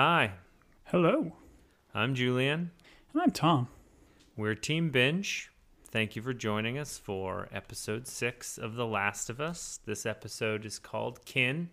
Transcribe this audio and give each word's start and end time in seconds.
Hi, 0.00 0.34
Hello. 0.84 1.32
I'm 1.92 2.14
Julian. 2.14 2.70
And 3.12 3.20
I'm 3.20 3.32
Tom. 3.32 3.66
We're 4.36 4.54
Team 4.54 4.90
Binge. 4.90 5.50
Thank 5.90 6.14
you 6.14 6.22
for 6.22 6.32
joining 6.32 6.78
us 6.78 6.96
for 6.96 7.48
episode 7.50 8.06
six 8.06 8.58
of 8.58 8.76
The 8.76 8.86
Last 8.86 9.28
of 9.28 9.40
Us. 9.40 9.80
This 9.86 10.06
episode 10.06 10.64
is 10.64 10.78
called 10.78 11.24
Kin. 11.24 11.70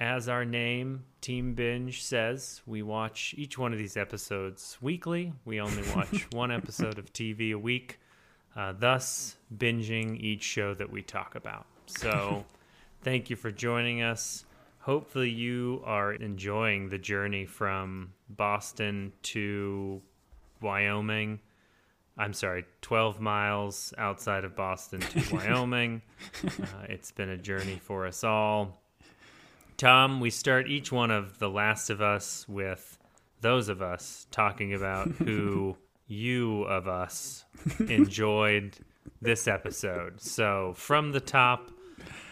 As 0.00 0.28
our 0.28 0.44
name, 0.44 1.04
Team 1.20 1.54
Binge, 1.54 2.02
says, 2.02 2.60
we 2.66 2.82
watch 2.82 3.36
each 3.38 3.56
one 3.56 3.72
of 3.72 3.78
these 3.78 3.96
episodes 3.96 4.76
weekly. 4.80 5.32
We 5.44 5.60
only 5.60 5.84
watch 5.94 6.26
one 6.32 6.50
episode 6.50 6.98
of 6.98 7.12
TV 7.12 7.52
a 7.52 7.58
week, 7.58 8.00
uh, 8.56 8.72
thus 8.76 9.36
binging 9.56 10.18
each 10.18 10.42
show 10.42 10.74
that 10.74 10.90
we 10.90 11.02
talk 11.02 11.36
about. 11.36 11.66
So, 11.86 12.44
thank 13.02 13.30
you 13.30 13.36
for 13.36 13.52
joining 13.52 14.02
us. 14.02 14.44
Hopefully, 14.88 15.28
you 15.28 15.82
are 15.84 16.14
enjoying 16.14 16.88
the 16.88 16.96
journey 16.96 17.44
from 17.44 18.14
Boston 18.30 19.12
to 19.22 20.00
Wyoming. 20.62 21.40
I'm 22.16 22.32
sorry, 22.32 22.64
12 22.80 23.20
miles 23.20 23.92
outside 23.98 24.44
of 24.44 24.56
Boston 24.56 25.00
to 25.00 25.22
Wyoming. 25.36 26.00
Uh, 26.42 26.86
it's 26.88 27.12
been 27.12 27.28
a 27.28 27.36
journey 27.36 27.78
for 27.84 28.06
us 28.06 28.24
all. 28.24 28.80
Tom, 29.76 30.20
we 30.20 30.30
start 30.30 30.68
each 30.68 30.90
one 30.90 31.10
of 31.10 31.38
The 31.38 31.50
Last 31.50 31.90
of 31.90 32.00
Us 32.00 32.48
with 32.48 32.98
those 33.42 33.68
of 33.68 33.82
us 33.82 34.26
talking 34.30 34.72
about 34.72 35.08
who 35.18 35.76
you 36.06 36.62
of 36.62 36.88
us 36.88 37.44
enjoyed 37.78 38.78
this 39.20 39.48
episode. 39.48 40.18
So, 40.18 40.72
from 40.74 41.12
the 41.12 41.20
top, 41.20 41.72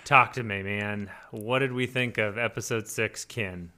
talk 0.07 0.33
to 0.35 0.43
me, 0.43 0.63
man. 0.63 1.11
What 1.33 1.59
did 1.59 1.73
we 1.73 1.87
think 1.87 2.17
of 2.17 2.39
episode 2.39 2.87
six, 2.87 3.25
Kin? 3.25 3.73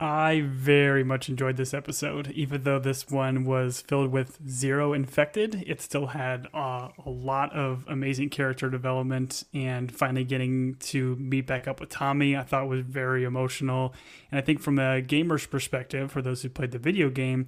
I 0.00 0.42
very 0.44 1.04
much 1.04 1.28
enjoyed 1.28 1.56
this 1.56 1.74
episode. 1.74 2.32
Even 2.32 2.64
though 2.64 2.80
this 2.80 3.08
one 3.08 3.44
was 3.44 3.82
filled 3.82 4.10
with 4.10 4.40
zero 4.48 4.94
infected, 4.94 5.62
it 5.64 5.80
still 5.80 6.06
had 6.06 6.48
uh, 6.52 6.88
a 7.04 7.10
lot 7.10 7.52
of 7.52 7.84
amazing 7.86 8.30
character 8.30 8.68
development. 8.68 9.44
And 9.54 9.94
finally 9.94 10.24
getting 10.24 10.74
to 10.76 11.14
meet 11.16 11.46
back 11.46 11.68
up 11.68 11.78
with 11.78 11.90
Tommy, 11.90 12.36
I 12.36 12.42
thought 12.42 12.66
was 12.66 12.80
very 12.80 13.22
emotional. 13.22 13.94
And 14.32 14.38
I 14.38 14.42
think 14.42 14.58
from 14.58 14.78
a 14.78 15.02
gamer's 15.02 15.46
perspective, 15.46 16.10
for 16.10 16.22
those 16.22 16.42
who 16.42 16.48
played 16.48 16.72
the 16.72 16.78
video 16.78 17.10
game, 17.10 17.46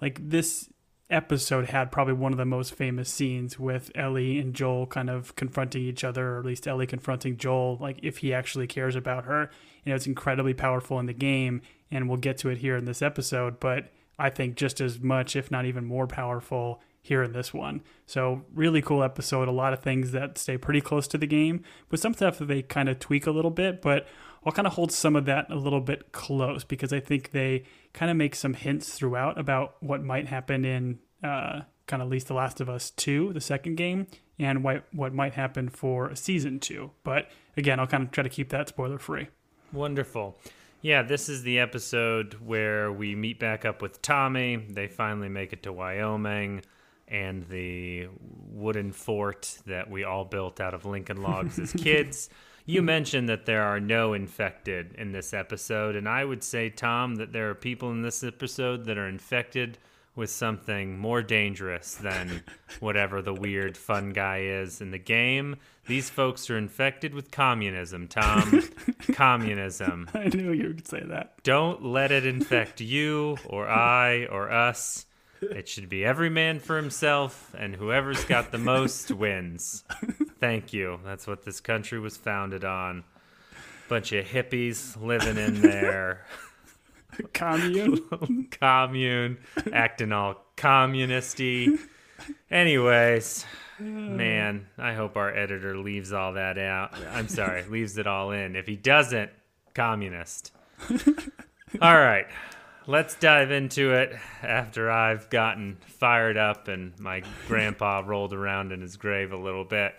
like 0.00 0.18
this 0.28 0.70
episode 1.12 1.68
had 1.68 1.92
probably 1.92 2.14
one 2.14 2.32
of 2.32 2.38
the 2.38 2.44
most 2.44 2.74
famous 2.74 3.08
scenes 3.08 3.58
with 3.58 3.90
Ellie 3.94 4.38
and 4.38 4.54
Joel 4.54 4.86
kind 4.86 5.10
of 5.10 5.36
confronting 5.36 5.82
each 5.82 6.02
other, 6.02 6.34
or 6.34 6.38
at 6.40 6.46
least 6.46 6.66
Ellie 6.66 6.86
confronting 6.86 7.36
Joel, 7.36 7.76
like 7.80 8.00
if 8.02 8.18
he 8.18 8.32
actually 8.32 8.66
cares 8.66 8.96
about 8.96 9.24
her. 9.26 9.50
You 9.84 9.90
know, 9.90 9.96
it's 9.96 10.06
incredibly 10.06 10.54
powerful 10.54 10.98
in 10.98 11.06
the 11.06 11.12
game, 11.12 11.62
and 11.90 12.08
we'll 12.08 12.18
get 12.18 12.38
to 12.38 12.48
it 12.48 12.58
here 12.58 12.76
in 12.76 12.86
this 12.86 13.02
episode, 13.02 13.60
but 13.60 13.92
I 14.18 14.30
think 14.30 14.56
just 14.56 14.80
as 14.80 15.00
much, 15.00 15.36
if 15.36 15.50
not 15.50 15.66
even 15.66 15.84
more 15.84 16.06
powerful 16.06 16.80
here 17.02 17.22
in 17.22 17.32
this 17.32 17.52
one. 17.52 17.82
So, 18.06 18.44
really 18.54 18.80
cool 18.80 19.02
episode. 19.02 19.48
A 19.48 19.52
lot 19.52 19.72
of 19.72 19.80
things 19.80 20.12
that 20.12 20.38
stay 20.38 20.56
pretty 20.56 20.80
close 20.80 21.08
to 21.08 21.18
the 21.18 21.26
game, 21.26 21.64
with 21.90 22.00
some 22.00 22.14
stuff 22.14 22.38
that 22.38 22.46
they 22.46 22.62
kind 22.62 22.88
of 22.88 22.98
tweak 22.98 23.26
a 23.26 23.32
little 23.32 23.50
bit, 23.50 23.82
but 23.82 24.06
I'll 24.44 24.52
kind 24.52 24.66
of 24.66 24.74
hold 24.74 24.92
some 24.92 25.14
of 25.16 25.24
that 25.26 25.50
a 25.50 25.54
little 25.54 25.80
bit 25.80 26.12
close 26.12 26.64
because 26.64 26.92
I 26.92 27.00
think 27.00 27.30
they 27.30 27.64
kind 27.92 28.10
of 28.10 28.16
make 28.16 28.34
some 28.34 28.54
hints 28.54 28.94
throughout 28.94 29.38
about 29.38 29.76
what 29.80 30.02
might 30.02 30.26
happen 30.26 30.64
in 30.64 30.98
uh, 31.22 31.60
kind 31.86 32.02
of 32.02 32.08
at 32.08 32.10
least 32.10 32.28
The 32.28 32.34
Last 32.34 32.60
of 32.60 32.68
Us 32.68 32.90
2, 32.90 33.32
the 33.32 33.40
second 33.40 33.76
game, 33.76 34.06
and 34.38 34.64
what, 34.64 34.84
what 34.92 35.14
might 35.14 35.34
happen 35.34 35.68
for 35.68 36.14
season 36.14 36.58
2. 36.58 36.90
But 37.04 37.30
again, 37.56 37.78
I'll 37.78 37.86
kind 37.86 38.04
of 38.04 38.10
try 38.10 38.22
to 38.24 38.30
keep 38.30 38.48
that 38.48 38.68
spoiler 38.68 38.98
free. 38.98 39.28
Wonderful. 39.72 40.36
Yeah, 40.80 41.02
this 41.02 41.28
is 41.28 41.44
the 41.44 41.60
episode 41.60 42.34
where 42.44 42.90
we 42.90 43.14
meet 43.14 43.38
back 43.38 43.64
up 43.64 43.82
with 43.82 44.02
Tommy. 44.02 44.56
They 44.56 44.88
finally 44.88 45.28
make 45.28 45.52
it 45.52 45.62
to 45.62 45.72
Wyoming 45.72 46.62
and 47.06 47.46
the 47.48 48.08
wooden 48.50 48.90
fort 48.90 49.58
that 49.66 49.88
we 49.88 50.02
all 50.02 50.24
built 50.24 50.60
out 50.60 50.74
of 50.74 50.84
Lincoln 50.84 51.22
logs 51.22 51.58
as 51.58 51.72
kids. 51.76 52.30
You 52.64 52.82
mentioned 52.82 53.28
that 53.28 53.44
there 53.44 53.62
are 53.62 53.80
no 53.80 54.12
infected 54.12 54.94
in 54.96 55.10
this 55.12 55.34
episode, 55.34 55.96
and 55.96 56.08
I 56.08 56.24
would 56.24 56.44
say, 56.44 56.70
Tom, 56.70 57.16
that 57.16 57.32
there 57.32 57.50
are 57.50 57.54
people 57.54 57.90
in 57.90 58.02
this 58.02 58.22
episode 58.22 58.84
that 58.84 58.96
are 58.96 59.08
infected 59.08 59.78
with 60.14 60.30
something 60.30 60.98
more 60.98 61.22
dangerous 61.22 61.94
than 61.94 62.44
whatever 62.80 63.20
the 63.20 63.34
weird 63.34 63.76
fun 63.76 64.10
guy 64.12 64.42
is 64.42 64.80
in 64.80 64.90
the 64.90 64.98
game. 64.98 65.56
These 65.86 66.10
folks 66.10 66.48
are 66.50 66.58
infected 66.58 67.14
with 67.14 67.32
communism, 67.32 68.06
Tom. 68.06 68.62
communism. 69.12 70.08
I 70.14 70.28
knew 70.28 70.52
you 70.52 70.68
would 70.68 70.86
say 70.86 71.02
that. 71.04 71.42
Don't 71.42 71.84
let 71.84 72.12
it 72.12 72.26
infect 72.26 72.80
you 72.80 73.38
or 73.46 73.68
I 73.68 74.26
or 74.26 74.52
us. 74.52 75.06
It 75.40 75.68
should 75.68 75.88
be 75.88 76.04
every 76.04 76.30
man 76.30 76.60
for 76.60 76.76
himself, 76.76 77.52
and 77.58 77.74
whoever's 77.74 78.24
got 78.24 78.52
the 78.52 78.58
most 78.58 79.10
wins. 79.10 79.82
Thank 80.42 80.72
you. 80.72 80.98
That's 81.04 81.28
what 81.28 81.44
this 81.44 81.60
country 81.60 82.00
was 82.00 82.16
founded 82.16 82.64
on. 82.64 83.04
Bunch 83.88 84.10
of 84.10 84.26
hippies 84.26 85.00
living 85.00 85.36
in 85.36 85.62
there. 85.62 86.26
Commune. 87.32 88.48
commune, 88.50 89.38
acting 89.72 90.10
all 90.10 90.44
communisty. 90.56 91.78
Anyways, 92.50 93.46
man, 93.78 94.66
I 94.76 94.94
hope 94.94 95.16
our 95.16 95.32
editor 95.32 95.78
leaves 95.78 96.12
all 96.12 96.32
that 96.32 96.58
out. 96.58 96.92
I'm 97.12 97.28
sorry, 97.28 97.62
leaves 97.68 97.96
it 97.96 98.08
all 98.08 98.32
in. 98.32 98.56
If 98.56 98.66
he 98.66 98.74
doesn't, 98.74 99.30
communist. 99.74 100.50
all 101.80 102.00
right, 102.00 102.26
let's 102.88 103.14
dive 103.14 103.52
into 103.52 103.92
it 103.92 104.16
after 104.42 104.90
I've 104.90 105.30
gotten 105.30 105.76
fired 105.86 106.36
up 106.36 106.66
and 106.66 106.98
my 106.98 107.22
grandpa 107.46 108.02
rolled 108.04 108.32
around 108.32 108.72
in 108.72 108.80
his 108.80 108.96
grave 108.96 109.30
a 109.30 109.36
little 109.36 109.64
bit. 109.64 109.94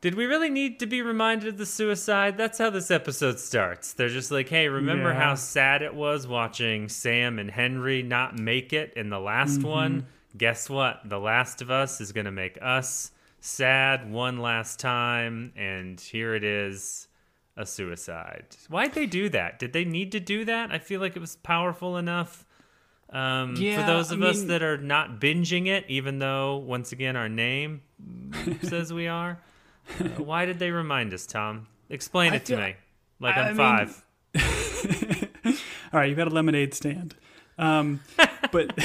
Did 0.00 0.14
we 0.14 0.26
really 0.26 0.50
need 0.50 0.78
to 0.80 0.86
be 0.86 1.02
reminded 1.02 1.48
of 1.48 1.58
the 1.58 1.66
suicide? 1.66 2.36
That's 2.36 2.58
how 2.58 2.70
this 2.70 2.90
episode 2.90 3.40
starts. 3.40 3.92
They're 3.94 4.08
just 4.08 4.30
like, 4.30 4.48
hey, 4.48 4.68
remember 4.68 5.08
Yeah. 5.10 5.20
how 5.20 5.34
sad 5.34 5.82
it 5.82 5.94
was 5.94 6.26
watching 6.26 6.88
Sam 6.88 7.38
and 7.38 7.50
Henry 7.50 8.02
not 8.02 8.38
make 8.38 8.72
it 8.72 8.92
in 8.94 9.08
the 9.10 9.18
last 9.18 9.58
Mm-hmm. 9.60 9.68
one? 9.68 10.06
Guess 10.36 10.68
what? 10.68 11.00
The 11.06 11.18
Last 11.18 11.62
of 11.62 11.70
Us 11.70 12.00
is 12.00 12.12
going 12.12 12.26
to 12.26 12.30
make 12.30 12.58
us 12.60 13.10
sad 13.40 14.10
one 14.12 14.38
last 14.38 14.78
time, 14.78 15.52
and 15.56 15.98
here 16.00 16.34
it 16.34 16.44
is 16.44 17.08
a 17.56 17.64
suicide. 17.64 18.44
Why'd 18.68 18.92
they 18.92 19.06
do 19.06 19.28
that? 19.30 19.58
Did 19.58 19.72
they 19.72 19.84
need 19.86 20.12
to 20.12 20.20
do 20.20 20.44
that? 20.44 20.70
I 20.70 20.78
feel 20.78 21.00
like 21.00 21.16
it 21.16 21.20
was 21.20 21.36
powerful 21.36 21.96
enough. 21.96 22.44
Um, 23.10 23.54
Yeah, 23.56 23.80
for 23.80 23.86
those 23.86 24.10
I 24.10 24.14
of 24.16 24.22
us 24.22 24.38
mean- 24.38 24.48
that 24.48 24.62
are 24.62 24.78
not 24.78 25.20
binging 25.20 25.66
it, 25.68 25.84
even 25.88 26.18
though, 26.18 26.56
once 26.56 26.92
again, 26.92 27.16
our 27.16 27.28
name 27.28 27.82
says 28.62 28.92
we 28.92 29.06
are. 29.08 29.38
Uh, 30.00 30.04
why 30.22 30.44
did 30.46 30.58
they 30.58 30.70
remind 30.70 31.14
us, 31.14 31.26
Tom? 31.26 31.68
Explain 31.88 32.32
I 32.32 32.36
it 32.36 32.44
to 32.46 32.56
me. 32.56 32.74
Like 33.20 33.36
I 33.36 33.48
I'm 33.50 33.56
mean- 33.56 33.86
five. 33.86 34.02
All 35.92 36.00
right, 36.00 36.08
you've 36.08 36.18
got 36.18 36.26
a 36.26 36.30
lemonade 36.30 36.74
stand. 36.74 37.14
Um, 37.58 38.00
but 38.52 38.76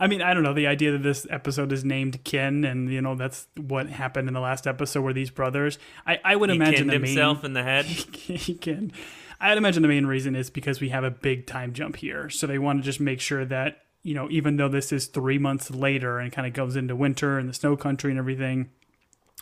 I 0.00 0.06
mean, 0.06 0.22
I 0.22 0.32
don't 0.32 0.44
know. 0.44 0.54
The 0.54 0.68
idea 0.68 0.92
that 0.92 1.02
this 1.02 1.26
episode 1.28 1.72
is 1.72 1.84
named 1.84 2.22
Kin, 2.24 2.64
and 2.64 2.90
you 2.90 3.02
know 3.02 3.16
that's 3.16 3.48
what 3.56 3.88
happened 3.88 4.28
in 4.28 4.34
the 4.34 4.40
last 4.40 4.66
episode 4.66 5.02
where 5.02 5.12
these 5.12 5.30
brothers. 5.30 5.78
I, 6.06 6.20
I 6.24 6.36
would 6.36 6.48
He 6.50 6.56
imagine 6.56 6.86
the 6.86 6.98
main 6.98 7.06
himself 7.06 7.44
in 7.44 7.52
the 7.52 7.62
head. 7.64 7.84
he 7.84 8.54
can. 8.54 8.92
I'd 9.40 9.58
imagine 9.58 9.82
the 9.82 9.88
main 9.88 10.06
reason 10.06 10.34
is 10.34 10.50
because 10.50 10.80
we 10.80 10.88
have 10.88 11.04
a 11.04 11.10
big 11.10 11.46
time 11.46 11.72
jump 11.72 11.96
here. 11.96 12.28
So 12.28 12.46
they 12.46 12.58
want 12.58 12.80
to 12.80 12.84
just 12.84 13.00
make 13.00 13.20
sure 13.20 13.44
that, 13.44 13.82
you 14.02 14.14
know, 14.14 14.28
even 14.30 14.56
though 14.56 14.68
this 14.68 14.92
is 14.92 15.06
three 15.06 15.38
months 15.38 15.70
later 15.70 16.18
and 16.18 16.32
kind 16.32 16.46
of 16.46 16.52
goes 16.52 16.76
into 16.76 16.96
winter 16.96 17.38
and 17.38 17.48
the 17.48 17.54
snow 17.54 17.76
country 17.76 18.10
and 18.10 18.18
everything, 18.18 18.70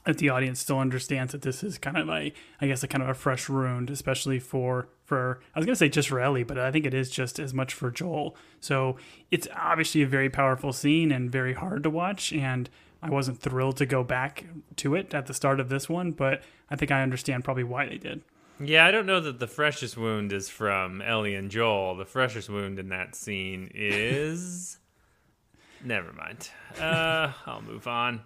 that 0.05 0.19
the 0.19 0.29
audience 0.29 0.61
still 0.61 0.79
understands 0.79 1.33
that 1.33 1.43
this 1.43 1.65
is 1.65 1.79
kind 1.79 1.97
of 1.97 2.09
a, 2.09 2.33
I 2.61 2.67
guess, 2.67 2.83
a 2.83 2.89
kind 2.89 3.03
of 3.03 3.09
a 3.09 3.15
fresh 3.15 3.49
wound, 3.49 3.91
especially 3.91 4.39
for, 4.39 4.89
for, 5.05 5.41
I 5.55 5.59
was 5.59 5.67
going 5.67 5.75
to 5.75 5.79
say 5.79 5.89
just 5.89 6.09
for 6.09 6.21
Ellie, 6.21 6.45
but 6.45 6.59
I 6.59 6.71
think 6.71 6.87
it 6.87 6.95
is 6.95 7.11
just 7.11 7.41
as 7.41 7.53
much 7.53 7.75
for 7.75 7.91
Joel. 7.91 8.37
So 8.61 8.97
it's 9.31 9.49
obviously 9.57 10.03
a 10.03 10.07
very 10.07 10.31
powerful 10.31 10.73
scene 10.73 11.11
and 11.11 11.31
very 11.31 11.55
hard 11.55 11.83
to 11.83 11.91
watch. 11.91 12.33
And 12.33 12.71
I 13.03 13.11
wasn't 13.11 13.41
thrilled 13.41 13.79
to 13.79 13.87
go 13.87 14.05
back 14.05 14.45
to 14.77 14.95
it 14.95 15.13
at 15.13 15.27
the 15.27 15.35
start 15.35 15.59
of 15.59 15.71
this 15.71 15.89
one, 15.89 16.13
but 16.13 16.43
I 16.71 16.77
think 16.77 16.91
I 16.93 17.03
understand 17.03 17.45
probably 17.45 17.65
why 17.65 17.87
they 17.89 17.99
did. 17.99 18.23
Yeah, 18.59 18.87
I 18.87 18.91
don't 18.91 19.05
know 19.05 19.21
that 19.21 19.39
the 19.39 19.47
freshest 19.47 19.99
wound 19.99 20.33
is 20.33 20.49
from 20.49 21.03
Ellie 21.03 21.35
and 21.35 21.51
Joel. 21.51 21.95
The 21.95 22.07
freshest 22.07 22.49
wound 22.49 22.79
in 22.79 22.89
that 22.89 23.15
scene 23.15 23.71
is. 23.75 24.79
Never 25.85 26.11
mind. 26.15 26.49
Uh, 26.81 27.33
I'll 27.45 27.61
move 27.61 27.87
on. 27.87 28.23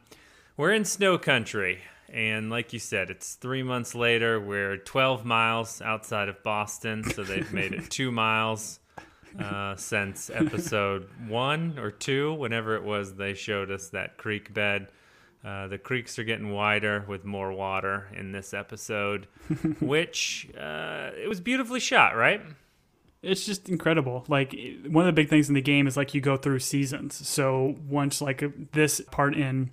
We're 0.57 0.73
in 0.73 0.85
snow 0.85 1.19
country, 1.19 1.81
and 2.09 2.49
like 2.49 2.73
you 2.73 2.79
said, 2.79 3.11
it's 3.11 3.35
three 3.35 3.65
months 3.65 3.95
later. 3.97 4.39
We're 4.39 4.77
12 4.77 5.25
miles 5.25 5.83
outside 5.83 6.29
of 6.29 6.43
Boston, 6.45 7.03
so 7.03 7.25
they've 7.25 7.53
made 7.53 7.73
it 7.73 7.91
two 7.91 8.13
miles 8.13 8.79
uh, 9.39 9.75
since 9.75 10.31
episode 10.31 11.09
one 11.27 11.77
or 11.79 11.91
two, 11.91 12.35
whenever 12.35 12.77
it 12.77 12.85
was 12.85 13.15
they 13.15 13.35
showed 13.35 13.71
us 13.71 13.89
that 13.89 14.17
creek 14.17 14.55
bed. 14.55 14.89
Uh, 15.43 15.67
the 15.69 15.79
creeks 15.79 16.19
are 16.19 16.25
getting 16.25 16.53
wider 16.53 17.05
with 17.09 17.25
more 17.25 17.53
water 17.53 18.09
in 18.13 18.33
this 18.33 18.53
episode, 18.53 19.27
which 19.81 20.49
uh, 20.59 21.11
it 21.17 21.29
was 21.29 21.41
beautifully 21.41 21.81
shot, 21.81 22.15
right? 22.15 22.43
it's 23.23 23.45
just 23.45 23.69
incredible. 23.69 24.25
Like 24.29 24.57
one 24.87 25.07
of 25.07 25.15
the 25.15 25.21
big 25.21 25.29
things 25.29 25.49
in 25.49 25.55
the 25.55 25.61
game 25.61 25.87
is 25.87 25.97
like 25.97 26.15
you 26.15 26.21
go 26.21 26.37
through 26.37 26.61
seasons. 26.61 27.27
So 27.29 27.77
once 27.87 28.21
like 28.21 28.43
this 28.73 29.01
part 29.11 29.35
in 29.35 29.71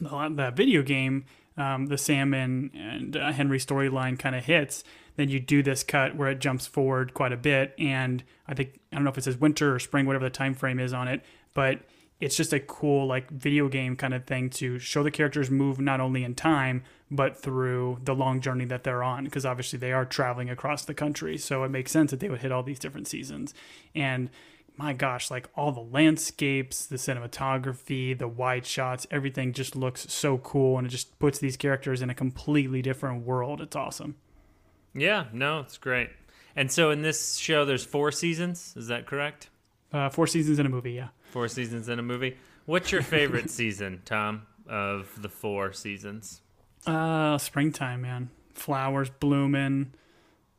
the, 0.00 0.32
the 0.34 0.50
video 0.50 0.82
game, 0.82 1.24
um, 1.58 1.86
the 1.86 1.98
Sam 1.98 2.32
and, 2.32 2.70
and 2.74 3.16
uh, 3.16 3.32
Henry 3.32 3.58
storyline 3.58 4.18
kind 4.18 4.34
of 4.34 4.44
hits, 4.44 4.82
then 5.16 5.28
you 5.28 5.40
do 5.40 5.62
this 5.62 5.82
cut 5.82 6.16
where 6.16 6.30
it 6.30 6.38
jumps 6.38 6.66
forward 6.66 7.14
quite 7.14 7.32
a 7.32 7.36
bit. 7.36 7.74
And 7.78 8.24
I 8.46 8.54
think 8.54 8.80
I 8.92 8.96
don't 8.96 9.04
know 9.04 9.10
if 9.10 9.18
it 9.18 9.24
says 9.24 9.36
winter 9.36 9.74
or 9.74 9.78
spring, 9.78 10.06
whatever 10.06 10.24
the 10.24 10.30
time 10.30 10.54
frame 10.54 10.78
is 10.78 10.92
on 10.92 11.08
it, 11.08 11.22
but 11.54 11.80
it's 12.20 12.36
just 12.36 12.52
a 12.52 12.60
cool 12.60 13.06
like 13.06 13.30
video 13.30 13.68
game 13.68 13.96
kind 13.96 14.14
of 14.14 14.24
thing 14.24 14.48
to 14.48 14.78
show 14.78 15.02
the 15.02 15.10
characters 15.10 15.50
move 15.50 15.78
not 15.78 16.00
only 16.00 16.24
in 16.24 16.34
time 16.34 16.82
but 17.10 17.36
through 17.36 17.98
the 18.02 18.14
long 18.14 18.40
journey 18.40 18.64
that 18.64 18.84
they're 18.84 19.02
on 19.02 19.24
because 19.24 19.44
obviously 19.46 19.78
they 19.78 19.92
are 19.92 20.04
traveling 20.04 20.48
across 20.50 20.84
the 20.84 20.94
country 20.94 21.36
so 21.36 21.62
it 21.64 21.70
makes 21.70 21.90
sense 21.92 22.10
that 22.10 22.20
they 22.20 22.28
would 22.28 22.40
hit 22.40 22.50
all 22.52 22.62
these 22.62 22.78
different 22.78 23.06
seasons 23.06 23.52
and 23.94 24.30
my 24.78 24.92
gosh 24.92 25.30
like 25.30 25.48
all 25.54 25.72
the 25.72 25.80
landscapes 25.80 26.86
the 26.86 26.96
cinematography 26.96 28.16
the 28.18 28.28
wide 28.28 28.64
shots 28.66 29.06
everything 29.10 29.52
just 29.52 29.76
looks 29.76 30.10
so 30.12 30.38
cool 30.38 30.78
and 30.78 30.86
it 30.86 30.90
just 30.90 31.18
puts 31.18 31.38
these 31.38 31.56
characters 31.56 32.02
in 32.02 32.10
a 32.10 32.14
completely 32.14 32.80
different 32.82 33.24
world 33.24 33.60
it's 33.60 33.76
awesome 33.76 34.16
Yeah, 34.94 35.26
no, 35.30 35.60
it's 35.60 35.76
great. 35.76 36.08
And 36.56 36.72
so 36.72 36.90
in 36.90 37.02
this 37.02 37.36
show, 37.36 37.66
there's 37.66 37.84
four 37.84 38.10
seasons. 38.10 38.72
Is 38.76 38.86
that 38.86 39.04
correct? 39.04 39.50
uh, 39.92 40.08
four 40.08 40.26
seasons 40.26 40.58
in 40.58 40.66
a 40.66 40.68
movie 40.68 40.92
yeah 40.92 41.08
Four 41.30 41.48
seasons 41.48 41.88
in 41.88 41.98
a 41.98 42.02
movie. 42.02 42.36
What's 42.66 42.90
your 42.92 43.02
favorite 43.02 43.50
season, 43.60 44.02
Tom, 44.04 44.46
of 44.68 45.20
the 45.20 45.28
four 45.28 45.72
seasons? 45.72 46.40
uh 46.86 47.36
springtime 47.36 48.02
man 48.02 48.30
flowers 48.54 49.10
blooming 49.10 49.92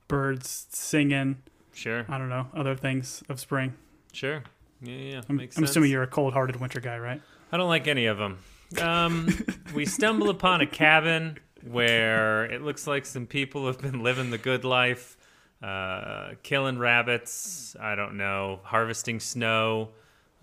birds 0.09 0.67
singing 0.71 1.37
Sure, 1.73 2.05
i 2.09 2.17
don't 2.17 2.27
know 2.27 2.47
other 2.53 2.75
things 2.75 3.23
of 3.29 3.39
spring 3.39 3.73
sure. 4.11 4.43
Yeah, 4.81 4.93
yeah, 4.93 5.21
I'm, 5.29 5.39
I'm 5.39 5.63
assuming 5.63 5.89
you're 5.89 6.03
a 6.03 6.07
cold-hearted 6.07 6.57
winter 6.57 6.79
guy, 6.79 6.99
right? 6.99 7.19
I 7.51 7.57
don't 7.57 7.67
like 7.69 7.87
any 7.87 8.05
of 8.05 8.17
them. 8.19 8.37
Um, 8.79 9.27
we 9.73 9.85
stumble 9.85 10.29
upon 10.29 10.61
a 10.61 10.67
cabin 10.67 11.37
where 11.67 12.45
it 12.45 12.61
looks 12.61 12.85
like 12.85 13.05
some 13.05 13.25
people 13.25 13.65
have 13.67 13.79
been 13.79 14.03
living 14.03 14.29
the 14.29 14.37
good 14.37 14.63
life, 14.63 15.17
uh, 15.63 16.31
killing 16.43 16.77
rabbits. 16.77 17.75
I 17.79 17.95
don't 17.95 18.17
know, 18.17 18.59
harvesting 18.63 19.19
snow, 19.19 19.89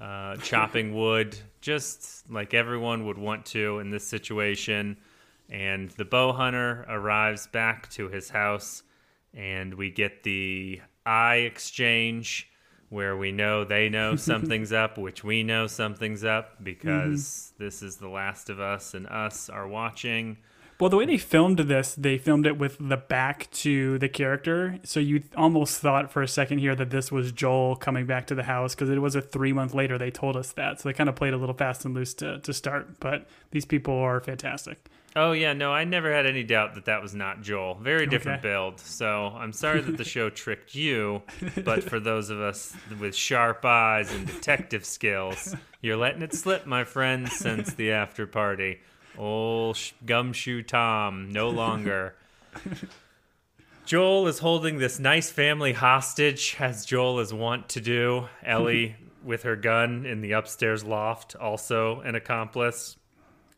uh, 0.01 0.37
chopping 0.37 0.95
wood, 0.95 1.37
just 1.61 2.31
like 2.31 2.55
everyone 2.55 3.07
would 3.07 3.19
want 3.19 3.47
to 3.47 3.79
in 3.79 3.91
this 3.91 4.07
situation. 4.07 4.97
And 5.51 5.91
the 5.91 6.05
bow 6.05 6.33
hunter 6.33 6.85
arrives 6.89 7.47
back 7.47 7.91
to 7.91 8.09
his 8.09 8.31
house, 8.31 8.83
and 9.33 9.75
we 9.75 9.91
get 9.91 10.23
the 10.23 10.81
eye 11.05 11.37
exchange 11.37 12.51
where 12.89 13.17
we 13.17 13.33
know 13.33 13.65
they 13.65 13.89
know 13.89 14.17
something's 14.17 14.73
up, 14.73 14.99
which 14.99 15.23
we 15.23 15.43
know 15.43 15.67
something's 15.67 16.25
up 16.25 16.63
because 16.63 17.53
this 17.59 17.83
is 17.83 17.97
The 17.97 18.09
Last 18.09 18.51
of 18.51 18.61
Us 18.61 18.95
and 18.95 19.07
us 19.07 19.49
are 19.49 19.69
watching. 19.69 20.39
Well, 20.81 20.91
the 20.91 20.97
way 20.97 21.07
they 21.07 21.19
filmed 21.19 21.59
this, 21.61 21.95
they 21.95 22.19
filmed 22.19 22.47
it 22.47 22.59
with 22.59 22.77
the 22.81 22.97
back 22.97 23.49
to 23.53 23.97
the 23.99 24.09
character, 24.09 24.81
so 24.83 24.99
you 24.99 25.23
almost 25.37 25.81
thought 25.81 26.11
for 26.11 26.21
a 26.21 26.27
second 26.29 26.59
here 26.59 26.75
that 26.75 26.91
this 26.91 27.13
was 27.13 27.31
Joel 27.31 27.77
coming 27.77 28.07
back 28.07 28.27
to 28.27 28.35
the 28.35 28.43
house 28.43 28.75
because 28.75 28.91
it 28.91 28.99
was 29.01 29.15
a 29.15 29.21
three 29.23 29.53
month 29.53 29.73
later. 29.73 29.99
They 29.99 30.11
told 30.11 30.37
us 30.37 30.51
that, 30.53 30.81
so 30.81 30.89
they 30.89 30.93
kind 30.93 31.09
of 31.09 31.15
played 31.15 31.33
a 31.33 31.37
little 31.37 31.55
fast 31.55 31.85
and 31.85 31.95
loose 31.95 32.13
to 32.15 32.41
to 32.41 32.53
start. 32.53 32.99
But 32.99 33.29
these 33.53 33.65
people 33.65 33.95
are 33.97 34.21
fantastic. 34.21 34.89
Oh, 35.17 35.31
yeah, 35.31 35.53
no, 35.53 35.73
I 35.73 35.85
never 35.85 36.13
had 36.13 36.27
any 36.27 36.43
doubt 36.43 36.75
that 36.75 36.87
that 36.87 37.01
was 37.01 37.15
not 37.15 37.41
Joel. 37.41 37.77
Very 37.77 38.05
different 38.05 38.41
Okay. 38.41 38.49
build. 38.49 38.81
So 38.81 39.27
I'm 39.29 39.53
sorry 39.53 39.81
that 39.81 39.97
the 39.97 40.03
show 40.03 40.29
tricked 40.29 40.75
you, 40.75 41.23
but 41.65 41.85
for 41.85 42.01
those 42.01 42.31
of 42.31 42.41
us 42.41 42.75
with 42.99 43.15
sharp 43.15 43.65
eyes 43.65 44.13
and 44.13 44.27
detective 44.27 44.85
skills, 44.85 45.55
you're 45.81 45.97
letting 45.97 46.23
it 46.23 46.35
slip, 46.35 46.67
my 46.67 46.83
friend, 46.83 47.29
since 47.29 47.75
the 47.75 47.93
after 47.93 48.27
party. 48.27 48.81
Old 49.19 49.77
sh- 49.77 49.93
gumshoe 50.05 50.63
Tom, 50.63 51.31
no 51.31 51.51
longer. 51.51 52.15
Joel 53.87 54.27
is 54.29 54.39
holding 54.39 54.79
this 54.79 54.99
nice 54.99 55.31
family 55.31 55.75
hostage, 55.75 56.57
as 56.59 56.87
Joel 56.87 57.21
is 57.21 57.35
wont 57.35 57.69
to 57.71 57.81
do. 57.81 58.29
Ellie, 58.43 58.97
with 59.25 59.43
her 59.43 59.57
gun 59.57 60.07
in 60.07 60.21
the 60.21 60.33
upstairs 60.33 60.85
loft, 60.85 61.37
also 61.37 62.01
an 62.01 62.15
accomplice. 62.15 62.97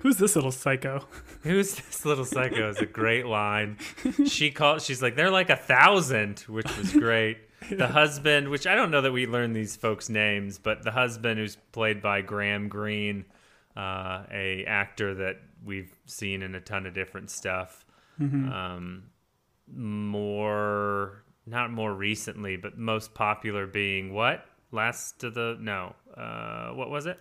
Who's 0.01 0.17
this 0.17 0.37
little 0.37 0.53
psycho? 0.53 1.07
Who's 1.43 1.75
this 1.75 2.05
little 2.05 2.25
psycho? 2.25 2.69
Is 2.69 2.79
a 2.79 2.87
great 2.87 3.27
line. 3.27 3.79
She 4.27 4.51
called. 4.51 4.83
She's 4.83 5.01
like, 5.01 5.17
they're 5.17 5.31
like 5.31 5.49
a 5.49 5.57
thousand, 5.57 6.41
which 6.41 6.77
was 6.77 6.93
great. 6.93 7.39
The 7.71 7.89
husband, 7.89 8.49
which 8.51 8.67
I 8.67 8.75
don't 8.75 8.91
know 8.91 9.01
that 9.01 9.13
we 9.13 9.27
learned 9.27 9.57
these 9.57 9.75
folks' 9.75 10.09
names, 10.09 10.59
but 10.59 10.83
the 10.83 10.91
husband, 10.91 11.39
who's 11.39 11.57
played 11.73 12.03
by 12.03 12.21
Graham 12.21 12.69
Greene, 12.69 13.25
uh, 13.77 14.25
a 14.33 14.65
actor 14.67 15.15
that 15.15 15.37
we've 15.65 15.93
seen 16.07 16.43
in 16.43 16.55
a 16.55 16.61
ton 16.61 16.87
of 16.87 16.95
different 16.95 17.31
stuff. 17.31 17.85
Um, 18.19 19.11
more, 19.75 21.25
not 21.47 21.71
more 21.71 21.93
recently, 21.93 22.57
but 22.57 22.79
most 22.79 23.15
popular 23.15 23.67
being 23.67 24.13
what? 24.15 24.45
Last 24.73 25.23
of 25.25 25.35
the 25.35 25.57
no. 25.61 25.95
Uh, 26.17 26.71
what 26.71 26.91
was 26.91 27.07
it? 27.07 27.19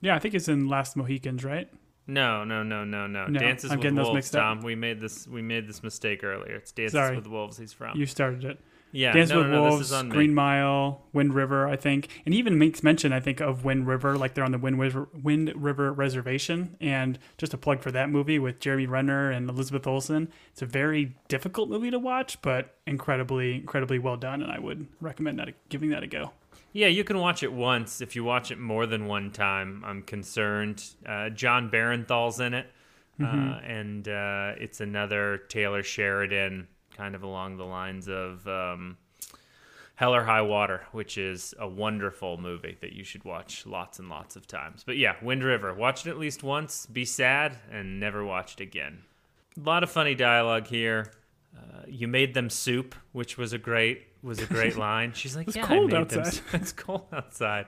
Yeah, 0.00 0.14
I 0.16 0.18
think 0.18 0.34
it's 0.34 0.48
in 0.48 0.68
Last 0.68 0.96
Mohicans, 0.96 1.44
right? 1.44 1.68
No, 2.06 2.44
no, 2.44 2.62
no, 2.62 2.84
no, 2.84 3.06
no. 3.06 3.26
No, 3.26 3.38
Dances 3.38 3.70
I'm 3.70 3.76
with 3.76 3.82
getting 3.82 3.96
those 3.96 4.06
Wolves, 4.06 4.14
mixed 4.16 4.36
up. 4.36 4.42
Tom. 4.42 4.62
We 4.62 4.74
made 4.74 5.00
this. 5.00 5.28
We 5.28 5.42
made 5.42 5.68
this 5.68 5.82
mistake 5.82 6.24
earlier. 6.24 6.56
It's 6.56 6.72
Dances 6.72 6.92
Sorry. 6.92 7.16
with 7.16 7.26
Wolves. 7.26 7.58
He's 7.58 7.72
from. 7.72 7.98
You 7.98 8.06
started 8.06 8.44
it. 8.44 8.58
Yeah, 8.90 9.12
Dance 9.12 9.30
no, 9.30 9.38
with 9.38 9.48
no, 9.48 9.52
no, 9.52 9.62
Wolves, 9.70 9.92
on 9.92 10.08
Green. 10.08 10.34
Mile, 10.34 11.02
Wind 11.12 11.34
River, 11.34 11.68
I 11.68 11.76
think, 11.76 12.08
and 12.24 12.32
he 12.32 12.40
even 12.40 12.58
makes 12.58 12.82
mention, 12.82 13.12
I 13.12 13.20
think, 13.20 13.40
of 13.40 13.64
Wind 13.64 13.86
River, 13.86 14.16
like 14.16 14.34
they're 14.34 14.44
on 14.44 14.52
the 14.52 14.58
Wind 14.58 14.80
River, 14.80 15.08
Wind 15.22 15.52
River 15.54 15.92
Reservation, 15.92 16.76
and 16.80 17.18
just 17.36 17.52
a 17.52 17.58
plug 17.58 17.82
for 17.82 17.90
that 17.92 18.08
movie 18.08 18.38
with 18.38 18.60
Jeremy 18.60 18.86
Renner 18.86 19.30
and 19.30 19.50
Elizabeth 19.50 19.86
Olsen. 19.86 20.30
It's 20.52 20.62
a 20.62 20.66
very 20.66 21.14
difficult 21.28 21.68
movie 21.68 21.90
to 21.90 21.98
watch, 21.98 22.40
but 22.40 22.76
incredibly, 22.86 23.56
incredibly 23.56 23.98
well 23.98 24.16
done, 24.16 24.42
and 24.42 24.50
I 24.50 24.58
would 24.58 24.86
recommend 25.00 25.38
that 25.38 25.52
giving 25.68 25.90
that 25.90 26.02
a 26.02 26.06
go. 26.06 26.32
Yeah, 26.72 26.86
you 26.88 27.02
can 27.04 27.18
watch 27.18 27.42
it 27.42 27.52
once. 27.52 28.00
If 28.00 28.14
you 28.16 28.24
watch 28.24 28.50
it 28.50 28.58
more 28.58 28.86
than 28.86 29.06
one 29.06 29.30
time, 29.32 29.82
I'm 29.86 30.02
concerned. 30.02 30.84
Uh, 31.04 31.30
John 31.30 31.70
Bernthal's 31.70 32.40
in 32.40 32.54
it, 32.54 32.66
Mm-hmm. 33.20 33.50
uh, 33.50 33.58
and 33.66 34.08
uh, 34.08 34.52
it's 34.58 34.80
another 34.80 35.38
Taylor 35.48 35.82
Sheridan, 35.82 36.68
kind 36.98 37.14
of 37.14 37.22
along 37.22 37.56
the 37.56 37.64
lines 37.64 38.08
of 38.08 38.46
um, 38.48 38.96
Hell 39.94 40.14
or 40.14 40.24
High 40.24 40.42
Water, 40.42 40.82
which 40.92 41.16
is 41.16 41.54
a 41.58 41.66
wonderful 41.68 42.36
movie 42.38 42.76
that 42.80 42.92
you 42.92 43.04
should 43.04 43.24
watch 43.24 43.64
lots 43.66 43.98
and 44.00 44.08
lots 44.08 44.36
of 44.36 44.46
times. 44.46 44.82
But 44.84 44.96
yeah, 44.98 45.14
Wind 45.22 45.42
River, 45.44 45.72
watch 45.72 46.06
it 46.06 46.10
at 46.10 46.18
least 46.18 46.42
once, 46.42 46.86
be 46.86 47.04
sad, 47.04 47.56
and 47.70 47.98
never 48.00 48.24
watch 48.24 48.54
it 48.54 48.60
again. 48.60 48.98
A 49.56 49.60
lot 49.60 49.82
of 49.82 49.90
funny 49.90 50.14
dialogue 50.14 50.66
here. 50.66 51.12
Uh, 51.56 51.82
you 51.88 52.06
made 52.08 52.34
them 52.34 52.50
soup, 52.50 52.94
which 53.12 53.38
was 53.38 53.52
a 53.52 53.58
great 53.58 54.02
was 54.22 54.40
a 54.40 54.46
great 54.46 54.76
line. 54.88 55.12
She's 55.14 55.34
like, 55.36 55.48
It's 55.48 55.56
"Yeah, 55.56 55.66
cold 55.66 55.94
outside." 55.94 56.26
soup." 56.34 56.44
it's 56.54 56.72
cold 56.72 57.06
outside." 57.12 57.66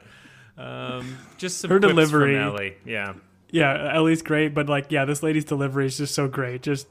Um, 0.58 1.16
just 1.38 1.58
some 1.58 1.70
Her 1.70 1.78
delivery. 1.78 2.34
from 2.34 2.42
Ellie. 2.54 2.76
Yeah, 2.84 3.14
Yeah, 3.50 3.92
Ellie's 3.94 4.20
great, 4.22 4.52
but 4.54 4.68
like, 4.68 4.92
yeah, 4.92 5.04
this 5.06 5.22
lady's 5.22 5.44
delivery 5.46 5.86
is 5.86 5.96
just 5.96 6.14
so 6.14 6.28
great. 6.28 6.62
Just 6.62 6.86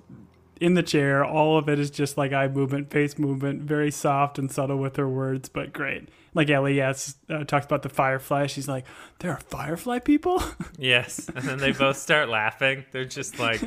in 0.60 0.74
the 0.74 0.84
chair, 0.84 1.24
all 1.24 1.58
of 1.58 1.70
it 1.70 1.80
is 1.80 1.90
just 1.90 2.18
like 2.18 2.34
eye 2.34 2.48
movement, 2.48 2.92
face 2.92 3.18
movement, 3.18 3.62
very 3.64 3.92
soft 3.92 4.38
and 4.38 4.52
subtle 4.52 4.78
with 4.78 4.96
her 4.98 5.08
words, 5.08 5.50
but 5.50 5.72
great. 5.74 6.10
Like 6.34 6.50
Ellie, 6.50 6.76
yes, 6.76 7.16
uh, 7.30 7.44
talks 7.44 7.66
about 7.66 7.82
the 7.82 7.90
firefly. 7.90 8.46
She's 8.48 8.68
like, 8.68 8.86
there 9.20 9.32
are 9.32 9.40
firefly 9.40 10.00
people. 10.00 10.44
yes. 10.78 11.28
And 11.36 11.44
then 11.46 11.58
they 11.58 11.72
both 11.72 11.98
start 11.98 12.30
laughing. 12.30 12.86
They're 12.92 13.06
just 13.06 13.40
like 13.40 13.62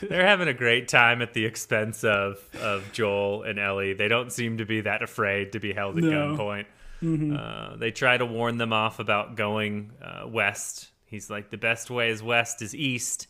they're 0.00 0.26
having 0.26 0.48
a 0.48 0.54
great 0.54 0.88
time 0.88 1.22
at 1.22 1.34
the 1.34 1.44
expense 1.44 2.02
of 2.02 2.38
of 2.60 2.90
Joel 2.92 3.44
and 3.44 3.58
Ellie. 3.60 3.92
They 3.92 4.08
don't 4.08 4.32
seem 4.32 4.58
to 4.58 4.64
be 4.64 4.80
that 4.82 5.02
afraid 5.02 5.52
to 5.52 5.60
be 5.60 5.72
held 5.72 5.98
at 5.98 6.04
No. 6.04 6.36
gunpoint. 6.36 6.66
Uh, 7.02 7.76
they 7.76 7.90
try 7.92 8.16
to 8.18 8.26
warn 8.26 8.58
them 8.58 8.72
off 8.72 8.98
about 8.98 9.34
going 9.36 9.92
uh, 10.02 10.26
west. 10.26 10.88
He's 11.06 11.30
like, 11.30 11.50
the 11.50 11.56
best 11.56 11.90
way 11.90 12.10
is 12.10 12.22
west 12.22 12.60
is 12.60 12.74
east. 12.74 13.26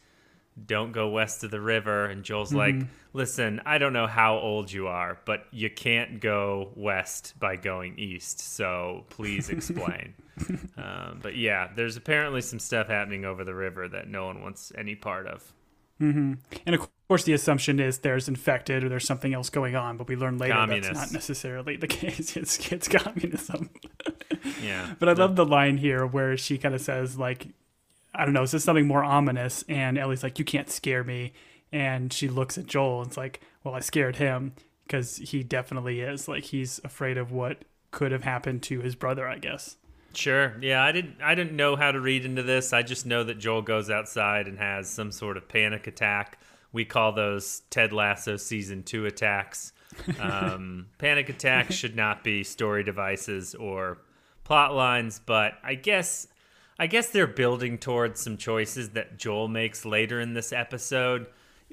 Don't 0.66 0.92
go 0.92 1.08
west 1.08 1.42
of 1.44 1.50
the 1.50 1.60
river. 1.60 2.06
And 2.06 2.22
Joel's 2.22 2.52
like, 2.52 2.74
listen, 3.12 3.60
I 3.64 3.78
don't 3.78 3.92
know 3.92 4.06
how 4.06 4.38
old 4.38 4.70
you 4.70 4.88
are, 4.88 5.18
but 5.24 5.46
you 5.52 5.70
can't 5.70 6.20
go 6.20 6.72
west 6.74 7.34
by 7.40 7.56
going 7.56 7.98
east. 7.98 8.40
So 8.40 9.04
please 9.10 9.48
explain. 9.56 10.14
um, 10.76 11.20
but 11.22 11.36
yeah, 11.36 11.70
there's 11.74 11.96
apparently 11.96 12.40
some 12.42 12.58
stuff 12.58 12.88
happening 12.88 13.24
over 13.24 13.44
the 13.44 13.54
river 13.54 13.88
that 13.88 14.08
no 14.08 14.26
one 14.26 14.42
wants 14.42 14.72
any 14.76 14.94
part 14.94 15.26
of. 15.26 15.52
and 16.00 16.38
of 16.66 16.88
course, 17.08 17.24
the 17.24 17.34
assumption 17.34 17.78
is 17.78 17.98
there's 17.98 18.26
infected 18.26 18.82
or 18.82 18.88
there's 18.88 19.06
something 19.06 19.34
else 19.34 19.50
going 19.50 19.76
on, 19.76 19.98
but 19.98 20.08
we 20.08 20.16
learn 20.16 20.38
later 20.38 20.54
that's 20.54 20.60
Communists. 20.60 20.94
not 20.94 21.12
necessarily 21.12 21.76
the 21.76 21.86
case. 22.00 22.36
It's, 22.38 22.72
it's 22.72 22.88
communism. 22.88 23.68
Yeah. 24.62 24.94
But 24.98 25.10
I 25.10 25.12
love 25.12 25.36
the 25.36 25.44
line 25.44 25.76
here 25.76 26.06
where 26.06 26.36
she 26.38 26.56
kind 26.56 26.74
of 26.74 26.80
says, 26.80 27.18
like, 27.18 27.48
I 28.14 28.24
don't 28.24 28.34
know, 28.34 28.42
is 28.42 28.50
this 28.50 28.64
something 28.64 28.86
more 28.86 29.04
ominous? 29.04 29.64
And 29.68 29.98
Ellie's 29.98 30.22
like, 30.22 30.38
you 30.38 30.44
can't 30.44 30.70
scare 30.70 31.04
me. 31.04 31.32
And 31.72 32.12
she 32.12 32.28
looks 32.28 32.58
at 32.58 32.66
Joel 32.66 33.00
and 33.02 33.08
it's 33.08 33.16
like, 33.16 33.40
well, 33.62 33.74
I 33.74 33.80
scared 33.80 34.16
him 34.16 34.54
because 34.84 35.16
he 35.16 35.42
definitely 35.42 36.00
is. 36.00 36.26
Like, 36.26 36.44
he's 36.44 36.80
afraid 36.82 37.16
of 37.16 37.30
what 37.30 37.64
could 37.92 38.12
have 38.12 38.24
happened 38.24 38.62
to 38.64 38.80
his 38.80 38.94
brother, 38.94 39.28
I 39.28 39.38
guess. 39.38 39.76
Sure. 40.14 40.56
Yeah, 40.60 40.82
I 40.82 40.92
didn't 40.92 41.16
I 41.22 41.34
didn't 41.34 41.54
know 41.54 41.76
how 41.76 41.92
to 41.92 42.00
read 42.00 42.24
into 42.24 42.42
this. 42.42 42.72
I 42.72 42.82
just 42.82 43.06
know 43.06 43.22
that 43.24 43.38
Joel 43.38 43.62
goes 43.62 43.90
outside 43.90 44.48
and 44.48 44.58
has 44.58 44.88
some 44.90 45.12
sort 45.12 45.36
of 45.36 45.48
panic 45.48 45.86
attack. 45.86 46.38
We 46.72 46.84
call 46.84 47.12
those 47.12 47.62
Ted 47.70 47.92
Lasso 47.92 48.36
season 48.36 48.82
2 48.82 49.06
attacks. 49.06 49.72
Um, 50.20 50.86
panic 50.98 51.28
attacks 51.28 51.74
should 51.74 51.96
not 51.96 52.22
be 52.22 52.44
story 52.44 52.84
devices 52.84 53.56
or 53.56 53.98
plot 54.44 54.72
lines, 54.72 55.20
but 55.24 55.54
I 55.64 55.74
guess 55.74 56.28
I 56.80 56.86
guess 56.86 57.10
they're 57.10 57.26
building 57.26 57.76
towards 57.76 58.22
some 58.22 58.38
choices 58.38 58.90
that 58.90 59.18
Joel 59.18 59.48
makes 59.48 59.84
later 59.84 60.18
in 60.18 60.32
this 60.32 60.50
episode. 60.50 61.26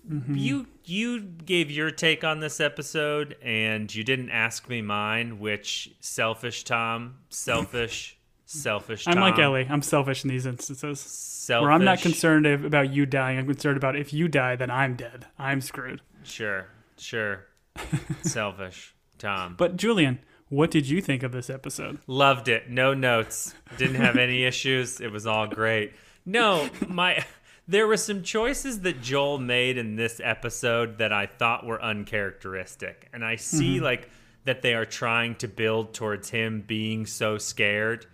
Mm-hmm. 0.05 0.35
You 0.35 0.67
you 0.83 1.21
gave 1.21 1.71
your 1.71 1.91
take 1.91 2.25
on 2.25 2.41
this 2.41 2.59
episode 2.59 3.37
and 3.41 3.93
you 3.93 4.03
didn't 4.03 4.31
ask 4.31 4.67
me 4.67 4.81
mine, 4.81 5.39
which 5.39 5.95
selfish 6.01 6.65
Tom, 6.65 7.19
selfish, 7.29 8.17
selfish 8.45 9.05
Tom. 9.05 9.13
I'm 9.13 9.21
like 9.21 9.39
Ellie. 9.39 9.65
I'm 9.69 9.81
selfish 9.81 10.25
in 10.25 10.29
these 10.29 10.45
instances. 10.45 10.99
Selfish. 10.99 11.63
Where 11.63 11.71
I'm 11.71 11.85
not 11.85 12.01
concerned 12.01 12.45
about 12.45 12.91
you 12.91 13.05
dying. 13.05 13.39
I'm 13.39 13.45
concerned 13.47 13.77
about 13.77 13.95
if 13.95 14.11
you 14.13 14.27
die, 14.27 14.57
then 14.57 14.69
I'm 14.69 14.97
dead. 14.97 15.25
I'm 15.39 15.61
screwed. 15.61 16.01
Sure, 16.23 16.67
sure. 16.97 17.45
selfish 18.23 18.93
Tom. 19.17 19.55
But 19.57 19.77
Julian, 19.77 20.19
what 20.49 20.71
did 20.71 20.87
you 20.87 21.01
think 21.01 21.23
of 21.23 21.31
this 21.31 21.49
episode? 21.49 21.99
Loved 22.07 22.47
it. 22.47 22.69
No 22.69 22.93
notes. 22.93 23.53
Didn't 23.77 23.95
have 23.95 24.15
any 24.17 24.43
issues. 24.43 25.01
It 25.01 25.11
was 25.11 25.27
all 25.27 25.47
great. 25.47 25.93
No, 26.25 26.69
my 26.87 27.25
there 27.67 27.85
were 27.85 27.97
some 27.97 28.23
choices 28.23 28.81
that 28.81 29.01
Joel 29.01 29.39
made 29.39 29.77
in 29.77 29.95
this 29.95 30.21
episode 30.23 30.99
that 30.99 31.11
I 31.11 31.25
thought 31.25 31.65
were 31.65 31.81
uncharacteristic. 31.81 33.09
And 33.11 33.25
I 33.25 33.35
see 33.35 33.75
mm-hmm. 33.75 33.83
like 33.83 34.09
that 34.45 34.61
they 34.61 34.73
are 34.73 34.85
trying 34.85 35.35
to 35.35 35.47
build 35.49 35.93
towards 35.93 36.29
him 36.29 36.63
being 36.65 37.05
so 37.05 37.37
scared. 37.37 38.05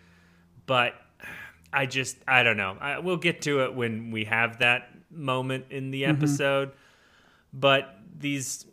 But 0.65 0.95
I 1.71 1.85
just 1.85 2.17
I 2.27 2.41
don't 2.41 2.57
know. 2.57 2.77
I, 2.79 2.99
we'll 2.99 3.17
get 3.17 3.43
to 3.43 3.63
it 3.63 3.75
when 3.75 4.09
we 4.09 4.25
have 4.25 4.59
that 4.59 4.89
moment 5.11 5.65
in 5.69 5.91
the 5.91 6.03
mm-hmm. 6.03 6.17
episode. 6.17 6.71
But 7.53 7.95
these 8.17 8.65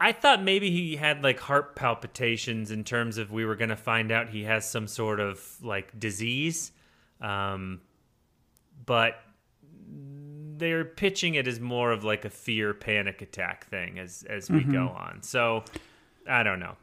I 0.00 0.12
thought 0.12 0.42
maybe 0.42 0.70
he 0.70 0.96
had 0.96 1.22
like 1.22 1.38
heart 1.40 1.76
palpitations 1.76 2.70
in 2.70 2.84
terms 2.84 3.18
of 3.18 3.30
we 3.30 3.44
were 3.44 3.54
going 3.56 3.68
to 3.68 3.76
find 3.76 4.10
out 4.10 4.30
he 4.30 4.44
has 4.44 4.68
some 4.68 4.86
sort 4.88 5.20
of 5.20 5.44
like 5.62 5.98
disease. 6.00 6.72
Um, 7.20 7.82
but 8.86 9.16
they're 10.56 10.84
pitching 10.84 11.34
it 11.34 11.46
as 11.46 11.60
more 11.60 11.92
of 11.92 12.02
like 12.04 12.24
a 12.24 12.30
fear 12.30 12.72
panic 12.74 13.20
attack 13.22 13.66
thing 13.66 13.98
as 13.98 14.24
as 14.28 14.50
we 14.50 14.62
go 14.64 14.88
on. 14.88 15.22
So 15.22 15.64
I 16.28 16.42
don't 16.42 16.60
know. 16.60 16.76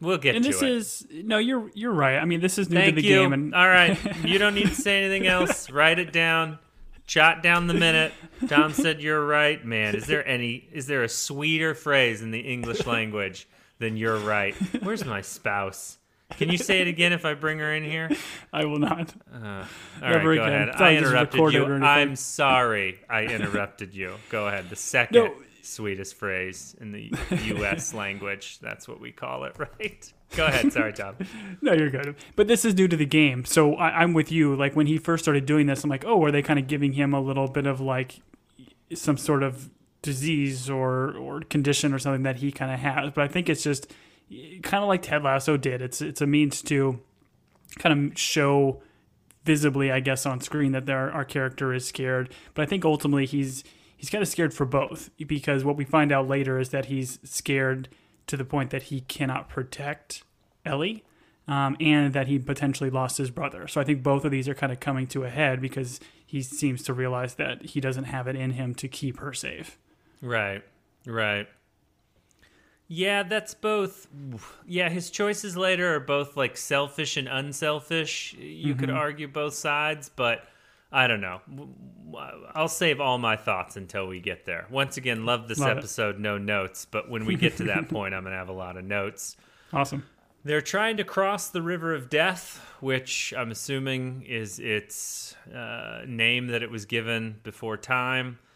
We'll 0.00 0.18
get 0.18 0.34
And 0.34 0.44
to 0.44 0.50
this 0.50 0.62
it. 0.62 0.68
is 0.68 1.06
no, 1.10 1.38
you're 1.38 1.70
you're 1.74 1.92
right. 1.92 2.18
I 2.18 2.24
mean, 2.24 2.40
this 2.40 2.58
is 2.58 2.68
new 2.68 2.76
Thank 2.76 2.96
to 2.96 3.00
the 3.02 3.06
you. 3.08 3.14
game, 3.20 3.32
and 3.32 3.54
All 3.54 3.68
right, 3.68 3.96
you 4.24 4.38
don't 4.38 4.54
need 4.54 4.68
to 4.68 4.74
say 4.74 4.98
anything 5.02 5.26
else. 5.26 5.70
Write 5.70 5.98
it 5.98 6.12
down. 6.12 6.58
Jot 7.06 7.42
down 7.42 7.66
the 7.68 7.74
minute. 7.74 8.12
Tom 8.48 8.72
said 8.72 9.00
you're 9.00 9.24
right. 9.24 9.64
Man, 9.64 9.94
is 9.94 10.06
there 10.06 10.26
any? 10.26 10.68
Is 10.72 10.86
there 10.86 11.04
a 11.04 11.08
sweeter 11.08 11.74
phrase 11.74 12.20
in 12.22 12.30
the 12.32 12.40
English 12.40 12.84
language 12.86 13.48
than 13.78 13.96
"you're 13.96 14.18
right"? 14.18 14.54
Where's 14.82 15.04
my 15.04 15.20
spouse? 15.20 15.98
Can 16.32 16.48
you 16.50 16.58
say 16.58 16.80
it 16.80 16.88
again 16.88 17.12
if 17.12 17.24
I 17.24 17.34
bring 17.34 17.60
her 17.60 17.72
in 17.72 17.84
here? 17.84 18.10
I 18.52 18.64
will 18.64 18.80
not. 18.80 19.14
Uh, 19.32 19.36
all 19.38 19.42
right, 19.52 19.66
Never 20.02 20.34
go 20.34 20.42
again. 20.42 20.52
ahead. 20.52 20.68
It's 20.70 20.76
I 20.80 20.80
like 20.80 20.98
this 20.98 21.06
is 21.06 21.08
interrupted 21.12 21.52
you. 21.52 21.64
I'm 21.84 22.16
sorry. 22.16 22.98
I 23.08 23.22
interrupted 23.22 23.94
you. 23.94 24.16
Go 24.28 24.48
ahead. 24.48 24.68
The 24.68 24.74
second 24.74 25.14
No. 25.22 25.34
sweetest 25.62 26.16
phrase 26.16 26.74
in 26.80 26.90
the 26.90 27.12
U.S. 27.44 27.94
language. 27.94 28.58
That's 28.58 28.88
what 28.88 29.00
we 29.00 29.12
call 29.12 29.44
it, 29.44 29.54
right? 29.56 30.12
Go 30.34 30.46
ahead. 30.46 30.72
Sorry, 30.72 30.92
Tom. 30.92 31.16
No, 31.62 31.72
you're 31.72 31.90
good. 31.90 32.16
But 32.34 32.48
this 32.48 32.64
is 32.64 32.74
due 32.74 32.88
to 32.88 32.96
the 32.96 33.06
game, 33.06 33.44
so 33.44 33.74
I, 33.74 34.02
I'm 34.02 34.12
with 34.12 34.30
you. 34.30 34.54
Like 34.54 34.76
when 34.76 34.86
he 34.86 34.98
first 34.98 35.24
started 35.24 35.46
doing 35.46 35.66
this, 35.66 35.84
I'm 35.84 35.90
like, 35.90 36.04
oh, 36.04 36.22
are 36.24 36.30
they 36.30 36.42
kind 36.42 36.58
of 36.58 36.66
giving 36.66 36.92
him 36.92 37.14
a 37.14 37.20
little 37.20 37.48
bit 37.48 37.66
of 37.66 37.80
like 37.80 38.20
some 38.94 39.16
sort 39.16 39.42
of 39.42 39.70
disease 40.02 40.68
or 40.68 41.16
or 41.16 41.40
condition 41.40 41.92
or 41.92 41.98
something 41.98 42.22
that 42.24 42.36
he 42.36 42.52
kind 42.52 42.72
of 42.72 42.80
has? 42.80 43.10
But 43.14 43.24
I 43.24 43.28
think 43.28 43.48
it's 43.48 43.62
just 43.62 43.92
kind 44.62 44.82
of 44.82 44.88
like 44.88 45.02
Ted 45.02 45.22
Lasso 45.22 45.56
did. 45.56 45.80
It's 45.80 46.02
it's 46.02 46.20
a 46.20 46.26
means 46.26 46.62
to 46.62 47.00
kind 47.78 48.10
of 48.12 48.18
show 48.18 48.82
visibly, 49.44 49.90
I 49.90 50.00
guess, 50.00 50.26
on 50.26 50.40
screen 50.40 50.72
that 50.72 50.86
there 50.86 51.10
our 51.10 51.24
character 51.24 51.72
is 51.72 51.86
scared. 51.86 52.32
But 52.54 52.62
I 52.62 52.66
think 52.66 52.84
ultimately 52.84 53.26
he's 53.26 53.64
he's 53.96 54.10
kind 54.10 54.22
of 54.22 54.28
scared 54.28 54.52
for 54.52 54.66
both 54.66 55.10
because 55.26 55.64
what 55.64 55.76
we 55.76 55.84
find 55.84 56.12
out 56.12 56.28
later 56.28 56.58
is 56.58 56.68
that 56.70 56.86
he's 56.86 57.18
scared 57.24 57.88
to 58.26 58.36
the 58.36 58.44
point 58.44 58.70
that 58.70 58.84
he 58.84 59.00
cannot 59.02 59.48
protect 59.48 60.22
Ellie. 60.64 61.04
Um, 61.48 61.76
and 61.78 62.12
that 62.12 62.26
he 62.26 62.40
potentially 62.40 62.90
lost 62.90 63.18
his 63.18 63.30
brother. 63.30 63.68
So 63.68 63.80
I 63.80 63.84
think 63.84 64.02
both 64.02 64.24
of 64.24 64.32
these 64.32 64.48
are 64.48 64.54
kind 64.54 64.72
of 64.72 64.80
coming 64.80 65.06
to 65.06 65.22
a 65.22 65.28
head 65.30 65.60
because 65.60 66.00
he 66.26 66.42
seems 66.42 66.82
to 66.82 66.92
realize 66.92 67.36
that 67.36 67.66
he 67.66 67.80
doesn't 67.80 68.02
have 68.02 68.26
it 68.26 68.34
in 68.34 68.50
him 68.50 68.74
to 68.74 68.88
keep 68.88 69.20
her 69.20 69.32
safe. 69.32 69.78
Right, 70.20 70.64
right. 71.06 71.46
Yeah, 72.88 73.22
that's 73.22 73.54
both. 73.54 74.08
Yeah, 74.66 74.88
his 74.88 75.08
choices 75.10 75.56
later 75.56 75.94
are 75.94 76.00
both 76.00 76.36
like 76.36 76.56
selfish 76.56 77.16
and 77.16 77.28
unselfish. 77.28 78.34
You 78.34 78.74
could 78.74 78.88
Mm-hmm. 78.88 78.98
argue 78.98 79.28
both 79.28 79.54
sides, 79.54 80.08
but 80.16 80.44
I 80.96 81.06
don't 81.08 81.20
know. 81.20 81.40
I'll 82.54 82.68
save 82.68 83.02
all 83.02 83.18
my 83.18 83.36
thoughts 83.36 83.76
until 83.76 84.06
we 84.06 84.18
get 84.18 84.46
there. 84.46 84.66
Once 84.70 84.96
again, 84.96 85.26
love 85.26 85.46
this 85.46 85.58
Love 85.58 85.72
it. 85.72 85.78
episode, 85.78 86.18
no 86.18 86.38
notes, 86.38 86.86
but 86.90 87.10
when 87.10 87.26
we 87.26 87.34
get 87.34 87.58
to 87.58 87.64
that 87.64 87.88
point, 87.90 88.14
I'm 88.14 88.22
going 88.22 88.32
to 88.32 88.38
have 88.38 88.48
a 88.48 88.52
lot 88.54 88.78
of 88.78 88.84
notes. 88.86 89.36
Awesome. 89.74 90.06
They're 90.42 90.62
trying 90.62 90.96
to 90.96 91.04
cross 91.04 91.50
the 91.50 91.60
River 91.60 91.94
of 91.94 92.08
Death, 92.08 92.64
which 92.80 93.34
I'm 93.36 93.50
assuming 93.50 94.22
is 94.22 94.58
its 94.58 95.36
uh, 95.54 96.02
name 96.06 96.46
that 96.46 96.62
it 96.62 96.70
was 96.70 96.86
given 96.86 97.36
before 97.42 97.76
time. 97.76 98.38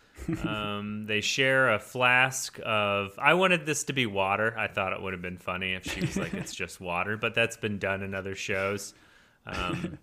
Um, 0.47 1.07
they 1.07 1.23
share 1.23 1.73
a 1.73 1.79
flask 1.79 2.61
of. 2.63 3.19
I 3.19 3.33
wanted 3.33 3.65
this 3.65 3.85
to 3.85 3.95
be 3.95 4.05
water. 4.05 4.55
I 4.57 4.69
thought 4.69 4.93
it 4.93 5.01
would 5.01 5.15
have 5.15 5.23
been 5.23 5.39
funny 5.39 5.73
if 5.73 5.91
she 5.91 6.03
was 6.03 6.15
like, 6.19 6.35
"It's 6.35 6.55
just 6.65 6.79
water," 6.79 7.17
but 7.17 7.35
that's 7.35 7.57
been 7.57 7.79
done 7.79 8.03
in 8.03 8.15
other 8.15 8.35
shows. 8.35 8.93
Um, 9.47 9.97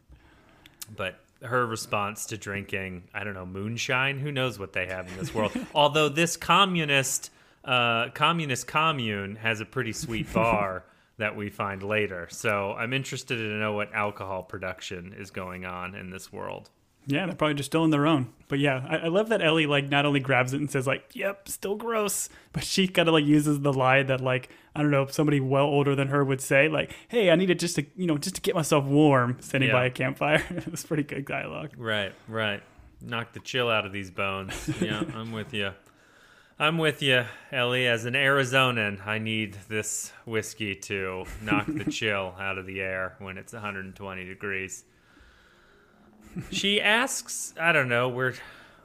but 0.95 1.19
her 1.41 1.65
response 1.65 2.27
to 2.27 2.37
drinking, 2.37 3.03
I 3.13 3.23
don't 3.23 3.33
know, 3.33 3.45
moonshine. 3.45 4.19
Who 4.19 4.31
knows 4.31 4.57
what 4.57 4.73
they 4.73 4.87
have 4.87 5.07
in 5.07 5.17
this 5.17 5.33
world? 5.33 5.51
Although 5.75 6.09
this 6.09 6.37
communist, 6.37 7.31
uh, 7.63 8.09
communist 8.09 8.67
commune 8.67 9.35
has 9.37 9.61
a 9.61 9.65
pretty 9.65 9.93
sweet 9.93 10.31
bar 10.33 10.83
that 11.17 11.35
we 11.35 11.49
find 11.49 11.83
later. 11.83 12.27
So 12.31 12.73
I'm 12.73 12.93
interested 12.93 13.37
to 13.37 13.43
know 13.43 13.73
what 13.73 13.93
alcohol 13.93 14.43
production 14.43 15.15
is 15.17 15.31
going 15.31 15.65
on 15.65 15.95
in 15.95 16.09
this 16.09 16.31
world. 16.31 16.69
Yeah, 17.09 17.25
they're 17.25 17.35
probably 17.35 17.53
just 17.55 17.71
still 17.71 17.85
in 17.85 17.89
their 17.89 18.05
own. 18.05 18.33
But 18.49 18.59
yeah, 18.59 18.85
I, 18.87 18.97
I 18.97 19.07
love 19.07 19.29
that 19.29 19.41
Ellie 19.41 19.65
like 19.65 19.89
not 19.89 20.05
only 20.05 20.19
grabs 20.19 20.53
it 20.53 20.57
and 20.59 20.69
says 20.69 20.85
like, 20.85 21.09
"Yep, 21.13 21.47
still 21.47 21.75
gross," 21.75 22.27
but 22.51 22.63
she 22.65 22.87
kind 22.87 23.07
of 23.07 23.13
like 23.13 23.25
uses 23.25 23.61
the 23.61 23.71
lie 23.71 24.03
that 24.03 24.19
like 24.19 24.49
I 24.75 24.81
don't 24.81 24.91
know 24.91 25.05
somebody 25.07 25.39
well 25.39 25.65
older 25.65 25.95
than 25.95 26.09
her 26.09 26.23
would 26.25 26.41
say 26.41 26.67
like, 26.67 26.93
"Hey, 27.07 27.31
I 27.31 27.35
need 27.35 27.49
it 27.49 27.59
just 27.59 27.75
to 27.77 27.85
you 27.95 28.07
know 28.07 28.17
just 28.17 28.35
to 28.35 28.41
get 28.41 28.55
myself 28.55 28.83
warm," 28.85 29.37
sitting 29.39 29.69
Yeah. 29.69 29.73
by 29.73 29.85
a 29.85 29.89
campfire. 29.89 30.43
it 30.49 30.69
was 30.69 30.83
pretty 30.83 31.03
good 31.03 31.25
dialogue. 31.25 31.71
Right, 31.77 32.13
right. 32.27 32.61
Knock 33.01 33.31
the 33.33 33.39
chill 33.39 33.69
out 33.69 33.85
of 33.85 33.93
these 33.93 34.11
bones. 34.11 34.69
Yeah, 34.81 35.03
I'm 35.15 35.31
with 35.31 35.53
you. 35.53 35.71
I'm 36.59 36.77
with 36.79 37.01
you, 37.03 37.23
Ellie. 37.51 37.85
As 37.87 38.05
an 38.05 38.15
Arizonan, 38.15 39.05
I 39.05 39.19
need 39.19 39.55
this 39.69 40.11
whiskey 40.25 40.73
to 40.75 41.25
knock 41.43 41.67
the 41.67 41.85
chill 41.91 42.33
out 42.39 42.57
of 42.57 42.65
the 42.65 42.81
air 42.81 43.15
when 43.19 43.37
it's 43.37 43.53
120 43.53 44.25
degrees. 44.25 44.83
She 46.51 46.81
asks, 46.81 47.53
I 47.59 47.71
don't 47.71 47.89
know, 47.89 48.09
we're 48.09 48.33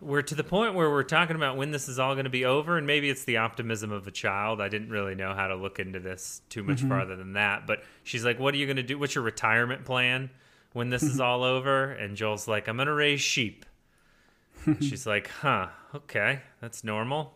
we're 0.01 0.23
to 0.23 0.35
the 0.35 0.45
point 0.45 0.75
where 0.75 0.91
we're 0.91 1.05
talking 1.05 1.37
about 1.37 1.57
when 1.57 1.71
this 1.71 1.89
is 1.89 2.01
all 2.01 2.15
going 2.15 2.25
to 2.25 2.31
be 2.31 2.45
over 2.45 2.77
and 2.77 2.87
maybe 2.87 3.09
it's 3.09 3.25
the 3.25 3.37
optimism 3.37 3.93
of 3.93 4.07
a 4.07 4.11
child. 4.11 4.61
I 4.61 4.69
didn't 4.69 4.91
really 4.91 5.15
know 5.15 5.33
how 5.33 5.47
to 5.47 5.55
look 5.55 5.79
into 5.79 6.01
this 6.01 6.43
too 6.49 6.65
much 6.65 6.79
mm-hmm. 6.79 6.89
farther 6.89 7.15
than 7.15 7.35
that, 7.35 7.67
but 7.67 7.85
she's 8.03 8.25
like, 8.25 8.41
"What 8.41 8.55
are 8.55 8.57
you 8.57 8.67
going 8.67 8.77
to 8.77 8.83
do? 8.83 8.99
What's 8.99 9.15
your 9.15 9.25
retirement 9.25 9.85
plan 9.85 10.31
when 10.73 10.91
this 10.91 11.03
is 11.03 11.13
mm-hmm. 11.13 11.23
all 11.23 11.45
over?" 11.45 11.93
And 11.93 12.17
Joel's 12.17 12.49
like, 12.49 12.69
"I'm 12.69 12.77
going 12.77 12.87
to 12.87 12.95
raise 12.95 13.21
sheep." 13.21 13.65
she's 14.81 15.07
like, 15.07 15.29
"Huh, 15.29 15.69
okay, 15.95 16.41
that's 16.61 16.83
normal." 16.85 17.35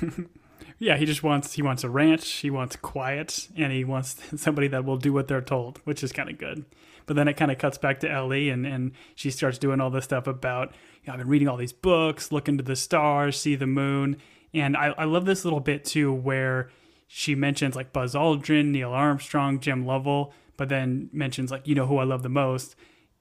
Yeah, 0.78 0.96
he 0.96 1.06
just 1.06 1.22
wants 1.22 1.52
he 1.52 1.62
wants 1.62 1.84
a 1.84 1.88
ranch, 1.88 2.28
he 2.28 2.50
wants 2.50 2.74
quiet, 2.74 3.48
and 3.56 3.72
he 3.72 3.84
wants 3.84 4.16
somebody 4.36 4.66
that 4.68 4.84
will 4.84 4.96
do 4.96 5.12
what 5.12 5.28
they're 5.28 5.40
told, 5.40 5.78
which 5.84 6.02
is 6.02 6.10
kind 6.10 6.28
of 6.28 6.38
good. 6.38 6.64
But 7.06 7.16
then 7.16 7.28
it 7.28 7.36
kind 7.36 7.50
of 7.50 7.58
cuts 7.58 7.78
back 7.78 8.00
to 8.00 8.10
Ellie, 8.10 8.48
and 8.50 8.66
and 8.66 8.92
she 9.14 9.30
starts 9.30 9.58
doing 9.58 9.80
all 9.80 9.90
this 9.90 10.04
stuff 10.04 10.26
about 10.26 10.72
you 11.02 11.08
know, 11.08 11.14
I've 11.14 11.18
been 11.18 11.28
reading 11.28 11.48
all 11.48 11.56
these 11.56 11.72
books, 11.72 12.32
look 12.32 12.48
into 12.48 12.62
the 12.62 12.76
stars, 12.76 13.38
see 13.38 13.54
the 13.54 13.66
moon, 13.66 14.16
and 14.54 14.76
I, 14.76 14.94
I 14.98 15.04
love 15.04 15.24
this 15.24 15.44
little 15.44 15.60
bit 15.60 15.84
too 15.84 16.12
where 16.12 16.70
she 17.06 17.34
mentions 17.34 17.76
like 17.76 17.92
Buzz 17.92 18.14
Aldrin, 18.14 18.66
Neil 18.66 18.92
Armstrong, 18.92 19.60
Jim 19.60 19.84
Lovell, 19.84 20.32
but 20.56 20.68
then 20.68 21.10
mentions 21.12 21.50
like 21.50 21.66
you 21.66 21.74
know 21.74 21.86
who 21.86 21.98
I 21.98 22.04
love 22.04 22.22
the 22.22 22.28
most, 22.28 22.76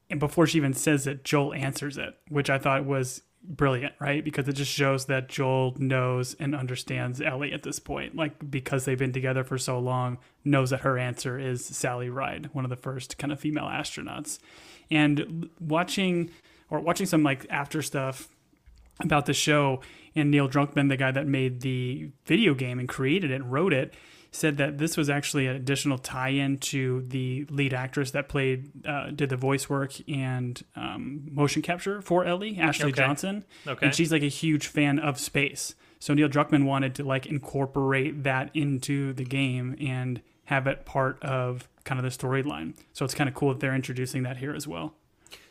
and 0.10 0.20
before 0.20 0.48
she 0.48 0.58
even 0.58 0.74
says 0.74 1.08
it, 1.08 1.24
Joel 1.24 1.54
answers 1.54 1.98
it, 1.98 2.16
which 2.30 2.50
I 2.50 2.58
thought 2.58 2.86
was 2.86 3.24
brilliant, 3.44 3.94
right? 4.00 4.24
Because 4.24 4.48
it 4.48 4.54
just 4.54 4.72
shows 4.72 5.06
that 5.06 5.28
Joel 5.28 5.76
knows 5.78 6.36
and 6.36 6.56
understands 6.56 7.22
Ellie 7.22 7.54
at 7.54 7.64
this 7.64 7.80
point. 7.80 8.16
Like 8.16 8.52
because 8.52 8.86
they've 8.86 8.98
been 8.98 9.14
together 9.14 9.44
for 9.44 9.58
so 9.58 9.80
long, 9.80 10.18
knows 10.44 10.70
that 10.70 10.82
her 10.82 10.98
answer 10.98 11.40
is 11.40 11.66
Sally 11.66 12.10
Ride, 12.10 12.50
one 12.54 12.66
of 12.66 12.70
the 12.70 12.76
first 12.76 13.18
kind 13.18 13.32
of 13.32 13.40
female 13.40 13.66
astronauts. 13.66 14.40
And 14.90 15.50
watching 15.60 16.32
or 16.70 16.80
watching 16.80 17.06
some 17.06 17.24
like 17.24 17.46
after 17.50 17.82
stuff 17.82 18.30
about 19.00 19.26
the 19.26 19.34
show 19.34 19.82
and 20.16 20.30
Neil 20.30 20.50
Druckmann, 20.50 20.90
the 20.90 20.98
guy 20.98 21.12
that 21.12 21.28
made 21.28 21.62
the 21.62 22.10
video 22.26 22.54
game 22.54 22.80
and 22.80 22.88
created 22.88 23.32
it 23.32 23.36
and 23.36 23.52
wrote 23.52 23.74
it, 23.74 23.94
said 24.32 24.58
that 24.58 24.78
this 24.78 24.96
was 24.96 25.10
actually 25.10 25.46
an 25.46 25.56
additional 25.56 25.98
tie-in 25.98 26.58
to 26.58 27.04
the 27.08 27.46
lead 27.50 27.74
actress 27.74 28.12
that 28.12 28.30
played, 28.30 28.72
uh, 28.86 29.12
did 29.12 29.30
the 29.30 29.36
voice 29.36 29.70
work 29.70 29.92
and 30.10 30.64
um, 30.76 31.28
motion 31.30 31.62
capture 31.62 32.02
for 32.02 32.24
Ellie, 32.24 32.58
Ashley 32.58 32.86
Okay. 32.92 32.94
Johnson, 33.02 33.44
Okay. 33.68 33.86
and 33.88 33.94
she's 33.96 34.12
like 34.12 34.24
a 34.24 34.28
huge 34.30 34.68
fan 34.68 35.00
of 35.00 35.20
space. 35.20 35.76
So 36.00 36.14
Neil 36.14 36.30
Druckmann 36.30 36.64
wanted 36.66 36.96
to 36.96 37.04
like 37.04 37.26
incorporate 37.26 38.24
that 38.24 38.50
into 38.54 39.12
the 39.14 39.26
game 39.26 39.76
and 39.82 40.22
have 40.46 40.66
it 40.66 40.86
part 40.86 41.22
of 41.24 41.68
kind 41.84 42.00
of 42.00 42.04
the 42.04 42.18
storyline. 42.28 42.74
So 42.94 43.04
it's 43.06 43.14
kind 43.14 43.28
of 43.28 43.36
cool 43.36 43.50
that 43.50 43.60
they're 43.60 43.76
introducing 43.76 44.24
that 44.24 44.38
here 44.38 44.56
as 44.56 44.68
well. 44.68 44.96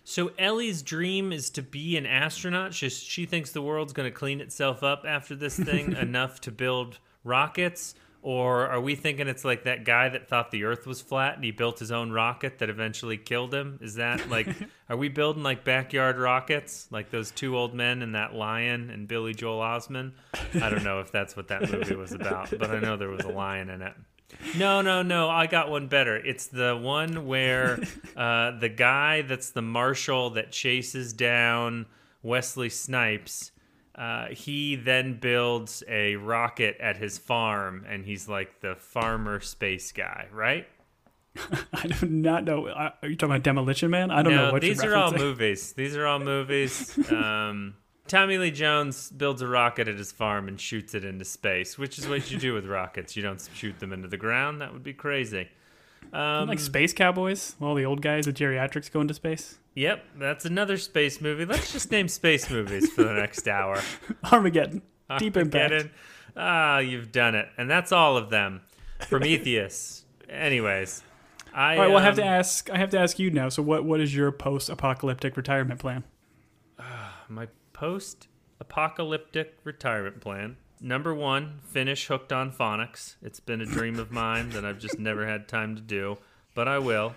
So 0.04 0.32
Ellie's 0.38 0.82
dream 0.82 1.32
is 1.32 1.50
to 1.50 1.62
be 1.62 1.96
an 1.98 2.06
astronaut. 2.06 2.72
She, 2.74 2.88
she 2.88 3.26
thinks 3.26 3.52
the 3.52 3.62
world's 3.62 3.92
going 3.92 4.10
to 4.10 4.16
clean 4.16 4.40
itself 4.40 4.82
up 4.82 5.04
after 5.06 5.36
this 5.36 5.56
thing 5.58 5.92
enough 5.96 6.40
to 6.42 6.50
build 6.50 6.98
rockets. 7.22 7.94
Or 8.22 8.66
are 8.66 8.80
we 8.80 8.96
thinking 8.96 9.28
it's 9.28 9.44
like 9.44 9.64
that 9.64 9.84
guy 9.84 10.10
that 10.10 10.28
thought 10.28 10.50
the 10.50 10.64
Earth 10.64 10.86
was 10.86 11.00
flat 11.00 11.36
and 11.36 11.44
he 11.44 11.52
built 11.52 11.78
his 11.78 11.90
own 11.90 12.10
rocket 12.12 12.58
that 12.58 12.68
eventually 12.68 13.16
killed 13.16 13.54
him? 13.54 13.78
Is 13.80 13.94
that 13.94 14.28
like, 14.28 14.46
are 14.90 14.96
we 14.96 15.08
building 15.08 15.42
like 15.42 15.64
backyard 15.64 16.18
rockets, 16.18 16.86
like 16.90 17.10
those 17.10 17.30
two 17.30 17.56
old 17.56 17.74
men 17.74 18.02
and 18.02 18.14
that 18.14 18.34
lion 18.34 18.90
and 18.90 19.08
Billy 19.08 19.32
Joel 19.32 19.60
Osment? 19.60 20.12
I 20.54 20.68
don't 20.68 20.84
know 20.84 21.00
if 21.00 21.10
that's 21.10 21.34
what 21.34 21.48
that 21.48 21.70
movie 21.70 21.96
was 21.96 22.12
about, 22.12 22.50
but 22.50 22.70
I 22.70 22.78
know 22.78 22.96
there 22.96 23.08
was 23.08 23.24
a 23.24 23.30
lion 23.30 23.70
in 23.70 23.80
it. 23.80 23.94
No, 24.56 24.82
no, 24.82 25.02
no. 25.02 25.28
I 25.28 25.46
got 25.46 25.70
one 25.70 25.88
better. 25.88 26.16
It's 26.16 26.46
the 26.46 26.76
one 26.76 27.26
where 27.26 27.80
uh, 28.16 28.58
the 28.58 28.68
guy 28.68 29.22
that's 29.22 29.50
the 29.50 29.62
marshal 29.62 30.30
that 30.30 30.52
chases 30.52 31.12
down 31.12 31.86
Wesley 32.22 32.68
Snipes. 32.68 33.52
Uh, 33.94 34.28
he 34.28 34.76
then 34.76 35.18
builds 35.18 35.82
a 35.88 36.16
rocket 36.16 36.76
at 36.80 36.96
his 36.96 37.18
farm, 37.18 37.84
and 37.88 38.04
he's 38.04 38.28
like 38.28 38.60
the 38.60 38.76
farmer 38.76 39.40
space 39.40 39.92
guy, 39.92 40.26
right? 40.32 40.66
I 41.72 41.86
do 41.86 42.06
not 42.06 42.44
know. 42.44 42.68
Are 42.68 42.92
you 43.02 43.16
talking 43.16 43.34
about 43.34 43.42
Demolition 43.42 43.90
Man? 43.90 44.10
I 44.10 44.22
don't 44.22 44.34
know 44.34 44.52
what 44.52 44.62
these 44.62 44.82
you're 44.82 44.92
are 44.94 44.96
all 44.96 45.12
movies. 45.12 45.72
These 45.72 45.96
are 45.96 46.06
all 46.06 46.18
movies. 46.18 46.98
Um, 47.10 47.74
Tommy 48.06 48.38
Lee 48.38 48.50
Jones 48.50 49.10
builds 49.10 49.40
a 49.40 49.46
rocket 49.46 49.86
at 49.86 49.96
his 49.96 50.10
farm 50.10 50.48
and 50.48 50.60
shoots 50.60 50.94
it 50.94 51.04
into 51.04 51.24
space, 51.24 51.78
which 51.78 51.96
is 51.96 52.08
what 52.08 52.28
you 52.30 52.38
do 52.38 52.54
with 52.54 52.66
rockets. 52.66 53.16
You 53.16 53.22
don't 53.22 53.48
shoot 53.54 53.78
them 53.78 53.92
into 53.92 54.08
the 54.08 54.16
ground. 54.16 54.60
That 54.60 54.72
would 54.72 54.82
be 54.82 54.92
crazy. 54.92 55.48
Um, 56.12 56.48
like 56.48 56.58
Space 56.58 56.92
Cowboys, 56.92 57.54
all 57.60 57.74
the 57.74 57.84
old 57.84 58.02
guys, 58.02 58.26
the 58.26 58.32
geriatrics 58.32 58.90
go 58.90 59.00
into 59.00 59.14
space. 59.14 59.58
Yep, 59.74 60.04
that's 60.18 60.44
another 60.44 60.76
space 60.76 61.20
movie. 61.20 61.44
Let's 61.44 61.72
just 61.72 61.90
name 61.90 62.08
space 62.08 62.50
movies 62.50 62.90
for 62.90 63.04
the 63.04 63.12
next 63.12 63.46
hour. 63.46 63.80
Armageddon, 64.32 64.82
Deep 65.18 65.36
Impact. 65.36 65.88
Ah, 66.36 66.78
you've 66.78 67.12
done 67.12 67.34
it, 67.34 67.48
and 67.56 67.70
that's 67.70 67.92
all 67.92 68.16
of 68.16 68.30
them. 68.30 68.62
Prometheus. 69.08 70.04
Anyways, 70.28 71.02
I. 71.54 71.74
All 71.74 71.82
right, 71.82 71.88
well, 71.88 71.98
I 71.98 72.02
have 72.02 72.16
to 72.16 72.22
um, 72.22 72.28
ask. 72.28 72.70
I 72.70 72.78
have 72.78 72.90
to 72.90 72.98
ask 72.98 73.18
you 73.18 73.30
now. 73.30 73.48
So, 73.48 73.62
what 73.62 73.84
what 73.84 74.00
is 74.00 74.14
your 74.14 74.32
post-apocalyptic 74.32 75.36
retirement 75.36 75.80
plan? 75.80 76.04
my 77.28 77.46
post-apocalyptic 77.72 79.58
retirement 79.64 80.20
plan. 80.20 80.56
Number 80.80 81.14
one, 81.14 81.60
finish 81.64 82.06
Hooked 82.06 82.32
on 82.32 82.50
Phonics. 82.52 83.16
It's 83.22 83.40
been 83.40 83.60
a 83.60 83.66
dream 83.66 83.98
of 83.98 84.10
mine 84.10 84.50
that 84.50 84.64
I've 84.64 84.78
just 84.78 84.98
never 84.98 85.26
had 85.26 85.46
time 85.46 85.76
to 85.76 85.82
do, 85.82 86.16
but 86.54 86.68
I 86.68 86.78
will. 86.78 87.14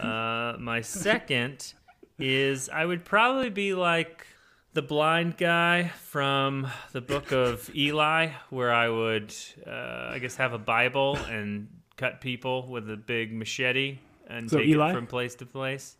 Uh, 0.00 0.54
my 0.58 0.80
second 0.80 1.74
is 2.18 2.70
I 2.70 2.86
would 2.86 3.04
probably 3.04 3.50
be 3.50 3.74
like 3.74 4.26
the 4.72 4.80
blind 4.80 5.36
guy 5.36 5.88
from 6.04 6.68
the 6.92 7.02
book 7.02 7.32
of 7.32 7.70
Eli, 7.74 8.28
where 8.48 8.72
I 8.72 8.88
would, 8.88 9.34
uh, 9.66 10.10
I 10.12 10.18
guess, 10.18 10.36
have 10.36 10.54
a 10.54 10.58
Bible 10.58 11.16
and 11.28 11.68
cut 11.98 12.22
people 12.22 12.66
with 12.68 12.90
a 12.90 12.96
big 12.96 13.32
machete 13.34 13.98
and 14.28 14.50
So 14.50 14.58
take 14.58 14.68
Eli? 14.68 14.90
it 14.90 14.94
from 14.94 15.06
place 15.06 15.34
to 15.36 15.46
place. 15.46 15.96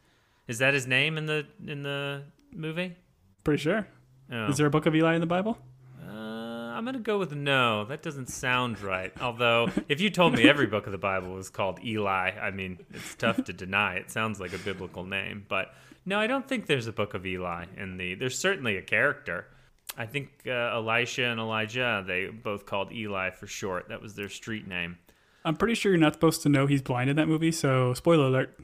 Is 0.48 0.58
that 0.58 0.72
his 0.72 0.86
name 0.86 1.18
in 1.18 1.26
the 1.26 1.46
in 1.66 1.82
the 1.82 2.22
movie? 2.52 2.96
Pretty 3.44 3.62
sure. 3.62 3.86
Oh. 4.32 4.46
Is 4.48 4.56
there 4.56 4.66
a 4.66 4.70
book 4.70 4.86
of 4.86 4.94
Eli 4.94 5.14
in 5.14 5.20
the 5.20 5.26
Bible? 5.26 5.58
I'm 6.76 6.84
gonna 6.84 6.98
go 6.98 7.18
with 7.18 7.34
no. 7.34 7.86
That 7.86 8.02
doesn't 8.02 8.28
sound 8.28 8.82
right. 8.82 9.10
Although, 9.18 9.70
if 9.88 9.98
you 10.02 10.10
told 10.10 10.34
me 10.34 10.46
every 10.46 10.66
book 10.66 10.84
of 10.84 10.92
the 10.92 10.98
Bible 10.98 11.32
was 11.32 11.48
called 11.48 11.82
Eli, 11.82 12.32
I 12.32 12.50
mean, 12.50 12.84
it's 12.92 13.14
tough 13.14 13.42
to 13.44 13.54
deny. 13.54 13.94
It 13.94 14.10
sounds 14.10 14.38
like 14.38 14.52
a 14.52 14.58
biblical 14.58 15.02
name, 15.02 15.46
but 15.48 15.72
no, 16.04 16.20
I 16.20 16.26
don't 16.26 16.46
think 16.46 16.66
there's 16.66 16.86
a 16.86 16.92
book 16.92 17.14
of 17.14 17.24
Eli 17.24 17.64
in 17.78 17.96
the. 17.96 18.14
There's 18.14 18.38
certainly 18.38 18.76
a 18.76 18.82
character. 18.82 19.46
I 19.96 20.04
think 20.04 20.28
uh, 20.46 20.50
Elisha 20.50 21.24
and 21.24 21.40
Elijah 21.40 22.04
they 22.06 22.26
both 22.26 22.66
called 22.66 22.92
Eli 22.92 23.30
for 23.30 23.46
short. 23.46 23.88
That 23.88 24.02
was 24.02 24.14
their 24.14 24.28
street 24.28 24.68
name. 24.68 24.98
I'm 25.46 25.56
pretty 25.56 25.76
sure 25.76 25.92
you're 25.92 25.98
not 25.98 26.12
supposed 26.12 26.42
to 26.42 26.50
know 26.50 26.66
he's 26.66 26.82
blind 26.82 27.08
in 27.08 27.16
that 27.16 27.26
movie. 27.26 27.52
So, 27.52 27.94
spoiler 27.94 28.26
alert. 28.26 28.54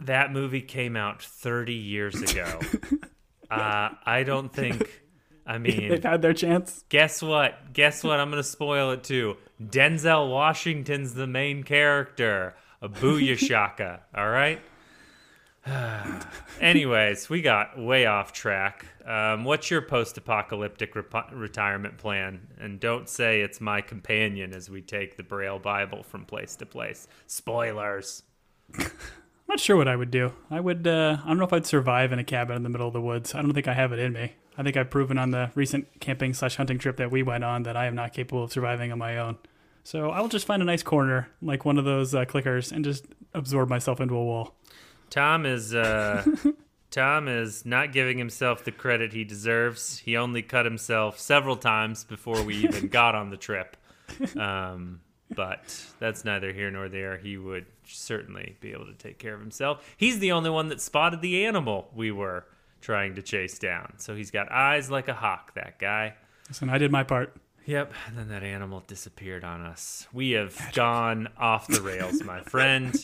That 0.00 0.32
movie 0.32 0.62
came 0.62 0.96
out 0.96 1.22
30 1.22 1.74
years 1.74 2.20
ago. 2.20 2.58
uh, 3.52 3.90
I 4.04 4.24
don't 4.24 4.52
think. 4.52 5.04
I 5.50 5.58
mean, 5.58 5.88
They've 5.88 6.02
had 6.02 6.22
their 6.22 6.32
chance. 6.32 6.84
Guess 6.88 7.22
what? 7.22 7.72
Guess 7.72 8.04
what? 8.04 8.20
I'm 8.20 8.30
gonna 8.30 8.44
spoil 8.44 8.92
it 8.92 9.02
too. 9.02 9.36
Denzel 9.60 10.30
Washington's 10.30 11.14
the 11.14 11.26
main 11.26 11.64
character. 11.64 12.54
A 12.80 12.88
booyah 12.88 14.00
all 14.16 14.30
right. 14.30 14.60
Anyways, 16.60 17.28
we 17.28 17.42
got 17.42 17.78
way 17.78 18.06
off 18.06 18.32
track. 18.32 18.86
Um, 19.04 19.44
what's 19.44 19.70
your 19.70 19.82
post-apocalyptic 19.82 20.94
rep- 20.94 21.32
retirement 21.32 21.98
plan? 21.98 22.46
And 22.58 22.80
don't 22.80 23.08
say 23.08 23.40
it's 23.42 23.60
my 23.60 23.80
companion 23.82 24.54
as 24.54 24.70
we 24.70 24.80
take 24.80 25.16
the 25.16 25.22
Braille 25.22 25.58
Bible 25.58 26.02
from 26.04 26.24
place 26.24 26.56
to 26.56 26.66
place. 26.66 27.08
Spoilers. 27.26 28.22
I'm 28.78 28.86
not 29.48 29.60
sure 29.60 29.76
what 29.76 29.88
I 29.88 29.96
would 29.96 30.12
do. 30.12 30.32
I 30.48 30.60
would. 30.60 30.86
Uh, 30.86 31.18
I 31.22 31.26
don't 31.28 31.38
know 31.38 31.44
if 31.44 31.52
I'd 31.52 31.66
survive 31.66 32.12
in 32.12 32.20
a 32.20 32.24
cabin 32.24 32.56
in 32.56 32.62
the 32.62 32.68
middle 32.68 32.86
of 32.86 32.94
the 32.94 33.00
woods. 33.00 33.34
I 33.34 33.42
don't 33.42 33.52
think 33.52 33.66
I 33.68 33.74
have 33.74 33.92
it 33.92 33.98
in 33.98 34.12
me. 34.12 34.32
I 34.60 34.62
think 34.62 34.76
I've 34.76 34.90
proven 34.90 35.16
on 35.16 35.30
the 35.30 35.50
recent 35.54 35.88
camping 36.00 36.34
slash 36.34 36.56
hunting 36.56 36.76
trip 36.76 36.98
that 36.98 37.10
we 37.10 37.22
went 37.22 37.44
on 37.44 37.62
that 37.62 37.78
I 37.78 37.86
am 37.86 37.94
not 37.94 38.12
capable 38.12 38.44
of 38.44 38.52
surviving 38.52 38.92
on 38.92 38.98
my 38.98 39.16
own. 39.16 39.38
So 39.84 40.10
I 40.10 40.20
will 40.20 40.28
just 40.28 40.46
find 40.46 40.60
a 40.60 40.66
nice 40.66 40.82
corner, 40.82 41.30
like 41.40 41.64
one 41.64 41.78
of 41.78 41.86
those 41.86 42.14
uh, 42.14 42.26
clickers, 42.26 42.70
and 42.70 42.84
just 42.84 43.06
absorb 43.32 43.70
myself 43.70 44.02
into 44.02 44.14
a 44.14 44.22
wall. 44.22 44.54
Tom 45.08 45.46
is 45.46 45.74
uh, 45.74 46.26
Tom 46.90 47.26
is 47.26 47.64
not 47.64 47.94
giving 47.94 48.18
himself 48.18 48.62
the 48.62 48.70
credit 48.70 49.14
he 49.14 49.24
deserves. 49.24 50.00
He 50.00 50.18
only 50.18 50.42
cut 50.42 50.66
himself 50.66 51.18
several 51.18 51.56
times 51.56 52.04
before 52.04 52.42
we 52.42 52.56
even 52.56 52.88
got 52.90 53.14
on 53.14 53.30
the 53.30 53.38
trip. 53.38 53.78
Um, 54.36 55.00
but 55.34 55.82
that's 55.98 56.22
neither 56.26 56.52
here 56.52 56.70
nor 56.70 56.90
there. 56.90 57.16
He 57.16 57.38
would 57.38 57.64
certainly 57.86 58.56
be 58.60 58.72
able 58.72 58.84
to 58.86 58.94
take 58.94 59.18
care 59.18 59.32
of 59.32 59.40
himself. 59.40 59.82
He's 59.96 60.18
the 60.18 60.32
only 60.32 60.50
one 60.50 60.68
that 60.68 60.82
spotted 60.82 61.22
the 61.22 61.46
animal 61.46 61.88
we 61.94 62.10
were 62.10 62.44
trying 62.80 63.14
to 63.16 63.22
chase 63.22 63.58
down. 63.58 63.94
So 63.98 64.14
he's 64.14 64.30
got 64.30 64.50
eyes 64.50 64.90
like 64.90 65.08
a 65.08 65.14
hawk, 65.14 65.54
that 65.54 65.78
guy. 65.78 66.14
Listen, 66.48 66.70
I 66.70 66.78
did 66.78 66.90
my 66.90 67.02
part. 67.02 67.36
Yep, 67.66 67.92
and 68.06 68.18
then 68.18 68.28
that 68.28 68.42
animal 68.42 68.82
disappeared 68.86 69.44
on 69.44 69.60
us. 69.60 70.08
We 70.12 70.30
have 70.32 70.58
gone 70.72 71.28
off 71.38 71.68
the 71.68 71.82
rails, 71.82 72.22
my 72.22 72.40
friend. 72.44 72.94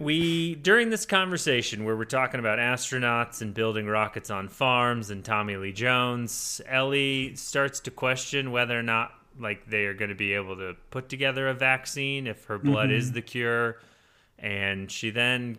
We 0.00 0.54
during 0.54 0.88
this 0.88 1.04
conversation 1.04 1.84
where 1.84 1.94
we're 1.94 2.06
talking 2.06 2.40
about 2.40 2.58
astronauts 2.58 3.42
and 3.42 3.52
building 3.52 3.86
rockets 3.86 4.30
on 4.30 4.48
farms 4.48 5.10
and 5.10 5.22
Tommy 5.22 5.56
Lee 5.56 5.72
Jones, 5.72 6.62
Ellie 6.66 7.36
starts 7.36 7.80
to 7.80 7.90
question 7.90 8.50
whether 8.50 8.78
or 8.78 8.82
not 8.82 9.12
like 9.38 9.68
they 9.68 9.84
are 9.84 9.94
going 9.94 10.08
to 10.08 10.14
be 10.14 10.32
able 10.32 10.56
to 10.56 10.74
put 10.90 11.10
together 11.10 11.48
a 11.48 11.54
vaccine 11.54 12.26
if 12.26 12.46
her 12.46 12.58
blood 12.58 12.90
is 12.90 13.06
mm-hmm. 13.06 13.14
the 13.14 13.22
cure. 13.22 13.78
And 14.38 14.90
she 14.90 15.10
then 15.10 15.58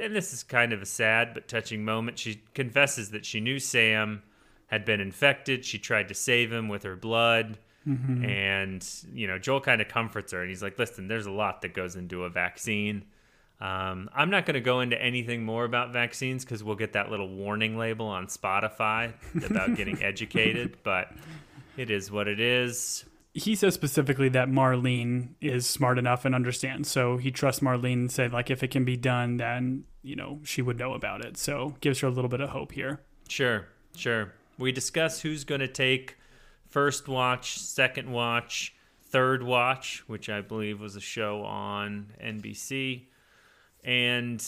and 0.00 0.14
this 0.14 0.32
is 0.32 0.42
kind 0.42 0.72
of 0.72 0.82
a 0.82 0.86
sad 0.86 1.34
but 1.34 1.48
touching 1.48 1.84
moment. 1.84 2.18
She 2.18 2.42
confesses 2.54 3.10
that 3.10 3.24
she 3.24 3.40
knew 3.40 3.58
Sam 3.58 4.22
had 4.66 4.84
been 4.84 5.00
infected. 5.00 5.64
She 5.64 5.78
tried 5.78 6.08
to 6.08 6.14
save 6.14 6.52
him 6.52 6.68
with 6.68 6.82
her 6.82 6.96
blood. 6.96 7.58
And, 8.24 8.88
you 9.12 9.26
know, 9.26 9.38
Joel 9.38 9.60
kind 9.60 9.80
of 9.80 9.88
comforts 9.88 10.32
her 10.32 10.40
and 10.40 10.48
he's 10.48 10.62
like, 10.62 10.78
listen, 10.78 11.06
there's 11.06 11.26
a 11.26 11.30
lot 11.30 11.62
that 11.62 11.74
goes 11.74 11.96
into 11.96 12.24
a 12.24 12.30
vaccine. 12.30 13.04
Um, 13.60 14.10
I'm 14.14 14.30
not 14.30 14.46
going 14.46 14.54
to 14.54 14.60
go 14.60 14.80
into 14.80 15.00
anything 15.00 15.44
more 15.44 15.64
about 15.64 15.92
vaccines 15.92 16.44
because 16.44 16.64
we'll 16.64 16.76
get 16.76 16.94
that 16.94 17.10
little 17.10 17.28
warning 17.28 17.78
label 17.78 18.06
on 18.06 18.26
Spotify 18.26 19.12
about 19.44 19.76
getting 19.76 20.02
educated, 20.02 20.78
but 20.82 21.12
it 21.76 21.90
is 21.90 22.10
what 22.10 22.26
it 22.26 22.40
is. 22.40 23.04
He 23.36 23.56
says 23.56 23.74
specifically 23.74 24.28
that 24.30 24.48
Marlene 24.48 25.30
is 25.40 25.66
smart 25.66 25.98
enough 25.98 26.24
and 26.24 26.36
understands. 26.36 26.88
So 26.88 27.16
he 27.16 27.32
trusts 27.32 27.60
Marlene 27.60 27.92
and 27.94 28.12
said, 28.12 28.32
like, 28.32 28.48
if 28.48 28.62
it 28.62 28.70
can 28.70 28.84
be 28.84 28.96
done, 28.96 29.38
then, 29.38 29.84
you 30.02 30.14
know, 30.14 30.38
she 30.44 30.62
would 30.62 30.78
know 30.78 30.94
about 30.94 31.24
it. 31.24 31.36
So 31.36 31.74
gives 31.80 31.98
her 32.00 32.06
a 32.06 32.12
little 32.12 32.28
bit 32.28 32.40
of 32.40 32.50
hope 32.50 32.70
here. 32.72 33.00
Sure, 33.28 33.66
sure. 33.96 34.34
We 34.56 34.70
discuss 34.70 35.20
who's 35.20 35.42
going 35.42 35.60
to 35.60 35.68
take 35.68 36.16
first 36.68 37.08
watch, 37.08 37.58
second 37.58 38.12
watch, 38.12 38.74
third 39.02 39.42
watch, 39.42 40.04
which 40.06 40.28
I 40.28 40.40
believe 40.40 40.80
was 40.80 40.94
a 40.94 41.00
show 41.00 41.42
on 41.42 42.12
NBC. 42.22 43.06
And 43.82 44.44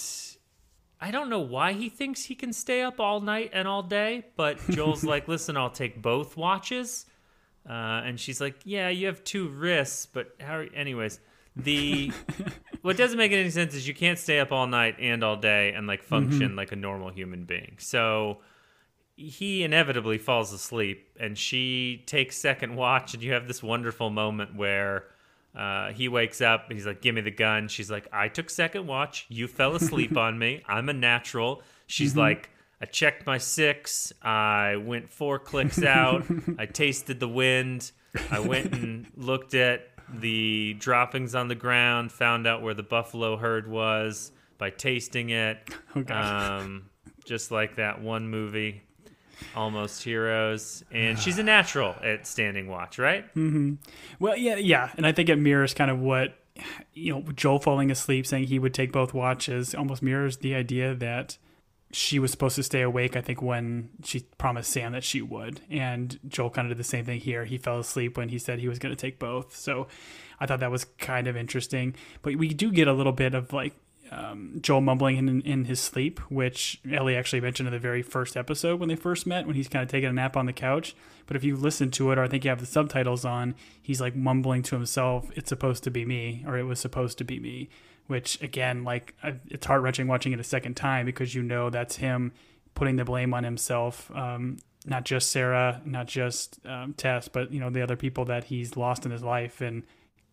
I 1.00 1.10
don't 1.10 1.28
know 1.28 1.40
why 1.40 1.72
he 1.72 1.88
thinks 1.88 2.24
he 2.24 2.34
can 2.34 2.52
stay 2.52 2.82
up 2.82 3.00
all 3.00 3.20
night 3.20 3.50
and 3.52 3.68
all 3.68 3.82
day, 3.82 4.26
but 4.36 4.58
Joel's 4.70 5.04
like, 5.04 5.28
listen, 5.28 5.56
I'll 5.56 5.70
take 5.70 6.00
both 6.00 6.36
watches. 6.36 7.06
Uh, 7.68 8.02
and 8.04 8.20
she's 8.20 8.40
like, 8.40 8.56
yeah, 8.64 8.88
you 8.88 9.06
have 9.06 9.24
two 9.24 9.48
wrists, 9.48 10.06
but 10.06 10.34
how? 10.40 10.64
Anyways, 10.74 11.18
the 11.56 12.12
what 12.82 12.96
doesn't 12.96 13.18
make 13.18 13.32
any 13.32 13.50
sense 13.50 13.74
is 13.74 13.88
you 13.88 13.94
can't 13.94 14.18
stay 14.18 14.38
up 14.38 14.52
all 14.52 14.66
night 14.66 14.96
and 15.00 15.24
all 15.24 15.36
day 15.36 15.72
and 15.72 15.86
like 15.86 16.02
function 16.02 16.54
like 16.54 16.70
a 16.70 16.76
normal 16.76 17.10
human 17.10 17.44
being. 17.44 17.76
So 17.78 18.38
he 19.16 19.64
inevitably 19.64 20.18
falls 20.18 20.52
asleep, 20.52 21.16
and 21.18 21.36
she 21.36 22.04
takes 22.06 22.36
second 22.36 22.76
watch, 22.76 23.14
and 23.14 23.22
you 23.22 23.32
have 23.32 23.48
this 23.48 23.62
wonderful 23.62 24.10
moment 24.10 24.54
where. 24.54 25.04
Uh, 25.56 25.90
he 25.90 26.06
wakes 26.06 26.42
up. 26.42 26.70
He's 26.70 26.84
like, 26.84 27.00
"Give 27.00 27.14
me 27.14 27.22
the 27.22 27.30
gun." 27.30 27.68
She's 27.68 27.90
like, 27.90 28.06
"I 28.12 28.28
took 28.28 28.50
second 28.50 28.86
watch. 28.86 29.24
You 29.30 29.48
fell 29.48 29.74
asleep 29.74 30.14
on 30.18 30.38
me. 30.38 30.62
I'm 30.68 30.90
a 30.90 30.92
natural." 30.92 31.62
She's 31.86 32.14
like, 32.14 32.50
"I 32.80 32.84
checked 32.86 33.26
my 33.26 33.38
six. 33.38 34.12
I 34.22 34.76
went 34.76 35.10
four 35.10 35.38
clicks 35.38 35.82
out. 35.82 36.24
I 36.58 36.66
tasted 36.66 37.20
the 37.20 37.28
wind. 37.28 37.90
I 38.30 38.40
went 38.40 38.72
and 38.74 39.06
looked 39.16 39.54
at 39.54 39.88
the 40.12 40.74
droppings 40.74 41.34
on 41.34 41.48
the 41.48 41.54
ground. 41.54 42.12
Found 42.12 42.46
out 42.46 42.62
where 42.62 42.74
the 42.74 42.82
buffalo 42.82 43.36
herd 43.36 43.68
was 43.68 44.32
by 44.58 44.70
tasting 44.70 45.30
it. 45.30 45.58
Oh, 45.94 46.04
Um, 46.14 46.90
just 47.24 47.50
like 47.50 47.76
that 47.76 48.00
one 48.00 48.28
movie, 48.28 48.82
Almost 49.54 50.02
Heroes. 50.02 50.84
And 50.90 51.18
she's 51.22 51.38
a 51.38 51.42
natural 51.42 51.94
at 52.02 52.26
standing 52.26 52.68
watch, 52.68 52.98
right? 52.98 53.24
Well, 54.18 54.36
yeah, 54.36 54.56
yeah, 54.56 54.90
and 54.96 55.06
I 55.06 55.12
think 55.12 55.28
it 55.28 55.36
mirrors 55.36 55.74
kind 55.74 55.90
of 55.90 55.98
what 55.98 56.38
you 56.94 57.12
know 57.12 57.22
Joel 57.34 57.58
falling 57.58 57.90
asleep, 57.90 58.26
saying 58.26 58.44
he 58.44 58.58
would 58.58 58.72
take 58.72 58.92
both 58.92 59.12
watches. 59.12 59.74
Almost 59.74 60.02
mirrors 60.02 60.38
the 60.38 60.54
idea 60.54 60.94
that 60.94 61.36
she 61.92 62.18
was 62.18 62.30
supposed 62.30 62.56
to 62.56 62.62
stay 62.62 62.82
awake. 62.82 63.16
I 63.16 63.20
think 63.20 63.40
when 63.40 63.90
she 64.04 64.20
promised 64.38 64.70
Sam 64.70 64.92
that 64.92 65.04
she 65.04 65.22
would, 65.22 65.60
and 65.70 66.18
Joel 66.28 66.50
kind 66.50 66.66
of 66.66 66.76
did 66.76 66.80
the 66.80 66.88
same 66.88 67.04
thing 67.04 67.20
here. 67.20 67.44
He 67.44 67.58
fell 67.58 67.78
asleep 67.78 68.16
when 68.16 68.28
he 68.28 68.38
said 68.38 68.58
he 68.58 68.68
was 68.68 68.78
going 68.78 68.94
to 68.94 69.00
take 69.00 69.18
both. 69.18 69.56
So 69.56 69.86
I 70.40 70.46
thought 70.46 70.60
that 70.60 70.70
was 70.70 70.84
kind 70.98 71.26
of 71.26 71.36
interesting. 71.36 71.94
But 72.22 72.36
we 72.36 72.48
do 72.48 72.72
get 72.72 72.88
a 72.88 72.92
little 72.92 73.12
bit 73.12 73.34
of 73.34 73.52
like 73.52 73.74
um, 74.10 74.58
Joel 74.60 74.80
mumbling 74.80 75.16
in, 75.16 75.40
in 75.42 75.64
his 75.64 75.80
sleep, 75.80 76.18
which 76.30 76.80
Ellie 76.90 77.16
actually 77.16 77.40
mentioned 77.40 77.68
in 77.68 77.72
the 77.72 77.78
very 77.78 78.02
first 78.02 78.36
episode 78.36 78.78
when 78.80 78.88
they 78.88 78.96
first 78.96 79.26
met, 79.26 79.46
when 79.46 79.56
he's 79.56 79.68
kind 79.68 79.82
of 79.82 79.88
taking 79.88 80.08
a 80.08 80.12
nap 80.12 80.36
on 80.36 80.46
the 80.46 80.52
couch. 80.52 80.94
But 81.26 81.36
if 81.36 81.44
you 81.44 81.56
listen 81.56 81.90
to 81.92 82.10
it, 82.12 82.18
or 82.18 82.22
I 82.22 82.28
think 82.28 82.44
you 82.44 82.50
have 82.50 82.60
the 82.60 82.66
subtitles 82.66 83.24
on, 83.24 83.54
he's 83.82 84.00
like 84.00 84.14
mumbling 84.14 84.62
to 84.64 84.76
himself, 84.76 85.30
"It's 85.34 85.48
supposed 85.48 85.82
to 85.84 85.90
be 85.90 86.04
me," 86.04 86.44
or 86.46 86.56
"It 86.56 86.64
was 86.64 86.78
supposed 86.78 87.18
to 87.18 87.24
be 87.24 87.40
me." 87.40 87.68
Which 88.06 88.40
again, 88.40 88.84
like 88.84 89.14
it's 89.48 89.66
heart 89.66 89.82
wrenching 89.82 90.06
watching 90.06 90.32
it 90.32 90.40
a 90.40 90.44
second 90.44 90.74
time 90.74 91.06
because 91.06 91.34
you 91.34 91.42
know 91.42 91.70
that's 91.70 91.96
him 91.96 92.32
putting 92.74 92.96
the 92.96 93.04
blame 93.04 93.34
on 93.34 93.42
himself. 93.42 94.10
Um, 94.14 94.58
not 94.86 95.04
just 95.04 95.30
Sarah, 95.32 95.80
not 95.84 96.06
just 96.06 96.60
um, 96.64 96.94
Tess, 96.94 97.26
but 97.26 97.52
you 97.52 97.58
know 97.58 97.70
the 97.70 97.82
other 97.82 97.96
people 97.96 98.26
that 98.26 98.44
he's 98.44 98.76
lost 98.76 99.04
in 99.04 99.10
his 99.10 99.22
life, 99.22 99.60
and 99.60 99.82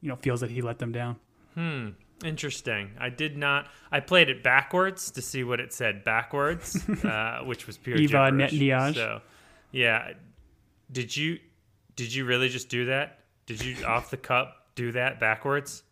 you 0.02 0.10
know 0.10 0.16
feels 0.16 0.42
that 0.42 0.52
he 0.52 0.62
let 0.62 0.78
them 0.78 0.92
down. 0.92 1.16
Hmm. 1.56 1.90
Interesting. 2.24 2.92
I 3.00 3.10
did 3.10 3.38
not. 3.38 3.68
I 3.92 4.00
played 4.00 4.30
it 4.30 4.44
backwards 4.44 5.12
to 5.12 5.22
see 5.22 5.44
what 5.44 5.60
it 5.60 5.74
said 5.74 6.04
backwards, 6.04 6.88
uh, 7.04 7.42
which 7.44 7.68
was 7.68 7.78
pure 7.78 7.98
Eva 7.98 8.32
gibberish. 8.32 8.52
So, 8.96 9.22
yeah. 9.72 10.14
Did 10.92 11.16
you? 11.16 11.40
Did 11.96 12.14
you 12.14 12.26
really 12.26 12.50
just 12.50 12.70
do 12.70 12.86
that? 12.86 13.20
Did 13.46 13.64
you 13.64 13.84
off 13.86 14.10
the 14.10 14.18
cup 14.18 14.68
do 14.76 14.92
that 14.94 15.20
backwards? 15.20 15.84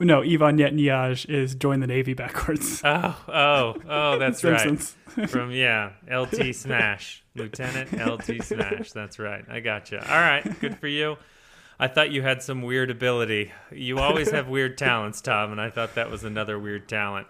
No, 0.00 0.22
Ivan 0.22 0.56
Netniaj 0.56 1.28
is 1.28 1.54
join 1.54 1.80
the 1.80 1.86
Navy 1.86 2.14
backwards. 2.14 2.82
Oh, 2.92 3.16
oh, 3.28 3.74
oh, 3.88 4.18
that's 4.18 4.42
right. 4.44 4.78
From 5.28 5.50
yeah, 5.50 5.92
LT 6.10 6.54
Smash, 6.54 7.22
Lieutenant 7.34 7.92
LT 7.92 8.42
Smash. 8.42 8.92
That's 8.92 9.18
right. 9.18 9.44
I 9.48 9.60
got 9.60 9.90
gotcha. 9.90 10.12
All 10.12 10.20
right, 10.20 10.60
good 10.60 10.78
for 10.78 10.88
you. 10.88 11.16
I 11.78 11.88
thought 11.88 12.10
you 12.10 12.22
had 12.22 12.42
some 12.42 12.62
weird 12.62 12.90
ability. 12.90 13.52
You 13.70 13.98
always 13.98 14.30
have 14.30 14.48
weird 14.48 14.78
talents, 14.78 15.20
Tom, 15.20 15.52
and 15.52 15.60
I 15.60 15.70
thought 15.70 15.94
that 15.94 16.10
was 16.10 16.24
another 16.24 16.58
weird 16.58 16.88
talent. 16.88 17.26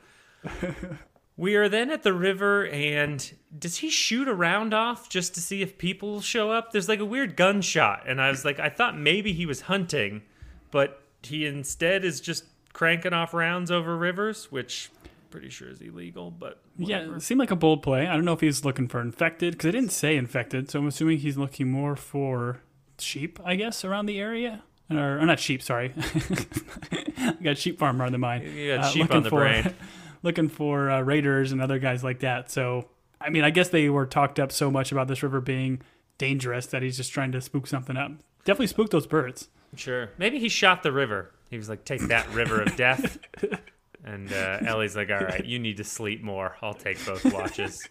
We 1.37 1.55
are 1.57 1.69
then 1.69 1.91
at 1.91 2.03
the 2.03 2.13
river, 2.13 2.67
and 2.67 3.33
does 3.57 3.79
he 3.79 3.91
shoot 3.91 4.29
a 4.29 4.35
round 4.35 4.75
off 4.75 5.09
just 5.09 5.35
to 5.35 5.41
see 5.41 5.63
if 5.63 5.79
people 5.79 6.21
show 6.21 6.51
up? 6.51 6.71
There's 6.73 6.89
like 6.89 7.01
a 7.01 7.05
weird 7.05 7.37
gunshot, 7.37 8.05
and 8.07 8.21
I 8.21 8.29
was 8.29 8.45
like, 8.45 8.61
I 8.61 8.69
thought 8.69 8.99
maybe 8.99 9.33
he 9.33 9.47
was 9.47 9.63
hunting, 9.63 10.23
but 10.71 11.03
he 11.23 11.47
instead 11.47 12.05
is 12.05 12.21
just 12.21 12.45
cranking 12.73 13.13
off 13.13 13.35
rounds 13.35 13.71
over 13.71 13.97
rivers, 13.97 14.51
which 14.51 14.91
pretty 15.31 15.49
sure 15.51 15.69
is 15.69 15.81
illegal. 15.81 16.31
But 16.31 16.61
Yeah, 16.77 17.15
it 17.17 17.23
seemed 17.23 17.39
like 17.41 17.51
a 17.51 17.57
bold 17.57 17.83
play. 17.83 18.07
I 18.07 18.15
don't 18.15 18.25
know 18.25 18.33
if 18.33 18.41
he's 18.41 18.65
looking 18.65 18.89
for 18.89 19.01
infected 19.01 19.53
because 19.55 19.69
it 19.69 19.73
didn't 19.73 19.93
say 19.93 20.17
infected, 20.17 20.71
so 20.71 20.79
I'm 20.81 20.87
assuming 20.89 21.19
he's 21.19 21.37
looking 21.37 21.71
more 21.71 21.97
for 21.97 22.61
sheep, 22.99 23.39
I 23.45 23.55
guess, 23.57 23.85
around 23.85 24.07
the 24.07 24.19
area. 24.21 24.63
Or, 24.91 25.21
or 25.21 25.27
not 25.27 25.39
sheep, 25.39 25.63
sorry. 25.63 25.95
I 27.19 27.37
got 27.43 27.59
sheep 27.59 27.79
farm 27.79 28.01
rather 28.01 28.13
the 28.13 28.19
mine. 28.19 28.43
You 28.43 28.75
got 28.77 28.85
Uh, 28.87 28.89
sheep 28.89 29.03
looking 29.03 29.17
on 29.19 29.23
the 29.23 29.31
for, 29.31 29.41
brain. 29.41 29.75
looking 30.23 30.49
for 30.49 30.91
uh, 30.91 31.01
raiders 31.01 31.53
and 31.53 31.63
other 31.63 31.79
guys 31.79 32.03
like 32.03 32.21
that. 32.21 32.51
So, 32.51 32.89
I 33.21 33.31
mean, 33.31 33.45
I 33.45 33.51
guess 33.51 33.69
they 33.69 33.89
were 33.89 34.05
talked 34.07 34.41
up 34.41 34.51
so 34.51 34.69
much 34.71 34.91
about 34.91 35.07
this 35.07 35.23
river 35.23 35.41
being 35.41 35.81
dangerous 36.19 36.67
that 36.67 36.83
he's 36.83 36.97
just 36.97 37.13
trying 37.13 37.31
to 37.33 37.41
spook 37.41 37.69
something 37.69 37.97
up. 37.97 38.11
Definitely 38.45 38.67
spook 38.67 38.91
those 38.91 39.07
birds. 39.07 39.49
Sure. 39.77 40.11
Maybe 40.19 40.41
he 40.41 40.49
shot 40.49 40.83
the 40.83 40.91
river. 40.93 41.31
He 41.51 41.57
was 41.57 41.69
like, 41.69 41.85
take 41.85 42.03
that 42.09 42.33
river 42.33 42.63
of 42.63 42.77
death. 42.77 43.19
And 44.05 44.33
uh, 44.33 44.61
Ellie's 44.65 44.97
like, 44.97 45.11
all 45.11 45.21
right, 45.21 45.45
you 45.45 45.59
need 45.59 45.77
to 45.79 45.85
sleep 45.85 46.23
more. 46.23 46.57
I'll 46.63 46.75
take 46.75 47.05
both 47.05 47.25
watches. 47.33 47.87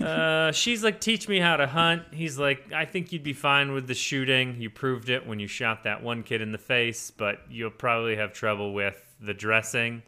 Uh, 0.00 0.50
she's 0.50 0.82
like, 0.82 1.00
teach 1.00 1.28
me 1.28 1.38
how 1.38 1.56
to 1.56 1.66
hunt. 1.66 2.02
He's 2.12 2.38
like, 2.38 2.72
I 2.72 2.84
think 2.84 3.12
you'd 3.12 3.22
be 3.22 3.32
fine 3.32 3.72
with 3.72 3.86
the 3.86 3.94
shooting. 3.94 4.60
You 4.60 4.70
proved 4.70 5.10
it 5.10 5.26
when 5.26 5.38
you 5.38 5.46
shot 5.46 5.84
that 5.84 6.02
one 6.02 6.22
kid 6.22 6.40
in 6.40 6.52
the 6.52 6.58
face, 6.58 7.10
but 7.10 7.40
you'll 7.50 7.70
probably 7.70 8.16
have 8.16 8.32
trouble 8.32 8.72
with 8.72 9.00
the 9.20 9.34
dressing. 9.34 10.02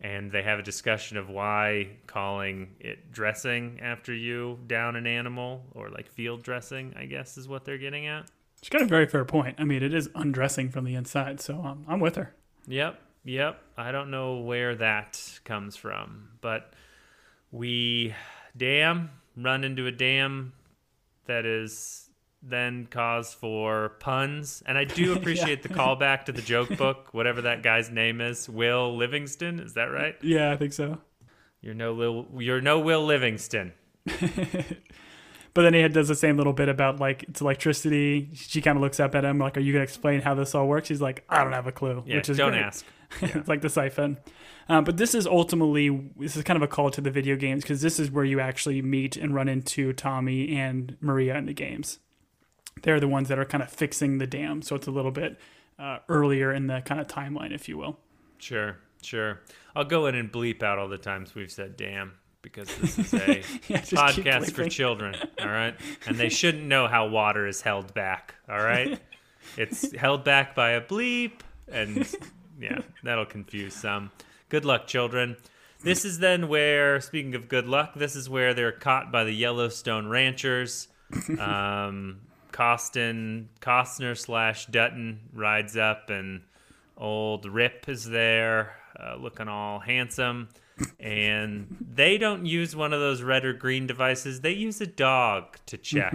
And 0.00 0.32
they 0.32 0.42
have 0.42 0.58
a 0.58 0.62
discussion 0.62 1.18
of 1.18 1.28
why 1.28 1.90
calling 2.06 2.74
it 2.80 3.12
dressing 3.12 3.80
after 3.82 4.14
you 4.14 4.58
down 4.66 4.96
an 4.96 5.06
animal 5.06 5.62
or 5.72 5.90
like 5.90 6.08
field 6.08 6.42
dressing, 6.42 6.94
I 6.96 7.04
guess 7.04 7.36
is 7.36 7.46
what 7.46 7.64
they're 7.64 7.78
getting 7.78 8.06
at. 8.06 8.30
She's 8.62 8.68
got 8.70 8.82
a 8.82 8.86
very 8.86 9.06
fair 9.06 9.24
point. 9.24 9.56
I 9.58 9.64
mean, 9.64 9.82
it 9.82 9.94
is 9.94 10.10
undressing 10.14 10.68
from 10.68 10.84
the 10.84 10.94
inside, 10.94 11.40
so 11.40 11.62
um, 11.64 11.84
I'm 11.88 12.00
with 12.00 12.16
her. 12.16 12.34
Yep, 12.66 13.00
yep. 13.24 13.62
I 13.76 13.90
don't 13.90 14.10
know 14.10 14.38
where 14.38 14.74
that 14.76 15.40
comes 15.44 15.76
from, 15.76 16.30
but 16.40 16.74
we 17.50 18.14
dam 18.56 19.10
run 19.36 19.64
into 19.64 19.86
a 19.86 19.92
dam 19.92 20.52
that 21.26 21.46
is 21.46 22.10
then 22.42 22.86
cause 22.86 23.32
for 23.34 23.90
puns, 24.00 24.62
and 24.66 24.76
I 24.76 24.84
do 24.84 25.12
appreciate 25.16 25.62
the 25.62 25.68
callback 25.68 26.24
to 26.24 26.32
the 26.32 26.42
joke 26.42 26.76
book, 26.76 27.08
whatever 27.12 27.42
that 27.42 27.62
guy's 27.62 27.90
name 27.90 28.20
is, 28.20 28.48
Will 28.48 28.96
Livingston. 28.96 29.60
Is 29.60 29.74
that 29.74 29.84
right? 29.84 30.16
Yeah, 30.22 30.50
I 30.50 30.56
think 30.56 30.72
so. 30.72 30.98
You're 31.60 31.74
no 31.74 31.92
Lil, 31.92 32.26
you're 32.38 32.60
no 32.60 32.78
Will 32.78 33.04
Livingston. 33.04 33.72
But 35.52 35.62
then 35.62 35.74
he 35.74 35.86
does 35.88 36.08
the 36.08 36.14
same 36.14 36.36
little 36.36 36.52
bit 36.52 36.68
about 36.68 37.00
like 37.00 37.24
it's 37.24 37.40
electricity. 37.40 38.30
She 38.34 38.60
kind 38.62 38.76
of 38.76 38.82
looks 38.82 39.00
up 39.00 39.14
at 39.14 39.24
him 39.24 39.38
like, 39.38 39.56
"Are 39.56 39.60
you 39.60 39.72
gonna 39.72 39.82
explain 39.82 40.20
how 40.20 40.34
this 40.34 40.54
all 40.54 40.68
works?" 40.68 40.88
He's 40.88 41.00
like, 41.00 41.24
"I 41.28 41.42
don't 41.42 41.52
have 41.52 41.66
a 41.66 41.72
clue," 41.72 42.02
Yeah, 42.06 42.16
which 42.16 42.28
is 42.28 42.36
don't 42.36 42.52
great. 42.52 42.62
ask. 42.62 42.84
it's 43.22 43.48
like 43.48 43.60
the 43.60 43.68
siphon. 43.68 44.18
Um, 44.68 44.84
but 44.84 44.96
this 44.96 45.14
is 45.16 45.26
ultimately 45.26 46.12
this 46.16 46.36
is 46.36 46.44
kind 46.44 46.56
of 46.56 46.62
a 46.62 46.68
call 46.68 46.90
to 46.90 47.00
the 47.00 47.10
video 47.10 47.34
games 47.34 47.62
because 47.62 47.80
this 47.82 47.98
is 47.98 48.10
where 48.10 48.24
you 48.24 48.38
actually 48.38 48.80
meet 48.82 49.16
and 49.16 49.34
run 49.34 49.48
into 49.48 49.92
Tommy 49.92 50.56
and 50.56 50.96
Maria 51.00 51.34
in 51.36 51.46
the 51.46 51.52
games. 51.52 51.98
They're 52.82 53.00
the 53.00 53.08
ones 53.08 53.28
that 53.28 53.38
are 53.38 53.44
kind 53.44 53.62
of 53.62 53.70
fixing 53.70 54.18
the 54.18 54.28
dam, 54.28 54.62
so 54.62 54.76
it's 54.76 54.86
a 54.86 54.92
little 54.92 55.10
bit 55.10 55.38
uh, 55.78 55.98
earlier 56.08 56.52
in 56.52 56.68
the 56.68 56.80
kind 56.82 57.00
of 57.00 57.08
timeline, 57.08 57.52
if 57.52 57.68
you 57.68 57.76
will. 57.76 57.98
Sure, 58.38 58.76
sure. 59.02 59.40
I'll 59.74 59.84
go 59.84 60.06
in 60.06 60.14
and 60.14 60.30
bleep 60.30 60.62
out 60.62 60.78
all 60.78 60.88
the 60.88 60.96
times 60.96 61.34
we've 61.34 61.50
said 61.50 61.76
"damn" 61.76 62.12
because 62.42 62.74
this 62.76 62.98
is 62.98 63.14
a 63.14 63.42
Yeah, 63.68 63.80
podcast 63.82 64.52
for 64.52 64.68
children, 64.68 65.14
all 65.40 65.48
right? 65.48 65.74
And 66.06 66.16
they 66.16 66.28
shouldn't 66.28 66.64
know 66.64 66.86
how 66.88 67.08
water 67.08 67.46
is 67.46 67.60
held 67.60 67.94
back, 67.94 68.34
all 68.48 68.62
right? 68.62 68.98
It's 69.56 69.92
held 69.96 70.24
back 70.24 70.54
by 70.54 70.70
a 70.70 70.80
bleep, 70.80 71.40
and 71.70 72.06
yeah, 72.60 72.80
that'll 73.02 73.26
confuse 73.26 73.74
some. 73.74 74.10
Good 74.48 74.64
luck, 74.64 74.86
children. 74.86 75.36
This 75.82 76.04
is 76.04 76.18
then 76.18 76.48
where, 76.48 77.00
speaking 77.00 77.34
of 77.34 77.48
good 77.48 77.66
luck, 77.66 77.94
this 77.94 78.14
is 78.14 78.28
where 78.28 78.52
they're 78.52 78.72
caught 78.72 79.10
by 79.10 79.24
the 79.24 79.32
Yellowstone 79.32 80.08
ranchers. 80.08 80.88
Um, 81.38 82.20
Costin, 82.52 83.48
Costner 83.60 84.16
slash 84.16 84.66
Dutton 84.66 85.20
rides 85.32 85.76
up, 85.76 86.10
and 86.10 86.42
old 86.96 87.46
Rip 87.46 87.88
is 87.88 88.04
there, 88.04 88.76
uh, 89.02 89.16
looking 89.16 89.48
all 89.48 89.78
handsome. 89.80 90.48
and 90.98 91.76
they 91.94 92.16
don't 92.18 92.46
use 92.46 92.74
one 92.74 92.92
of 92.92 93.00
those 93.00 93.22
red 93.22 93.44
or 93.44 93.52
green 93.52 93.86
devices. 93.86 94.40
They 94.40 94.52
use 94.52 94.80
a 94.80 94.86
dog 94.86 95.58
to 95.66 95.76
check 95.76 96.14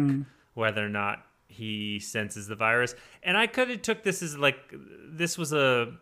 whether 0.54 0.84
or 0.86 0.90
not 0.90 1.24
he 1.48 2.00
senses 2.00 2.48
the 2.48 2.56
virus. 2.56 2.96
And 3.24 3.38
I 3.38 3.48
could 3.48 3.70
have 3.70 3.82
took 3.82 4.04
this 4.04 4.22
as 4.24 4.38
like 4.38 4.58
this 5.08 5.38
was 5.38 5.54
a 5.54 5.94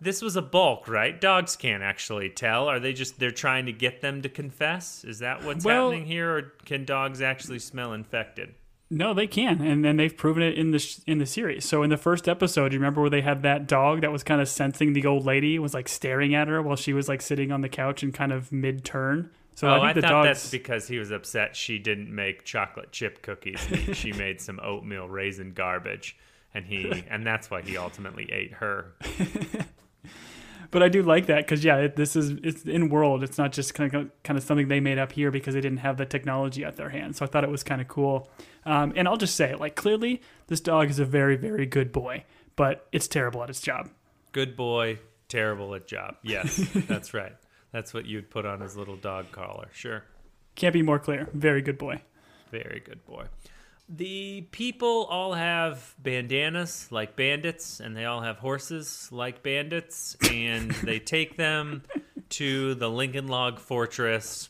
this 0.00 0.20
was 0.20 0.34
a 0.36 0.42
bulk, 0.42 0.88
right? 0.88 1.18
Dogs 1.20 1.54
can't 1.56 1.82
actually 1.82 2.28
tell. 2.28 2.68
Are 2.68 2.80
they 2.80 2.92
just 2.92 3.18
they're 3.18 3.30
trying 3.30 3.66
to 3.66 3.72
get 3.72 4.00
them 4.00 4.20
to 4.22 4.28
confess? 4.28 5.04
Is 5.04 5.20
that 5.20 5.44
what's 5.44 5.64
Well- 5.64 5.90
happening 5.90 6.06
here, 6.06 6.36
or 6.36 6.42
can 6.64 6.84
dogs 6.84 7.22
actually 7.22 7.60
smell 7.60 7.92
infected? 7.92 8.54
No, 8.94 9.14
they 9.14 9.26
can, 9.26 9.62
and 9.62 9.82
then 9.82 9.96
they've 9.96 10.14
proven 10.14 10.42
it 10.42 10.58
in 10.58 10.70
the 10.70 10.78
sh- 10.78 10.98
in 11.06 11.16
the 11.16 11.24
series. 11.24 11.64
So 11.64 11.82
in 11.82 11.88
the 11.88 11.96
first 11.96 12.28
episode, 12.28 12.74
you 12.74 12.78
remember 12.78 13.00
where 13.00 13.08
they 13.08 13.22
had 13.22 13.42
that 13.42 13.66
dog 13.66 14.02
that 14.02 14.12
was 14.12 14.22
kind 14.22 14.38
of 14.38 14.50
sensing 14.50 14.92
the 14.92 15.06
old 15.06 15.24
lady 15.24 15.58
was 15.58 15.72
like 15.72 15.88
staring 15.88 16.34
at 16.34 16.46
her 16.46 16.60
while 16.60 16.76
she 16.76 16.92
was 16.92 17.08
like 17.08 17.22
sitting 17.22 17.50
on 17.50 17.62
the 17.62 17.70
couch 17.70 18.02
and 18.02 18.12
kind 18.12 18.32
of 18.32 18.52
mid 18.52 18.84
turn. 18.84 19.30
So 19.54 19.66
oh, 19.66 19.72
I 19.72 19.76
think 19.76 19.84
I, 19.84 19.92
the 19.94 20.00
thought 20.02 20.08
dogs. 20.24 20.26
that's 20.26 20.50
because 20.50 20.88
he 20.88 20.98
was 20.98 21.10
upset 21.10 21.56
she 21.56 21.78
didn't 21.78 22.14
make 22.14 22.44
chocolate 22.44 22.92
chip 22.92 23.22
cookies. 23.22 23.66
she 23.94 24.12
made 24.18 24.42
some 24.42 24.60
oatmeal 24.62 25.08
raisin 25.08 25.54
garbage, 25.54 26.18
and 26.52 26.66
he 26.66 27.02
and 27.08 27.26
that's 27.26 27.50
why 27.50 27.62
he 27.62 27.78
ultimately 27.78 28.30
ate 28.30 28.52
her. 28.52 28.92
but 30.72 30.82
I 30.82 30.88
do 30.88 31.02
like 31.02 31.26
that 31.26 31.44
because 31.44 31.62
yeah, 31.62 31.76
it, 31.76 31.96
this 31.96 32.16
is 32.16 32.30
it's 32.42 32.64
in 32.64 32.88
world. 32.88 33.22
It's 33.22 33.38
not 33.38 33.52
just 33.52 33.74
kind 33.74 33.94
of 33.94 34.10
kind 34.24 34.36
of 34.36 34.42
something 34.42 34.66
they 34.66 34.80
made 34.80 34.98
up 34.98 35.12
here 35.12 35.30
because 35.30 35.54
they 35.54 35.60
didn't 35.60 35.78
have 35.78 35.98
the 35.98 36.06
technology 36.06 36.64
at 36.64 36.76
their 36.76 36.88
hands. 36.88 37.18
So 37.18 37.24
I 37.24 37.28
thought 37.28 37.44
it 37.44 37.50
was 37.50 37.62
kind 37.62 37.80
of 37.80 37.86
cool. 37.86 38.28
Um, 38.64 38.92
and 38.96 39.06
I'll 39.06 39.18
just 39.18 39.36
say, 39.36 39.54
like 39.54 39.76
clearly, 39.76 40.22
this 40.48 40.60
dog 40.60 40.90
is 40.90 40.98
a 40.98 41.04
very 41.04 41.36
very 41.36 41.66
good 41.66 41.92
boy, 41.92 42.24
but 42.56 42.88
it's 42.90 43.06
terrible 43.06 43.42
at 43.44 43.50
its 43.50 43.60
job. 43.60 43.90
Good 44.32 44.56
boy, 44.56 44.98
terrible 45.28 45.74
at 45.74 45.86
job. 45.86 46.16
Yes, 46.22 46.56
that's 46.74 47.14
right. 47.14 47.36
That's 47.70 47.94
what 47.94 48.06
you'd 48.06 48.30
put 48.30 48.46
on 48.46 48.60
his 48.60 48.74
little 48.74 48.96
dog 48.96 49.30
collar. 49.30 49.68
Sure. 49.72 50.04
Can't 50.54 50.72
be 50.72 50.82
more 50.82 50.98
clear. 50.98 51.28
Very 51.32 51.62
good 51.62 51.78
boy. 51.78 52.02
Very 52.50 52.82
good 52.84 53.04
boy. 53.06 53.24
The 53.88 54.42
people 54.52 55.04
all 55.10 55.34
have 55.34 55.94
bandanas 55.98 56.88
like 56.90 57.14
bandits, 57.16 57.80
and 57.80 57.96
they 57.96 58.04
all 58.06 58.20
have 58.22 58.38
horses 58.38 59.08
like 59.12 59.42
bandits, 59.42 60.16
and 60.30 60.70
they 60.82 60.98
take 60.98 61.36
them 61.36 61.82
to 62.30 62.74
the 62.74 62.88
Lincoln 62.88 63.26
Log 63.28 63.58
Fortress 63.58 64.48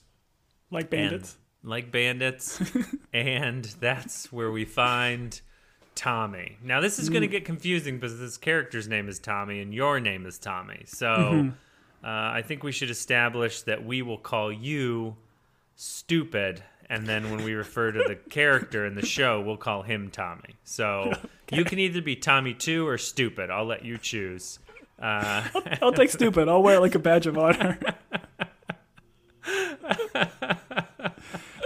Like 0.71 0.85
and- 0.85 0.91
bandits. 0.91 1.37
like 1.65 1.91
bandits, 1.91 2.61
and 3.13 3.65
that's 3.65 4.31
where 4.31 4.51
we 4.53 4.65
find 4.65 5.41
Tommy. 5.95 6.59
Now, 6.63 6.81
this 6.81 6.99
is 6.99 7.09
Mm. 7.09 7.13
going 7.13 7.23
to 7.23 7.29
get 7.29 7.45
confusing 7.45 7.97
because 7.97 8.19
this 8.19 8.37
character's 8.39 8.87
name 8.89 9.09
is 9.09 9.19
Tommy, 9.19 9.61
and 9.61 9.75
your 9.75 9.99
name 10.01 10.25
is 10.27 10.39
Tommy. 10.39 10.83
So, 10.87 11.07
Mm-hmm. 11.07 11.49
uh, 12.05 12.09
I 12.09 12.43
think 12.43 12.63
we 12.63 12.73
should 12.73 12.91
establish 12.91 13.63
that 13.63 13.85
we 13.85 14.03
will 14.03 14.19
call 14.19 14.53
you 14.53 15.17
stupid. 15.75 16.63
And 16.93 17.07
then 17.07 17.31
when 17.31 17.43
we 17.43 17.55
refer 17.55 17.91
to 17.91 18.05
the 18.07 18.17
character 18.17 18.85
in 18.85 18.97
the 18.97 19.07
show, 19.07 19.41
we'll 19.41 19.57
call 19.57 19.81
him 19.81 20.11
Tommy. 20.11 20.57
So 20.63 21.11
you 21.51 21.65
can 21.65 21.79
either 21.79 22.03
be 22.03 22.17
Tommy 22.17 22.53
2 22.53 22.87
or 22.87 22.99
stupid. 22.99 23.51
I'll 23.51 23.65
let 23.65 23.83
you 23.83 23.97
choose. 23.97 24.59
Uh, 25.01 25.43
I'll 25.81 25.95
take 25.95 26.11
stupid. 26.11 26.51
I'll 26.51 26.63
wear 26.63 26.77
it 26.77 26.81
like 26.81 26.95
a 26.95 26.99
badge 26.99 27.27
of 27.27 27.39
honor. 27.39 27.79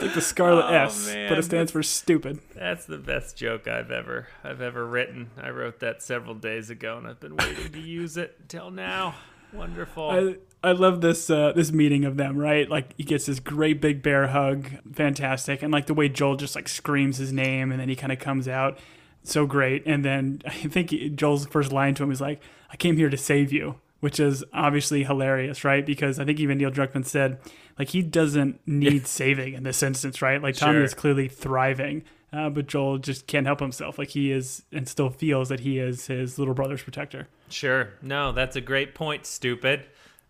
like 0.00 0.14
the 0.14 0.20
Scarlet 0.20 0.66
Oh, 0.70 0.74
S, 0.74 1.08
man, 1.12 1.28
but 1.28 1.38
it 1.38 1.42
stands 1.42 1.72
for 1.72 1.82
stupid. 1.82 2.38
That's 2.54 2.86
the 2.86 2.98
best 2.98 3.36
joke 3.36 3.66
I've 3.66 3.90
ever 3.90 4.28
I've 4.44 4.60
ever 4.60 4.86
written. 4.86 5.30
I 5.42 5.50
wrote 5.50 5.80
that 5.80 6.04
several 6.04 6.36
days 6.36 6.70
ago, 6.70 6.98
and 6.98 7.06
I've 7.08 7.18
been 7.18 7.36
waiting 7.36 7.72
to 7.72 7.80
use 7.80 8.16
it 8.16 8.36
until 8.40 8.70
now. 8.70 9.16
Wonderful. 9.52 10.08
I 10.08 10.36
I 10.64 10.72
love 10.72 11.00
this 11.00 11.30
uh, 11.30 11.52
this 11.52 11.70
meeting 11.70 12.04
of 12.04 12.16
them, 12.16 12.36
right? 12.38 12.68
Like 12.68 12.94
he 12.96 13.04
gets 13.04 13.26
this 13.26 13.38
great 13.40 13.80
big 13.80 14.02
bear 14.02 14.28
hug, 14.28 14.68
fantastic, 14.92 15.62
and 15.62 15.72
like 15.72 15.86
the 15.86 15.94
way 15.94 16.08
Joel 16.08 16.36
just 16.36 16.54
like 16.56 16.68
screams 16.68 17.18
his 17.18 17.32
name, 17.32 17.70
and 17.70 17.80
then 17.80 17.88
he 17.88 17.94
kind 17.96 18.12
of 18.12 18.18
comes 18.18 18.48
out, 18.48 18.78
so 19.22 19.46
great. 19.46 19.82
And 19.86 20.04
then 20.04 20.42
I 20.46 20.50
think 20.50 20.90
he- 20.90 21.08
Joel's 21.10 21.46
first 21.46 21.72
line 21.72 21.94
to 21.96 22.02
him 22.02 22.10
is 22.10 22.20
like, 22.20 22.40
"I 22.70 22.76
came 22.76 22.96
here 22.96 23.10
to 23.10 23.16
save 23.16 23.52
you," 23.52 23.76
which 24.00 24.18
is 24.18 24.42
obviously 24.52 25.04
hilarious, 25.04 25.62
right? 25.64 25.84
Because 25.86 26.18
I 26.18 26.24
think 26.24 26.40
even 26.40 26.58
Neil 26.58 26.70
Druckmann 26.70 27.04
said 27.04 27.38
like 27.78 27.90
he 27.90 28.02
doesn't 28.02 28.60
need 28.66 29.06
saving 29.06 29.54
in 29.54 29.62
this 29.62 29.82
instance, 29.82 30.20
right? 30.22 30.42
Like 30.42 30.56
Tommy 30.56 30.74
Sure. 30.78 30.84
is 30.84 30.94
clearly 30.94 31.28
thriving. 31.28 32.02
Uh, 32.32 32.50
but 32.50 32.66
Joel 32.66 32.98
just 32.98 33.26
can't 33.28 33.46
help 33.46 33.60
himself. 33.60 33.98
Like 33.98 34.08
he 34.08 34.32
is, 34.32 34.62
and 34.72 34.88
still 34.88 35.10
feels 35.10 35.48
that 35.48 35.60
he 35.60 35.78
is 35.78 36.08
his 36.08 36.38
little 36.40 36.54
brother's 36.54 36.82
protector. 36.82 37.28
sure. 37.48 37.90
No, 38.02 38.32
that's 38.32 38.56
a 38.56 38.60
great 38.60 38.94
point. 38.94 39.24
Stupid. 39.26 39.84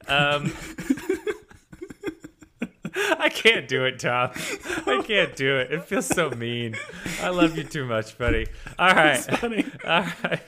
Um, 0.08 0.52
I 3.18 3.28
can't 3.28 3.68
do 3.68 3.84
it, 3.84 3.98
Tom. 3.98 4.30
I 4.86 5.02
can't 5.06 5.36
do 5.36 5.56
it. 5.58 5.70
It 5.72 5.84
feels 5.84 6.06
so 6.06 6.30
mean. 6.30 6.76
I 7.20 7.28
love 7.28 7.56
you 7.56 7.64
too 7.64 7.84
much, 7.84 8.16
buddy. 8.16 8.46
All 8.78 8.94
right. 8.94 9.18
Funny. 9.18 9.64
All 9.84 10.00
right. 10.24 10.40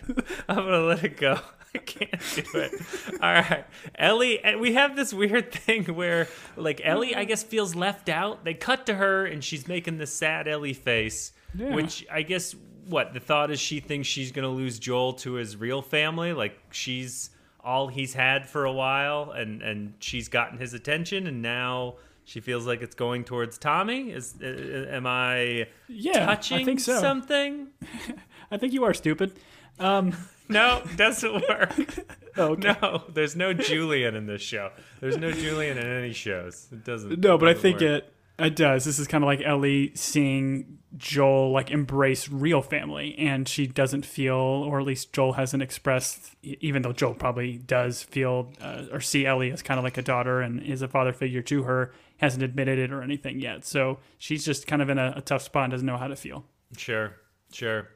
I'm 0.49 0.57
going 0.57 0.69
to 0.69 0.85
let 0.85 1.05
it 1.05 1.17
go. 1.19 1.39
I 1.75 1.79
can't 1.79 2.11
do 2.35 2.59
it. 2.59 2.73
All 3.21 3.33
right. 3.33 3.67
Ellie, 3.97 4.43
and 4.43 4.61
we 4.61 4.73
have 4.75 4.97
this 4.97 5.13
weird 5.13 5.53
thing 5.53 5.85
where, 5.95 6.29
like, 6.57 6.81
Ellie, 6.83 7.15
I 7.15 7.25
guess, 7.25 7.43
feels 7.43 7.75
left 7.75 8.09
out. 8.09 8.45
They 8.45 8.55
cut 8.55 8.87
to 8.87 8.95
her 8.95 9.27
and 9.27 9.45
she's 9.45 9.69
making 9.69 9.99
the 9.99 10.07
sad 10.07 10.49
Ellie 10.49 10.73
face, 10.73 11.33
Yeah. 11.55 11.75
which 11.75 12.07
I 12.11 12.23
guess, 12.23 12.55
what? 12.87 13.13
The 13.13 13.21
thought 13.21 13.51
is 13.51 13.61
she 13.61 13.81
thinks 13.81 14.09
she's 14.09 14.33
going 14.33 14.45
to 14.45 14.55
lose 14.55 14.79
Joel 14.79 15.13
to 15.15 15.35
his 15.35 15.57
real 15.57 15.83
family. 15.83 16.33
Like, 16.33 16.59
she's 16.71 17.29
all 17.63 17.89
he's 17.89 18.15
had 18.15 18.47
for 18.49 18.65
a 18.65 18.73
while 18.73 19.31
and, 19.33 19.63
and 19.63 19.95
she's 19.99 20.29
gotten 20.29 20.59
his 20.59 20.75
attention 20.75 21.27
and 21.27 21.43
now. 21.43 21.97
She 22.25 22.41
feels 22.41 22.67
like 22.67 22.83
it's 22.83 22.95
going 22.95 23.25
towards 23.25 23.57
Tommy. 23.57 24.11
Is 24.11 24.35
uh, 24.43 24.87
am 24.91 25.07
I 25.07 25.67
Yeah, 25.89 26.27
touching 26.27 26.59
I 26.59 26.65
think 26.65 26.81
so. 26.81 27.01
something? 27.01 27.69
I 28.51 28.59
think 28.59 28.75
you 28.75 28.85
are 28.85 28.93
stupid. 28.93 29.33
Um, 29.79 30.13
No, 30.51 30.83
doesn't 30.97 31.47
work. 31.49 31.75
oh, 32.39 32.53
okay. 32.53 32.75
No, 32.81 33.05
there's 33.13 33.37
no 33.37 33.53
Julian 33.53 34.15
in 34.15 34.27
this 34.27 34.41
show. 34.41 34.71
There's 35.01 35.19
no 35.19 35.31
Julian 35.31 35.77
in 35.77 35.87
any 35.87 36.15
shows. 36.15 36.69
It 36.73 36.85
doesn't. 36.85 37.19
No, 37.21 37.37
but 37.37 37.51
I 37.51 37.55
think 37.55 37.81
work. 37.81 38.03
it 38.05 38.13
it 38.39 38.57
does. 38.57 38.85
This 38.87 38.99
is 38.99 39.07
kind 39.07 39.23
of 39.23 39.27
like 39.27 39.43
Ellie 39.43 39.93
seeing 39.95 40.78
Joel 40.97 41.51
like 41.53 41.71
embrace 41.71 42.29
real 42.31 42.63
family, 42.63 43.15
and 43.19 43.47
she 43.47 43.67
doesn't 43.67 44.07
feel, 44.07 44.35
or 44.35 44.81
at 44.81 44.87
least 44.87 45.13
Joel 45.13 45.35
hasn't 45.35 45.63
expressed, 45.63 46.35
even 46.43 46.81
though 46.83 46.93
Joel 46.93 47.15
probably 47.15 47.59
does 47.59 48.03
feel 48.03 48.51
uh, 48.61 48.85
or 48.91 49.01
see 49.01 49.27
Ellie 49.27 49.51
as 49.53 49.61
kind 49.63 49.77
of 49.79 49.85
like 49.85 49.99
a 49.99 50.03
daughter 50.03 50.41
and 50.41 50.63
is 50.63 50.81
a 50.81 50.89
father 50.89 51.13
figure 51.13 51.43
to 51.43 51.65
her, 51.65 51.93
hasn't 52.17 52.43
admitted 52.43 52.79
it 52.79 52.91
or 52.91 53.03
anything 53.03 53.39
yet. 53.39 53.67
So 53.67 53.99
she's 54.17 54.45
just 54.45 54.67
kind 54.67 54.81
of 54.81 54.89
in 54.89 54.99
a, 54.99 55.13
a 55.17 55.21
tough 55.21 55.43
spot 55.43 55.65
and 55.65 55.73
doesn't 55.73 55.87
know 55.87 55.99
how 55.99 56.09
to 56.09 56.17
feel. 56.17 56.45
Sure, 56.77 57.13
sure. 57.53 57.89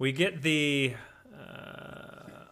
We 0.00 0.10
get 0.12 0.42
the 0.42 0.94
uh, 1.32 2.44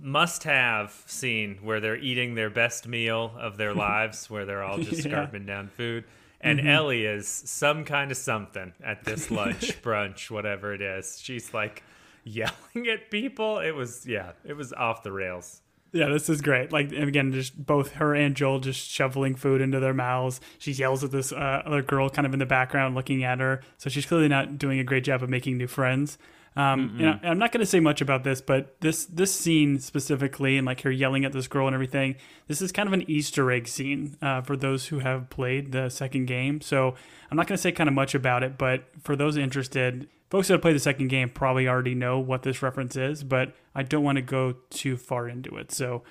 must-have 0.00 1.02
scene 1.06 1.58
where 1.62 1.80
they're 1.80 1.96
eating 1.96 2.34
their 2.34 2.50
best 2.50 2.86
meal 2.86 3.32
of 3.38 3.56
their 3.56 3.74
lives, 3.86 4.28
where 4.30 4.44
they're 4.44 4.62
all 4.62 4.78
just 4.78 5.04
Yeah. 5.04 5.12
scarfing 5.26 5.46
down 5.46 5.68
food. 5.68 6.04
And 6.46 6.68
Ellie 6.68 7.04
is 7.04 7.28
some 7.28 7.84
kind 7.84 8.10
of 8.10 8.16
something 8.16 8.72
at 8.84 9.04
this 9.04 9.30
lunch, 9.30 9.82
brunch, 9.82 10.30
whatever 10.30 10.72
it 10.72 10.80
is. 10.80 11.18
She's 11.20 11.52
like 11.52 11.82
yelling 12.24 12.88
at 12.90 13.10
people. 13.10 13.58
It 13.58 13.72
was, 13.72 14.06
yeah, 14.06 14.32
it 14.44 14.54
was 14.54 14.72
off 14.72 15.02
the 15.02 15.12
rails. 15.12 15.62
Yeah, 15.92 16.08
this 16.08 16.28
is 16.28 16.42
great. 16.42 16.72
Like 16.72 16.92
again, 16.92 17.32
just 17.32 17.64
both 17.64 17.92
her 17.92 18.14
and 18.14 18.34
Joel 18.34 18.60
just 18.60 18.88
shoveling 18.88 19.34
food 19.34 19.60
into 19.60 19.80
their 19.80 19.94
mouths. 19.94 20.40
She 20.58 20.72
yells 20.72 21.02
at 21.02 21.10
this 21.10 21.32
uh, 21.32 21.62
other 21.64 21.80
girl 21.80 22.10
kind 22.10 22.26
of 22.26 22.32
in 22.32 22.38
the 22.38 22.46
background 22.46 22.94
looking 22.94 23.24
at 23.24 23.40
her. 23.40 23.62
So 23.78 23.88
she's 23.88 24.04
clearly 24.04 24.28
not 24.28 24.58
doing 24.58 24.78
a 24.78 24.84
great 24.84 25.04
job 25.04 25.22
of 25.22 25.30
making 25.30 25.56
new 25.56 25.66
friends. 25.66 26.18
Um, 26.56 26.96
and 26.98 27.08
I, 27.22 27.28
I'm 27.28 27.38
not 27.38 27.52
going 27.52 27.60
to 27.60 27.66
say 27.66 27.80
much 27.80 28.00
about 28.00 28.24
this, 28.24 28.40
but 28.40 28.80
this 28.80 29.04
this 29.04 29.34
scene 29.34 29.78
specifically, 29.78 30.56
and 30.56 30.66
like 30.66 30.80
her 30.82 30.90
yelling 30.90 31.26
at 31.26 31.32
this 31.32 31.48
girl 31.48 31.66
and 31.66 31.74
everything, 31.74 32.16
this 32.46 32.62
is 32.62 32.72
kind 32.72 32.86
of 32.86 32.94
an 32.94 33.08
Easter 33.10 33.50
egg 33.50 33.68
scene 33.68 34.16
uh, 34.22 34.40
for 34.40 34.56
those 34.56 34.86
who 34.86 35.00
have 35.00 35.28
played 35.28 35.72
the 35.72 35.90
second 35.90 36.26
game. 36.26 36.62
So 36.62 36.94
I'm 37.30 37.36
not 37.36 37.46
going 37.46 37.56
to 37.56 37.62
say 37.62 37.72
kind 37.72 37.88
of 37.88 37.94
much 37.94 38.14
about 38.14 38.42
it, 38.42 38.56
but 38.56 38.84
for 39.02 39.16
those 39.16 39.36
interested, 39.36 40.08
folks 40.30 40.48
that 40.48 40.54
have 40.54 40.62
played 40.62 40.76
the 40.76 40.80
second 40.80 41.08
game 41.08 41.28
probably 41.28 41.68
already 41.68 41.94
know 41.94 42.18
what 42.18 42.42
this 42.42 42.62
reference 42.62 42.96
is. 42.96 43.22
But 43.22 43.54
I 43.74 43.82
don't 43.82 44.02
want 44.02 44.16
to 44.16 44.22
go 44.22 44.54
too 44.70 44.96
far 44.96 45.28
into 45.28 45.56
it, 45.56 45.72
so. 45.72 46.02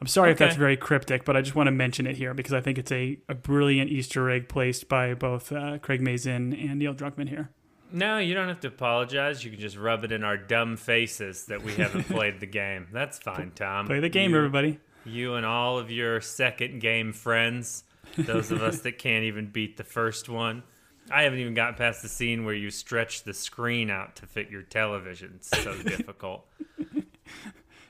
I'm 0.00 0.08
sorry 0.08 0.32
if 0.32 0.38
that's 0.38 0.56
very 0.56 0.76
cryptic, 0.76 1.24
but 1.24 1.34
I 1.34 1.40
just 1.40 1.54
want 1.54 1.68
to 1.68 1.70
mention 1.70 2.06
it 2.06 2.16
here 2.16 2.34
because 2.34 2.52
I 2.52 2.60
think 2.60 2.76
it's 2.76 2.92
a, 2.92 3.16
a 3.28 3.34
brilliant 3.34 3.90
Easter 3.90 4.28
egg 4.28 4.48
placed 4.50 4.86
by 4.86 5.14
both 5.14 5.50
uh, 5.50 5.78
Craig 5.78 6.02
Mazin 6.02 6.52
and 6.52 6.78
Neil 6.78 6.92
Druckmann 6.92 7.28
here. 7.28 7.50
No, 7.92 8.18
you 8.18 8.34
don't 8.34 8.48
have 8.48 8.60
to 8.60 8.68
apologize. 8.68 9.44
You 9.44 9.50
can 9.50 9.60
just 9.60 9.76
rub 9.76 10.04
it 10.04 10.10
in 10.12 10.24
our 10.24 10.36
dumb 10.36 10.76
faces 10.76 11.44
that 11.46 11.62
we 11.62 11.74
haven't 11.74 12.04
played 12.08 12.40
the 12.40 12.46
game. 12.46 12.88
That's 12.92 13.18
fine, 13.18 13.52
Tom. 13.54 13.86
Play 13.86 14.00
the 14.00 14.08
game, 14.08 14.32
you, 14.32 14.36
everybody. 14.38 14.80
You 15.04 15.34
and 15.34 15.46
all 15.46 15.78
of 15.78 15.90
your 15.90 16.20
second 16.20 16.80
game 16.80 17.12
friends, 17.12 17.84
those 18.16 18.50
of 18.50 18.62
us 18.62 18.80
that 18.80 18.98
can't 18.98 19.24
even 19.24 19.46
beat 19.46 19.76
the 19.76 19.84
first 19.84 20.28
one. 20.28 20.62
I 21.10 21.22
haven't 21.22 21.38
even 21.38 21.54
gotten 21.54 21.74
past 21.74 22.02
the 22.02 22.08
scene 22.08 22.44
where 22.46 22.54
you 22.54 22.70
stretch 22.70 23.24
the 23.24 23.34
screen 23.34 23.90
out 23.90 24.16
to 24.16 24.26
fit 24.26 24.50
your 24.50 24.62
television. 24.62 25.34
It's 25.36 25.48
so 25.62 25.76
difficult. 25.82 26.46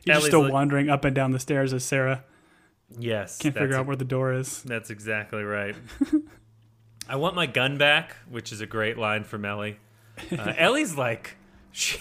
You're 0.04 0.16
Ellie's 0.16 0.26
still 0.26 0.42
like- 0.42 0.52
wandering 0.52 0.90
up 0.90 1.04
and 1.04 1.14
down 1.14 1.30
the 1.30 1.38
stairs 1.38 1.72
as 1.72 1.84
Sarah. 1.84 2.24
Yes. 2.98 3.38
Can't 3.38 3.54
figure 3.56 3.76
out 3.76 3.86
where 3.86 3.96
the 3.96 4.04
door 4.04 4.32
is. 4.34 4.62
That's 4.64 4.90
exactly 4.90 5.42
right. 5.44 5.74
I 7.14 7.16
want 7.16 7.36
my 7.36 7.46
gun 7.46 7.78
back, 7.78 8.16
which 8.28 8.50
is 8.50 8.60
a 8.60 8.66
great 8.66 8.98
line 8.98 9.22
from 9.22 9.44
Ellie. 9.44 9.78
Uh, 10.36 10.52
Ellie's 10.58 10.96
like, 10.96 11.36
she, 11.70 11.96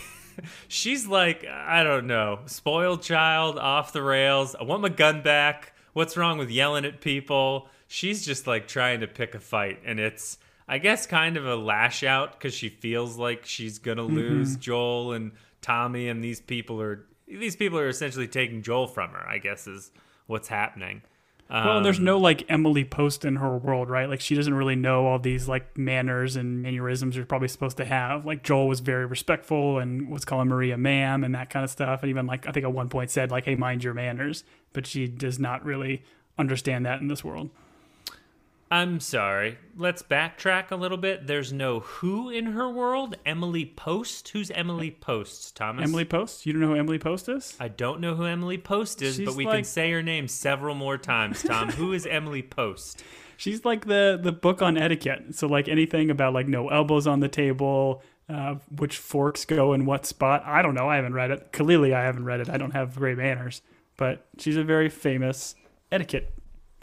she's 0.68 1.06
like, 1.06 1.46
I 1.46 1.84
don't 1.84 2.08
know, 2.08 2.40
spoiled 2.48 3.04
child, 3.04 3.60
off 3.60 3.94
the 3.94 4.02
rails. 4.02 4.56
I 4.60 4.64
want 4.64 4.82
my 4.82 4.90
gun 4.90 5.22
back. 5.22 5.74
What's 5.94 6.18
wrong 6.18 6.40
with 6.40 6.50
yelling 6.50 6.84
at 6.84 7.00
people? 7.00 7.68
She's 7.88 8.26
just 8.26 8.48
like 8.48 8.68
trying 8.68 9.02
to 9.02 9.08
pick 9.08 9.36
a 9.36 9.40
fight, 9.40 9.82
and 9.86 10.00
it's, 10.00 10.40
I 10.68 10.80
guess, 10.80 11.06
kind 11.06 11.38
of 11.38 11.46
a 11.46 11.56
lash 11.56 12.04
out 12.04 12.32
because 12.32 12.56
she 12.56 12.70
feels 12.70 13.16
like 13.16 13.46
she's 13.46 13.78
gonna 13.78 14.02
lose 14.02 14.56
Joel 14.58 15.12
and 15.12 15.34
Tommy, 15.62 16.10
and 16.10 16.24
these 16.24 16.42
people 16.42 16.82
are 16.82 17.06
these 17.28 17.56
people 17.56 17.78
are 17.78 17.88
essentially 17.88 18.28
taking 18.28 18.64
Joel 18.64 18.88
from 18.88 19.12
her. 19.12 19.30
I 19.30 19.38
guess 19.38 19.68
is 19.68 19.92
what's 20.26 20.48
happening. 20.48 21.04
Well, 21.50 21.82
there's 21.82 22.00
Um, 22.00 22.06
no 22.06 22.18
like 22.18 22.46
Emily 22.50 22.84
Post 22.84 23.26
in 23.26 23.36
her 23.36 23.58
world, 23.58 23.90
right? 23.90 24.10
Like 24.10 24.22
she 24.22 24.34
doesn't 24.34 24.54
really 24.54 24.76
know 24.76 25.06
all 25.06 25.20
these 25.20 25.48
like 25.48 25.78
manners 25.78 26.36
and 26.36 26.64
mannerisms 26.64 27.16
you're 27.16 27.26
probably 27.26 27.48
supposed 27.48 27.78
to 27.78 27.86
have. 27.86 28.26
Like 28.26 28.44
Joel 28.44 28.68
was 28.68 28.80
very 28.80 29.06
respectful 29.06 29.78
and 29.78 30.10
was 30.10 30.26
calling 30.26 30.48
Maria 30.48 30.78
ma'am 30.78 31.24
and 31.24 31.36
that 31.36 31.50
kind 31.52 31.64
of 31.64 31.70
stuff. 31.70 32.02
And 32.02 32.10
even 32.10 32.26
like 32.26 32.48
I 32.48 32.52
think 32.52 32.64
at 32.64 32.72
one 32.74 32.90
point 32.90 33.12
said 33.12 33.30
like, 33.30 33.46
"Hey, 33.46 33.56
mind 33.56 33.84
your 33.84 33.94
manners," 33.94 34.44
but 34.72 34.88
she 34.88 35.08
does 35.08 35.38
not 35.38 35.64
really 35.64 36.04
understand 36.40 36.86
that 36.88 37.02
in 37.02 37.08
this 37.08 37.24
world. 37.24 37.52
I'm 38.74 39.00
sorry. 39.02 39.60
Let's 39.78 40.02
backtrack 40.02 40.72
a 40.72 40.76
little 40.76 40.98
bit. 40.98 41.28
There's 41.28 41.54
no 41.54 41.82
who 41.82 42.32
in 42.32 42.48
her 42.48 42.68
world. 42.68 43.16
Emily 43.24 43.66
Post. 43.68 44.30
Who's 44.30 44.50
Emily 44.50 44.90
Post? 44.90 45.56
Thomas. 45.56 45.84
Emily 45.84 46.06
Post, 46.06 46.48
you 46.48 46.54
don't 46.54 46.62
know 46.64 46.70
who 46.70 46.76
Emily 46.76 46.98
Post 46.98 47.30
is? 47.30 47.56
I 47.60 47.68
don't 47.68 48.02
know 48.02 48.16
who 48.16 48.26
Emily 48.26 48.58
Post 48.58 49.04
is, 49.04 49.18
She's 49.18 49.28
but 49.28 49.36
we 49.36 49.46
can 49.46 49.64
say 49.64 49.92
her 49.92 50.02
name 50.02 50.28
several 50.28 50.74
more 50.74 50.98
times. 50.98 51.44
Tom, 51.44 51.70
who 51.70 51.94
is 51.94 52.08
Emily 52.08 52.42
Post? 52.42 53.04
She's 53.38 53.64
like 53.64 53.86
the 53.86 54.20
the 54.20 54.32
book 54.32 54.64
on 54.64 54.76
etiquette. 54.76 55.36
So 55.36 55.46
like 55.46 55.68
anything 55.68 56.10
about 56.10 56.34
like 56.34 56.48
no 56.48 56.70
elbows 56.70 57.06
on 57.06 57.20
the 57.20 57.30
table, 57.30 58.02
uh, 58.28 58.56
which 58.76 58.98
forks 58.98 59.46
go 59.46 59.74
in 59.74 59.86
what 59.86 60.08
spot. 60.08 60.42
I 60.48 60.64
don't 60.64 60.74
know. 60.74 60.90
I 60.90 60.96
haven't 60.96 61.14
read 61.14 61.30
it. 61.30 61.52
Clearly, 61.54 61.94
I 61.94 62.02
haven't 62.02 62.26
read 62.26 62.40
it. 62.40 62.50
I 62.50 62.58
don't 62.58 62.72
have 62.72 62.96
great 62.96 63.18
manners. 63.20 63.62
But 63.98 64.26
she's 64.40 64.58
a 64.58 64.64
very 64.64 64.90
famous 64.90 65.54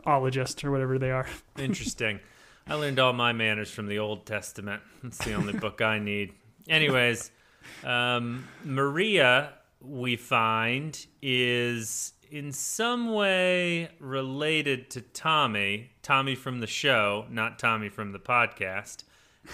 etiquetteologist 0.04 0.64
or 0.64 0.70
whatever 0.70 0.98
they 0.98 1.10
are. 1.10 1.26
Interesting. 1.58 2.20
I 2.66 2.74
learned 2.74 2.98
all 2.98 3.12
my 3.12 3.32
manners 3.32 3.70
from 3.70 3.86
the 3.86 3.98
Old 3.98 4.26
Testament. 4.26 4.82
It's 5.02 5.18
the 5.18 5.34
only 5.34 5.52
book 5.54 5.80
I 5.80 5.98
need. 5.98 6.34
Anyways, 6.68 7.30
um, 7.84 8.46
Maria, 8.64 9.54
we 9.80 10.16
find, 10.16 11.06
is 11.20 12.12
in 12.30 12.52
some 12.52 13.12
way 13.12 13.88
related 13.98 14.90
to 14.90 15.00
Tommy, 15.00 15.90
Tommy 16.02 16.34
from 16.34 16.60
the 16.60 16.66
show, 16.66 17.26
not 17.30 17.58
Tommy 17.58 17.88
from 17.88 18.12
the 18.12 18.20
podcast. 18.20 19.04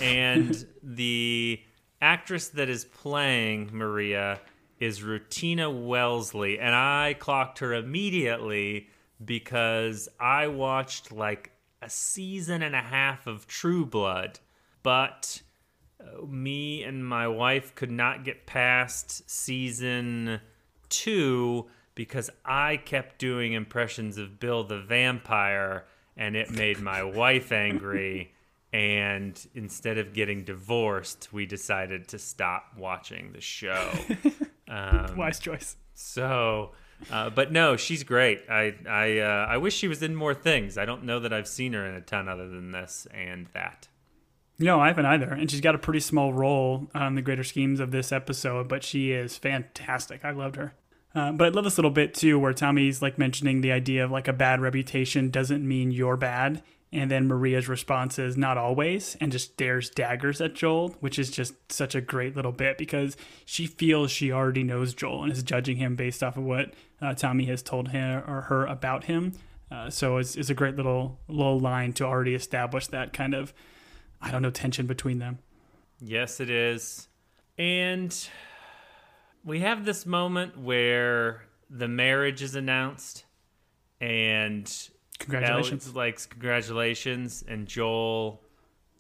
And 0.00 0.66
the 0.82 1.60
actress 2.02 2.48
that 2.48 2.68
is 2.68 2.84
playing 2.84 3.70
Maria 3.72 4.40
is 4.78 5.00
Rutina 5.00 5.72
Wesley. 5.72 6.58
And 6.58 6.74
I 6.74 7.14
clocked 7.18 7.60
her 7.60 7.72
immediately 7.72 8.88
because 9.24 10.08
I 10.20 10.48
watched 10.48 11.12
like 11.12 11.52
a 11.82 11.90
season 11.90 12.62
and 12.62 12.74
a 12.74 12.82
half 12.82 13.26
of 13.26 13.46
True 13.46 13.86
Blood, 13.86 14.40
but 14.82 15.42
uh, 16.00 16.24
me 16.26 16.82
and 16.82 17.06
my 17.06 17.28
wife 17.28 17.74
could 17.74 17.90
not 17.90 18.24
get 18.24 18.46
past 18.46 19.28
season 19.30 20.40
two 20.88 21.66
because 21.94 22.30
I 22.44 22.76
kept 22.76 23.18
doing 23.18 23.54
impressions 23.54 24.18
of 24.18 24.38
Bill 24.38 24.64
the 24.64 24.80
Vampire 24.80 25.86
and 26.16 26.36
it 26.36 26.50
made 26.50 26.80
my 26.80 27.02
wife 27.02 27.52
angry. 27.52 28.32
And 28.72 29.40
instead 29.54 29.96
of 29.96 30.12
getting 30.12 30.44
divorced, 30.44 31.32
we 31.32 31.46
decided 31.46 32.08
to 32.08 32.18
stop 32.18 32.74
watching 32.76 33.32
the 33.32 33.40
show. 33.40 33.90
Um, 34.68 35.16
Wise 35.16 35.38
choice. 35.38 35.76
so, 35.94 36.72
uh, 37.10 37.30
but 37.30 37.52
no, 37.52 37.76
she's 37.76 38.02
great. 38.02 38.42
I 38.48 38.74
I 38.88 39.18
uh, 39.18 39.46
I 39.48 39.56
wish 39.58 39.74
she 39.74 39.88
was 39.88 40.02
in 40.02 40.14
more 40.14 40.34
things. 40.34 40.78
I 40.78 40.84
don't 40.84 41.04
know 41.04 41.20
that 41.20 41.32
I've 41.32 41.48
seen 41.48 41.72
her 41.72 41.86
in 41.86 41.94
a 41.94 42.00
ton 42.00 42.28
other 42.28 42.48
than 42.48 42.72
this 42.72 43.06
and 43.14 43.46
that. 43.52 43.88
No, 44.58 44.80
I 44.80 44.88
haven't 44.88 45.06
either. 45.06 45.32
And 45.32 45.50
she's 45.50 45.60
got 45.60 45.74
a 45.74 45.78
pretty 45.78 46.00
small 46.00 46.32
role 46.32 46.88
on 46.94 47.14
the 47.14 47.22
greater 47.22 47.44
schemes 47.44 47.78
of 47.78 47.90
this 47.90 48.10
episode, 48.10 48.68
but 48.68 48.82
she 48.82 49.12
is 49.12 49.36
fantastic. 49.36 50.24
I 50.24 50.30
loved 50.30 50.56
her. 50.56 50.72
Uh, 51.14 51.32
but 51.32 51.46
I 51.46 51.48
love 51.50 51.64
this 51.64 51.78
little 51.78 51.90
bit 51.90 52.14
too, 52.14 52.38
where 52.38 52.52
Tommy's 52.52 53.00
like 53.02 53.18
mentioning 53.18 53.60
the 53.60 53.72
idea 53.72 54.04
of 54.04 54.10
like 54.10 54.28
a 54.28 54.32
bad 54.32 54.60
reputation 54.60 55.30
doesn't 55.30 55.66
mean 55.66 55.90
you're 55.90 56.16
bad. 56.16 56.62
And 56.92 57.10
then 57.10 57.26
Maria's 57.26 57.68
response 57.68 58.18
is 58.18 58.36
not 58.36 58.56
always, 58.56 59.16
and 59.20 59.32
just 59.32 59.52
stares 59.52 59.90
daggers 59.90 60.40
at 60.40 60.54
Joel, 60.54 60.90
which 61.00 61.18
is 61.18 61.30
just 61.30 61.54
such 61.70 61.94
a 61.94 62.00
great 62.00 62.36
little 62.36 62.52
bit 62.52 62.78
because 62.78 63.16
she 63.44 63.66
feels 63.66 64.10
she 64.10 64.30
already 64.30 64.62
knows 64.62 64.94
Joel 64.94 65.24
and 65.24 65.32
is 65.32 65.42
judging 65.42 65.76
him 65.78 65.96
based 65.96 66.22
off 66.22 66.36
of 66.36 66.44
what 66.44 66.74
uh, 67.02 67.12
Tommy 67.14 67.46
has 67.46 67.62
told 67.62 67.88
him 67.88 68.22
or 68.26 68.42
her 68.42 68.64
about 68.66 69.04
him. 69.04 69.32
Uh, 69.70 69.90
so 69.90 70.18
it's, 70.18 70.36
it's 70.36 70.48
a 70.48 70.54
great 70.54 70.76
little 70.76 71.18
little 71.28 71.58
line 71.58 71.92
to 71.92 72.04
already 72.04 72.34
establish 72.34 72.86
that 72.86 73.12
kind 73.12 73.34
of 73.34 73.52
I 74.22 74.30
don't 74.30 74.42
know 74.42 74.50
tension 74.50 74.86
between 74.86 75.18
them. 75.18 75.38
Yes, 76.00 76.40
it 76.40 76.50
is. 76.50 77.08
And 77.58 78.16
we 79.44 79.60
have 79.60 79.84
this 79.84 80.06
moment 80.06 80.58
where 80.58 81.42
the 81.68 81.88
marriage 81.88 82.42
is 82.42 82.54
announced 82.54 83.24
and 84.00 84.70
Congratulations. 85.18 85.84
Alex 85.86 85.96
likes 85.96 86.26
congratulations 86.26 87.44
and 87.48 87.66
Joel 87.66 88.42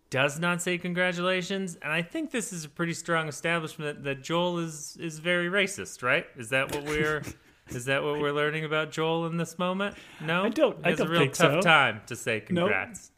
does 0.08 0.38
not 0.38 0.62
say 0.62 0.78
congratulations 0.78 1.76
and 1.82 1.92
I 1.92 2.02
think 2.02 2.30
this 2.30 2.52
is 2.52 2.64
a 2.64 2.68
pretty 2.68 2.94
strong 2.94 3.28
establishment 3.28 4.04
that 4.04 4.22
Joel 4.22 4.58
is 4.58 4.96
is 5.00 5.18
very 5.18 5.48
racist, 5.48 6.02
right? 6.02 6.26
Is 6.36 6.50
that 6.50 6.74
what 6.74 6.84
we're 6.84 7.22
is 7.68 7.84
that 7.86 8.02
what 8.02 8.20
we're 8.20 8.32
learning 8.32 8.64
about 8.64 8.90
Joel 8.92 9.26
in 9.26 9.36
this 9.36 9.58
moment? 9.58 9.96
No. 10.20 10.44
I 10.44 10.48
don't- 10.48 10.78
He 10.78 10.84
I 10.84 10.88
has 10.90 10.98
don't 10.98 11.08
a 11.08 11.10
real 11.10 11.20
think 11.20 11.34
tough 11.34 11.52
so. 11.54 11.60
time 11.60 12.00
to 12.06 12.16
say 12.16 12.38
Nope. 12.50 12.68
congrats. 12.68 13.10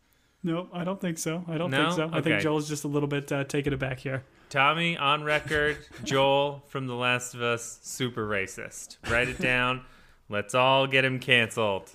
No, 0.42 0.68
I 0.72 0.84
don't 0.84 1.00
think 1.00 1.18
so. 1.18 1.44
I 1.48 1.58
don't 1.58 1.70
No? 1.70 1.84
think 1.90 1.96
so. 1.96 2.02
I 2.14 2.18
Okay. 2.18 2.30
think 2.30 2.42
Joel's 2.42 2.68
just 2.68 2.84
a 2.84 2.88
little 2.88 3.08
bit 3.08 3.30
uh, 3.32 3.44
taking 3.44 3.72
it 3.72 3.78
back 3.78 3.98
here. 3.98 4.22
Tommy 4.50 4.96
on 4.96 5.24
record, 5.24 5.76
Joel 6.04 6.62
from 6.68 6.86
The 6.86 6.94
Last 6.94 7.34
of 7.34 7.42
Us, 7.42 7.80
super 7.82 8.26
racist. 8.26 8.96
Write 9.10 9.28
it 9.28 9.38
down. 9.38 9.84
Let's 10.30 10.54
all 10.54 10.86
get 10.86 11.04
him 11.04 11.18
canceled. 11.18 11.90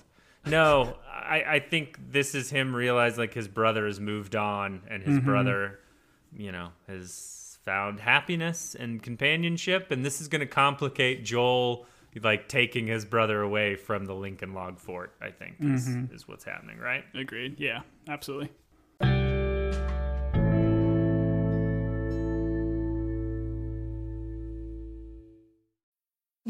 No, 0.46 0.96
I, 1.06 1.44
I 1.46 1.58
think 1.58 1.98
this 2.10 2.34
is 2.34 2.50
him 2.50 2.74
realize 2.74 3.16
like 3.18 3.34
his 3.34 3.48
brother 3.48 3.86
has 3.86 4.00
moved 4.00 4.36
on 4.36 4.82
and 4.88 5.02
his 5.02 5.16
mm-hmm. 5.16 5.26
brother, 5.26 5.80
you 6.36 6.52
know, 6.52 6.70
has 6.86 7.58
found 7.64 8.00
happiness 8.00 8.74
and 8.74 9.02
companionship, 9.02 9.90
and 9.90 10.04
this 10.04 10.20
is 10.20 10.28
going 10.28 10.40
to 10.40 10.46
complicate 10.46 11.24
Joel 11.24 11.86
like 12.22 12.48
taking 12.48 12.86
his 12.86 13.04
brother 13.04 13.40
away 13.40 13.74
from 13.74 14.04
the 14.04 14.14
Lincoln 14.14 14.54
Log 14.54 14.78
Fort. 14.78 15.14
I 15.20 15.30
think 15.30 15.56
is, 15.60 15.88
mm-hmm. 15.88 16.14
is 16.14 16.28
what's 16.28 16.44
happening, 16.44 16.78
right? 16.78 17.04
Agreed. 17.14 17.58
Yeah, 17.58 17.80
absolutely. 18.08 18.50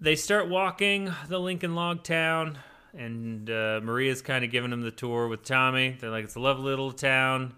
They 0.00 0.16
start 0.16 0.48
walking 0.48 1.12
the 1.28 1.38
Lincoln 1.38 1.74
Log 1.74 2.02
Town, 2.02 2.58
and 2.96 3.48
uh, 3.48 3.80
Maria's 3.82 4.22
kind 4.22 4.44
of 4.44 4.50
giving 4.50 4.70
them 4.70 4.82
the 4.82 4.90
tour 4.90 5.28
with 5.28 5.44
Tommy. 5.44 5.96
They're 6.00 6.10
like, 6.10 6.24
it's 6.24 6.36
a 6.36 6.40
lovely 6.40 6.64
little 6.64 6.92
town. 6.92 7.54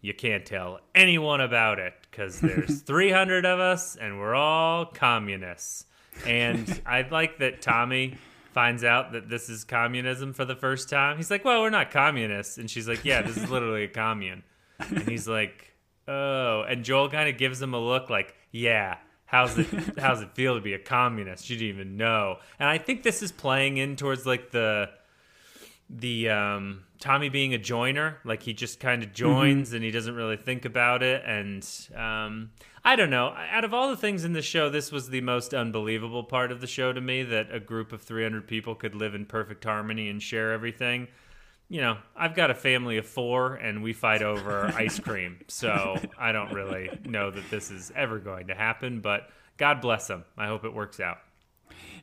You 0.00 0.14
can't 0.14 0.46
tell 0.46 0.80
anyone 0.94 1.40
about 1.40 1.78
it 1.78 1.94
because 2.10 2.40
there's 2.40 2.82
300 2.82 3.44
of 3.44 3.60
us 3.60 3.96
and 3.96 4.18
we're 4.18 4.34
all 4.34 4.86
communists. 4.86 5.86
And 6.26 6.80
I 6.86 7.02
like 7.02 7.38
that 7.38 7.62
Tommy 7.62 8.16
finds 8.52 8.82
out 8.82 9.12
that 9.12 9.28
this 9.28 9.48
is 9.48 9.64
communism 9.64 10.32
for 10.32 10.44
the 10.44 10.56
first 10.56 10.88
time. 10.88 11.16
He's 11.16 11.30
like, 11.30 11.44
well, 11.44 11.60
we're 11.62 11.70
not 11.70 11.90
communists. 11.90 12.58
And 12.58 12.68
she's 12.68 12.88
like, 12.88 13.04
yeah, 13.04 13.22
this 13.22 13.36
is 13.36 13.48
literally 13.50 13.84
a 13.84 13.88
commune. 13.88 14.42
And 14.78 15.08
he's 15.08 15.28
like, 15.28 15.72
oh, 16.08 16.62
and 16.62 16.84
Joel 16.84 17.10
kind 17.10 17.28
of 17.28 17.38
gives 17.38 17.62
him 17.62 17.74
a 17.74 17.80
look 17.80 18.10
like, 18.10 18.34
yeah. 18.50 18.96
How's 19.30 19.56
it 19.56 19.68
how's 19.98 20.22
it 20.22 20.32
feel 20.34 20.56
to 20.56 20.60
be 20.60 20.74
a 20.74 20.78
communist? 20.78 21.48
You 21.48 21.56
didn't 21.56 21.74
even 21.76 21.96
know. 21.96 22.38
And 22.58 22.68
I 22.68 22.78
think 22.78 23.04
this 23.04 23.22
is 23.22 23.30
playing 23.30 23.76
in 23.76 23.96
towards 23.96 24.26
like 24.26 24.50
the 24.50 24.90
the 25.88 26.28
um, 26.30 26.84
Tommy 26.98 27.28
being 27.28 27.54
a 27.54 27.58
joiner, 27.58 28.18
like 28.24 28.42
he 28.42 28.52
just 28.52 28.80
kind 28.80 29.02
of 29.02 29.12
joins 29.12 29.68
mm-hmm. 29.68 29.76
and 29.76 29.84
he 29.84 29.90
doesn't 29.90 30.14
really 30.14 30.36
think 30.36 30.64
about 30.64 31.02
it. 31.02 31.22
And 31.24 31.66
um, 31.96 32.50
I 32.84 32.96
don't 32.96 33.10
know. 33.10 33.34
Out 33.50 33.64
of 33.64 33.72
all 33.72 33.90
the 33.90 33.96
things 33.96 34.24
in 34.24 34.32
the 34.32 34.42
show, 34.42 34.68
this 34.68 34.92
was 34.92 35.08
the 35.08 35.20
most 35.20 35.54
unbelievable 35.54 36.24
part 36.24 36.52
of 36.52 36.60
the 36.60 36.66
show 36.66 36.92
to 36.92 37.00
me 37.00 37.22
that 37.24 37.52
a 37.52 37.60
group 37.60 37.92
of 37.92 38.02
300 38.02 38.46
people 38.46 38.74
could 38.74 38.94
live 38.94 39.14
in 39.14 39.26
perfect 39.26 39.64
harmony 39.64 40.08
and 40.08 40.22
share 40.22 40.52
everything 40.52 41.08
you 41.70 41.80
know, 41.80 41.96
I've 42.16 42.34
got 42.34 42.50
a 42.50 42.54
family 42.54 42.98
of 42.98 43.06
four 43.06 43.54
and 43.54 43.82
we 43.82 43.92
fight 43.92 44.22
over 44.22 44.66
ice 44.76 44.98
cream. 44.98 45.38
So 45.46 45.96
I 46.18 46.32
don't 46.32 46.52
really 46.52 46.90
know 47.06 47.30
that 47.30 47.48
this 47.48 47.70
is 47.70 47.92
ever 47.94 48.18
going 48.18 48.48
to 48.48 48.54
happen, 48.54 49.00
but 49.00 49.30
God 49.56 49.80
bless 49.80 50.08
them. 50.08 50.24
I 50.36 50.48
hope 50.48 50.64
it 50.64 50.74
works 50.74 50.98
out. 50.98 51.18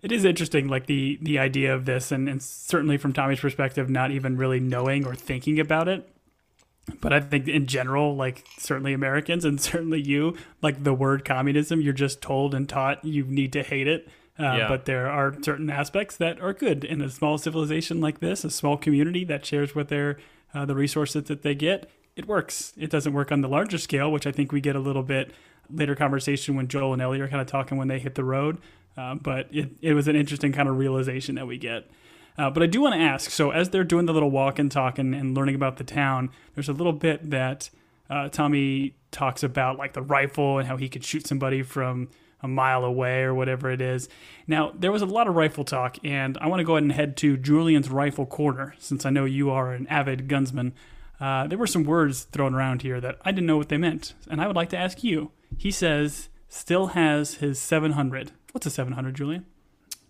It 0.02 0.14
is 0.14 0.24
interesting, 0.24 0.70
like 0.70 0.86
the 0.86 1.20
the 1.22 1.40
idea 1.40 1.74
of 1.74 1.86
this, 1.86 2.12
and, 2.12 2.30
and 2.30 2.42
certainly 2.42 2.98
from 2.98 3.14
Tommy's 3.14 3.40
perspective, 3.40 3.90
not 3.90 4.12
even 4.12 4.38
really 4.38 4.60
knowing 4.60 5.06
or 5.06 5.16
thinking 5.16 5.60
about 5.60 5.88
it. 5.88 6.08
But 7.02 7.12
I 7.12 7.20
think 7.20 7.48
in 7.48 7.66
general, 7.66 8.16
like 8.16 8.46
certainly 8.58 8.94
Americans 8.94 9.44
and 9.44 9.60
certainly 9.60 10.02
you, 10.02 10.38
like 10.62 10.84
the 10.84 10.94
word 10.94 11.26
communism, 11.26 11.82
you're 11.82 11.94
just 11.94 12.22
told 12.22 12.54
and 12.54 12.70
taught 12.70 13.04
you 13.04 13.26
need 13.26 13.52
to 13.54 13.64
hate 13.64 13.88
it 13.88 14.08
uh, 14.40 14.56
yeah. 14.58 14.68
But 14.68 14.86
there 14.86 15.10
are 15.10 15.36
certain 15.42 15.70
aspects 15.70 16.16
that 16.18 16.40
are 16.40 16.54
good 16.54 16.84
in 16.84 17.02
a 17.02 17.10
small 17.10 17.38
civilization 17.38 18.00
like 18.00 18.20
this, 18.20 18.44
a 18.44 18.52
small 18.52 18.78
community 18.78 19.24
that 19.26 19.46
shares 19.46 19.74
with 19.74 19.88
their 19.88 20.18
uh, 20.54 20.66
the 20.66 20.76
resources 20.76 21.24
that 21.26 21.42
they 21.42 21.56
get. 21.56 21.90
It 22.16 22.28
works. 22.28 22.74
It 22.78 22.90
doesn't 22.90 23.14
work 23.14 23.32
on 23.32 23.42
the 23.42 23.48
larger 23.48 23.78
scale, 23.78 24.12
which 24.12 24.28
I 24.28 24.32
think 24.32 24.52
we 24.52 24.62
get 24.62 24.76
a 24.76 24.80
little 24.80 25.04
bit 25.04 25.32
later 25.70 25.96
conversation 25.96 26.56
when 26.56 26.68
Joel 26.68 26.94
and 26.94 27.02
Ellie 27.02 27.20
are 27.20 27.28
kind 27.28 27.42
of 27.42 27.48
talking 27.48 27.78
when 27.78 27.88
they 27.88 28.00
hit 28.00 28.16
the 28.16 28.24
road. 28.24 28.60
Uh, 28.96 29.16
but 29.16 29.48
it, 29.52 29.72
it 29.82 29.94
was 29.94 30.08
an 30.08 30.16
interesting 30.16 30.52
kind 30.52 30.68
of 30.68 30.78
realization 30.78 31.36
that 31.36 31.46
we 31.46 31.58
get. 31.58 31.90
Uh, 32.38 32.50
but 32.50 32.62
I 32.62 32.68
do 32.68 32.82
want 32.82 32.94
to 32.96 33.02
ask 33.02 33.32
so, 33.32 33.52
as 33.52 33.70
they're 33.70 33.84
doing 33.84 34.06
the 34.06 34.14
little 34.14 34.32
walk 34.32 34.60
and 34.60 34.72
talk 34.72 35.00
and, 35.00 35.16
and 35.16 35.36
learning 35.36 35.56
about 35.56 35.78
the 35.78 35.84
town, 35.84 36.30
there's 36.54 36.70
a 36.70 36.74
little 36.74 36.94
bit 36.94 37.30
that 37.32 37.70
uh, 38.10 38.30
Tommy 38.30 38.96
talks 39.12 39.44
about, 39.44 39.78
like 39.78 39.94
the 39.94 40.02
rifle 40.02 40.60
and 40.60 40.68
how 40.68 40.78
he 40.78 40.88
could 40.88 41.04
shoot 41.04 41.26
somebody 41.26 41.64
from 41.64 42.10
a 42.42 42.48
mile 42.48 42.84
away 42.84 43.24
or 43.24 43.34
whatever 43.34 43.72
it 43.72 43.82
is. 43.82 44.10
Now, 44.46 44.72
there 44.78 44.92
was 44.92 45.02
a 45.02 45.06
lot 45.06 45.28
of 45.28 45.36
rifle 45.36 45.64
talk, 45.64 45.98
and 46.04 46.38
I 46.40 46.48
want 46.48 46.60
to 46.60 46.64
go 46.64 46.74
ahead 46.74 46.84
and 46.84 46.92
head 46.92 47.18
to 47.18 47.38
Julian's 47.38 47.90
Rifle 47.90 48.26
Corner, 48.26 48.76
since 48.80 49.06
I 49.06 49.10
know 49.10 49.26
you 49.26 49.50
are 49.50 49.74
an 49.74 49.88
avid 49.88 50.28
gunsman. 50.28 50.74
Uh, 51.20 51.48
there 51.48 51.58
were 51.58 51.68
some 51.68 51.84
words 51.84 52.24
thrown 52.24 52.54
around 52.54 52.84
here 52.84 53.02
that 53.02 53.18
I 53.26 53.32
didn't 53.32 53.48
know 53.48 53.58
what 53.58 53.70
they 53.70 53.78
meant, 53.78 54.14
and 54.30 54.40
I 54.40 54.48
would 54.48 54.56
like 54.56 54.70
to 54.70 54.78
ask 54.78 55.04
you. 55.04 55.32
He 55.58 55.72
says, 55.72 56.30
still 56.48 56.88
has 56.88 57.36
his 57.36 57.60
700. 57.60 58.32
What's 58.52 58.68
a 58.68 58.70
700, 58.70 59.16
Julian? 59.16 59.46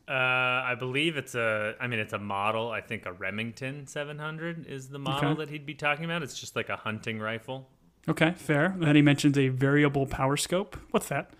Uh, 0.08 0.14
I 0.14 0.76
believe 0.80 1.18
it's 1.18 1.36
a. 1.36 1.76
I 1.82 1.88
mean, 1.88 2.00
it's 2.00 2.14
a 2.14 2.18
model. 2.18 2.72
I 2.72 2.80
think 2.80 3.06
a 3.06 3.12
Remington 3.12 3.88
700 3.88 4.66
is 4.66 4.88
the 4.88 5.00
model 5.00 5.32
okay. 5.32 5.40
that 5.40 5.50
he'd 5.50 5.66
be 5.66 5.74
talking 5.74 6.06
about. 6.06 6.24
It's 6.24 6.40
just 6.40 6.56
like 6.56 6.70
a 6.70 6.78
hunting 6.78 7.20
rifle. 7.20 7.68
Okay, 8.08 8.34
fair. 8.38 8.74
Then 8.78 8.96
he 8.96 9.02
mentions 9.02 9.38
a 9.38 9.50
variable 9.50 10.06
power 10.06 10.38
scope. 10.38 10.78
What's 10.92 11.10
that? 11.10 11.32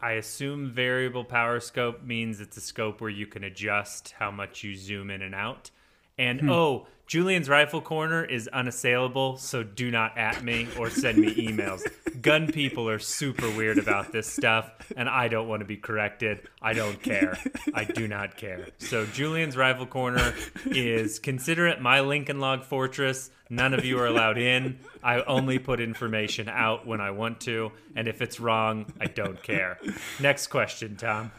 I 0.00 0.12
assume 0.12 0.70
variable 0.70 1.24
power 1.24 1.60
scope 1.60 2.02
means 2.02 2.40
it's 2.40 2.56
a 2.56 2.60
scope 2.60 3.00
where 3.00 3.10
you 3.10 3.26
can 3.26 3.44
adjust 3.44 4.14
how 4.18 4.30
much 4.30 4.62
you 4.62 4.76
zoom 4.76 5.10
in 5.10 5.22
and 5.22 5.34
out. 5.34 5.70
And 6.18 6.40
hmm. 6.40 6.50
oh, 6.50 6.86
Julian's 7.06 7.48
rifle 7.48 7.80
corner 7.80 8.24
is 8.24 8.48
unassailable, 8.48 9.36
so 9.36 9.62
do 9.62 9.92
not 9.92 10.18
at 10.18 10.42
me 10.42 10.66
or 10.76 10.90
send 10.90 11.18
me 11.18 11.32
emails. 11.34 11.82
Gun 12.20 12.50
people 12.50 12.88
are 12.88 12.98
super 12.98 13.48
weird 13.50 13.78
about 13.78 14.10
this 14.10 14.26
stuff, 14.26 14.72
and 14.96 15.08
I 15.08 15.28
don't 15.28 15.46
want 15.46 15.60
to 15.60 15.66
be 15.66 15.76
corrected. 15.76 16.48
I 16.60 16.72
don't 16.72 17.00
care. 17.00 17.38
I 17.72 17.84
do 17.84 18.08
not 18.08 18.36
care. 18.36 18.68
So 18.78 19.06
Julian's 19.06 19.56
rifle 19.56 19.86
corner 19.86 20.34
is 20.66 21.20
consider 21.20 21.68
it 21.68 21.80
my 21.80 22.00
Lincoln 22.00 22.40
Log 22.40 22.64
Fortress. 22.64 23.30
None 23.48 23.72
of 23.72 23.84
you 23.84 24.00
are 24.00 24.06
allowed 24.06 24.38
in. 24.38 24.80
I 25.04 25.22
only 25.22 25.60
put 25.60 25.78
information 25.80 26.48
out 26.48 26.88
when 26.88 27.00
I 27.00 27.12
want 27.12 27.40
to, 27.42 27.70
and 27.94 28.08
if 28.08 28.20
it's 28.20 28.40
wrong, 28.40 28.92
I 29.00 29.06
don't 29.06 29.40
care. 29.40 29.78
Next 30.18 30.48
question, 30.48 30.96
Tom. 30.96 31.30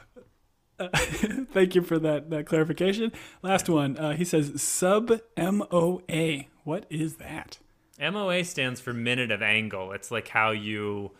Uh, 0.79 0.87
thank 0.93 1.75
you 1.75 1.81
for 1.81 1.99
that, 1.99 2.29
that 2.29 2.45
clarification. 2.45 3.11
Last 3.41 3.69
one. 3.69 3.97
Uh, 3.97 4.13
he 4.13 4.25
says 4.25 4.61
sub 4.61 5.21
MOA. 5.37 6.45
What 6.63 6.85
is 6.89 7.15
that? 7.15 7.59
MOA 7.99 8.43
stands 8.43 8.79
for 8.79 8.93
minute 8.93 9.31
of 9.31 9.41
angle. 9.41 9.91
It's 9.91 10.11
like 10.11 10.27
how 10.27 10.51
you 10.51 11.11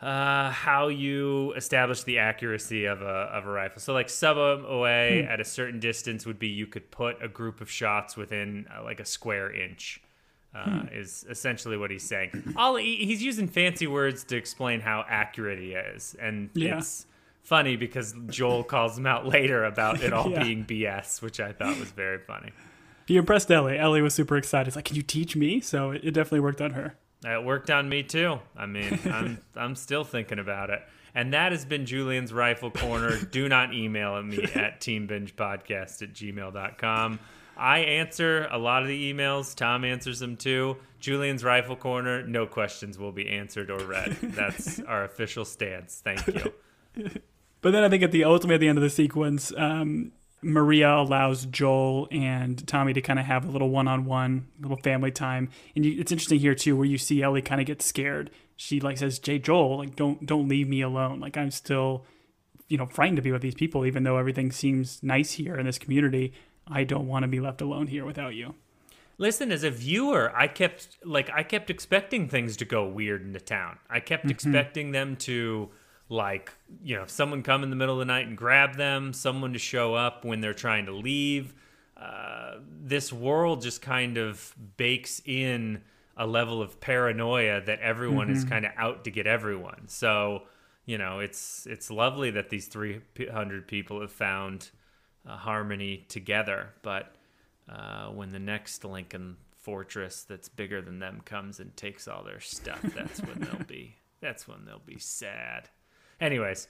uh, 0.00 0.50
how 0.50 0.88
you 0.88 1.52
establish 1.54 2.02
the 2.02 2.18
accuracy 2.18 2.84
of 2.84 3.02
a 3.02 3.04
of 3.04 3.46
a 3.46 3.50
rifle. 3.50 3.80
So 3.80 3.92
like 3.92 4.08
sub 4.08 4.36
MOA 4.36 5.22
hmm. 5.22 5.28
at 5.28 5.40
a 5.40 5.44
certain 5.44 5.80
distance 5.80 6.26
would 6.26 6.38
be 6.38 6.48
you 6.48 6.66
could 6.66 6.90
put 6.90 7.22
a 7.22 7.28
group 7.28 7.60
of 7.60 7.70
shots 7.70 8.16
within 8.16 8.66
uh, 8.76 8.82
like 8.84 9.00
a 9.00 9.04
square 9.04 9.52
inch. 9.52 10.00
Uh, 10.54 10.82
hmm. 10.82 10.94
Is 10.94 11.26
essentially 11.28 11.76
what 11.76 11.90
he's 11.90 12.04
saying. 12.04 12.54
All 12.56 12.76
he's 12.76 13.20
using 13.20 13.48
fancy 13.48 13.88
words 13.88 14.22
to 14.24 14.36
explain 14.36 14.78
how 14.78 15.04
accurate 15.08 15.58
he 15.58 15.72
is, 15.72 16.14
and 16.20 16.48
yeah. 16.54 16.78
it's 16.78 17.06
funny 17.44 17.76
because 17.76 18.14
Joel 18.26 18.64
calls 18.64 18.98
him 18.98 19.06
out 19.06 19.26
later 19.26 19.64
about 19.64 20.02
it 20.02 20.12
all 20.12 20.30
yeah. 20.30 20.42
being 20.42 20.64
BS, 20.64 21.22
which 21.22 21.38
I 21.38 21.52
thought 21.52 21.78
was 21.78 21.92
very 21.92 22.18
funny. 22.18 22.50
He 23.06 23.16
impressed 23.16 23.50
Ellie. 23.50 23.78
Ellie 23.78 24.02
was 24.02 24.14
super 24.14 24.36
excited. 24.36 24.66
He's 24.66 24.76
like, 24.76 24.86
"Can 24.86 24.96
you 24.96 25.02
teach 25.02 25.36
me?" 25.36 25.60
So 25.60 25.90
it, 25.90 26.02
definitely 26.02 26.40
worked 26.40 26.60
on 26.60 26.72
her. 26.72 26.94
It 27.24 27.44
worked 27.44 27.70
on 27.70 27.88
me 27.88 28.02
too. 28.02 28.40
I 28.56 28.66
mean, 28.66 28.98
I'm 29.04 29.38
I'm 29.56 29.76
still 29.76 30.04
thinking 30.04 30.38
about 30.38 30.70
it. 30.70 30.82
And 31.14 31.32
that 31.32 31.52
has 31.52 31.64
been 31.64 31.86
Julian's 31.86 32.32
Rifle 32.32 32.72
Corner. 32.72 33.16
Do 33.16 33.48
not 33.48 33.72
email 33.72 34.20
me 34.22 34.42
at 34.54 34.80
teambingepodcast 34.80 36.02
at 36.02 36.12
gmail.com. 36.12 37.20
I 37.56 37.78
answer 37.78 38.48
a 38.50 38.58
lot 38.58 38.82
of 38.82 38.88
the 38.88 39.12
emails. 39.12 39.54
Tom 39.54 39.84
answers 39.84 40.18
them 40.18 40.36
too. 40.36 40.76
Julian's 40.98 41.44
Rifle 41.44 41.76
Corner, 41.76 42.26
no 42.26 42.46
questions 42.46 42.98
will 42.98 43.12
be 43.12 43.28
answered 43.28 43.70
or 43.70 43.78
read. 43.86 44.16
That's 44.22 44.80
our 44.80 45.04
official 45.04 45.44
stance. 45.44 46.02
Thank 46.02 46.26
you. 46.26 47.22
But 47.64 47.70
then 47.70 47.82
I 47.82 47.88
think 47.88 48.02
at 48.02 48.12
the 48.12 48.24
ultimately 48.24 48.56
at 48.56 48.60
the 48.60 48.68
end 48.68 48.76
of 48.76 48.82
the 48.82 48.90
sequence, 48.90 49.50
um, 49.56 50.12
Maria 50.42 50.96
allows 50.96 51.46
Joel 51.46 52.06
and 52.10 52.64
Tommy 52.68 52.92
to 52.92 53.00
kind 53.00 53.18
of 53.18 53.24
have 53.24 53.46
a 53.46 53.50
little 53.50 53.70
one-on-one, 53.70 54.48
little 54.60 54.76
family 54.76 55.10
time. 55.10 55.48
And 55.74 55.86
you, 55.86 55.98
it's 55.98 56.12
interesting 56.12 56.40
here 56.40 56.54
too, 56.54 56.76
where 56.76 56.84
you 56.84 56.98
see 56.98 57.22
Ellie 57.22 57.40
kind 57.40 57.62
of 57.62 57.66
get 57.66 57.80
scared. 57.80 58.30
She 58.54 58.80
like 58.80 58.98
says, 58.98 59.18
"Jay, 59.18 59.38
Joel, 59.38 59.78
like 59.78 59.96
don't 59.96 60.26
don't 60.26 60.46
leave 60.46 60.68
me 60.68 60.82
alone. 60.82 61.20
Like 61.20 61.38
I'm 61.38 61.50
still, 61.50 62.04
you 62.68 62.76
know, 62.76 62.84
frightened 62.84 63.16
to 63.16 63.22
be 63.22 63.32
with 63.32 63.40
these 63.40 63.54
people, 63.54 63.86
even 63.86 64.02
though 64.02 64.18
everything 64.18 64.52
seems 64.52 65.02
nice 65.02 65.32
here 65.32 65.56
in 65.56 65.64
this 65.64 65.78
community. 65.78 66.34
I 66.68 66.84
don't 66.84 67.08
want 67.08 67.22
to 67.22 67.28
be 67.28 67.40
left 67.40 67.62
alone 67.62 67.86
here 67.86 68.04
without 68.04 68.34
you." 68.34 68.56
Listen, 69.16 69.50
as 69.50 69.64
a 69.64 69.70
viewer, 69.70 70.30
I 70.36 70.48
kept 70.48 70.98
like 71.02 71.30
I 71.30 71.42
kept 71.42 71.70
expecting 71.70 72.28
things 72.28 72.58
to 72.58 72.66
go 72.66 72.86
weird 72.86 73.22
in 73.22 73.32
the 73.32 73.40
town. 73.40 73.78
I 73.88 74.00
kept 74.00 74.24
mm-hmm. 74.24 74.32
expecting 74.32 74.92
them 74.92 75.16
to 75.16 75.70
like 76.08 76.52
you 76.82 76.96
know 76.96 77.04
someone 77.06 77.42
come 77.42 77.62
in 77.62 77.70
the 77.70 77.76
middle 77.76 77.94
of 77.94 77.98
the 77.98 78.04
night 78.04 78.26
and 78.26 78.36
grab 78.36 78.76
them 78.76 79.12
someone 79.12 79.52
to 79.52 79.58
show 79.58 79.94
up 79.94 80.24
when 80.24 80.40
they're 80.40 80.52
trying 80.52 80.86
to 80.86 80.92
leave 80.92 81.54
uh, 81.96 82.56
this 82.82 83.12
world 83.12 83.62
just 83.62 83.80
kind 83.80 84.18
of 84.18 84.54
bakes 84.76 85.22
in 85.24 85.80
a 86.16 86.26
level 86.26 86.60
of 86.60 86.80
paranoia 86.80 87.60
that 87.62 87.80
everyone 87.80 88.28
mm-hmm. 88.28 88.36
is 88.36 88.44
kind 88.44 88.66
of 88.66 88.72
out 88.76 89.04
to 89.04 89.10
get 89.10 89.26
everyone 89.26 89.82
so 89.86 90.42
you 90.84 90.98
know 90.98 91.20
it's 91.20 91.66
it's 91.66 91.90
lovely 91.90 92.30
that 92.30 92.50
these 92.50 92.66
300 92.66 93.66
people 93.66 94.00
have 94.00 94.12
found 94.12 94.70
harmony 95.26 96.04
together 96.08 96.68
but 96.82 97.14
uh, 97.68 98.08
when 98.08 98.30
the 98.30 98.38
next 98.38 98.84
lincoln 98.84 99.36
fortress 99.56 100.24
that's 100.28 100.50
bigger 100.50 100.82
than 100.82 100.98
them 100.98 101.22
comes 101.24 101.58
and 101.58 101.74
takes 101.78 102.06
all 102.06 102.22
their 102.22 102.40
stuff 102.40 102.82
that's 102.94 103.20
when 103.22 103.40
they'll 103.40 103.66
be 103.66 103.96
that's 104.20 104.46
when 104.46 104.66
they'll 104.66 104.82
be 104.84 104.98
sad 104.98 105.70
Anyways, 106.20 106.68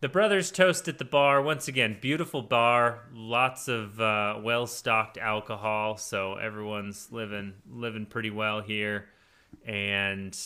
the 0.00 0.08
brothers 0.08 0.50
toast 0.50 0.88
at 0.88 0.98
the 0.98 1.04
bar. 1.04 1.40
Once 1.40 1.68
again, 1.68 1.96
beautiful 2.00 2.42
bar, 2.42 3.00
lots 3.12 3.68
of 3.68 4.00
uh, 4.00 4.38
well 4.42 4.66
stocked 4.66 5.16
alcohol, 5.18 5.96
so 5.96 6.34
everyone's 6.34 7.10
living 7.10 7.54
living 7.70 8.06
pretty 8.06 8.30
well 8.30 8.60
here. 8.60 9.06
And 9.66 10.38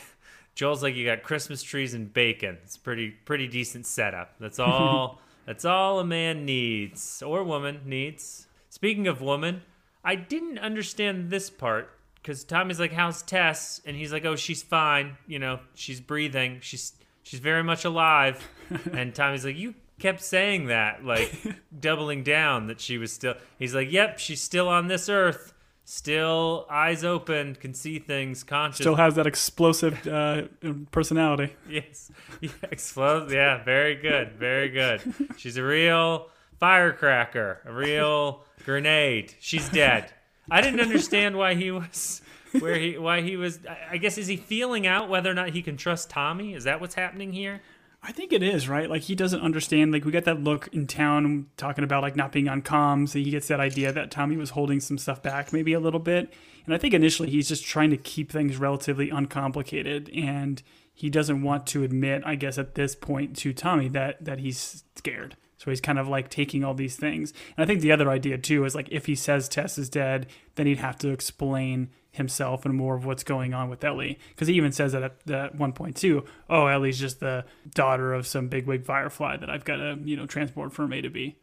Joel's 0.54 0.82
like, 0.82 0.94
you 0.94 1.04
got 1.04 1.22
Christmas 1.22 1.62
trees 1.62 1.92
and 1.92 2.12
bacon. 2.12 2.58
It's 2.64 2.78
pretty 2.78 3.10
pretty 3.10 3.48
decent 3.48 3.86
setup. 3.86 4.34
That's 4.40 4.58
all. 4.60 5.20
that's 5.44 5.64
all 5.64 6.00
a 6.00 6.04
man 6.04 6.44
needs 6.44 7.22
or 7.22 7.44
woman 7.44 7.80
needs. 7.84 8.46
Speaking 8.70 9.06
of 9.06 9.20
woman, 9.20 9.62
I 10.02 10.14
didn't 10.14 10.58
understand 10.58 11.30
this 11.30 11.50
part 11.50 11.90
because 12.14 12.44
Tommy's 12.44 12.80
like, 12.80 12.92
"How's 12.92 13.22
Tess?" 13.22 13.80
and 13.84 13.94
he's 13.94 14.12
like, 14.12 14.24
"Oh, 14.24 14.36
she's 14.36 14.62
fine. 14.62 15.18
You 15.26 15.38
know, 15.38 15.60
she's 15.74 16.00
breathing. 16.00 16.60
She's 16.62 16.92
she's 17.26 17.40
very 17.40 17.64
much 17.64 17.84
alive. 17.84 18.48
and 18.92 19.14
Tommy's 19.14 19.44
like, 19.44 19.56
you 19.56 19.74
kept 19.98 20.22
saying 20.22 20.66
that, 20.66 21.04
like 21.04 21.34
doubling 21.80 22.22
down 22.22 22.68
that 22.68 22.80
she 22.80 22.98
was 22.98 23.12
still. 23.12 23.34
He's 23.58 23.74
like, 23.74 23.90
yep, 23.90 24.18
she's 24.18 24.40
still 24.40 24.68
on 24.68 24.86
this 24.88 25.08
earth. 25.08 25.52
still 25.84 26.66
eyes 26.70 27.04
open, 27.04 27.54
can 27.56 27.74
see 27.74 27.98
things, 27.98 28.42
conscious. 28.44 28.78
Still 28.78 28.96
has 28.96 29.14
that 29.16 29.26
explosive 29.26 30.06
uh, 30.06 30.42
personality. 30.90 31.54
yes, 31.68 32.10
yeah, 32.40 32.50
explode. 32.70 33.30
Yeah, 33.30 33.62
very 33.62 33.96
good, 33.96 34.32
very 34.32 34.68
good. 34.68 35.02
She's 35.36 35.56
a 35.56 35.64
real 35.64 36.28
firecracker, 36.58 37.60
a 37.64 37.72
real 37.72 38.44
grenade. 38.64 39.34
She's 39.40 39.68
dead. 39.68 40.12
I 40.48 40.60
didn't 40.60 40.80
understand 40.80 41.36
why 41.36 41.54
he 41.54 41.72
was 41.72 42.22
where 42.58 42.76
he 42.76 42.98
why 42.98 43.22
he 43.22 43.36
was. 43.36 43.60
I 43.90 43.96
guess 43.96 44.18
is 44.18 44.26
he 44.26 44.36
feeling 44.36 44.86
out 44.86 45.08
whether 45.08 45.30
or 45.30 45.34
not 45.34 45.50
he 45.50 45.62
can 45.62 45.76
trust 45.76 46.10
Tommy? 46.10 46.54
Is 46.54 46.64
that 46.64 46.80
what's 46.80 46.94
happening 46.94 47.32
here? 47.32 47.60
I 48.02 48.12
think 48.12 48.32
it 48.32 48.42
is, 48.42 48.68
right? 48.68 48.88
Like 48.88 49.02
he 49.02 49.16
doesn't 49.16 49.40
understand. 49.40 49.92
Like 49.92 50.04
we 50.04 50.12
got 50.12 50.24
that 50.24 50.40
look 50.40 50.68
in 50.72 50.86
town 50.86 51.46
talking 51.56 51.82
about 51.82 52.02
like 52.02 52.14
not 52.14 52.30
being 52.30 52.48
on 52.48 52.62
comms. 52.62 53.14
and 53.14 53.24
He 53.24 53.30
gets 53.30 53.48
that 53.48 53.58
idea 53.58 53.92
that 53.92 54.12
Tommy 54.12 54.36
was 54.36 54.50
holding 54.50 54.78
some 54.78 54.96
stuff 54.96 55.22
back 55.22 55.52
maybe 55.52 55.72
a 55.72 55.80
little 55.80 56.00
bit. 56.00 56.32
And 56.64 56.74
I 56.74 56.78
think 56.78 56.94
initially 56.94 57.30
he's 57.30 57.48
just 57.48 57.64
trying 57.64 57.90
to 57.90 57.96
keep 57.96 58.30
things 58.30 58.58
relatively 58.58 59.10
uncomplicated 59.10 60.08
and 60.10 60.62
he 60.94 61.10
doesn't 61.10 61.42
want 61.42 61.66
to 61.68 61.82
admit, 61.82 62.22
I 62.24 62.36
guess 62.36 62.58
at 62.58 62.74
this 62.74 62.94
point 62.94 63.36
to 63.38 63.52
Tommy 63.52 63.88
that 63.88 64.24
that 64.24 64.38
he's 64.38 64.84
scared. 64.94 65.36
So 65.58 65.70
he's 65.70 65.80
kind 65.80 65.98
of 65.98 66.06
like 66.06 66.28
taking 66.28 66.62
all 66.62 66.74
these 66.74 66.96
things. 66.96 67.32
And 67.56 67.64
I 67.64 67.66
think 67.66 67.80
the 67.80 67.92
other 67.92 68.08
idea 68.10 68.38
too 68.38 68.64
is 68.64 68.74
like 68.74 68.88
if 68.92 69.06
he 69.06 69.14
says 69.14 69.48
Tess 69.48 69.78
is 69.78 69.88
dead, 69.88 70.26
then 70.54 70.66
he'd 70.66 70.78
have 70.78 70.98
to 70.98 71.08
explain 71.08 71.88
himself 72.16 72.64
and 72.64 72.74
more 72.74 72.96
of 72.96 73.04
what's 73.04 73.24
going 73.24 73.54
on 73.54 73.68
with 73.68 73.84
Ellie. 73.84 74.18
Because 74.30 74.48
he 74.48 74.54
even 74.54 74.72
says 74.72 74.92
that 74.92 75.02
at, 75.02 75.20
that 75.26 75.54
one 75.54 75.72
point 75.72 75.96
too. 75.96 76.24
Oh, 76.50 76.66
Ellie's 76.66 76.98
just 76.98 77.20
the 77.20 77.44
daughter 77.74 78.12
of 78.12 78.26
some 78.26 78.48
bigwig 78.48 78.84
firefly 78.84 79.36
that 79.38 79.50
I've 79.50 79.64
got 79.64 79.76
to 79.76 79.98
you 80.04 80.16
know 80.16 80.26
transport 80.26 80.72
from 80.72 80.92
A 80.92 81.00
to 81.00 81.10
B. 81.10 81.36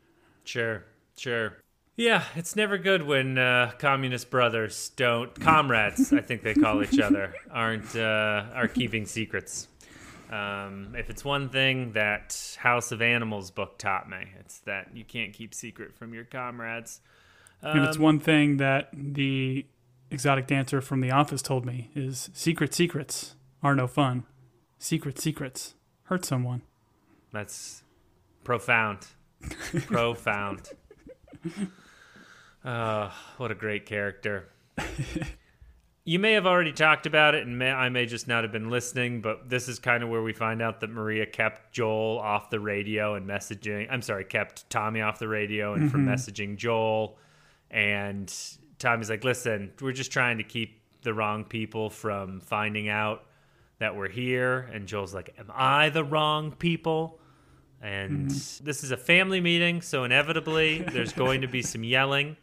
Sure, 0.43 0.83
sure. 1.17 1.57
Yeah, 1.95 2.23
it's 2.35 2.55
never 2.55 2.79
good 2.79 3.05
when 3.05 3.37
uh, 3.37 3.71
communist 3.77 4.31
brothers 4.31 4.91
don't 4.95 5.39
comrades. 5.39 6.11
I 6.11 6.21
think 6.21 6.41
they 6.41 6.55
call 6.55 6.83
each 6.83 6.99
other 6.99 7.35
aren't 7.51 7.95
uh, 7.95 8.45
are 8.53 8.67
keeping 8.67 9.05
secrets. 9.05 9.67
Um, 10.31 10.95
if 10.97 11.11
it's 11.11 11.23
one 11.23 11.49
thing 11.49 11.91
that 11.91 12.57
House 12.57 12.91
of 12.91 13.03
Animals 13.03 13.51
book 13.51 13.77
taught 13.77 14.09
me, 14.09 14.25
it's 14.39 14.59
that 14.61 14.89
you 14.95 15.03
can't 15.03 15.31
keep 15.33 15.53
secret 15.53 15.93
from 15.93 16.15
your 16.15 16.23
comrades. 16.23 17.01
Um, 17.61 17.77
and 17.77 17.87
it's 17.87 17.99
one 17.99 18.19
thing 18.19 18.57
that 18.57 18.89
the 18.91 19.65
exotic 20.13 20.47
dancer 20.47 20.79
from 20.79 21.01
The 21.01 21.11
Office 21.11 21.41
told 21.41 21.65
me 21.65 21.89
is 21.95 22.29
secret 22.33 22.73
secrets 22.73 23.35
are 23.61 23.75
no 23.75 23.87
fun. 23.87 24.25
Secret 24.77 25.19
secrets 25.19 25.73
hurt 26.03 26.23
someone. 26.23 26.61
That's 27.31 27.83
profound. 28.43 29.07
profound. 29.87 30.69
Oh, 32.63 33.11
what 33.37 33.51
a 33.51 33.55
great 33.55 33.85
character. 33.85 34.49
you 36.05 36.19
may 36.19 36.33
have 36.33 36.45
already 36.45 36.71
talked 36.71 37.05
about 37.05 37.35
it, 37.35 37.45
and 37.45 37.57
may, 37.57 37.71
I 37.71 37.89
may 37.89 38.05
just 38.05 38.27
not 38.27 38.43
have 38.43 38.51
been 38.51 38.69
listening, 38.69 39.21
but 39.21 39.49
this 39.49 39.67
is 39.67 39.79
kind 39.79 40.03
of 40.03 40.09
where 40.09 40.21
we 40.21 40.31
find 40.31 40.61
out 40.61 40.79
that 40.81 40.89
Maria 40.89 41.25
kept 41.25 41.73
Joel 41.73 42.19
off 42.19 42.49
the 42.49 42.59
radio 42.59 43.15
and 43.15 43.27
messaging. 43.27 43.87
I'm 43.89 44.01
sorry, 44.01 44.25
kept 44.25 44.69
Tommy 44.69 45.01
off 45.01 45.19
the 45.19 45.27
radio 45.27 45.73
and 45.73 45.83
mm-hmm. 45.83 45.91
from 45.91 46.05
messaging 46.05 46.55
Joel. 46.55 47.17
And 47.71 48.33
Tommy's 48.83 49.09
like, 49.09 49.23
listen, 49.23 49.71
we're 49.81 49.93
just 49.93 50.11
trying 50.11 50.37
to 50.39 50.43
keep 50.43 50.81
the 51.03 51.13
wrong 51.13 51.45
people 51.45 51.89
from 51.89 52.41
finding 52.41 52.89
out 52.89 53.23
that 53.79 53.95
we're 53.95 54.09
here. 54.09 54.69
And 54.73 54.87
Joel's 54.87 55.13
like, 55.13 55.33
am 55.39 55.49
I 55.53 55.89
the 55.89 56.03
wrong 56.03 56.51
people? 56.51 57.19
And 57.81 58.27
mm-hmm. 58.29 58.65
this 58.65 58.83
is 58.83 58.91
a 58.91 58.97
family 58.97 59.41
meeting, 59.41 59.81
so 59.81 60.03
inevitably 60.03 60.79
there's 60.79 61.13
going 61.13 61.41
to 61.41 61.47
be 61.47 61.61
some 61.61 61.83
yelling 61.83 62.35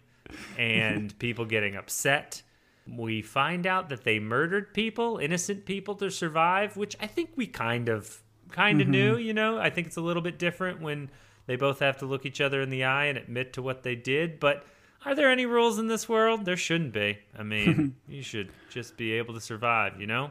and 0.59 1.17
people 1.19 1.45
getting 1.45 1.77
upset. 1.77 2.43
We 2.89 3.23
find 3.23 3.67
out 3.67 3.91
that 3.91 4.05
they 4.05 4.19
murdered 4.19 4.73
people, 4.73 5.19
innocent 5.19 5.67
people 5.67 5.95
to 5.97 6.11
survive, 6.11 6.77
which 6.77 6.97
I 7.01 7.07
think 7.07 7.31
we 7.37 7.47
kind 7.47 7.89
of 7.89 8.23
kind 8.51 8.81
of 8.81 8.87
mm-hmm. 8.87 8.93
knew, 8.93 9.17
you 9.17 9.33
know. 9.35 9.59
I 9.59 9.71
think 9.71 9.87
it's 9.87 9.97
a 9.97 10.03
little 10.03 10.23
bit 10.23 10.39
different 10.39 10.81
when 10.81 11.11
they 11.47 11.57
both 11.57 11.81
have 11.81 11.99
to 11.99 12.07
look 12.07 12.25
each 12.25 12.41
other 12.41 12.63
in 12.63 12.71
the 12.71 12.85
eye 12.85 13.07
and 13.07 13.19
admit 13.19 13.53
to 13.55 13.63
what 13.63 13.83
they 13.83 13.95
did, 13.95 14.41
but 14.41 14.65
are 15.05 15.15
there 15.15 15.31
any 15.31 15.47
rules 15.47 15.79
in 15.79 15.89
this 15.89 16.09
world? 16.09 16.45
There 16.45 16.57
shouldn't 16.57 16.93
be. 16.93 17.19
I 17.39 17.43
mean, 17.43 17.97
you 18.09 18.23
should 18.23 18.51
just 18.71 18.97
be 18.97 19.13
able 19.13 19.35
to 19.35 19.41
survive, 19.41 20.01
you 20.01 20.07
know? 20.07 20.31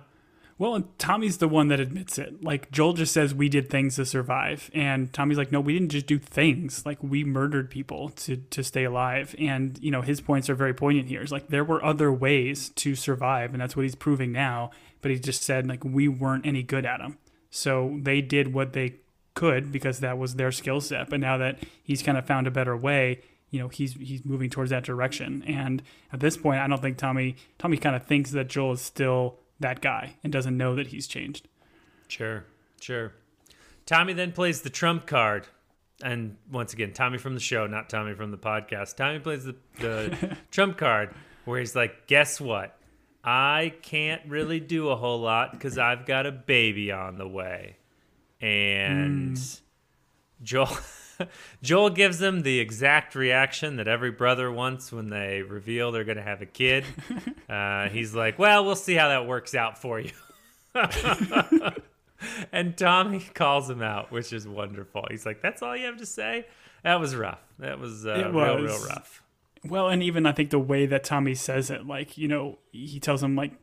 Well, 0.59 0.76
and 0.76 0.99
Tommy's 0.99 1.38
the 1.38 1.47
one 1.47 1.70
that 1.70 1.80
admits 1.80 2.17
it. 2.17 2.43
Like 2.43 2.70
Joel 2.70 2.91
just 2.91 3.13
says 3.13 3.34
we 3.34 3.47
did 3.47 3.70
things 3.70 3.95
to 3.95 4.05
survive, 4.05 4.70
and 4.74 5.11
Tommy's 5.13 5.38
like, 5.38 5.53
no, 5.53 5.61
we 5.61 5.72
didn't 5.72 5.89
just 5.89 6.05
do 6.05 6.20
things. 6.20 6.86
Like 6.86 7.01
we 7.01 7.24
murdered 7.24 7.70
people 7.70 8.09
to 8.09 8.36
to 8.36 8.61
stay 8.61 8.84
alive. 8.84 9.34
And 9.39 9.80
you 9.82 9.89
know 9.89 10.01
his 10.01 10.20
points 10.20 10.49
are 10.49 10.55
very 10.55 10.74
poignant 10.74 11.07
here. 11.07 11.22
It's 11.22 11.32
like 11.32 11.47
there 11.47 11.63
were 11.63 11.84
other 11.84 12.11
ways 12.11 12.70
to 12.76 12.93
survive, 12.95 13.53
and 13.53 13.61
that's 13.61 13.78
what 13.78 13.84
he's 13.84 13.95
proving 13.95 14.34
now. 14.34 14.72
But 15.01 15.11
he 15.11 15.20
just 15.20 15.43
said 15.43 15.65
like 15.65 15.86
we 15.86 16.09
weren't 16.09 16.45
any 16.45 16.61
good 16.61 16.86
at 16.86 16.99
them, 16.99 17.17
so 17.49 17.97
they 18.01 18.20
did 18.20 18.53
what 18.53 18.74
they 18.74 18.95
could 19.36 19.72
because 19.72 20.01
that 20.01 20.17
was 20.17 20.36
their 20.36 20.51
skill 20.51 20.82
set. 20.82 21.09
But 21.09 21.22
now 21.22 21.38
that 21.38 21.59
he's 21.82 22.03
kind 22.03 22.17
of 22.17 22.28
found 22.28 22.47
a 22.47 22.51
better 22.51 22.76
way, 22.76 23.22
you 23.50 23.60
know 23.60 23.68
he's 23.68 23.93
he's 23.93 24.24
moving 24.26 24.50
towards 24.50 24.72
that 24.72 24.84
direction. 24.84 25.43
And 25.47 25.82
at 26.12 26.20
this 26.20 26.38
point, 26.38 26.60
I 26.60 26.68
don't 26.68 26.82
think 26.82 26.97
Tommy 26.97 27.36
Tommy 27.58 27.78
kind 27.78 27.95
of 27.95 28.04
thinks 28.06 28.32
that 28.32 28.47
Joel 28.47 28.74
is 28.74 28.82
still 28.82 29.39
that 29.60 29.82
guy 29.82 30.16
and 30.24 30.32
doesn't 30.32 30.56
know 30.56 30.76
that 30.76 30.88
he's 30.88 31.08
changed. 31.08 31.47
Sure, 32.08 32.45
sure. 32.82 33.14
Tommy 33.86 34.14
then 34.14 34.32
plays 34.32 34.62
the 34.62 34.70
trump 34.70 35.08
card. 35.08 35.47
And 36.02 36.38
once 36.50 36.74
again, 36.74 36.93
Tommy 36.93 37.18
from 37.18 37.34
the 37.34 37.41
show, 37.41 37.68
not 37.68 37.89
Tommy 37.89 38.14
from 38.14 38.32
the 38.32 38.38
podcast. 38.38 38.95
Tommy 38.95 39.20
plays 39.20 39.43
the, 39.43 39.56
the 39.80 40.38
trump 40.52 40.78
card 40.78 41.14
where 41.43 41.60
he's 41.60 41.76
like, 41.76 42.08
guess 42.08 42.39
what? 42.39 42.78
I 43.24 43.74
can't 43.82 44.22
really 44.28 44.62
do 44.62 44.89
a 44.89 44.95
whole 44.95 45.20
lot 45.20 45.52
because 45.52 45.78
I've 45.78 46.06
got 46.06 46.26
a 46.26 46.32
baby 46.32 46.91
on 46.91 47.18
the 47.18 47.28
way. 47.28 47.76
And 48.39 49.36
mm. 49.36 49.62
Joel. 50.41 50.70
Joel 51.61 51.89
gives 51.89 52.20
them 52.20 52.41
the 52.41 52.59
exact 52.59 53.15
reaction 53.15 53.78
that 53.78 53.88
every 53.88 54.11
brother 54.11 54.51
wants 54.51 54.91
when 54.91 55.09
they 55.09 55.41
reveal 55.41 55.91
they're 55.91 56.03
going 56.03 56.17
to 56.17 56.24
have 56.24 56.41
a 56.41 56.47
kid. 56.47 56.86
Uh, 57.49 57.89
he's 57.89 58.13
like, 58.13 58.38
"Well, 58.38 58.63
we'll 58.63 58.76
see 58.76 58.93
how 58.93 59.07
that 59.09 59.26
works 59.26 59.55
out 59.55 59.82
for 59.82 59.99
you." 59.99 60.11
and 62.51 62.78
Tommy 62.78 63.22
calls 63.34 63.67
him 63.67 63.82
out, 63.82 64.11
which 64.11 64.32
is 64.32 64.47
wonderful. 64.47 65.07
He's 65.09 65.26
like, 65.26 65.41
"That's 65.41 65.63
all 65.63 65.76
you 65.76 65.88
have 65.88 65.97
to 65.97 66.05
say." 66.05 66.45
That 66.84 66.99
was 66.99 67.15
rough. 67.15 67.41
That 67.57 67.80
was, 67.80 68.05
uh, 68.05 68.30
was. 68.32 68.36
real, 68.36 68.57
real 68.57 68.86
rough. 68.86 69.24
Well, 69.65 69.89
and 69.89 70.03
even 70.03 70.28
I 70.28 70.32
think 70.32 70.51
the 70.51 70.59
way 70.59 70.86
that 70.86 71.03
Tommy 71.03 71.34
says 71.34 71.72
it, 71.72 71.88
like 71.88 72.20
you 72.20 72.28
know, 72.28 72.59
he 72.72 72.99
tells 72.99 73.24
him 73.24 73.36
like, 73.36 73.53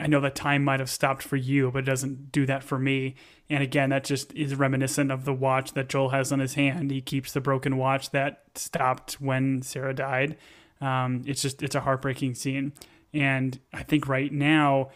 "I 0.00 0.08
know 0.08 0.20
that 0.20 0.34
time 0.34 0.64
might 0.64 0.80
have 0.80 0.90
stopped 0.90 1.22
for 1.22 1.36
you, 1.36 1.70
but 1.70 1.80
it 1.80 1.86
doesn't 1.86 2.32
do 2.32 2.44
that 2.46 2.64
for 2.64 2.76
me." 2.76 3.14
And 3.48 3.62
again, 3.62 3.90
that 3.90 4.04
just 4.04 4.32
is 4.34 4.54
reminiscent 4.54 5.12
of 5.12 5.24
the 5.24 5.32
watch 5.32 5.72
that 5.74 5.88
Joel 5.88 6.08
has 6.08 6.32
on 6.32 6.40
his 6.40 6.54
hand. 6.54 6.90
He 6.90 7.00
keeps 7.00 7.32
the 7.32 7.40
broken 7.40 7.76
watch 7.76 8.10
that 8.10 8.42
stopped 8.54 9.20
when 9.20 9.62
Sarah 9.62 9.94
died. 9.94 10.36
Um, 10.80 11.22
it's 11.26 11.42
just 11.42 11.62
it's 11.62 11.74
a 11.74 11.80
heartbreaking 11.80 12.34
scene, 12.34 12.72
and 13.14 13.58
I 13.72 13.82
think 13.82 14.08
right 14.08 14.30
now 14.30 14.90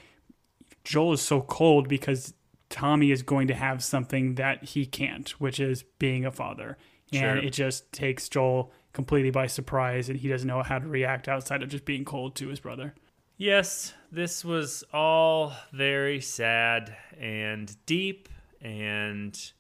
Joel 0.85 1.15
is 1.15 1.23
so 1.23 1.41
cold 1.41 1.89
because 1.89 2.35
Tommy 2.69 3.11
is 3.11 3.23
going 3.23 3.49
to 3.49 3.55
have 3.55 3.83
something 3.83 4.35
that 4.35 4.63
he 4.63 4.85
can't, 4.85 5.31
which 5.41 5.59
is 5.59 5.85
being 5.99 6.27
a 6.27 6.31
father, 6.31 6.77
sure. 7.13 7.23
and 7.23 7.39
it 7.39 7.53
just 7.53 7.91
takes 7.93 8.29
Joel 8.29 8.73
completely 8.93 9.31
by 9.31 9.47
surprise, 9.47 10.11
and 10.11 10.19
he 10.19 10.29
doesn't 10.29 10.49
know 10.49 10.63
how 10.63 10.79
to 10.79 10.87
react 10.87 11.29
outside 11.29 11.63
of 11.63 11.71
just 11.71 11.85
being 11.85 12.05
cold 12.05 12.35
to 12.37 12.49
his 12.49 12.61
brother. 12.61 12.95
Yes, 13.39 13.95
this 14.13 14.45
was 14.45 14.85
all 14.93 15.55
very 15.73 16.21
sad 16.21 16.95
and 17.19 17.75
deep 17.87 18.29
and 18.61 19.53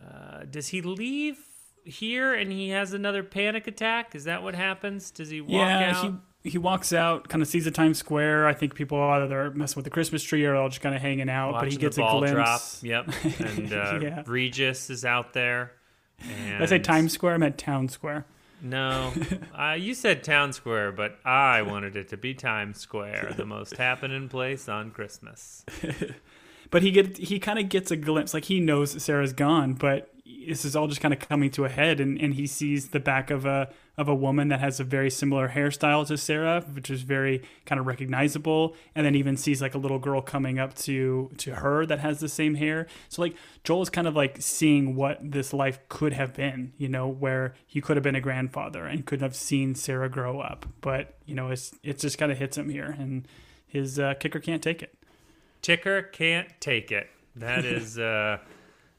uh, 0.00 0.44
does 0.50 0.68
he 0.68 0.82
leave 0.82 1.38
here 1.84 2.34
and 2.34 2.50
he 2.50 2.70
has 2.70 2.92
another 2.92 3.22
panic 3.22 3.66
attack? 3.66 4.14
Is 4.14 4.24
that 4.24 4.42
what 4.42 4.54
happens? 4.54 5.10
Does 5.10 5.30
he 5.30 5.40
walk 5.40 5.50
yeah, 5.52 5.96
out? 5.96 6.04
he 6.42 6.50
he 6.50 6.58
walks 6.58 6.92
out, 6.92 7.28
kind 7.28 7.42
of 7.42 7.48
sees 7.48 7.64
the 7.64 7.70
Times 7.70 7.98
Square. 7.98 8.46
I 8.46 8.52
think 8.52 8.74
people 8.74 9.00
either 9.00 9.26
they're 9.26 9.50
messing 9.52 9.76
with 9.76 9.84
the 9.84 9.90
Christmas 9.90 10.22
tree 10.22 10.44
or 10.44 10.54
all 10.54 10.68
just 10.68 10.82
kind 10.82 10.94
of 10.94 11.00
hanging 11.00 11.30
out. 11.30 11.52
Watching 11.52 11.66
but 11.68 11.72
he 11.72 11.78
gets 11.78 11.96
a 11.96 12.02
glimpse. 12.02 12.80
Drop. 12.82 13.06
Yep, 13.06 13.24
and 13.40 13.72
uh, 13.72 13.98
yeah. 14.02 14.22
Regis 14.26 14.90
is 14.90 15.04
out 15.04 15.32
there. 15.32 15.72
And... 16.20 16.62
I 16.62 16.66
say 16.66 16.78
Times 16.78 17.12
Square. 17.12 17.34
I 17.34 17.38
meant 17.38 17.58
Town 17.58 17.88
Square. 17.88 18.26
No, 18.60 19.12
uh, 19.58 19.72
you 19.72 19.94
said 19.94 20.22
Town 20.22 20.52
Square, 20.52 20.92
but 20.92 21.18
I 21.24 21.62
wanted 21.62 21.96
it 21.96 22.08
to 22.08 22.16
be 22.16 22.34
Times 22.34 22.78
Square, 22.78 23.34
the 23.36 23.46
most 23.46 23.76
happening 23.76 24.28
place 24.28 24.68
on 24.68 24.90
Christmas. 24.90 25.64
but 26.74 26.82
he 26.82 26.90
get 26.90 27.16
he 27.16 27.38
kind 27.38 27.58
of 27.58 27.68
gets 27.68 27.90
a 27.90 27.96
glimpse 27.96 28.34
like 28.34 28.46
he 28.46 28.58
knows 28.58 29.02
sarah's 29.02 29.32
gone 29.32 29.72
but 29.72 30.14
this 30.46 30.64
is 30.64 30.74
all 30.76 30.86
just 30.86 31.00
kind 31.00 31.14
of 31.14 31.20
coming 31.20 31.50
to 31.50 31.64
a 31.64 31.68
head, 31.68 32.00
and, 32.00 32.20
and 32.20 32.34
he 32.34 32.46
sees 32.46 32.88
the 32.88 33.00
back 33.00 33.30
of 33.30 33.44
a 33.44 33.70
of 33.96 34.08
a 34.08 34.14
woman 34.14 34.48
that 34.48 34.58
has 34.58 34.80
a 34.80 34.84
very 34.84 35.10
similar 35.10 35.50
hairstyle 35.50 36.04
to 36.06 36.18
Sarah, 36.18 36.62
which 36.72 36.90
is 36.90 37.02
very 37.02 37.42
kind 37.64 37.80
of 37.80 37.86
recognizable, 37.86 38.74
and 38.94 39.06
then 39.06 39.14
even 39.14 39.36
sees 39.36 39.62
like 39.62 39.74
a 39.74 39.78
little 39.78 39.98
girl 39.98 40.20
coming 40.20 40.58
up 40.58 40.74
to 40.74 41.30
to 41.38 41.56
her 41.56 41.86
that 41.86 42.00
has 42.00 42.20
the 42.20 42.28
same 42.28 42.54
hair. 42.56 42.86
So 43.08 43.22
like 43.22 43.36
Joel 43.62 43.82
is 43.82 43.90
kind 43.90 44.06
of 44.06 44.16
like 44.16 44.38
seeing 44.40 44.96
what 44.96 45.18
this 45.22 45.52
life 45.52 45.78
could 45.88 46.12
have 46.12 46.34
been, 46.34 46.72
you 46.78 46.88
know, 46.88 47.08
where 47.08 47.54
he 47.66 47.80
could 47.80 47.96
have 47.96 48.04
been 48.04 48.16
a 48.16 48.20
grandfather 48.20 48.86
and 48.86 49.06
could 49.06 49.20
have 49.20 49.36
seen 49.36 49.74
Sarah 49.74 50.08
grow 50.08 50.40
up, 50.40 50.66
but 50.80 51.14
you 51.26 51.34
know, 51.34 51.50
it's 51.50 51.74
it 51.82 51.98
just 51.98 52.18
kind 52.18 52.32
of 52.32 52.38
hits 52.38 52.56
him 52.58 52.70
here, 52.70 52.96
and 52.98 53.28
his 53.66 53.98
uh, 53.98 54.14
kicker 54.14 54.40
can't 54.40 54.62
take 54.62 54.82
it. 54.82 54.96
Ticker 55.64 56.02
can't 56.02 56.48
take 56.60 56.92
it. 56.92 57.08
That 57.36 57.64
is 57.64 57.98
uh, 57.98 58.38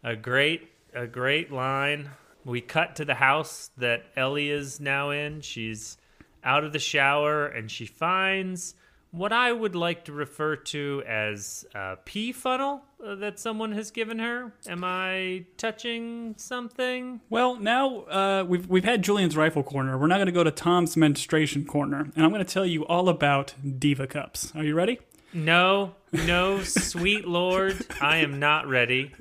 a 0.03 0.16
great 0.16 0.72
a 0.93 1.05
great 1.05 1.51
line. 1.51 2.09
We 2.43 2.59
cut 2.59 2.95
to 2.95 3.05
the 3.05 3.13
house 3.13 3.70
that 3.78 4.05
Ellie 4.18 4.49
is 4.49 4.80
now 4.80 5.11
in. 5.11 5.41
She's 5.41 5.97
out 6.43 6.63
of 6.63 6.74
the 6.74 6.80
shower 6.80 7.45
and 7.45 7.70
she 7.70 7.86
finds 7.86 8.74
what 9.11 9.32
I 9.32 9.51
would 9.51 9.76
like 9.76 10.05
to 10.05 10.11
refer 10.11 10.55
to 10.55 11.03
as 11.07 11.66
a 11.76 11.97
pee 12.03 12.32
funnel 12.32 12.82
uh, 13.05 13.16
that 13.16 13.39
someone 13.39 13.72
has 13.74 13.91
given 13.91 14.18
her. 14.18 14.51
Am 14.68 14.84
I 14.84 15.45
touching 15.57 16.34
something? 16.38 17.22
Well, 17.30 17.57
now 17.57 17.99
uh, 18.05 18.43
we've 18.47 18.68
we've 18.68 18.84
had 18.84 19.03
Julian's 19.03 19.38
rifle 19.38 19.61
corner. 19.61 19.99
We're 19.99 20.07
now 20.07 20.16
going 20.18 20.26
to 20.26 20.32
go 20.32 20.43
to 20.43 20.51
Tom's 20.51 20.97
menstruation 20.97 21.66
corner, 21.66 22.09
and 22.16 22.26
I'm 22.26 22.32
going 22.32 22.43
to 22.43 22.53
tell 22.53 22.66
you 22.66 22.88
all 22.88 23.07
about 23.07 23.53
diva 23.78 24.07
cups. 24.07 24.51
Are 24.55 24.63
you 24.63 24.74
ready? 24.74 24.99
No, 25.36 25.96
no, 26.14 26.64
sweet 26.64 27.28
lord, 27.28 27.86
I 28.00 28.18
am 28.18 28.40
not 28.40 28.70
ready. 28.70 29.12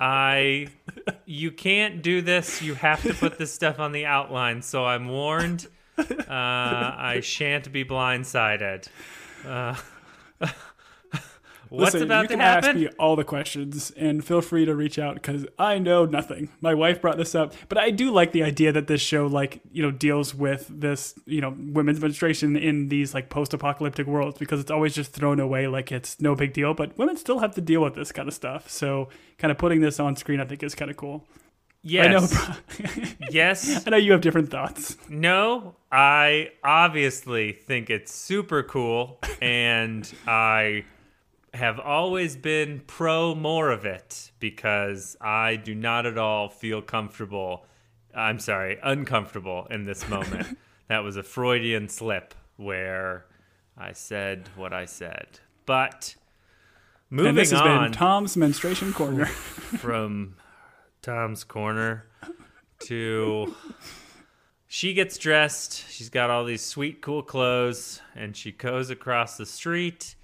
I 0.00 0.66
you 1.26 1.52
can't 1.52 2.02
do 2.02 2.22
this. 2.22 2.60
You 2.60 2.74
have 2.74 3.02
to 3.04 3.14
put 3.14 3.38
this 3.38 3.54
stuff 3.54 3.78
on 3.78 3.92
the 3.92 4.04
outline. 4.04 4.62
So 4.62 4.84
I'm 4.84 5.08
warned. 5.08 5.68
Uh, 5.96 6.06
I 6.28 7.20
shan't 7.22 7.70
be 7.72 7.84
blindsided. 7.84 8.88
Uh, 9.46 9.76
what's 11.70 11.94
Listen, 11.94 12.08
about 12.08 12.22
you 12.22 12.28
to 12.28 12.34
can 12.34 12.40
happen? 12.40 12.68
ask 12.70 12.76
me 12.76 12.88
all 12.98 13.16
the 13.16 13.24
questions, 13.24 13.90
and 13.96 14.24
feel 14.24 14.40
free 14.42 14.64
to 14.64 14.74
reach 14.74 14.98
out 14.98 15.14
because 15.14 15.46
I 15.58 15.78
know 15.78 16.04
nothing. 16.04 16.50
My 16.60 16.74
wife 16.74 17.00
brought 17.00 17.16
this 17.16 17.34
up, 17.34 17.54
but 17.68 17.78
I 17.78 17.90
do 17.90 18.10
like 18.10 18.32
the 18.32 18.42
idea 18.42 18.72
that 18.72 18.86
this 18.86 19.00
show, 19.00 19.26
like 19.26 19.60
you 19.72 19.82
know, 19.82 19.90
deals 19.90 20.34
with 20.34 20.66
this, 20.68 21.14
you 21.26 21.40
know, 21.40 21.54
women's 21.56 22.00
menstruation 22.00 22.56
in 22.56 22.88
these 22.88 23.14
like 23.14 23.30
post-apocalyptic 23.30 24.06
worlds 24.06 24.38
because 24.38 24.60
it's 24.60 24.70
always 24.70 24.94
just 24.94 25.12
thrown 25.12 25.40
away 25.40 25.66
like 25.66 25.90
it's 25.90 26.20
no 26.20 26.34
big 26.34 26.52
deal, 26.52 26.74
but 26.74 26.96
women 26.98 27.16
still 27.16 27.38
have 27.38 27.54
to 27.54 27.60
deal 27.60 27.80
with 27.82 27.94
this 27.94 28.12
kind 28.12 28.28
of 28.28 28.34
stuff. 28.34 28.68
So, 28.68 29.08
kind 29.38 29.50
of 29.50 29.58
putting 29.58 29.80
this 29.80 29.98
on 29.98 30.16
screen, 30.16 30.40
I 30.40 30.44
think, 30.44 30.62
is 30.62 30.74
kind 30.74 30.90
of 30.90 30.96
cool. 30.96 31.24
yes. 31.82 32.34
I 32.34 32.48
know. 32.48 33.04
yes. 33.30 33.86
I 33.86 33.90
know 33.90 33.96
you 33.96 34.12
have 34.12 34.20
different 34.20 34.50
thoughts. 34.50 34.96
No, 35.08 35.76
I 35.90 36.50
obviously 36.62 37.52
think 37.52 37.88
it's 37.90 38.12
super 38.14 38.62
cool, 38.62 39.18
and 39.40 40.10
I 40.26 40.84
have 41.54 41.80
always 41.80 42.36
been 42.36 42.82
pro 42.86 43.34
more 43.34 43.70
of 43.70 43.84
it 43.84 44.30
because 44.38 45.16
I 45.20 45.56
do 45.56 45.74
not 45.74 46.06
at 46.06 46.18
all 46.18 46.48
feel 46.48 46.82
comfortable. 46.82 47.66
I'm 48.14 48.38
sorry, 48.38 48.78
uncomfortable 48.82 49.66
in 49.70 49.84
this 49.84 50.08
moment. 50.08 50.58
that 50.88 51.00
was 51.00 51.16
a 51.16 51.22
Freudian 51.22 51.88
slip 51.88 52.34
where 52.56 53.26
I 53.76 53.92
said 53.92 54.48
what 54.56 54.72
I 54.72 54.84
said. 54.84 55.40
But 55.66 56.14
moving 57.08 57.30
and 57.30 57.38
this 57.38 57.50
has 57.50 57.60
on 57.60 57.84
been 57.84 57.92
Tom's 57.92 58.36
menstruation 58.36 58.92
corner. 58.92 59.26
from 59.26 60.36
Tom's 61.02 61.44
corner 61.44 62.06
to 62.80 63.54
she 64.68 64.94
gets 64.94 65.18
dressed. 65.18 65.90
She's 65.90 66.10
got 66.10 66.30
all 66.30 66.44
these 66.44 66.62
sweet, 66.62 67.00
cool 67.00 67.22
clothes, 67.22 68.00
and 68.14 68.36
she 68.36 68.52
goes 68.52 68.90
across 68.90 69.36
the 69.36 69.46
street. 69.46 70.14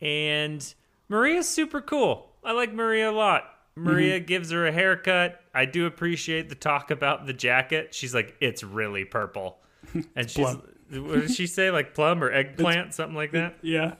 And 0.00 0.74
Maria's 1.08 1.48
super 1.48 1.80
cool. 1.80 2.30
I 2.44 2.52
like 2.52 2.72
Maria 2.72 3.10
a 3.10 3.12
lot. 3.12 3.44
Maria 3.76 4.18
gives 4.20 4.50
her 4.50 4.66
a 4.66 4.72
haircut. 4.72 5.40
I 5.54 5.64
do 5.64 5.86
appreciate 5.86 6.48
the 6.48 6.54
talk 6.54 6.90
about 6.90 7.26
the 7.26 7.32
jacket. 7.32 7.94
She's 7.94 8.14
like, 8.14 8.34
it's 8.40 8.62
really 8.64 9.04
purple. 9.04 9.58
And 10.16 10.28
she's, 10.30 10.46
what 10.46 11.20
did 11.20 11.30
she 11.30 11.46
say? 11.46 11.70
Like 11.70 11.94
plum 11.94 12.22
or 12.22 12.30
eggplant, 12.30 12.92
something 12.94 13.16
like 13.16 13.32
that? 13.32 13.56
yeah. 13.62 13.94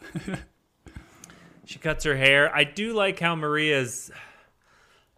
She 1.65 1.79
cuts 1.79 2.05
her 2.05 2.17
hair. 2.17 2.55
I 2.55 2.65
do 2.65 2.95
like 2.95 3.19
how 3.21 3.35
Maria's 3.35 4.11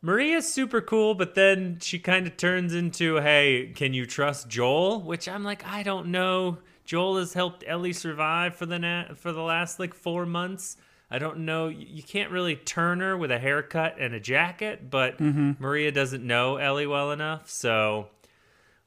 Maria's 0.03 0.53
super 0.53 0.81
cool, 0.81 1.15
but 1.15 1.35
then 1.35 1.79
she 1.81 1.99
kind 1.99 2.27
of 2.27 2.37
turns 2.37 2.75
into, 2.75 3.17
"Hey, 3.17 3.73
can 3.75 3.95
you 3.95 4.05
trust 4.07 4.49
Joel?" 4.49 5.01
Which 5.01 5.29
I'm 5.29 5.45
like, 5.45 5.65
I 5.67 5.83
don't 5.83 6.09
know. 6.09 6.59
Joel 6.91 7.19
has 7.19 7.35
helped 7.35 7.63
Ellie 7.69 7.93
survive 7.93 8.57
for 8.57 8.67
the 8.67 8.77
na- 8.77 9.15
for 9.15 9.31
the 9.31 9.43
last 9.43 9.79
like 9.79 9.95
4 9.95 10.27
months. 10.27 10.77
I 11.09 11.21
don't 11.21 11.39
know. 11.45 11.69
You 11.69 12.03
can't 12.03 12.33
really 12.33 12.57
turn 12.57 12.99
her 12.99 13.17
with 13.17 13.31
a 13.31 13.39
haircut 13.39 13.95
and 14.01 14.13
a 14.13 14.19
jacket, 14.19 14.91
but 14.91 15.21
Maria 15.21 15.93
doesn't 15.93 16.27
know 16.27 16.57
Ellie 16.57 16.89
well 16.89 17.13
enough, 17.13 17.49
so 17.49 18.09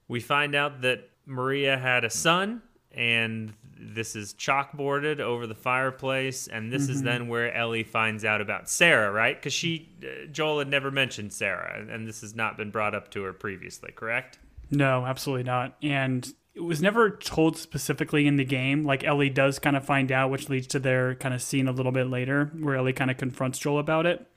we 0.10 0.20
find 0.20 0.54
out 0.54 0.82
that 0.82 1.12
Maria 1.26 1.78
had 1.78 2.04
a 2.04 2.10
son, 2.10 2.62
and 2.92 3.54
this 3.80 4.18
is 4.18 4.34
chalkboarded 4.34 5.22
over 5.22 5.48
the 5.48 5.56
fireplace. 5.56 6.48
And 6.48 6.74
this 6.74 6.90
is 6.90 7.04
then 7.04 7.30
where 7.30 7.54
Ellie 7.54 7.84
finds 7.86 8.26
out 8.26 8.42
about 8.42 8.70
Sarah, 8.70 9.14
right? 9.14 9.38
Because 9.38 9.54
she, 9.54 9.88
uh, 10.04 10.26
Joel 10.30 10.60
had 10.60 10.68
never 10.68 10.92
mentioned 10.92 11.32
Sarah, 11.32 11.86
and 11.90 12.06
this 12.06 12.20
has 12.20 12.36
not 12.36 12.58
been 12.58 12.70
brought 12.70 12.94
up 12.94 13.12
to 13.12 13.24
her 13.24 13.32
previously, 13.32 13.94
correct? 13.96 14.40
No, 14.70 15.06
absolutely 15.06 15.44
not. 15.44 15.78
And 15.82 16.34
it 16.56 16.62
was 16.62 16.82
never 16.82 17.10
told 17.10 17.58
specifically 17.58 18.28
in 18.28 18.36
the 18.36 18.46
game. 18.46 18.86
Like 18.86 19.04
Ellie 19.04 19.30
does 19.30 19.60
kind 19.60 19.76
of 19.76 19.86
find 19.86 20.12
out, 20.12 20.30
which 20.30 20.50
leads 20.50 20.68
to 20.68 20.80
their 20.80 21.16
kind 21.16 21.34
of 21.34 21.42
scene 21.42 21.68
a 21.68 21.72
little 21.72 21.92
bit 21.92 22.08
later 22.08 22.52
where 22.60 22.76
Ellie 22.76 22.94
kind 22.94 23.10
of 23.10 23.18
confronts 23.18 23.58
Joel 23.58 23.80
about 23.80 24.06
it. 24.06 24.28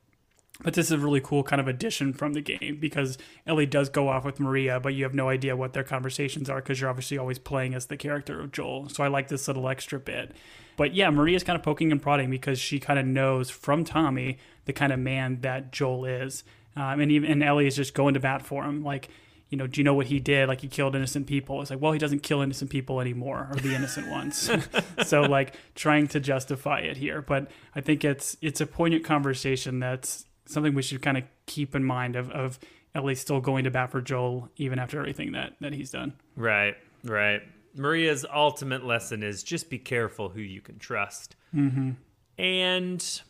But 0.63 0.73
this 0.73 0.87
is 0.87 0.93
a 0.93 0.99
really 0.99 1.21
cool 1.21 1.43
kind 1.43 1.61
of 1.61 1.69
addition 1.69 2.15
from 2.15 2.33
the 2.33 2.41
game 2.41 2.79
because 2.81 3.19
Ellie 3.47 3.67
does 3.67 3.91
go 3.91 4.09
off 4.09 4.25
with 4.25 4.41
Maria, 4.41 4.81
but 4.81 4.95
you 4.95 5.05
have 5.05 5.13
no 5.13 5.29
idea 5.29 5.55
what 5.55 5.75
their 5.75 5.85
conversations 5.85 6.49
are 6.49 6.63
because 6.63 6.81
you're 6.81 6.89
obviously 6.89 7.19
always 7.19 7.39
playing 7.39 7.75
as 7.75 7.87
the 7.87 7.97
character 7.99 8.41
of 8.41 8.53
Joel. 8.53 8.89
So 8.89 9.05
I 9.05 9.09
like 9.09 9.29
this 9.29 9.49
little 9.49 9.69
extra 9.69 10.01
bit. 10.01 10.35
But 10.79 10.95
yeah, 10.95 11.11
Maria's 11.11 11.45
kind 11.45 11.59
of 11.59 11.63
poking 11.63 11.93
and 11.93 12.01
prodding 12.01 12.31
because 12.31 12.59
she 12.59 12.81
kind 12.81 12.99
of 12.99 13.05
knows 13.05 13.51
from 13.51 13.85
Tommy 13.85 14.39
the 14.65 14.73
kind 14.73 14.93
of 14.93 14.99
man 14.99 15.43
that 15.43 15.73
Joel 15.73 16.07
is. 16.07 16.43
Um, 16.75 17.01
and 17.01 17.13
even 17.13 17.31
and 17.31 17.43
Ellie 17.43 17.67
is 17.67 17.77
just 17.77 17.93
going 17.93 18.15
to 18.15 18.21
bat 18.21 18.41
for 18.41 18.65
him. 18.65 18.83
Like, 18.83 19.11
you 19.49 19.57
know, 19.57 19.67
do 19.67 19.81
you 19.81 19.85
know 19.85 19.95
what 19.95 20.07
he 20.07 20.19
did? 20.19 20.49
Like 20.49 20.61
he 20.61 20.69
killed 20.69 20.97
innocent 20.97 21.27
people. 21.27 21.61
It's 21.63 21.71
like, 21.71 21.81
well, 21.81 21.93
he 21.93 21.99
doesn't 21.99 22.23
kill 22.23 22.43
innocent 22.43 22.71
people 22.71 23.01
anymore, 23.01 23.49
or 23.51 23.57
the 23.57 23.75
innocent 23.75 24.09
ones. 24.09 24.51
so 25.07 25.23
like 25.23 25.55
trying 25.75 26.09
to 26.09 26.21
justify 26.21 26.81
it 26.81 26.97
here. 26.97 27.23
But 27.23 27.51
I 27.75 27.81
think 27.81 28.05
it's 28.05 28.37
it's 28.41 28.61
a 28.61 28.67
poignant 28.67 29.05
conversation 29.05 29.79
that's 29.79 30.25
something 30.47 30.75
we 30.75 30.83
should 30.83 31.03
kind 31.03 31.17
of 31.17 31.25
keep 31.47 31.75
in 31.75 31.85
mind 31.85 32.17
of 32.17 32.31
of 32.31 32.59
Ellie 32.95 33.15
still 33.15 33.41
going 33.41 33.65
to 33.65 33.71
bat 33.71 33.91
for 33.91 34.01
Joel 34.01 34.51
even 34.57 34.79
after 34.79 34.99
everything 34.99 35.33
that 35.33 35.55
that 35.61 35.73
he's 35.73 35.91
done. 35.91 36.15
Right, 36.35 36.75
right. 37.05 37.43
Maria's 37.75 38.25
ultimate 38.33 38.85
lesson 38.85 39.23
is 39.23 39.43
just 39.43 39.69
be 39.69 39.79
careful 39.79 40.31
who 40.31 40.41
you 40.41 40.63
can 40.63 40.79
trust. 40.79 41.37
Mm-hmm. 41.55 41.91
And 42.39 43.23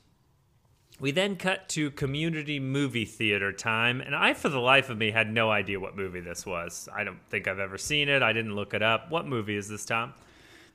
we 0.99 1.11
then 1.11 1.37
cut 1.37 1.69
to 1.71 1.91
community 1.91 2.59
movie 2.59 3.05
theater 3.05 3.53
time, 3.53 4.01
and 4.01 4.15
I, 4.15 4.35
for 4.35 4.49
the 4.49 4.59
life 4.59 4.89
of 4.89 4.99
me, 4.99 5.11
had 5.11 5.31
no 5.31 5.51
idea 5.51 5.79
what 5.79 5.97
movie 5.97 6.21
this 6.21 6.47
was. 6.47 6.89
I 6.95 7.05
don't 7.05 7.21
think 7.29 7.47
I've 7.47 7.59
ever 7.59 7.77
seen 7.77 8.09
it. 8.09 8.23
I 8.23 8.33
didn't 8.33 8.55
look 8.55 8.73
it 8.73 8.83
up. 8.83 9.11
What 9.11 9.27
movie 9.27 9.57
is 9.57 9.69
this, 9.69 9.85
Tom? 9.85 10.15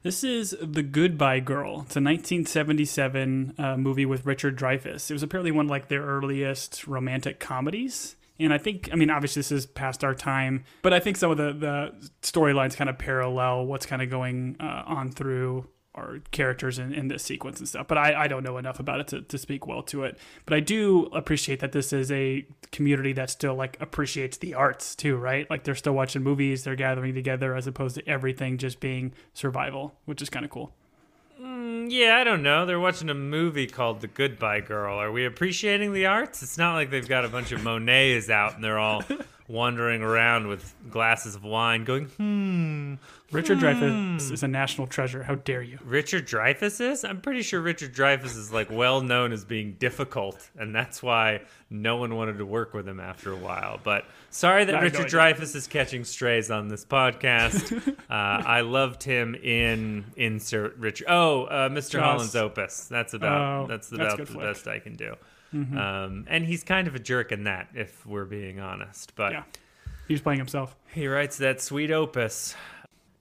This 0.03 0.23
is 0.23 0.55
The 0.59 0.81
Goodbye 0.81 1.41
Girl. 1.41 1.81
It's 1.81 1.95
a 1.95 2.01
1977 2.01 3.55
uh, 3.57 3.77
movie 3.77 4.05
with 4.05 4.25
Richard 4.25 4.57
Dreyfuss. 4.57 5.11
It 5.11 5.13
was 5.13 5.21
apparently 5.21 5.51
one 5.51 5.65
of 5.65 5.69
like 5.69 5.89
their 5.89 6.01
earliest 6.01 6.87
romantic 6.87 7.39
comedies. 7.39 8.15
And 8.39 8.51
I 8.51 8.57
think, 8.57 8.89
I 8.91 8.95
mean, 8.95 9.11
obviously 9.11 9.41
this 9.41 9.51
is 9.51 9.67
past 9.67 10.03
our 10.03 10.15
time, 10.15 10.63
but 10.81 10.91
I 10.91 10.99
think 10.99 11.17
some 11.17 11.29
of 11.29 11.37
the, 11.37 11.53
the 11.53 12.09
storylines 12.23 12.75
kind 12.75 12.89
of 12.89 12.97
parallel 12.97 13.67
what's 13.67 13.85
kind 13.85 14.01
of 14.01 14.09
going 14.09 14.57
uh, 14.59 14.83
on 14.87 15.11
through 15.11 15.67
our 15.93 16.19
characters 16.31 16.79
in, 16.79 16.93
in 16.93 17.09
this 17.09 17.23
sequence 17.23 17.59
and 17.59 17.67
stuff. 17.67 17.87
But 17.87 17.97
I, 17.97 18.23
I 18.23 18.27
don't 18.27 18.43
know 18.43 18.57
enough 18.57 18.79
about 18.79 19.01
it 19.01 19.07
to, 19.09 19.21
to 19.21 19.37
speak 19.37 19.67
well 19.67 19.83
to 19.83 20.03
it. 20.03 20.17
But 20.45 20.53
I 20.53 20.59
do 20.59 21.05
appreciate 21.07 21.59
that 21.59 21.73
this 21.73 21.91
is 21.91 22.11
a 22.11 22.45
community 22.71 23.13
that 23.13 23.29
still 23.29 23.55
like 23.55 23.77
appreciates 23.81 24.37
the 24.37 24.53
arts 24.53 24.95
too, 24.95 25.17
right? 25.17 25.49
Like 25.49 25.63
they're 25.63 25.75
still 25.75 25.93
watching 25.93 26.23
movies, 26.23 26.63
they're 26.63 26.75
gathering 26.75 27.13
together 27.13 27.55
as 27.55 27.67
opposed 27.67 27.95
to 27.95 28.07
everything 28.07 28.57
just 28.57 28.79
being 28.79 29.13
survival, 29.33 29.95
which 30.05 30.21
is 30.21 30.29
kind 30.29 30.45
of 30.45 30.51
cool. 30.51 30.73
Mm, 31.41 31.87
yeah, 31.89 32.17
I 32.17 32.23
don't 32.23 32.43
know. 32.43 32.65
They're 32.65 32.79
watching 32.79 33.09
a 33.09 33.15
movie 33.15 33.65
called 33.65 34.01
The 34.01 34.07
Goodbye 34.07 34.61
Girl. 34.61 34.97
Are 34.99 35.11
we 35.11 35.25
appreciating 35.25 35.91
the 35.91 36.05
arts? 36.05 36.43
It's 36.43 36.57
not 36.57 36.75
like 36.75 36.91
they've 36.91 37.07
got 37.07 37.25
a 37.25 37.29
bunch 37.29 37.51
of 37.51 37.63
Monets 37.63 38.29
out 38.29 38.55
and 38.55 38.63
they're 38.63 38.79
all 38.79 39.03
wandering 39.51 40.01
around 40.01 40.47
with 40.47 40.73
glasses 40.89 41.35
of 41.35 41.43
wine, 41.43 41.83
going, 41.83 42.05
"Hmm." 42.05 42.95
Richard 43.31 43.59
Dreyfuss 43.59 44.29
is 44.29 44.43
a 44.43 44.47
national 44.49 44.87
treasure. 44.87 45.23
How 45.23 45.35
dare 45.35 45.61
you? 45.61 45.79
Richard 45.85 46.27
Dreyfuss 46.27 46.81
is? 46.81 47.05
I'm 47.05 47.21
pretty 47.21 47.41
sure 47.43 47.61
Richard 47.61 47.93
Dreyfuss 47.95 48.37
is 48.37 48.51
like 48.51 48.69
well 48.69 48.99
known 49.01 49.31
as 49.31 49.45
being 49.45 49.73
difficult, 49.79 50.49
and 50.57 50.75
that's 50.75 51.01
why 51.01 51.41
no 51.69 51.95
one 51.95 52.15
wanted 52.15 52.39
to 52.39 52.45
work 52.45 52.73
with 52.73 52.85
him 52.87 52.99
after 52.99 53.31
a 53.31 53.37
while. 53.37 53.79
But 53.81 54.05
sorry 54.31 54.65
that 54.65 54.75
I 54.75 54.81
Richard. 54.81 55.07
Dreyfuss 55.07 55.55
is 55.55 55.65
catching 55.67 56.03
strays 56.03 56.51
on 56.51 56.67
this 56.67 56.83
podcast. 56.83 57.87
uh, 58.09 58.13
I 58.13 58.61
loved 58.61 59.01
him 59.03 59.35
in 59.35 60.03
Insert 60.17 60.75
Richard. 60.77 61.07
Oh, 61.09 61.45
uh, 61.45 61.69
Mr. 61.69 61.91
Jaws. 61.91 62.01
Holland's 62.01 62.35
Opus. 62.35 62.87
That's 62.89 63.13
about 63.13 63.41
Oh, 63.63 63.67
that's 63.67 63.87
that's 63.87 63.99
about 64.13 64.17
good 64.17 64.27
the 64.27 64.31
flick. 64.33 64.45
best 64.45 64.67
I 64.67 64.79
can 64.79 64.95
do. 64.95 65.15
Um, 65.53 66.25
and 66.29 66.45
he's 66.45 66.63
kind 66.63 66.87
of 66.87 66.95
a 66.95 66.99
jerk 66.99 67.31
in 67.31 67.43
that, 67.43 67.69
if 67.73 68.05
we're 68.05 68.25
being 68.25 68.59
honest. 68.59 69.13
But 69.15 69.33
Yeah, 69.33 69.43
he 70.07 70.13
was 70.13 70.21
playing 70.21 70.39
himself. 70.39 70.75
he 70.93 71.07
writes 71.07 71.37
that 71.37 71.61
sweet 71.61 71.91
opus. 71.91 72.55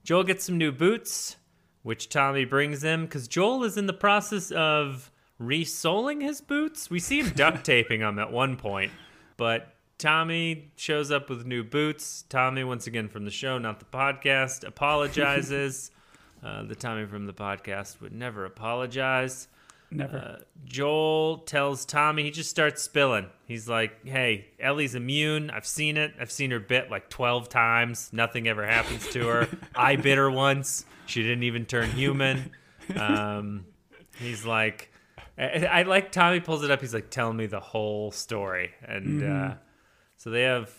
Joel 0.04 0.24
gets 0.24 0.44
some 0.44 0.56
new 0.56 0.72
boots, 0.72 1.36
which 1.82 2.08
Tommy 2.08 2.44
brings 2.44 2.82
him 2.84 3.04
because 3.04 3.26
Joel 3.28 3.64
is 3.64 3.76
in 3.76 3.86
the 3.86 3.92
process 3.92 4.50
of 4.52 5.10
resoling 5.38 6.20
his 6.20 6.40
boots. 6.40 6.88
We 6.88 7.00
see 7.00 7.20
him 7.20 7.30
duct 7.34 7.64
taping 7.64 8.00
them 8.00 8.18
at 8.18 8.30
one 8.30 8.56
point, 8.56 8.92
but 9.36 9.74
Tommy 9.98 10.70
shows 10.76 11.10
up 11.10 11.28
with 11.28 11.44
new 11.44 11.62
boots. 11.64 12.24
Tommy, 12.28 12.64
once 12.64 12.86
again 12.86 13.08
from 13.08 13.24
the 13.24 13.30
show, 13.30 13.58
not 13.58 13.78
the 13.80 13.84
podcast, 13.86 14.64
apologizes. 14.64 15.90
uh, 16.44 16.62
the 16.62 16.74
Tommy 16.74 17.06
from 17.06 17.26
the 17.26 17.32
podcast 17.34 18.00
would 18.00 18.12
never 18.12 18.44
apologize. 18.44 19.48
Never. 19.90 20.16
Uh, 20.16 20.44
Joel 20.64 21.38
tells 21.38 21.84
Tommy, 21.84 22.22
he 22.22 22.30
just 22.30 22.50
starts 22.50 22.82
spilling. 22.82 23.26
He's 23.46 23.68
like, 23.68 24.06
hey, 24.06 24.46
Ellie's 24.60 24.94
immune. 24.94 25.50
I've 25.50 25.66
seen 25.66 25.96
it. 25.96 26.14
I've 26.20 26.30
seen 26.30 26.52
her 26.52 26.60
bit 26.60 26.90
like 26.90 27.10
12 27.10 27.48
times. 27.48 28.10
Nothing 28.12 28.46
ever 28.46 28.64
happens 28.64 29.08
to 29.10 29.26
her. 29.26 29.48
I 29.74 29.96
bit 29.96 30.16
her 30.16 30.30
once. 30.30 30.84
She 31.06 31.22
didn't 31.22 31.42
even 31.42 31.66
turn 31.66 31.90
human. 31.90 32.52
Um, 32.94 33.66
he's 34.18 34.46
like, 34.46 34.92
I, 35.36 35.66
I 35.66 35.82
like 35.82 36.12
Tommy 36.12 36.40
pulls 36.40 36.62
it 36.62 36.70
up. 36.70 36.80
He's 36.80 36.94
like, 36.94 37.10
tell 37.10 37.32
me 37.32 37.46
the 37.46 37.60
whole 37.60 38.12
story. 38.12 38.70
And 38.82 39.22
uh, 39.22 39.54
so 40.16 40.30
they 40.30 40.42
have 40.42 40.72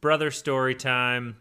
brother 0.00 0.30
story 0.30 0.74
time. 0.74 1.36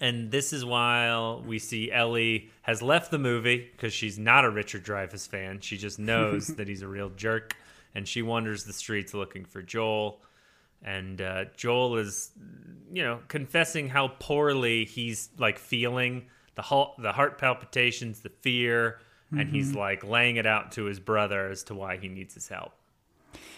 And 0.00 0.30
this 0.30 0.54
is 0.54 0.64
while 0.64 1.42
we 1.46 1.58
see 1.58 1.92
Ellie 1.92 2.48
has 2.62 2.80
left 2.80 3.10
the 3.10 3.18
movie 3.18 3.68
because 3.72 3.92
she's 3.92 4.18
not 4.18 4.46
a 4.46 4.50
Richard 4.50 4.82
Dreyfuss 4.84 5.28
fan. 5.28 5.60
She 5.60 5.76
just 5.76 5.98
knows 6.10 6.48
that 6.48 6.68
he's 6.68 6.82
a 6.82 6.88
real 6.88 7.10
jerk, 7.10 7.54
and 7.94 8.08
she 8.08 8.22
wanders 8.22 8.64
the 8.64 8.72
streets 8.72 9.12
looking 9.12 9.44
for 9.44 9.60
Joel. 9.60 10.20
And 10.82 11.20
uh, 11.20 11.44
Joel 11.56 11.98
is, 11.98 12.30
you 12.90 13.02
know, 13.02 13.20
confessing 13.28 13.90
how 13.90 14.08
poorly 14.18 14.86
he's 14.86 15.28
like 15.36 15.58
feeling 15.58 16.26
the 16.54 16.62
heart, 16.62 16.92
the 16.98 17.12
heart 17.12 17.38
palpitations, 17.38 18.20
the 18.20 18.30
fear, 18.30 19.00
and 19.30 19.48
he's 19.48 19.74
like 19.74 20.02
laying 20.02 20.36
it 20.36 20.46
out 20.46 20.72
to 20.72 20.84
his 20.84 20.98
brother 20.98 21.48
as 21.48 21.62
to 21.64 21.74
why 21.74 21.98
he 21.98 22.08
needs 22.08 22.34
his 22.34 22.48
help. 22.48 22.72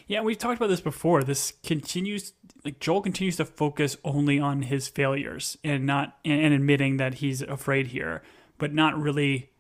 Yeah, 0.07 0.22
we've 0.22 0.38
talked 0.38 0.59
about 0.59 0.68
this 0.68 0.80
before. 0.80 1.22
This 1.22 1.53
continues, 1.62 2.32
like 2.64 2.80
Joel 2.80 3.03
continues 3.03 3.36
to 3.36 3.44
focus 3.44 3.96
only 4.05 4.38
on 4.38 4.62
his 4.62 4.88
failures 4.88 5.57
and 5.62 5.86
not, 5.86 6.18
and, 6.24 6.53
admitting 6.53 6.96
that 6.96 7.14
he's 7.14 7.42
afraid 7.42 7.88
here, 7.88 8.22
but 8.59 8.72
not 8.72 9.00
really. 9.00 9.50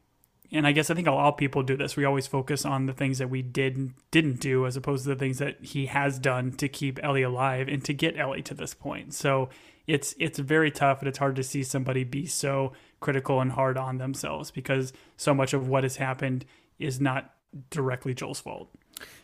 And 0.50 0.66
I 0.66 0.72
guess 0.72 0.90
I 0.90 0.94
think 0.94 1.06
a 1.06 1.12
lot 1.12 1.28
of 1.28 1.38
people 1.38 1.62
do 1.62 1.76
this. 1.76 1.96
We 1.96 2.04
always 2.04 2.26
focus 2.26 2.66
on 2.66 2.84
the 2.84 2.92
things 2.92 3.18
that 3.18 3.30
we 3.30 3.40
did 3.40 3.94
didn't 4.10 4.40
do, 4.40 4.66
as 4.66 4.76
opposed 4.76 5.04
to 5.04 5.10
the 5.10 5.16
things 5.16 5.38
that 5.38 5.64
he 5.64 5.86
has 5.86 6.18
done 6.18 6.52
to 6.52 6.68
keep 6.68 7.02
Ellie 7.02 7.22
alive 7.22 7.68
and 7.68 7.82
to 7.86 7.94
get 7.94 8.18
Ellie 8.18 8.42
to 8.42 8.54
this 8.54 8.74
point. 8.74 9.14
So 9.14 9.48
it's 9.86 10.14
it's 10.18 10.38
very 10.38 10.70
tough, 10.70 10.98
and 11.00 11.08
it's 11.08 11.18
hard 11.18 11.36
to 11.36 11.42
see 11.42 11.62
somebody 11.62 12.04
be 12.04 12.26
so 12.26 12.72
critical 13.00 13.40
and 13.40 13.52
hard 13.52 13.78
on 13.78 13.96
themselves 13.96 14.50
because 14.50 14.92
so 15.16 15.32
much 15.32 15.54
of 15.54 15.68
what 15.68 15.84
has 15.84 15.96
happened 15.96 16.44
is 16.78 17.00
not 17.00 17.32
directly 17.70 18.12
Joel's 18.12 18.40
fault. 18.40 18.68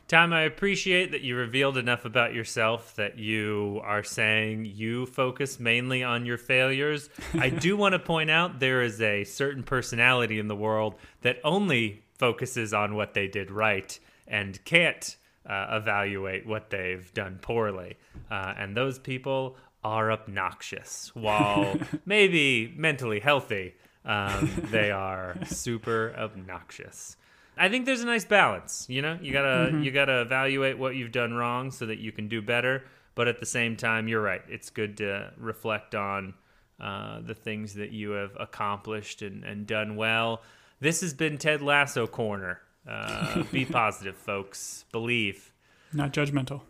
Tom, 0.08 0.32
I 0.32 0.44
appreciate 0.44 1.10
that 1.10 1.20
you 1.20 1.36
revealed 1.36 1.76
enough 1.76 2.06
about 2.06 2.32
yourself 2.32 2.96
that 2.96 3.18
you 3.18 3.82
are 3.84 4.02
saying 4.02 4.64
you 4.64 5.04
focus 5.04 5.60
mainly 5.60 6.02
on 6.02 6.24
your 6.24 6.38
failures. 6.38 7.10
I 7.34 7.50
do 7.66 7.76
want 7.76 7.92
to 7.92 7.98
point 7.98 8.30
out 8.30 8.58
there 8.58 8.80
is 8.80 9.02
a 9.02 9.24
certain 9.24 9.62
personality 9.62 10.38
in 10.38 10.48
the 10.48 10.56
world 10.56 10.94
that 11.20 11.36
only 11.44 12.04
focuses 12.14 12.72
on 12.72 12.94
what 12.94 13.12
they 13.12 13.28
did 13.28 13.50
right 13.50 14.00
and 14.26 14.64
can't 14.64 15.14
uh, 15.44 15.66
evaluate 15.72 16.46
what 16.46 16.70
they've 16.70 17.12
done 17.12 17.38
poorly. 17.42 17.98
Uh, 18.30 18.54
and 18.56 18.74
those 18.74 18.98
people 18.98 19.56
are 19.84 20.10
obnoxious. 20.10 21.10
While 21.14 21.78
maybe 22.06 22.72
mentally 22.74 23.20
healthy, 23.20 23.74
um, 24.06 24.50
they 24.70 24.90
are 24.90 25.36
super 25.44 26.14
obnoxious. 26.16 27.18
I 27.58 27.68
think 27.68 27.86
there's 27.86 28.02
a 28.02 28.06
nice 28.06 28.24
balance. 28.24 28.86
You 28.88 29.02
know, 29.02 29.18
you 29.20 29.32
gotta 29.32 29.80
you 29.82 29.90
gotta 29.90 30.20
evaluate 30.20 30.78
what 30.78 30.94
you've 30.96 31.12
done 31.12 31.34
wrong 31.34 31.70
so 31.70 31.86
that 31.86 31.98
you 31.98 32.12
can 32.12 32.28
do 32.28 32.40
better. 32.40 32.84
But 33.14 33.26
at 33.26 33.40
the 33.40 33.46
same 33.46 33.76
time, 33.76 34.06
you're 34.06 34.22
right. 34.22 34.42
It's 34.48 34.70
good 34.70 34.98
to 34.98 35.32
reflect 35.36 35.96
on 35.96 36.34
uh, 36.80 37.20
the 37.20 37.34
things 37.34 37.74
that 37.74 37.90
you 37.90 38.12
have 38.12 38.36
accomplished 38.38 39.22
and, 39.22 39.42
and 39.42 39.66
done 39.66 39.96
well. 39.96 40.42
This 40.78 41.00
has 41.00 41.14
been 41.14 41.36
Ted 41.36 41.60
Lasso 41.60 42.06
Corner. 42.06 42.60
Uh, 42.88 43.42
be 43.52 43.64
positive, 43.64 44.16
folks. 44.16 44.84
Believe. 44.92 45.52
Not 45.92 46.12
judgmental. 46.12 46.60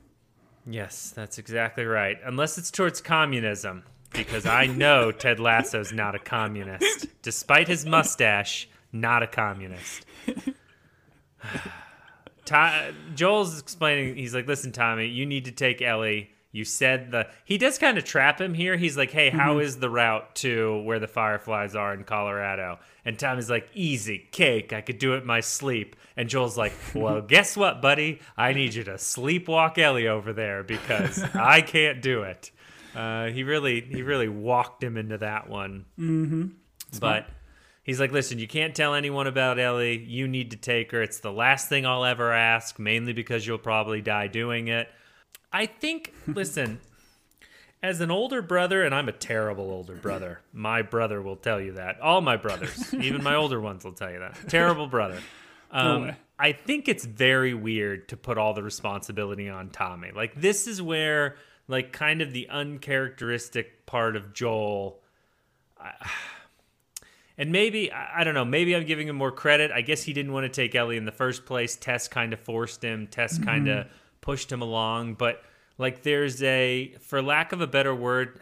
Yes, 0.66 1.12
that's 1.14 1.38
exactly 1.38 1.84
right. 1.84 2.16
Unless 2.24 2.58
it's 2.58 2.70
towards 2.70 3.00
communism, 3.00 3.84
because 4.12 4.46
I 4.46 4.66
know 4.66 5.12
Ted 5.12 5.40
Lasso's 5.40 5.92
not 5.92 6.14
a 6.14 6.18
communist. 6.18 7.06
Despite 7.22 7.68
his 7.68 7.84
mustache, 7.84 8.68
not 8.92 9.22
a 9.22 9.26
communist. 9.26 10.06
Ty- 12.44 12.92
Joel's 13.14 13.60
explaining. 13.60 14.16
He's 14.16 14.34
like, 14.34 14.46
"Listen, 14.46 14.72
Tommy, 14.72 15.06
you 15.06 15.26
need 15.26 15.44
to 15.44 15.52
take 15.52 15.82
Ellie. 15.82 16.30
You 16.50 16.64
said 16.64 17.10
the 17.10 17.28
he 17.44 17.58
does 17.58 17.78
kind 17.78 17.98
of 17.98 18.04
trap 18.04 18.40
him 18.40 18.54
here. 18.54 18.76
He's 18.76 18.96
like, 18.96 19.10
"Hey, 19.10 19.28
how 19.28 19.58
is 19.58 19.78
the 19.78 19.90
route 19.90 20.34
to 20.36 20.80
where 20.82 20.98
the 20.98 21.06
fireflies 21.06 21.76
are 21.76 21.92
in 21.92 22.04
Colorado?" 22.04 22.78
And 23.04 23.18
Tommy's 23.18 23.50
like, 23.50 23.68
"Easy, 23.74 24.26
cake. 24.32 24.72
I 24.72 24.80
could 24.80 24.98
do 24.98 25.14
it 25.14 25.18
in 25.18 25.26
my 25.26 25.40
sleep." 25.40 25.94
And 26.16 26.28
Joel's 26.28 26.56
like, 26.56 26.72
"Well, 26.94 27.20
guess 27.20 27.54
what, 27.56 27.82
buddy? 27.82 28.20
I 28.36 28.54
need 28.54 28.72
you 28.72 28.84
to 28.84 28.94
sleepwalk 28.94 29.76
Ellie 29.76 30.08
over 30.08 30.32
there 30.32 30.62
because 30.62 31.22
I 31.34 31.60
can't 31.60 32.00
do 32.00 32.22
it." 32.22 32.50
Uh, 32.94 33.26
he 33.26 33.44
really, 33.44 33.82
he 33.82 34.02
really 34.02 34.28
walked 34.28 34.82
him 34.82 34.96
into 34.96 35.18
that 35.18 35.48
one. 35.50 35.84
Mm-hmm. 35.98 36.46
But 36.98 37.26
he's 37.88 37.98
like, 37.98 38.12
listen, 38.12 38.38
you 38.38 38.46
can't 38.46 38.74
tell 38.74 38.94
anyone 38.94 39.26
about 39.26 39.58
Ellie. 39.58 39.96
You 39.96 40.28
need 40.28 40.50
to 40.50 40.58
take 40.58 40.92
her. 40.92 41.02
It's 41.02 41.20
the 41.20 41.32
last 41.32 41.70
thing 41.70 41.86
I'll 41.86 42.04
ever 42.04 42.30
ask, 42.30 42.78
mainly 42.78 43.14
because 43.14 43.46
you'll 43.46 43.56
probably 43.56 44.02
die 44.02 44.26
doing 44.26 44.68
it. 44.68 44.90
I 45.50 45.64
think, 45.64 46.12
listen, 46.26 46.80
as 47.82 48.02
an 48.02 48.10
older 48.10 48.42
brother, 48.42 48.84
and 48.84 48.94
I'm 48.94 49.08
a 49.08 49.12
terrible 49.12 49.70
older 49.70 49.94
brother, 49.94 50.40
my 50.52 50.82
brother 50.82 51.22
will 51.22 51.36
tell 51.36 51.58
you 51.60 51.72
that. 51.72 51.98
All 52.00 52.20
my 52.20 52.36
brothers, 52.36 52.92
even 53.00 53.24
my 53.24 53.34
older 53.34 53.58
ones, 53.58 53.84
will 53.84 53.92
tell 53.92 54.12
you 54.12 54.18
that. 54.18 54.36
Terrible 54.48 54.86
brother. 54.86 55.18
Um. 55.70 56.12
I 56.38 56.52
think 56.52 56.88
it's 56.88 57.04
very 57.04 57.52
weird 57.52 58.08
to 58.08 58.16
put 58.16 58.38
all 58.38 58.54
the 58.54 58.62
responsibility 58.62 59.50
on 59.50 59.68
Tommy. 59.68 60.12
Like, 60.12 60.40
this 60.40 60.66
is 60.66 60.80
where, 60.80 61.36
like, 61.66 61.92
kind 61.92 62.22
of 62.22 62.32
the 62.32 62.48
uncharacteristic 62.48 63.84
part 63.84 64.16
of 64.16 64.32
Joel 64.32 65.02
and 67.38 67.52
maybe 67.52 67.92
I 67.92 68.24
don't 68.24 68.34
know. 68.34 68.44
Maybe 68.44 68.74
I'm 68.74 68.84
giving 68.84 69.08
him 69.08 69.16
more 69.16 69.30
credit. 69.30 69.70
I 69.70 69.80
guess 69.80 70.02
he 70.02 70.12
didn't 70.12 70.32
want 70.32 70.44
to 70.44 70.48
take 70.48 70.74
Ellie 70.74 70.96
in 70.96 71.04
the 71.04 71.12
first 71.12 71.46
place. 71.46 71.76
Tess 71.76 72.08
kind 72.08 72.32
of 72.32 72.40
forced 72.40 72.82
him. 72.82 73.06
Tess 73.06 73.34
mm-hmm. 73.34 73.44
kind 73.44 73.68
of 73.68 73.86
pushed 74.20 74.50
him 74.50 74.60
along. 74.60 75.14
But 75.14 75.42
like, 75.78 76.02
there's 76.02 76.42
a, 76.42 76.94
for 77.00 77.22
lack 77.22 77.52
of 77.52 77.60
a 77.60 77.68
better 77.68 77.94
word, 77.94 78.40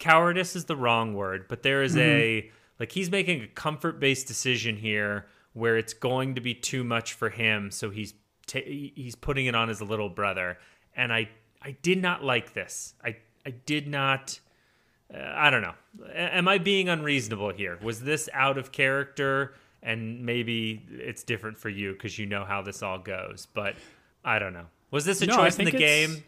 cowardice 0.00 0.56
is 0.56 0.64
the 0.64 0.76
wrong 0.76 1.14
word. 1.14 1.46
But 1.48 1.62
there 1.62 1.84
is 1.84 1.96
a 1.96 2.42
mm-hmm. 2.42 2.48
like 2.80 2.90
he's 2.90 3.10
making 3.12 3.42
a 3.42 3.46
comfort 3.46 4.00
based 4.00 4.26
decision 4.26 4.76
here 4.76 5.26
where 5.52 5.78
it's 5.78 5.94
going 5.94 6.34
to 6.34 6.40
be 6.40 6.52
too 6.52 6.82
much 6.82 7.12
for 7.12 7.30
him. 7.30 7.70
So 7.70 7.90
he's 7.90 8.12
ta 8.48 8.58
he's 8.64 9.14
putting 9.14 9.46
it 9.46 9.54
on 9.54 9.68
his 9.68 9.80
little 9.80 10.08
brother. 10.08 10.58
And 10.96 11.12
I 11.12 11.28
I 11.62 11.76
did 11.80 12.02
not 12.02 12.24
like 12.24 12.54
this. 12.54 12.94
I 13.04 13.18
I 13.46 13.50
did 13.50 13.86
not. 13.86 14.40
Uh, 15.12 15.18
I 15.34 15.50
don't 15.50 15.62
know. 15.62 15.74
A- 16.08 16.36
Am 16.36 16.48
I 16.48 16.58
being 16.58 16.88
unreasonable 16.88 17.52
here? 17.52 17.78
Was 17.82 18.00
this 18.02 18.28
out 18.32 18.58
of 18.58 18.72
character? 18.72 19.54
And 19.82 20.24
maybe 20.26 20.82
it's 20.90 21.22
different 21.22 21.58
for 21.58 21.68
you 21.68 21.92
because 21.92 22.18
you 22.18 22.26
know 22.26 22.44
how 22.44 22.62
this 22.62 22.82
all 22.82 22.98
goes. 22.98 23.46
But 23.54 23.76
I 24.24 24.38
don't 24.40 24.52
know. 24.52 24.66
Was 24.90 25.04
this 25.04 25.22
a 25.22 25.26
No, 25.26 25.36
choice 25.36 25.58
in 25.58 25.64
the 25.66 25.74
it's- 25.76 26.06
game? 26.08 26.24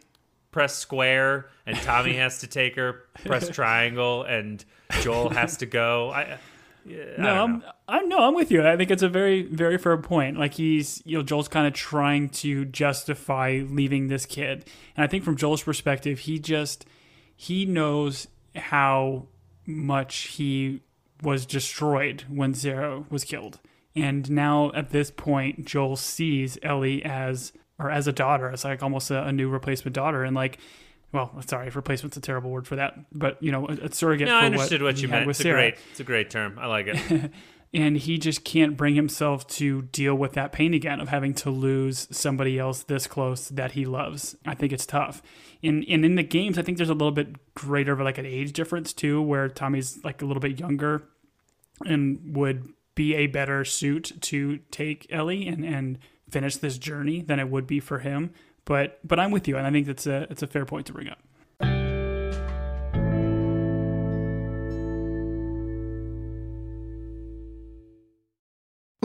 Press 0.51 0.75
square 0.75 1.51
and 1.67 1.77
Tommy 1.77 2.15
has 2.15 2.41
to 2.41 2.47
take 2.47 2.77
her. 2.77 3.03
Press 3.25 3.49
triangle 3.53 4.23
and 4.23 4.65
Joel 5.03 5.29
has 5.31 5.59
to 5.59 5.67
go. 5.67 6.11
I, 6.11 6.39
yeah, 6.87 7.05
I 7.19 7.21
No, 7.21 7.45
I'm. 7.45 7.65
I'm 7.87 8.09
no, 8.09 8.19
I'm 8.27 8.35
with 8.35 8.51
you. 8.51 8.67
I 8.67 8.77
think 8.77 8.91
it's 8.91 9.03
a 9.03 9.11
very, 9.11 9.43
very 9.43 9.77
fair 9.77 9.99
point. 9.99 10.39
Like 10.39 10.55
he's, 10.55 11.03
you 11.05 11.19
know, 11.19 11.23
Joel's 11.23 11.49
kind 11.49 11.67
of 11.67 11.75
trying 11.75 12.31
to 12.31 12.65
justify 12.65 13.61
leaving 13.69 14.09
this 14.09 14.25
kid, 14.25 14.65
and 14.97 15.05
I 15.05 15.07
think 15.07 15.23
from 15.23 15.37
Joel's 15.37 15.63
perspective, 15.63 16.21
he 16.21 16.39
just 16.39 16.87
he 17.37 17.67
knows 17.67 18.27
how 18.59 19.27
much 19.67 20.17
he 20.29 20.83
was 21.23 21.47
destroyed 21.47 22.25
when 22.29 22.55
Sarah 22.55 23.05
was 23.11 23.25
killed. 23.25 23.61
And 23.97 24.31
now 24.31 24.71
at 24.75 24.91
this 24.91 25.11
point, 25.11 25.65
Joel 25.65 25.97
sees 25.97 26.59
Ellie 26.63 27.05
as 27.05 27.53
or 27.79 27.91
as 27.91 28.07
a 28.07 28.13
daughter, 28.13 28.51
as 28.51 28.65
like 28.65 28.83
almost 28.83 29.11
a, 29.11 29.25
a 29.25 29.33
new 29.33 29.49
replacement 29.49 29.95
daughter, 29.95 30.25
and 30.25 30.35
like, 30.35 30.59
well, 31.13 31.41
sorry, 31.47 31.71
replacement's 31.71 32.17
a 32.17 32.21
terrible 32.21 32.51
word 32.51 32.67
for 32.67 32.77
that, 32.77 32.99
but 33.13 33.43
you 33.43 33.53
know, 33.53 33.69
a, 33.69 33.87
a 33.87 33.93
surrogate. 33.93 34.29
No, 34.29 34.35
I 34.35 34.47
understood 34.47 34.83
what, 34.83 34.97
he 34.97 35.03
you 35.03 35.09
meant. 35.09 35.29
It's 35.29 35.41
a 35.41 35.43
Sarah. 35.43 35.71
great, 35.71 35.75
it's 35.91 36.01
a 36.01 36.05
great 36.05 36.31
term. 36.31 36.59
I 36.59 36.67
like 36.67 36.87
it. 36.89 37.31
and 37.75 37.99
he 37.99 38.17
just 38.17 38.45
can't 38.45 38.77
bring 38.77 38.95
himself 38.95 39.47
to 39.47 39.83
deal 39.83 40.15
with 40.15 40.33
that 40.33 40.53
pain 40.53 40.73
again 40.73 41.01
of 41.01 41.09
having 41.09 41.35
to 41.35 41.51
lose 41.51 42.09
somebody 42.11 42.59
else 42.59 42.83
this 42.83 43.07
close 43.07 43.49
that 43.49 43.73
he 43.73 43.85
loves. 43.85 44.37
I 44.47 44.55
think 44.55 44.73
it's 44.73 44.87
tough. 44.87 45.23
In 45.61 45.85
and 45.85 46.05
in 46.05 46.15
the 46.15 46.23
games, 46.23 46.59
I 46.59 46.63
think 46.63 46.79
there's 46.79 46.89
a 46.89 46.95
little 46.95 47.13
bit 47.13 47.55
greater 47.55 47.93
of 47.93 48.01
like 48.01 48.19
an 48.19 48.27
age 48.27 48.53
difference 48.53 48.93
too, 48.93 49.21
where 49.21 49.49
Tommy's 49.49 50.03
like 50.03 50.23
a 50.23 50.25
little 50.25 50.41
bit 50.41 50.59
younger 50.59 51.03
and 51.85 52.37
would 52.37 52.69
be 52.95 53.15
a 53.15 53.27
better 53.27 53.65
suit 53.65 54.13
to 54.21 54.59
take 54.71 55.07
Ellie 55.11 55.47
and 55.47 55.65
and 55.65 55.99
finish 56.31 56.57
this 56.57 56.79
journey 56.79 57.23
than 57.23 57.39
it 57.39 57.49
would 57.51 57.67
be 57.67 57.81
for 57.81 57.99
him. 57.99 58.33
But 58.65 58.99
but 59.07 59.21
I'm 59.21 59.31
with 59.31 59.47
you, 59.47 59.57
and 59.57 59.67
I 59.67 59.71
think 59.71 59.87
that's 59.87 60.07
a 60.07 60.27
it's 60.31 60.43
a 60.43 60.47
fair 60.47 60.65
point 60.65 60.87
to 60.87 60.93
bring 60.93 61.09
up. 61.09 61.19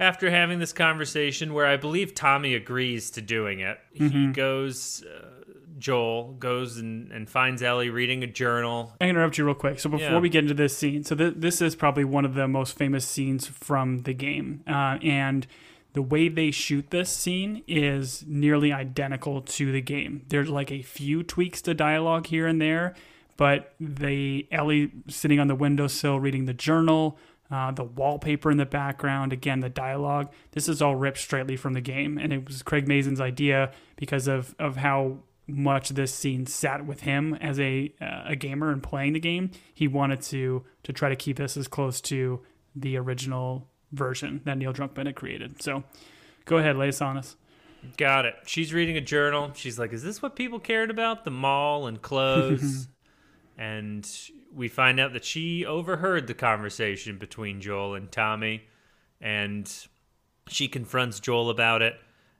After 0.00 0.30
having 0.30 0.58
this 0.60 0.72
conversation, 0.72 1.54
where 1.54 1.66
I 1.66 1.76
believe 1.76 2.14
Tommy 2.14 2.54
agrees 2.54 3.10
to 3.12 3.20
doing 3.20 3.60
it, 3.60 3.78
he 3.92 4.28
goes. 4.28 5.04
Uh, 5.04 5.26
Joel 5.78 6.32
goes 6.40 6.76
and, 6.78 7.12
and 7.12 7.30
finds 7.30 7.62
Ellie 7.62 7.88
reading 7.90 8.24
a 8.24 8.26
journal. 8.26 8.96
I 9.00 9.04
interrupt 9.08 9.38
you 9.38 9.44
real 9.44 9.54
quick. 9.54 9.78
So 9.78 9.88
before 9.88 10.08
Yeah. 10.08 10.18
we 10.18 10.28
get 10.28 10.42
into 10.42 10.54
this 10.54 10.76
scene, 10.76 11.04
so 11.04 11.14
th- 11.14 11.34
this 11.36 11.62
is 11.62 11.76
probably 11.76 12.02
one 12.02 12.24
of 12.24 12.34
the 12.34 12.48
most 12.48 12.76
famous 12.76 13.06
scenes 13.06 13.46
from 13.46 14.02
the 14.02 14.12
game, 14.12 14.62
uh, 14.66 14.98
and 15.02 15.46
the 15.92 16.02
way 16.02 16.28
they 16.28 16.50
shoot 16.50 16.90
this 16.90 17.10
scene 17.10 17.62
is 17.68 18.24
nearly 18.26 18.72
identical 18.72 19.40
to 19.40 19.70
the 19.70 19.80
game. 19.80 20.22
There's 20.28 20.48
like 20.48 20.72
a 20.72 20.82
few 20.82 21.22
tweaks 21.22 21.62
to 21.62 21.74
dialogue 21.74 22.26
here 22.26 22.48
and 22.48 22.60
there, 22.60 22.94
but 23.36 23.72
the 23.78 24.48
Ellie 24.50 24.90
sitting 25.06 25.38
on 25.38 25.46
the 25.46 25.54
windowsill 25.54 26.18
reading 26.18 26.46
the 26.46 26.54
journal, 26.54 27.18
uh, 27.50 27.70
the 27.70 27.84
wallpaper 27.84 28.50
in 28.50 28.58
the 28.58 28.66
background, 28.66 29.32
again 29.32 29.60
the 29.60 29.68
dialogue. 29.68 30.30
This 30.52 30.68
is 30.68 30.82
all 30.82 30.96
ripped 30.96 31.18
straightly 31.18 31.56
from 31.56 31.72
the 31.72 31.80
game, 31.80 32.18
and 32.18 32.32
it 32.32 32.46
was 32.46 32.62
Craig 32.62 32.86
Mazin's 32.86 33.20
idea 33.20 33.72
because 33.96 34.28
of 34.28 34.54
of 34.58 34.76
how 34.76 35.18
much 35.46 35.88
this 35.90 36.14
scene 36.14 36.44
sat 36.44 36.84
with 36.84 37.00
him 37.00 37.34
as 37.34 37.58
a 37.58 37.92
uh, 38.00 38.24
a 38.26 38.36
gamer 38.36 38.70
and 38.70 38.82
playing 38.82 39.14
the 39.14 39.20
game. 39.20 39.50
He 39.72 39.88
wanted 39.88 40.20
to 40.22 40.64
to 40.82 40.92
try 40.92 41.08
to 41.08 41.16
keep 41.16 41.38
this 41.38 41.56
as 41.56 41.68
close 41.68 42.00
to 42.02 42.40
the 42.76 42.96
original 42.96 43.66
version 43.92 44.42
that 44.44 44.58
Neil 44.58 44.72
Druckmann 44.72 45.06
had 45.06 45.16
created. 45.16 45.62
So, 45.62 45.84
go 46.44 46.58
ahead, 46.58 46.76
lay 46.76 46.88
us 46.88 47.00
on 47.00 47.16
us. 47.16 47.36
Got 47.96 48.26
it. 48.26 48.34
She's 48.44 48.74
reading 48.74 48.96
a 48.96 49.00
journal. 49.00 49.52
She's 49.54 49.78
like, 49.78 49.92
"Is 49.92 50.02
this 50.02 50.20
what 50.20 50.36
people 50.36 50.58
cared 50.58 50.90
about? 50.90 51.24
The 51.24 51.30
mall 51.30 51.86
and 51.86 52.02
clothes?" 52.02 52.88
and 53.58 54.06
we 54.54 54.68
find 54.68 54.98
out 54.98 55.12
that 55.12 55.24
she 55.24 55.64
overheard 55.64 56.26
the 56.26 56.34
conversation 56.34 57.18
between 57.18 57.60
Joel 57.60 57.94
and 57.94 58.10
Tommy, 58.10 58.64
and 59.20 59.70
she 60.48 60.68
confronts 60.68 61.20
Joel 61.20 61.50
about 61.50 61.82
it. 61.82 61.94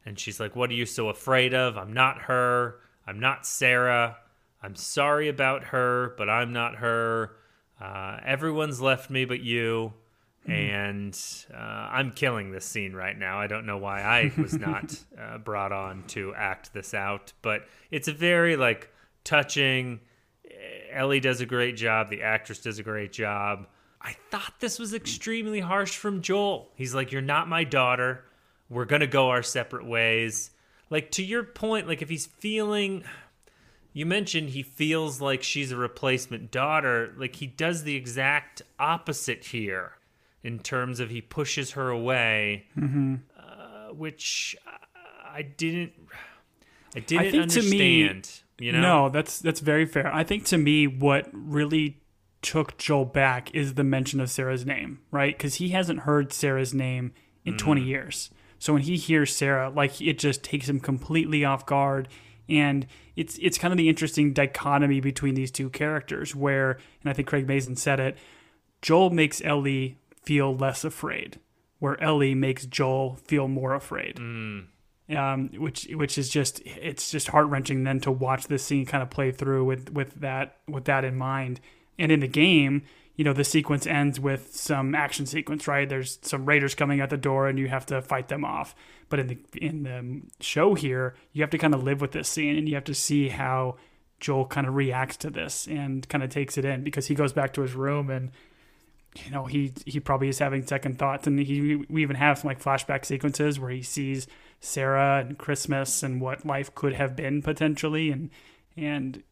And 0.05 0.19
she's 0.19 0.41
like, 0.41 0.57
"What 0.57 0.71
are 0.71 0.75
you 0.75 0.87
so 0.87 1.09
afraid 1.09 1.55
of? 1.55 1.77
I'm 1.77 1.93
not 1.93 2.23
her. 2.23 2.81
I'm 3.07 3.21
not 3.21 3.47
Sarah. 3.47 4.17
I'm 4.63 4.75
sorry 4.75 5.29
about 5.29 5.65
her, 5.65 6.15
but 6.17 6.29
I'm 6.29 6.53
not 6.53 6.77
her. 6.77 7.37
Uh, 7.81 8.19
everyone's 8.25 8.81
left 8.81 9.11
me 9.11 9.25
but 9.25 9.41
you." 9.41 9.93
and 10.49 11.19
uh, 11.53 11.57
I'm 11.57 12.11
killing 12.11 12.51
this 12.51 12.65
scene 12.65 12.95
right 12.95 13.17
now. 13.17 13.39
I 13.39 13.47
don't 13.47 13.67
know 13.67 13.77
why 13.77 14.01
I 14.01 14.33
was 14.41 14.55
not 14.59 14.99
uh, 15.21 15.39
brought 15.39 15.73
on 15.73 16.05
to 16.09 16.35
act 16.35 16.73
this 16.73 16.95
out, 16.95 17.33
but 17.43 17.67
it's 17.91 18.09
a 18.09 18.13
very 18.13 18.57
like 18.57 18.91
touching. 19.25 20.01
Ellie 20.91 21.21
does 21.21 21.41
a 21.41 21.47
great 21.47 21.77
job. 21.77 22.11
The 22.11 22.23
actress 22.23 22.59
does 22.61 22.79
a 22.79 22.83
great 22.83 23.13
job. 23.13 23.67
I 24.01 24.15
thought 24.31 24.55
this 24.61 24.79
was 24.79 24.95
extremely 24.95 25.61
harsh 25.61 25.97
from 25.97 26.23
Joel. 26.23 26.71
He's 26.77 26.95
like, 26.95 27.11
"You're 27.13 27.21
not 27.23 27.49
my 27.49 27.65
daughter. 27.65 28.25
We're 28.69 28.85
gonna 28.85 29.07
go 29.07 29.31
our 29.31 29.43
separate 29.43 29.85
ways." 29.87 30.51
Like 30.91 31.11
to 31.13 31.23
your 31.25 31.43
point, 31.43 31.87
like 31.89 32.01
if 32.03 32.09
he's 32.09 32.27
feeling 32.27 33.05
you 33.93 34.07
mentioned 34.07 34.51
he 34.51 34.63
feels 34.63 35.21
like 35.21 35.43
she's 35.43 35.73
a 35.73 35.77
replacement 35.77 36.51
daughter. 36.51 37.13
Like 37.17 37.37
he 37.37 37.47
does 37.47 37.83
the 37.83 37.97
exact 37.97 38.63
opposite 38.79 39.47
here 39.47 39.93
in 40.45 40.61
terms 40.61 41.01
of 41.01 41.11
he 41.11 41.21
pushes 41.21 41.73
her 41.73 41.89
away, 41.91 42.67
uh, 43.37 43.89
which 43.93 44.55
I- 44.67 45.39
I 45.39 45.43
didn't. 45.43 45.93
I 46.95 47.01
didn't 47.01 47.51
think 47.51 47.53
to 47.53 47.71
me- 47.71 48.03
understand. 48.09 48.43
You 48.59 48.73
know, 48.73 48.81
No, 48.81 49.09
that's 49.09 49.39
that's 49.39 49.61
very 49.61 49.87
fair. 49.87 50.13
I 50.13 50.25
think 50.25 50.45
to 50.47 50.59
me, 50.59 50.87
what 50.87 51.29
really 51.33 52.01
took 52.43 52.77
Joel 52.79 53.05
back 53.05 53.55
is 53.55 53.75
the 53.75 53.85
mention 53.85 54.21
of 54.21 54.31
Sarah's 54.31 54.65
name, 54.65 55.01
right? 55.11 55.37
Because 55.37 55.57
he 55.57 55.71
hasn't 55.71 56.01
heard 56.01 56.33
Sarah's 56.33 56.73
name 56.73 57.13
in 57.45 57.55
mm. 57.55 57.59
20 57.59 57.83
years. 57.83 58.31
So 58.59 58.73
when 58.73 58.83
he 58.83 58.97
hears 58.97 59.35
Sarah, 59.35 59.71
like 59.71 60.01
it 60.01 60.19
just 60.19 60.43
takes 60.43 60.69
him 60.69 60.81
completely 60.81 61.45
off 61.45 61.67
guard. 61.67 62.09
And 62.49 62.87
it's 63.15 63.39
it's 63.39 63.59
kind 63.59 63.73
of 63.73 63.79
the 63.79 63.89
interesting 63.89 64.33
dichotomy 64.33 65.01
between 65.01 65.35
these 65.35 65.51
two 65.51 65.69
characters, 65.71 66.35
where 66.35 66.79
and 67.03 67.11
I 67.11 67.13
think 67.13 67.29
Craig 67.29 67.47
Mazin 67.47 67.77
said 67.77 68.01
it. 68.01 68.17
Joel 68.81 69.11
makes 69.11 69.43
Ellie 69.43 69.99
feel 70.23 70.57
less 70.57 70.85
afraid, 70.85 71.39
where 71.79 72.01
Ellie 72.03 72.35
makes 72.35 72.65
Joel 72.65 73.17
feel 73.17 73.49
more 73.49 73.75
afraid 73.75 74.17
mm. 74.17 74.67
Um, 75.17 75.51
which 75.55 75.89
which 75.93 76.19
is 76.19 76.29
just 76.29 76.61
it's 76.65 77.11
just 77.11 77.29
heart 77.29 77.49
wrenching 77.49 77.85
then 77.85 78.01
to 78.01 78.11
watch 78.11 78.47
this 78.47 78.65
scene 78.65 78.85
kind 78.87 79.03
of 79.03 79.11
play 79.11 79.33
through 79.33 79.65
with 79.65 79.91
with 79.91 80.21
that 80.21 80.57
with 80.69 80.85
that 80.85 81.05
in 81.05 81.17
mind. 81.17 81.61
And 81.99 82.13
in 82.13 82.21
the 82.21 82.29
game, 82.29 82.83
you 83.17 83.25
know, 83.25 83.33
the 83.33 83.45
sequence 83.45 83.87
ends 83.87 84.21
with 84.21 84.55
some 84.55 84.95
action 84.95 85.27
sequence, 85.27 85.67
right? 85.67 85.89
There's 85.89 86.19
some 86.23 86.47
raiders 86.47 86.75
coming 86.75 87.01
at 87.01 87.11
the 87.11 87.17
door, 87.17 87.49
and 87.49 87.59
you 87.59 87.69
have 87.69 87.87
to 87.87 88.01
fight 88.03 88.29
them 88.29 88.45
off. 88.45 88.75
But 89.09 89.19
in 89.19 89.27
the 89.27 89.39
in 89.55 89.83
the 89.83 90.45
show 90.45 90.75
here, 90.75 91.15
you 91.33 91.43
have 91.43 91.51
to 91.51 91.59
kind 91.59 91.75
of 91.75 91.83
live 91.83 92.01
with 92.01 92.13
this 92.13 92.29
scene, 92.29 92.57
and 92.57 92.69
you 92.69 92.75
have 92.75 92.85
to 92.85 92.95
see 92.95 93.29
how 93.29 93.77
Joel 94.21 94.47
kind 94.47 94.67
of 94.67 94.75
reacts 94.75 95.17
to 95.19 95.31
this 95.31 95.67
and 95.67 96.09
kind 96.09 96.25
of 96.25 96.31
takes 96.31 96.59
it 96.59 96.65
in 96.65 96.83
because 96.83 97.07
he 97.07 97.15
goes 97.15 97.33
back 97.33 97.53
to 97.55 97.63
his 97.63 97.75
room 97.75 98.11
and 98.11 98.31
you 99.25 99.31
know 99.31 99.47
he 99.47 99.73
he 99.87 100.01
probably 100.01 100.29
is 100.29 100.39
having 100.39 100.67
second 100.67 100.99
thoughts 100.99 101.27
and 101.27 101.39
he 101.39 101.77
we 101.89 102.03
even 102.03 102.17
have 102.17 102.39
some 102.39 102.49
like 102.49 102.63
flashback 102.63 103.05
sequences 103.05 103.59
where 103.59 103.71
he 103.71 103.83
sees 103.83 104.27
Sarah 104.61 105.25
and 105.27 105.39
Christmas 105.39 106.03
and 106.03 106.21
what 106.21 106.45
life 106.45 106.75
could 106.75 106.95
have 106.95 107.17
been 107.17 107.43
potentially. 107.43 108.11
And 108.11 108.31
and 108.77 109.23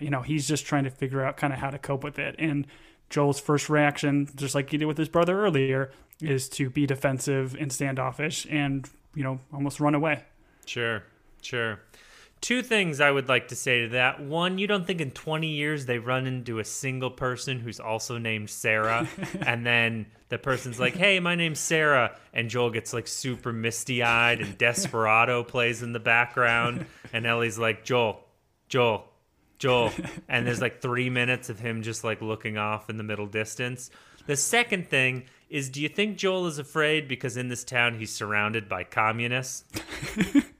you 0.00 0.10
know 0.10 0.22
he's 0.22 0.48
just 0.48 0.66
trying 0.66 0.84
to 0.84 0.90
figure 0.90 1.24
out 1.24 1.36
kind 1.36 1.52
of 1.52 1.58
how 1.58 1.70
to 1.70 1.78
cope 1.78 2.04
with 2.04 2.18
it. 2.18 2.34
And 2.38 2.66
Joel's 3.10 3.40
first 3.40 3.68
reaction 3.68 4.28
just 4.34 4.54
like 4.54 4.70
he 4.70 4.78
did 4.78 4.86
with 4.86 4.98
his 4.98 5.08
brother 5.08 5.44
earlier 5.44 5.90
is 6.20 6.48
to 6.48 6.70
be 6.70 6.86
defensive 6.86 7.56
and 7.58 7.72
standoffish 7.72 8.46
and 8.50 8.88
you 9.14 9.22
know 9.22 9.40
almost 9.52 9.80
run 9.80 9.94
away. 9.94 10.24
Sure, 10.66 11.02
sure. 11.42 11.80
Two 12.44 12.62
things 12.62 13.00
I 13.00 13.10
would 13.10 13.26
like 13.26 13.48
to 13.48 13.56
say 13.56 13.84
to 13.84 13.88
that. 13.92 14.20
One, 14.20 14.58
you 14.58 14.66
don't 14.66 14.86
think 14.86 15.00
in 15.00 15.12
20 15.12 15.46
years 15.46 15.86
they 15.86 15.98
run 15.98 16.26
into 16.26 16.58
a 16.58 16.64
single 16.64 17.10
person 17.10 17.58
who's 17.58 17.80
also 17.80 18.18
named 18.18 18.50
Sarah, 18.50 19.08
and 19.46 19.64
then 19.64 20.04
the 20.28 20.36
person's 20.36 20.78
like, 20.78 20.94
hey, 20.94 21.20
my 21.20 21.36
name's 21.36 21.58
Sarah, 21.58 22.14
and 22.34 22.50
Joel 22.50 22.68
gets 22.68 22.92
like 22.92 23.08
super 23.08 23.50
misty 23.50 24.02
eyed, 24.02 24.42
and 24.42 24.58
Desperado 24.58 25.42
plays 25.42 25.82
in 25.82 25.94
the 25.94 26.00
background, 26.00 26.84
and 27.14 27.24
Ellie's 27.24 27.58
like, 27.58 27.82
Joel, 27.82 28.22
Joel, 28.68 29.06
Joel. 29.58 29.92
And 30.28 30.46
there's 30.46 30.60
like 30.60 30.82
three 30.82 31.08
minutes 31.08 31.48
of 31.48 31.58
him 31.58 31.80
just 31.80 32.04
like 32.04 32.20
looking 32.20 32.58
off 32.58 32.90
in 32.90 32.98
the 32.98 33.04
middle 33.04 33.26
distance. 33.26 33.90
The 34.26 34.36
second 34.36 34.90
thing 34.90 35.24
is 35.48 35.70
do 35.70 35.80
you 35.80 35.88
think 35.88 36.18
Joel 36.18 36.46
is 36.46 36.58
afraid 36.58 37.08
because 37.08 37.38
in 37.38 37.48
this 37.48 37.64
town 37.64 37.98
he's 37.98 38.12
surrounded 38.12 38.68
by 38.68 38.84
communists? 38.84 39.64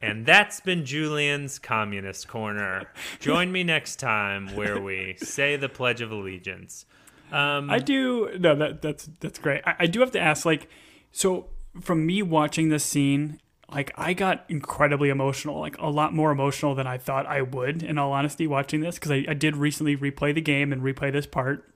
And 0.00 0.24
that's 0.24 0.60
been 0.60 0.84
Julian's 0.84 1.58
Communist 1.58 2.28
Corner. 2.28 2.84
Join 3.18 3.50
me 3.50 3.64
next 3.64 3.96
time 3.96 4.54
where 4.54 4.80
we 4.80 5.16
say 5.18 5.56
the 5.56 5.68
Pledge 5.68 6.00
of 6.00 6.12
Allegiance. 6.12 6.86
Um, 7.32 7.68
I 7.68 7.78
do 7.78 8.30
no 8.38 8.54
that 8.54 8.80
that's 8.80 9.08
that's 9.20 9.38
great. 9.38 9.62
I, 9.66 9.74
I 9.80 9.86
do 9.86 10.00
have 10.00 10.12
to 10.12 10.20
ask, 10.20 10.46
like, 10.46 10.68
so 11.12 11.48
from 11.80 12.06
me 12.06 12.22
watching 12.22 12.68
this 12.68 12.84
scene, 12.84 13.40
like 13.70 13.92
I 13.96 14.14
got 14.14 14.44
incredibly 14.48 15.08
emotional, 15.10 15.58
like 15.58 15.76
a 15.78 15.90
lot 15.90 16.14
more 16.14 16.30
emotional 16.30 16.74
than 16.74 16.86
I 16.86 16.96
thought 16.96 17.26
I 17.26 17.42
would. 17.42 17.82
In 17.82 17.98
all 17.98 18.12
honesty, 18.12 18.46
watching 18.46 18.80
this 18.80 18.94
because 18.94 19.10
I, 19.10 19.26
I 19.28 19.34
did 19.34 19.56
recently 19.56 19.96
replay 19.96 20.34
the 20.34 20.40
game 20.40 20.72
and 20.72 20.80
replay 20.80 21.12
this 21.12 21.26
part, 21.26 21.68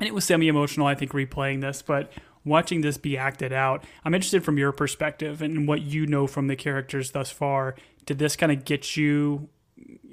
and 0.00 0.08
it 0.08 0.14
was 0.14 0.24
semi 0.24 0.48
emotional. 0.48 0.86
I 0.86 0.94
think 0.94 1.12
replaying 1.12 1.60
this, 1.60 1.82
but 1.82 2.10
watching 2.44 2.80
this 2.80 2.98
be 2.98 3.16
acted 3.16 3.52
out, 3.52 3.84
I'm 4.04 4.14
interested 4.14 4.44
from 4.44 4.58
your 4.58 4.72
perspective 4.72 5.42
and 5.42 5.66
what 5.68 5.82
you 5.82 6.06
know 6.06 6.26
from 6.26 6.46
the 6.48 6.56
characters 6.56 7.10
thus 7.12 7.30
far. 7.30 7.74
Did 8.06 8.18
this 8.18 8.36
kind 8.36 8.50
of 8.52 8.64
get 8.64 8.96
you 8.96 9.48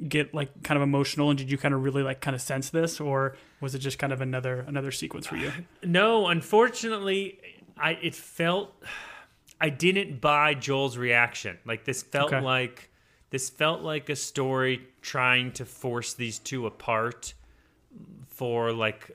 get 0.07 0.33
like 0.33 0.63
kind 0.63 0.77
of 0.77 0.81
emotional 0.81 1.29
and 1.29 1.37
did 1.37 1.51
you 1.51 1.57
kind 1.57 1.73
of 1.73 1.83
really 1.83 2.01
like 2.01 2.21
kind 2.21 2.33
of 2.33 2.41
sense 2.41 2.69
this 2.69 2.99
or 2.99 3.35
was 3.59 3.75
it 3.75 3.79
just 3.79 3.99
kind 3.99 4.13
of 4.13 4.21
another 4.21 4.61
another 4.61 4.91
sequence 4.91 5.27
for 5.27 5.35
you 5.35 5.51
no 5.83 6.27
unfortunately 6.27 7.37
i 7.77 7.91
it 8.01 8.15
felt 8.15 8.73
i 9.61 9.69
didn't 9.69 10.21
buy 10.21 10.53
joel's 10.53 10.97
reaction 10.97 11.57
like 11.65 11.83
this 11.83 12.01
felt 12.01 12.31
Okay. 12.33 12.41
like 12.41 12.89
this 13.29 13.49
felt 13.49 13.81
like 13.81 14.09
a 14.09 14.15
story 14.15 14.81
trying 15.01 15.51
to 15.51 15.65
force 15.65 16.13
these 16.13 16.39
two 16.39 16.65
apart 16.65 17.33
for 18.27 18.71
like 18.71 19.11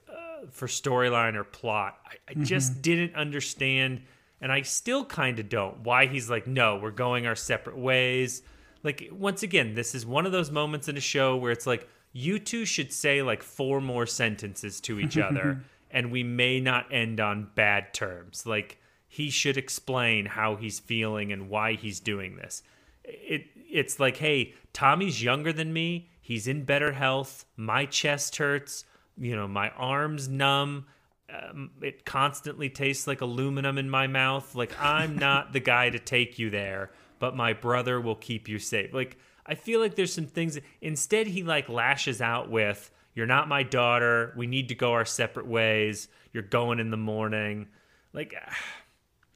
for 0.50 0.66
storyline 0.66 1.34
or 1.34 1.44
plot 1.44 1.98
i, 2.06 2.32
I 2.32 2.44
just 2.44 2.72
mm-hmm. 2.72 2.80
didn't 2.82 3.14
understand 3.14 4.02
and 4.40 4.52
i 4.52 4.62
still 4.62 5.04
kind 5.04 5.38
of 5.38 5.48
don't 5.48 5.80
why 5.80 6.06
he's 6.06 6.28
like 6.28 6.46
no 6.46 6.76
we're 6.76 6.90
going 6.90 7.26
our 7.26 7.36
separate 7.36 7.78
ways. 7.78 8.42
Like 8.82 9.08
once 9.12 9.42
again 9.42 9.74
this 9.74 9.94
is 9.94 10.04
one 10.04 10.26
of 10.26 10.32
those 10.32 10.50
moments 10.50 10.88
in 10.88 10.96
a 10.96 11.00
show 11.00 11.36
where 11.36 11.52
it's 11.52 11.66
like 11.66 11.88
you 12.12 12.38
two 12.38 12.64
should 12.64 12.92
say 12.92 13.22
like 13.22 13.42
four 13.42 13.80
more 13.80 14.06
sentences 14.06 14.80
to 14.82 15.00
each 15.00 15.18
other 15.18 15.62
and 15.90 16.10
we 16.12 16.22
may 16.22 16.60
not 16.60 16.92
end 16.92 17.20
on 17.20 17.48
bad 17.54 17.94
terms. 17.94 18.44
Like 18.46 18.78
he 19.08 19.30
should 19.30 19.56
explain 19.56 20.26
how 20.26 20.56
he's 20.56 20.80
feeling 20.80 21.32
and 21.32 21.48
why 21.48 21.74
he's 21.74 22.00
doing 22.00 22.36
this. 22.36 22.62
It 23.04 23.46
it's 23.70 23.98
like 23.98 24.18
hey 24.18 24.54
tommy's 24.72 25.22
younger 25.22 25.52
than 25.52 25.72
me. 25.72 26.10
He's 26.20 26.46
in 26.46 26.64
better 26.64 26.92
health. 26.92 27.44
My 27.56 27.86
chest 27.86 28.36
hurts 28.36 28.84
you 29.18 29.36
know 29.36 29.48
my 29.48 29.70
arms 29.70 30.28
numb 30.28 30.86
um, 31.32 31.70
it 31.80 32.04
constantly 32.04 32.68
tastes 32.68 33.06
like 33.06 33.22
aluminum 33.22 33.78
in 33.78 33.88
my 33.88 34.06
mouth. 34.06 34.54
Like 34.54 34.72
i'm 34.80 35.16
not 35.26 35.52
the 35.52 35.60
guy 35.60 35.90
to 35.90 35.98
take 35.98 36.38
you 36.38 36.50
there 36.50 36.90
but 37.18 37.36
my 37.36 37.52
brother 37.52 38.00
will 38.00 38.16
keep 38.16 38.48
you 38.48 38.58
safe. 38.58 38.92
Like 38.92 39.18
i 39.46 39.54
feel 39.54 39.80
like 39.80 39.94
there's 39.94 40.12
some 40.12 40.26
things 40.26 40.58
instead 40.80 41.26
he 41.26 41.42
like 41.42 41.68
lashes 41.68 42.20
out 42.20 42.50
with 42.50 42.90
you're 43.14 43.26
not 43.26 43.48
my 43.48 43.62
daughter. 43.62 44.34
We 44.36 44.46
need 44.46 44.68
to 44.68 44.74
go 44.74 44.92
our 44.92 45.04
separate 45.04 45.46
ways. 45.46 46.08
You're 46.32 46.42
going 46.42 46.80
in 46.80 46.90
the 46.90 46.96
morning. 46.96 47.68
Like 48.12 48.34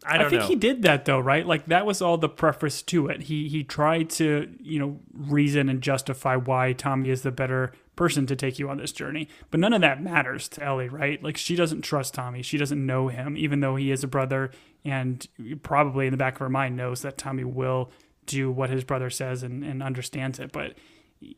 i 0.04 0.16
don't 0.16 0.26
I 0.26 0.30
think 0.30 0.42
know. 0.42 0.48
he 0.48 0.56
did 0.56 0.82
that 0.82 1.06
though, 1.06 1.18
right? 1.18 1.46
Like 1.46 1.66
that 1.66 1.86
was 1.86 2.02
all 2.02 2.18
the 2.18 2.28
preface 2.28 2.82
to 2.82 3.08
it. 3.08 3.22
He 3.22 3.48
he 3.48 3.64
tried 3.64 4.10
to, 4.10 4.48
you 4.60 4.78
know, 4.78 5.00
reason 5.12 5.68
and 5.68 5.80
justify 5.80 6.36
why 6.36 6.72
Tommy 6.72 7.10
is 7.10 7.22
the 7.22 7.32
better 7.32 7.72
person 7.98 8.26
to 8.26 8.36
take 8.36 8.60
you 8.60 8.70
on 8.70 8.78
this 8.78 8.92
journey. 8.92 9.28
But 9.50 9.58
none 9.58 9.72
of 9.72 9.80
that 9.80 10.00
matters 10.00 10.48
to 10.50 10.62
Ellie, 10.62 10.88
right? 10.88 11.20
Like 11.20 11.36
she 11.36 11.56
doesn't 11.56 11.82
trust 11.82 12.14
Tommy. 12.14 12.42
She 12.42 12.56
doesn't 12.56 12.86
know 12.86 13.08
him, 13.08 13.36
even 13.36 13.58
though 13.58 13.74
he 13.74 13.90
is 13.90 14.04
a 14.04 14.08
brother 14.08 14.52
and 14.84 15.26
probably 15.64 16.06
in 16.06 16.12
the 16.12 16.16
back 16.16 16.34
of 16.34 16.38
her 16.38 16.48
mind 16.48 16.76
knows 16.76 17.02
that 17.02 17.18
Tommy 17.18 17.42
will 17.42 17.90
do 18.24 18.52
what 18.52 18.70
his 18.70 18.84
brother 18.84 19.10
says 19.10 19.42
and, 19.42 19.64
and 19.64 19.82
understands 19.82 20.38
it. 20.38 20.52
But 20.52 20.74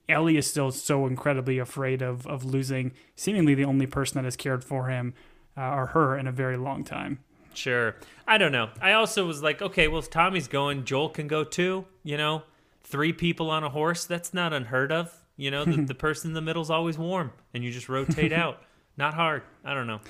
Ellie 0.07 0.37
is 0.37 0.47
still 0.47 0.71
so 0.71 1.07
incredibly 1.07 1.59
afraid 1.59 2.03
of 2.03 2.27
of 2.27 2.45
losing 2.45 2.93
seemingly 3.17 3.55
the 3.55 3.65
only 3.65 3.87
person 3.87 4.17
that 4.17 4.27
has 4.27 4.37
cared 4.37 4.63
for 4.63 4.89
him 4.89 5.15
uh, 5.57 5.63
or 5.63 5.87
her 5.87 6.19
in 6.19 6.27
a 6.27 6.33
very 6.33 6.59
long 6.59 6.85
time. 6.85 7.21
Sure. 7.55 7.97
I 8.29 8.37
don't 8.37 8.53
know. 8.53 8.69
I 8.83 8.93
also 8.93 9.27
was 9.27 9.43
like, 9.43 9.63
okay, 9.63 9.89
well, 9.89 10.01
if 10.01 10.11
Tommy's 10.11 10.47
going, 10.47 10.85
Joel 10.85 11.09
can 11.09 11.27
go 11.27 11.43
too. 11.43 11.87
You 12.05 12.19
know, 12.19 12.43
three 12.85 13.15
people 13.15 13.51
on 13.51 13.65
a 13.65 13.71
horse, 13.71 14.05
that's 14.05 14.35
not 14.35 14.53
unheard 14.53 14.93
of. 14.93 15.20
You 15.41 15.51
know, 15.51 15.65
the, 15.65 15.83
the 15.83 15.95
person 16.07 16.31
in 16.31 16.35
the 16.35 16.43
middle's 16.43 16.71
always 16.71 16.99
warm 16.99 17.33
and 17.55 17.65
you 17.65 17.73
just 17.73 17.89
rotate 17.89 18.33
out. 18.33 18.63
Not 18.97 19.15
hard. 19.15 19.43
I 19.65 19.73
don't 19.73 19.87
know. 19.87 20.01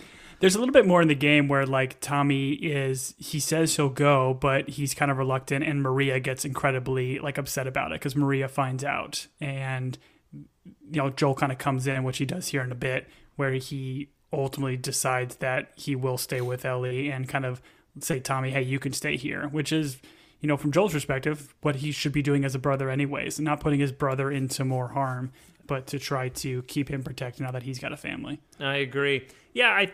There's 0.40 0.56
a 0.56 0.58
little 0.58 0.72
bit 0.72 0.86
more 0.86 1.00
in 1.00 1.08
the 1.08 1.14
game 1.14 1.46
where 1.46 1.64
like 1.66 2.00
Tommy 2.00 2.52
is 2.54 3.14
he 3.18 3.38
says 3.38 3.76
he'll 3.76 3.90
go, 3.90 4.34
but 4.34 4.70
he's 4.70 4.94
kind 4.94 5.10
of 5.10 5.18
reluctant, 5.18 5.64
and 5.64 5.82
Maria 5.82 6.18
gets 6.18 6.46
incredibly 6.46 7.18
like 7.18 7.36
upset 7.36 7.66
about 7.66 7.92
it 7.92 8.00
because 8.00 8.16
Maria 8.16 8.48
finds 8.48 8.82
out, 8.82 9.26
and 9.38 9.98
you 10.32 10.96
know 10.96 11.10
Joel 11.10 11.34
kind 11.34 11.52
of 11.52 11.58
comes 11.58 11.86
in, 11.86 12.04
which 12.04 12.18
he 12.18 12.24
does 12.24 12.48
here 12.48 12.62
in 12.62 12.72
a 12.72 12.74
bit, 12.74 13.06
where 13.36 13.52
he 13.52 14.08
ultimately 14.32 14.78
decides 14.78 15.36
that 15.36 15.72
he 15.76 15.94
will 15.94 16.16
stay 16.16 16.40
with 16.40 16.64
Ellie 16.64 17.10
and 17.10 17.28
kind 17.28 17.44
of 17.44 17.60
say 18.00 18.18
Tommy, 18.18 18.50
hey, 18.50 18.62
you 18.62 18.78
can 18.78 18.94
stay 18.94 19.18
here, 19.18 19.46
which 19.48 19.72
is 19.72 19.98
you 20.40 20.48
know 20.48 20.56
from 20.56 20.72
Joel's 20.72 20.92
perspective 20.92 21.54
what 21.62 21.76
he 21.76 21.92
should 21.92 22.12
be 22.12 22.22
doing 22.22 22.44
as 22.44 22.54
a 22.54 22.58
brother 22.58 22.90
anyways, 22.90 23.38
not 23.40 23.60
putting 23.60 23.80
his 23.80 23.92
brother 23.92 24.30
into 24.30 24.64
more 24.64 24.88
harm, 24.88 25.32
but 25.66 25.86
to 25.88 25.98
try 25.98 26.28
to 26.30 26.62
keep 26.62 26.88
him 26.88 27.02
protected 27.02 27.42
now 27.42 27.50
that 27.52 27.62
he's 27.62 27.78
got 27.78 27.92
a 27.92 27.96
family. 27.96 28.40
I 28.58 28.76
agree. 28.76 29.26
Yeah, 29.52 29.68
I 29.70 29.92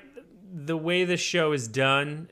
the 0.52 0.76
way 0.76 1.04
this 1.04 1.20
show 1.20 1.52
is 1.52 1.66
done, 1.68 2.28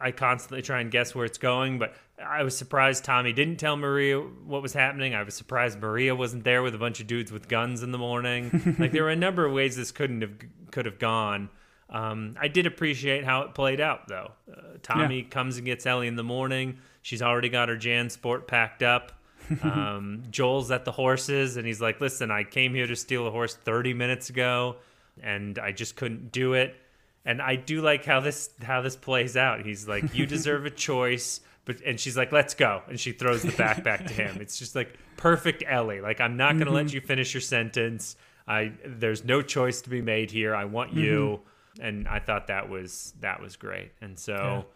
I 0.00 0.12
constantly 0.12 0.62
try 0.62 0.80
and 0.80 0.90
guess 0.90 1.14
where 1.14 1.24
it's 1.24 1.38
going, 1.38 1.78
but 1.78 1.94
I 2.22 2.42
was 2.42 2.56
surprised 2.56 3.04
Tommy 3.04 3.32
didn't 3.32 3.56
tell 3.56 3.76
Maria 3.76 4.18
what 4.20 4.60
was 4.60 4.74
happening. 4.74 5.14
I 5.14 5.22
was 5.22 5.34
surprised 5.34 5.80
Maria 5.80 6.14
wasn't 6.14 6.44
there 6.44 6.62
with 6.62 6.74
a 6.74 6.78
bunch 6.78 7.00
of 7.00 7.06
dudes 7.06 7.32
with 7.32 7.48
guns 7.48 7.82
in 7.82 7.92
the 7.92 7.98
morning. 7.98 8.76
like 8.78 8.92
there 8.92 9.04
were 9.04 9.10
a 9.10 9.16
number 9.16 9.46
of 9.46 9.52
ways 9.52 9.74
this 9.76 9.90
couldn't 9.90 10.20
have 10.20 10.34
could 10.70 10.84
have 10.86 10.98
gone. 10.98 11.48
Um, 11.88 12.36
I 12.40 12.46
did 12.48 12.66
appreciate 12.66 13.24
how 13.24 13.42
it 13.42 13.54
played 13.54 13.80
out 13.80 14.06
though. 14.06 14.32
Uh, 14.52 14.76
Tommy 14.82 15.20
Yeah. 15.22 15.28
comes 15.28 15.56
and 15.56 15.64
gets 15.66 15.86
Ellie 15.86 16.06
in 16.08 16.14
the 16.16 16.22
morning. 16.22 16.78
She's 17.02 17.22
already 17.22 17.48
got 17.48 17.68
her 17.68 17.76
Jan 17.76 18.10
Sport 18.10 18.46
packed 18.46 18.82
up. 18.82 19.12
um, 19.62 20.22
Joel's 20.30 20.70
at 20.70 20.84
the 20.84 20.92
horses 20.92 21.56
and 21.56 21.66
he's 21.66 21.80
like, 21.80 22.00
"Listen, 22.00 22.30
I 22.30 22.44
came 22.44 22.74
here 22.74 22.86
to 22.86 22.94
steal 22.94 23.26
a 23.26 23.30
horse 23.30 23.54
30 23.54 23.94
minutes 23.94 24.30
ago, 24.30 24.76
and 25.22 25.58
I 25.58 25.72
just 25.72 25.96
couldn't 25.96 26.30
do 26.30 26.54
it." 26.54 26.76
And 27.24 27.42
I 27.42 27.56
do 27.56 27.80
like 27.82 28.04
how 28.04 28.20
this 28.20 28.50
how 28.62 28.80
this 28.80 28.96
plays 28.96 29.36
out. 29.36 29.64
He's 29.64 29.88
like, 29.88 30.14
"You 30.14 30.26
deserve 30.36 30.66
a 30.66 30.70
choice," 30.70 31.40
but 31.64 31.80
and 31.84 31.98
she's 31.98 32.16
like, 32.16 32.32
"Let's 32.32 32.54
go," 32.54 32.82
and 32.88 32.98
she 33.00 33.12
throws 33.12 33.42
the 33.42 33.50
backpack 33.50 34.06
to 34.06 34.12
him. 34.12 34.38
It's 34.40 34.58
just 34.58 34.76
like 34.76 34.96
perfect 35.16 35.64
Ellie. 35.66 36.00
Like 36.00 36.20
I'm 36.20 36.36
not 36.36 36.56
gonna 36.58 36.70
let 36.70 36.92
you 36.92 37.00
finish 37.00 37.34
your 37.34 37.40
sentence. 37.40 38.16
I 38.46 38.72
there's 38.86 39.24
no 39.24 39.42
choice 39.42 39.80
to 39.82 39.90
be 39.90 40.00
made 40.00 40.30
here. 40.30 40.54
I 40.54 40.64
want 40.66 40.92
you. 40.92 41.40
And 41.80 42.06
I 42.08 42.18
thought 42.18 42.48
that 42.48 42.68
was 42.68 43.14
that 43.20 43.40
was 43.40 43.56
great. 43.56 43.92
And 44.00 44.18
so. 44.18 44.66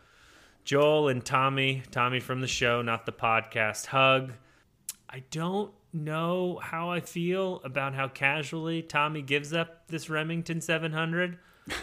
Joel 0.65 1.09
and 1.09 1.25
Tommy, 1.25 1.83
Tommy 1.91 2.21
from 2.21 2.41
the 2.41 2.47
show, 2.47 2.81
not 2.81 3.05
the 3.05 3.12
podcast, 3.12 3.87
hug. 3.87 4.33
I 5.09 5.23
don't 5.31 5.73
know 5.93 6.59
how 6.62 6.91
I 6.91 7.01
feel 7.01 7.61
about 7.65 7.95
how 7.95 8.09
casually 8.09 8.83
Tommy 8.83 9.23
gives 9.23 9.53
up 9.53 9.87
this 9.89 10.09
Remington 10.09 10.61
700. 10.61 11.39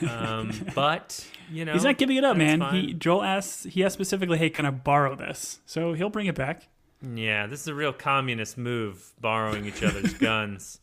Um, 0.07 0.51
but, 0.75 1.25
you 1.51 1.63
know. 1.63 1.73
He's 1.73 1.83
not 1.83 1.97
giving 1.97 2.17
it 2.17 2.23
up, 2.23 2.37
man. 2.37 2.59
fine. 2.59 2.73
He 2.73 2.93
Joel 2.93 3.23
asks 3.23 3.63
he 3.63 3.83
asked 3.83 3.93
specifically, 3.93 4.37
"Hey, 4.37 4.49
can 4.49 4.65
I 4.65 4.71
borrow 4.71 5.15
this?" 5.15 5.59
So 5.65 5.93
he'll 5.93 6.09
bring 6.09 6.27
it 6.27 6.35
back. 6.35 6.67
Yeah, 7.01 7.47
this 7.47 7.61
is 7.61 7.67
a 7.67 7.73
real 7.73 7.93
communist 7.93 8.57
move, 8.57 9.13
borrowing 9.19 9.65
each 9.65 9.81
other's 9.81 10.13
guns. 10.19 10.79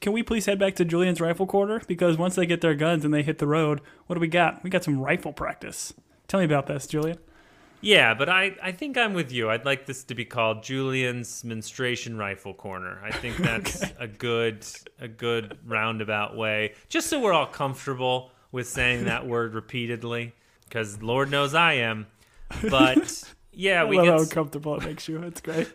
Can 0.00 0.12
we 0.12 0.22
please 0.22 0.46
head 0.46 0.58
back 0.58 0.76
to 0.76 0.84
Julian's 0.84 1.20
rifle 1.20 1.46
quarter? 1.46 1.82
Because 1.86 2.16
once 2.16 2.34
they 2.34 2.46
get 2.46 2.60
their 2.60 2.74
guns 2.74 3.04
and 3.04 3.12
they 3.12 3.22
hit 3.22 3.38
the 3.38 3.46
road, 3.46 3.80
what 4.06 4.14
do 4.14 4.20
we 4.20 4.28
got? 4.28 4.62
We 4.62 4.70
got 4.70 4.84
some 4.84 5.00
rifle 5.00 5.32
practice. 5.32 5.92
Tell 6.28 6.40
me 6.40 6.44
about 6.44 6.66
this, 6.66 6.86
Julian. 6.86 7.18
Yeah, 7.80 8.12
but 8.12 8.28
I, 8.28 8.54
I 8.62 8.72
think 8.72 8.98
I'm 8.98 9.14
with 9.14 9.32
you. 9.32 9.48
I'd 9.48 9.64
like 9.64 9.86
this 9.86 10.04
to 10.04 10.14
be 10.14 10.26
called 10.26 10.62
Julian's 10.62 11.42
menstruation 11.42 12.18
rifle 12.18 12.52
corner. 12.52 13.00
I 13.02 13.12
think 13.12 13.36
that's 13.38 13.82
a 13.98 14.06
good 14.06 14.66
a 15.00 15.08
good 15.08 15.56
roundabout 15.64 16.36
way, 16.36 16.74
just 16.90 17.08
so 17.08 17.18
we're 17.18 17.32
all 17.32 17.46
comfortable 17.46 18.30
with 18.52 18.68
saying 18.68 19.06
that 19.06 19.26
word 19.26 19.54
repeatedly, 19.54 20.34
because 20.64 21.00
Lord 21.00 21.30
knows 21.30 21.54
I 21.54 21.74
am. 21.74 22.06
But 22.68 23.22
yeah, 23.52 23.84
we 23.84 23.96
love 23.96 24.04
get 24.04 24.18
how 24.18 24.26
comfortable 24.26 24.74
it 24.74 24.84
makes 24.84 25.08
you. 25.08 25.22
It's 25.22 25.40
great. 25.40 25.72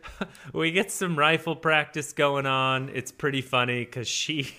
we 0.54 0.72
get 0.72 0.91
some 0.91 1.18
rifle 1.18 1.56
practice 1.56 2.14
going 2.14 2.45
on. 2.45 2.89
It's 2.89 3.12
pretty 3.12 3.41
funny 3.41 3.86
because 3.86 4.08
she 4.08 4.54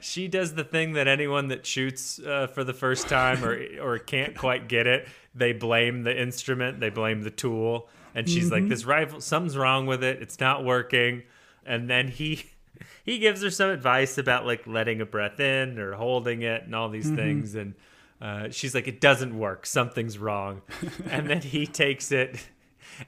she 0.00 0.28
does 0.28 0.54
the 0.54 0.64
thing 0.64 0.92
that 0.92 1.08
anyone 1.08 1.48
that 1.48 1.66
shoots 1.66 2.20
uh, 2.20 2.46
for 2.46 2.64
the 2.64 2.74
first 2.74 3.08
time 3.08 3.44
or 3.44 3.60
or 3.80 3.98
can't 3.98 4.36
quite 4.36 4.68
get 4.68 4.86
it, 4.86 5.08
they 5.34 5.52
blame 5.52 6.02
the 6.02 6.20
instrument, 6.20 6.80
they 6.80 6.90
blame 6.90 7.22
the 7.22 7.30
tool, 7.30 7.88
and 8.14 8.28
she's 8.28 8.50
like, 8.50 8.68
"This 8.68 8.84
rifle, 8.84 9.20
something's 9.20 9.56
wrong 9.56 9.86
with 9.86 10.04
it. 10.04 10.22
It's 10.22 10.38
not 10.38 10.64
working." 10.64 11.22
And 11.66 11.88
then 11.88 12.08
he 12.08 12.46
he 13.04 13.18
gives 13.18 13.42
her 13.42 13.50
some 13.50 13.70
advice 13.70 14.18
about 14.18 14.46
like 14.46 14.66
letting 14.66 15.00
a 15.00 15.06
breath 15.06 15.40
in 15.40 15.78
or 15.78 15.94
holding 15.94 16.42
it 16.42 16.64
and 16.64 16.74
all 16.74 16.88
these 16.88 17.10
things, 17.10 17.54
and 17.54 17.74
uh, 18.20 18.50
she's 18.50 18.74
like, 18.74 18.86
"It 18.86 19.00
doesn't 19.00 19.36
work. 19.36 19.66
Something's 19.66 20.18
wrong." 20.18 20.62
and 21.10 21.28
then 21.28 21.40
he 21.40 21.66
takes 21.66 22.12
it 22.12 22.48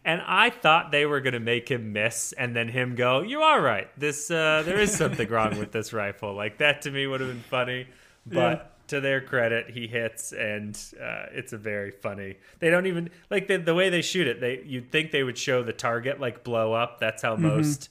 And 0.05 0.23
I 0.27 0.51
thought 0.51 0.91
they 0.91 1.07
were 1.07 1.21
gonna 1.21 1.41
make 1.41 1.69
him 1.69 1.93
miss, 1.93 2.33
and 2.33 2.55
then 2.55 2.69
him 2.69 2.95
go, 2.95 3.23
"You 3.23 3.43
are 3.43 3.61
right. 3.61 3.89
This 3.99 4.31
uh, 4.31 4.63
there 4.65 4.79
is 4.79 4.95
something 4.95 5.29
wrong 5.29 5.59
with 5.59 5.73
this 5.73 5.93
rifle." 5.93 6.35
Like 6.35 6.59
that 6.59 6.83
to 6.83 6.91
me 6.91 7.07
would 7.07 7.21
have 7.21 7.31
been 7.31 7.45
funny, 7.51 7.87
but. 8.27 8.37
Yeah. 8.37 8.63
To 8.91 9.01
their 9.01 9.21
credit, 9.21 9.71
he 9.71 9.89
hits, 9.89 10.31
and 10.31 10.79
uh, 11.03 11.27
it's 11.33 11.53
a 11.53 11.59
very 11.59 11.91
funny. 11.91 12.37
They 12.61 12.71
don't 12.71 12.87
even 12.87 13.11
like 13.31 13.49
the, 13.49 13.57
the 13.57 13.75
way 13.75 13.91
they 13.91 14.01
shoot 14.01 14.29
it. 14.29 14.41
They 14.41 14.63
you'd 14.65 14.93
think 14.93 15.11
they 15.11 15.25
would 15.25 15.37
show 15.37 15.65
the 15.65 15.73
target 15.73 16.21
like 16.21 16.45
blow 16.45 16.73
up. 16.73 17.01
That's 17.01 17.21
how 17.21 17.35
most 17.35 17.89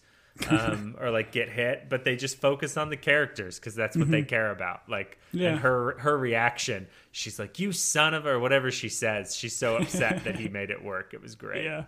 um, 0.50 0.96
or 1.02 1.12
like 1.12 1.32
get 1.32 1.50
hit, 1.50 1.88
but 1.90 2.04
they 2.04 2.16
just 2.16 2.38
focus 2.40 2.78
on 2.78 2.90
the 2.90 2.98
characters 2.98 3.60
because 3.60 3.76
that's 3.76 3.96
what 3.98 4.10
they 4.12 4.24
care 4.24 4.52
about. 4.52 4.88
Like, 4.90 5.18
Yeah. 5.32 5.50
and 5.52 5.60
her 5.60 5.98
her 6.00 6.18
reaction, 6.18 6.88
she's 7.12 7.40
like, 7.40 7.60
"You 7.60 7.72
son 7.72 8.14
of," 8.14 8.26
a-" 8.26 8.32
or 8.32 8.40
whatever 8.40 8.72
she 8.72 8.90
says. 8.90 9.36
She's 9.36 9.56
so 9.56 9.78
upset 9.78 10.24
that 10.24 10.38
he 10.38 10.48
made 10.60 10.70
it 10.70 10.84
work. 10.84 11.14
It 11.14 11.22
was 11.22 11.36
great. 11.36 11.64
Yeah. 11.66 11.86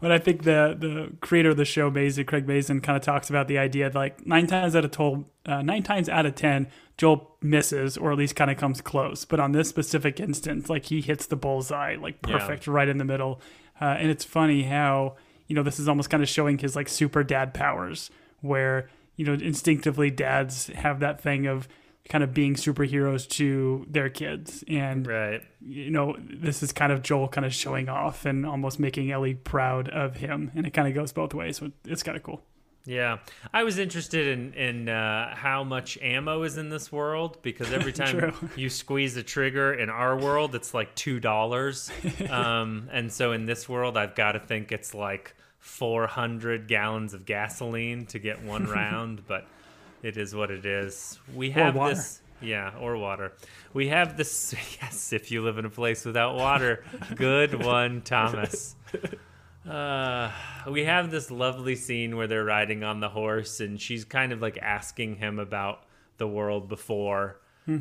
But 0.00 0.12
I 0.12 0.18
think 0.18 0.44
the 0.44 0.76
the 0.78 1.12
creator 1.20 1.50
of 1.50 1.56
the 1.58 1.64
show, 1.66 1.90
Mazin, 1.90 2.24
Craig 2.24 2.46
Mazin, 2.48 2.80
kind 2.80 2.96
of 2.96 3.02
talks 3.02 3.28
about 3.28 3.48
the 3.48 3.58
idea 3.58 3.90
that 3.90 3.98
like 3.98 4.26
nine 4.26 4.46
times 4.46 4.74
out 4.74 4.84
of 4.84 4.90
told, 4.92 5.26
uh, 5.44 5.60
nine 5.62 5.82
times 5.82 6.08
out 6.08 6.24
of 6.24 6.34
ten, 6.34 6.68
Joel 6.96 7.36
misses 7.42 7.98
or 7.98 8.10
at 8.12 8.16
least 8.18 8.34
kind 8.34 8.50
of 8.50 8.56
comes 8.56 8.80
close. 8.80 9.26
But 9.26 9.40
on 9.40 9.52
this 9.52 9.68
specific 9.68 10.18
instance, 10.18 10.70
like 10.70 10.86
he 10.86 11.02
hits 11.02 11.26
the 11.26 11.36
bullseye, 11.36 11.96
like 11.96 12.16
Yeah. 12.26 12.38
perfect, 12.38 12.66
right 12.66 12.88
in 12.88 12.96
the 12.96 13.04
middle. 13.04 13.42
Uh, 13.78 13.96
and 13.98 14.10
it's 14.10 14.24
funny 14.24 14.62
how 14.64 15.16
you 15.50 15.56
know 15.56 15.64
this 15.64 15.80
is 15.80 15.88
almost 15.88 16.08
kind 16.10 16.22
of 16.22 16.28
showing 16.28 16.58
his 16.58 16.76
like 16.76 16.88
super 16.88 17.24
dad 17.24 17.52
powers, 17.52 18.08
where 18.40 18.88
you 19.16 19.26
know 19.26 19.32
instinctively 19.32 20.08
dads 20.08 20.68
have 20.68 21.00
that 21.00 21.20
thing 21.20 21.46
of 21.46 21.66
kind 22.08 22.22
of 22.22 22.32
being 22.32 22.54
superheroes 22.54 23.28
to 23.28 23.84
their 23.88 24.08
kids 24.08 24.64
and 24.68 25.06
Right. 25.06 25.42
you 25.60 25.90
know, 25.90 26.16
this 26.18 26.62
is 26.62 26.72
kind 26.72 26.92
of 26.92 27.02
Joel 27.02 27.28
kind 27.28 27.44
of 27.44 27.52
showing 27.52 27.88
off 27.88 28.24
and 28.24 28.46
almost 28.46 28.78
making 28.78 29.10
Ellie 29.10 29.34
proud 29.34 29.88
of 29.88 30.16
him, 30.16 30.52
and 30.54 30.66
it 30.66 30.70
kind 30.70 30.86
of 30.86 30.94
goes 30.94 31.12
both 31.12 31.34
ways. 31.34 31.58
So 31.58 31.72
it's 31.84 32.04
kind 32.04 32.16
of 32.16 32.22
cool. 32.22 32.42
Yeah, 32.86 33.18
I 33.52 33.62
was 33.62 33.78
interested 33.78 34.26
in 34.26 34.54
in 34.54 34.88
uh, 34.88 35.34
how 35.34 35.64
much 35.64 35.98
ammo 36.00 36.42
is 36.44 36.56
in 36.56 36.70
this 36.70 36.90
world 36.90 37.38
because 37.42 37.72
every 37.72 37.92
time 37.92 38.34
you 38.56 38.70
squeeze 38.70 39.16
a 39.16 39.22
trigger 39.22 39.74
in 39.74 39.90
our 39.90 40.16
world, 40.16 40.54
it's 40.54 40.72
like 40.72 40.94
two 40.94 41.20
dollars, 41.20 41.90
um, 42.30 42.88
and 42.90 43.12
so 43.12 43.32
in 43.32 43.44
this 43.44 43.68
world, 43.68 43.96
I've 43.96 44.14
got 44.14 44.32
to 44.32 44.40
think 44.40 44.72
it's 44.72 44.94
like 44.94 45.34
four 45.58 46.06
hundred 46.06 46.68
gallons 46.68 47.12
of 47.12 47.26
gasoline 47.26 48.06
to 48.06 48.18
get 48.18 48.42
one 48.42 48.64
round. 48.70 49.26
But 49.26 49.46
it 50.02 50.16
is 50.16 50.34
what 50.34 50.50
it 50.50 50.64
is. 50.64 51.18
We 51.34 51.50
have 51.50 51.74
this. 51.74 52.22
Yeah, 52.42 52.72
or 52.80 52.96
water. 52.96 53.32
We 53.74 53.88
have 53.88 54.16
this. 54.16 54.54
Yes, 54.80 55.12
if 55.12 55.30
you 55.30 55.42
live 55.42 55.58
in 55.58 55.66
a 55.66 55.70
place 55.70 56.06
without 56.06 56.36
water, 56.36 56.82
good 57.14 57.62
one, 57.62 58.00
Thomas. 58.00 58.74
Uh, 59.68 60.30
we 60.70 60.84
have 60.84 61.10
this 61.10 61.30
lovely 61.30 61.76
scene 61.76 62.16
where 62.16 62.26
they're 62.26 62.44
riding 62.44 62.82
on 62.82 63.00
the 63.00 63.08
horse, 63.08 63.60
and 63.60 63.80
she's 63.80 64.04
kind 64.04 64.32
of 64.32 64.40
like 64.40 64.58
asking 64.58 65.16
him 65.16 65.38
about 65.38 65.84
the 66.16 66.26
world 66.26 66.68
before, 66.68 67.40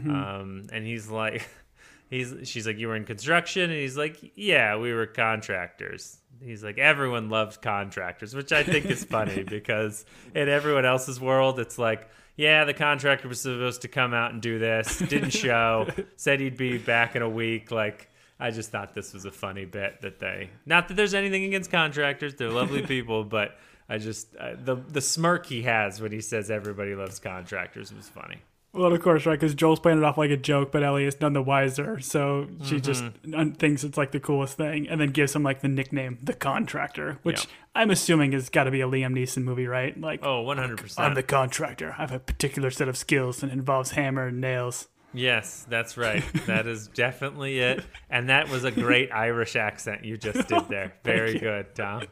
um, 0.09 0.67
and 0.71 0.85
he's 0.85 1.09
like, 1.09 1.47
he's 2.09 2.33
she's 2.43 2.67
like, 2.67 2.77
you 2.77 2.87
were 2.87 2.95
in 2.95 3.05
construction, 3.05 3.63
and 3.69 3.79
he's 3.79 3.97
like, 3.97 4.33
yeah, 4.35 4.77
we 4.77 4.91
were 4.93 5.05
contractors. 5.05 6.17
He's 6.43 6.63
like, 6.63 6.77
everyone 6.77 7.29
loves 7.29 7.57
contractors, 7.57 8.33
which 8.35 8.51
I 8.51 8.63
think 8.63 8.85
is 8.85 9.03
funny 9.03 9.43
because 9.49 10.05
in 10.35 10.47
everyone 10.49 10.85
else's 10.85 11.19
world, 11.19 11.59
it's 11.59 11.77
like. 11.77 12.09
Yeah, 12.35 12.63
the 12.63 12.73
contractor 12.73 13.27
was 13.27 13.41
supposed 13.41 13.81
to 13.81 13.89
come 13.89 14.13
out 14.13 14.31
and 14.31 14.41
do 14.41 14.59
this. 14.59 14.97
Didn't 14.99 15.31
show. 15.31 15.89
Said 16.15 16.39
he'd 16.39 16.55
be 16.55 16.77
back 16.77 17.17
in 17.17 17.21
a 17.21 17.27
week. 17.27 17.69
Like, 17.69 18.09
I 18.39 18.51
just 18.51 18.71
thought 18.71 18.93
this 18.93 19.13
was 19.13 19.25
a 19.25 19.31
funny 19.31 19.65
bit 19.65 20.01
that 20.01 20.19
they. 20.19 20.49
Not 20.65 20.87
that 20.87 20.93
there's 20.95 21.13
anything 21.13 21.43
against 21.43 21.69
contractors; 21.71 22.35
they're 22.35 22.49
lovely 22.51 22.81
people, 22.85 23.23
but 23.23 23.57
I 23.89 23.97
just 23.97 24.35
uh, 24.37 24.51
the 24.63 24.75
the 24.75 25.01
smirk 25.01 25.45
he 25.47 25.63
has 25.63 25.99
when 26.01 26.11
he 26.11 26.21
says 26.21 26.49
everybody 26.49 26.95
loves 26.95 27.19
contractors 27.19 27.93
was 27.93 28.07
funny. 28.09 28.37
Well, 28.71 28.93
of 28.93 29.01
course, 29.01 29.25
right? 29.25 29.33
Because 29.39 29.55
Joel's 29.55 29.79
playing 29.79 29.97
it 29.97 30.03
off 30.03 30.15
like 30.19 30.29
a 30.29 30.37
joke, 30.37 30.71
but 30.71 30.83
Ellie 30.83 31.05
is 31.05 31.19
none 31.19 31.33
the 31.33 31.41
wiser. 31.41 31.99
So 32.01 32.47
she 32.63 32.79
just 32.79 33.03
un- 33.35 33.53
thinks 33.53 33.83
it's 33.83 33.97
like 33.97 34.11
the 34.11 34.19
coolest 34.19 34.57
thing, 34.57 34.87
and 34.87 35.01
then 35.01 35.09
gives 35.09 35.35
him 35.35 35.41
like 35.41 35.61
the 35.61 35.67
nickname, 35.67 36.19
the 36.21 36.33
Contractor, 36.35 37.17
which 37.23 37.45
Yeah. 37.45 37.51
I'm 37.73 37.89
assuming 37.89 38.31
has 38.33 38.47
got 38.49 38.65
to 38.65 38.71
be 38.71 38.81
a 38.81 38.87
Liam 38.87 39.13
Neeson 39.17 39.41
movie, 39.43 39.65
right? 39.65 39.99
Like, 39.99 40.19
Oh, 40.23 40.41
100. 40.41 40.77
percent 40.77 41.07
I'm 41.07 41.15
the 41.15 41.23
Contractor. 41.23 41.93
I 41.97 42.01
have 42.01 42.11
a 42.11 42.19
particular 42.19 42.69
set 42.69 42.87
of 42.87 42.95
skills 42.95 43.41
and 43.41 43.51
involves 43.51 43.91
hammer 43.91 44.27
and 44.27 44.39
nails. 44.39 44.87
Yes, 45.13 45.65
that's 45.69 45.97
right. 45.97 46.23
That 46.45 46.67
is 46.67 46.87
definitely 46.87 47.59
it. 47.59 47.83
And 48.09 48.29
that 48.29 48.49
was 48.49 48.63
a 48.63 48.71
great 48.71 49.11
Irish 49.11 49.55
accent 49.55 50.03
you 50.05 50.17
just 50.17 50.47
did 50.47 50.63
there. 50.69 50.93
Very 51.03 51.37
good, 51.37 51.75
Tom. 51.75 52.03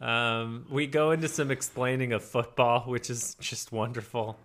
Um, 0.00 0.66
we 0.70 0.86
go 0.86 1.10
into 1.10 1.28
some 1.28 1.50
explaining 1.50 2.12
of 2.12 2.24
football, 2.24 2.82
which 2.82 3.10
is 3.10 3.34
just 3.40 3.72
wonderful. 3.72 4.38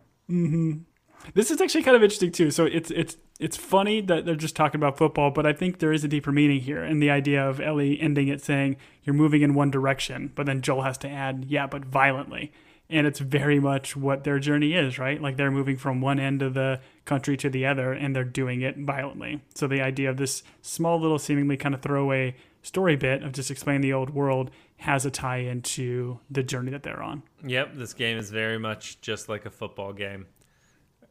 This 1.33 1.49
is 1.51 1.61
actually 1.61 1.83
kind 1.83 1.95
of 1.95 2.03
interesting 2.03 2.31
too. 2.31 2.51
So 2.51 2.65
it's 2.65 2.91
it's 2.91 3.17
it's 3.39 3.57
funny 3.57 4.01
that 4.01 4.25
they're 4.25 4.35
just 4.35 4.55
talking 4.55 4.79
about 4.79 4.97
football, 4.97 5.31
but 5.31 5.45
I 5.45 5.53
think 5.53 5.79
there 5.79 5.91
is 5.93 6.03
a 6.03 6.07
deeper 6.07 6.31
meaning 6.31 6.61
here, 6.61 6.83
and 6.83 7.01
the 7.01 7.09
idea 7.09 7.47
of 7.47 7.59
Ellie 7.59 7.99
ending 7.99 8.27
it 8.27 8.41
saying 8.41 8.77
you're 9.03 9.13
moving 9.13 9.41
in 9.41 9.53
one 9.53 9.71
direction, 9.71 10.31
but 10.35 10.45
then 10.45 10.61
Joel 10.61 10.83
has 10.83 10.97
to 10.99 11.09
add, 11.09 11.45
yeah, 11.47 11.67
but 11.67 11.85
violently, 11.85 12.51
and 12.89 13.07
it's 13.07 13.19
very 13.19 13.59
much 13.59 13.95
what 13.95 14.23
their 14.23 14.39
journey 14.39 14.73
is, 14.73 14.99
right? 14.99 15.21
Like 15.21 15.37
they're 15.37 15.51
moving 15.51 15.77
from 15.77 16.01
one 16.01 16.19
end 16.19 16.41
of 16.41 16.53
the 16.53 16.79
country 17.05 17.35
to 17.37 17.49
the 17.49 17.65
other, 17.65 17.93
and 17.93 18.15
they're 18.15 18.23
doing 18.23 18.61
it 18.61 18.77
violently. 18.77 19.41
So 19.55 19.67
the 19.67 19.81
idea 19.81 20.09
of 20.09 20.17
this 20.17 20.43
small 20.61 20.99
little 20.99 21.19
seemingly 21.19 21.57
kind 21.57 21.73
of 21.73 21.81
throwaway 21.81 22.35
story 22.61 22.95
bit 22.95 23.23
of 23.23 23.31
just 23.31 23.51
explaining 23.51 23.81
the 23.81 23.93
old 23.93 24.09
world 24.09 24.51
has 24.77 25.05
a 25.05 25.11
tie 25.11 25.37
into 25.37 26.19
the 26.29 26.43
journey 26.43 26.71
that 26.71 26.83
they're 26.83 27.01
on. 27.01 27.23
Yep, 27.45 27.75
this 27.75 27.93
game 27.93 28.17
is 28.17 28.29
very 28.29 28.57
much 28.57 28.99
just 29.01 29.29
like 29.29 29.45
a 29.45 29.51
football 29.51 29.93
game. 29.93 30.27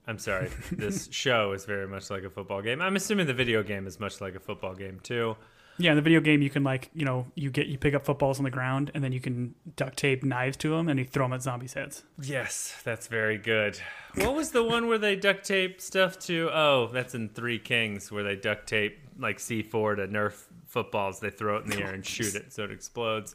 I'm 0.06 0.18
sorry, 0.18 0.50
this 0.70 1.08
show 1.10 1.52
is 1.52 1.64
very 1.64 1.88
much 1.88 2.10
like 2.10 2.24
a 2.24 2.30
football 2.30 2.60
game. 2.60 2.82
I'm 2.82 2.96
assuming 2.96 3.26
the 3.26 3.34
video 3.34 3.62
game 3.62 3.86
is 3.86 3.98
much 3.98 4.20
like 4.20 4.34
a 4.34 4.40
football 4.40 4.74
game 4.74 5.00
too. 5.02 5.36
Yeah, 5.76 5.90
in 5.90 5.96
the 5.96 6.02
video 6.02 6.20
game, 6.20 6.40
you 6.40 6.50
can 6.50 6.62
like 6.62 6.90
you 6.94 7.04
know 7.04 7.26
you 7.34 7.50
get 7.50 7.66
you 7.66 7.78
pick 7.78 7.94
up 7.94 8.04
footballs 8.04 8.38
on 8.38 8.44
the 8.44 8.50
ground 8.50 8.90
and 8.94 9.02
then 9.02 9.12
you 9.12 9.20
can 9.20 9.54
duct 9.76 9.96
tape 9.96 10.22
knives 10.22 10.56
to 10.58 10.70
them 10.70 10.88
and 10.88 10.98
you 10.98 11.04
throw 11.04 11.24
them 11.24 11.32
at 11.32 11.42
zombies' 11.42 11.74
heads. 11.74 12.04
Yes, 12.22 12.80
that's 12.84 13.08
very 13.08 13.38
good. 13.38 13.78
What 14.14 14.34
was 14.34 14.52
the 14.52 14.62
one 14.62 14.86
where 14.86 14.98
they 14.98 15.16
duct 15.16 15.44
tape 15.44 15.80
stuff 15.80 16.18
to? 16.20 16.50
Oh, 16.52 16.88
that's 16.92 17.14
in 17.14 17.28
Three 17.28 17.58
Kings 17.58 18.12
where 18.12 18.22
they 18.22 18.36
duct 18.36 18.68
tape 18.68 18.98
like 19.18 19.38
C4 19.38 19.96
to 19.96 20.08
Nerf 20.08 20.44
footballs. 20.66 21.20
They 21.20 21.30
throw 21.30 21.56
it 21.56 21.64
in 21.64 21.70
the 21.70 21.82
air 21.82 21.92
and 21.92 22.04
shoot 22.06 22.34
it 22.34 22.52
so 22.52 22.64
it 22.64 22.70
explodes. 22.70 23.34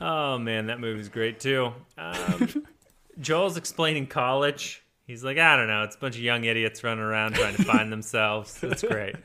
Oh 0.00 0.38
man, 0.38 0.66
that 0.66 0.80
movie's 0.80 1.08
great 1.08 1.40
too. 1.40 1.72
Um, 1.96 2.66
Joel's 3.20 3.56
explaining 3.56 4.06
college. 4.06 4.82
He's 5.06 5.24
like, 5.24 5.38
I 5.38 5.56
don't 5.56 5.68
know, 5.68 5.84
it's 5.84 5.96
a 5.96 5.98
bunch 5.98 6.16
of 6.16 6.22
young 6.22 6.44
idiots 6.44 6.84
running 6.84 7.02
around 7.02 7.34
trying 7.34 7.56
to 7.56 7.64
find 7.64 7.90
themselves. 7.90 8.60
That's 8.60 8.82
great. 8.82 9.16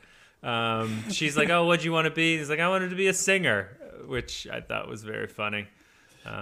Um, 0.44 1.04
she's 1.10 1.36
like, 1.36 1.48
Oh, 1.50 1.64
what 1.64 1.80
do 1.80 1.86
you 1.86 1.92
want 1.92 2.04
to 2.04 2.10
be? 2.10 2.36
He's 2.38 2.50
like, 2.50 2.60
I 2.60 2.68
wanted 2.68 2.90
to 2.90 2.96
be 2.96 3.06
a 3.06 3.14
singer, 3.14 3.76
which 4.06 4.46
I 4.46 4.60
thought 4.60 4.88
was 4.88 5.02
very 5.02 5.26
funny. 5.26 5.66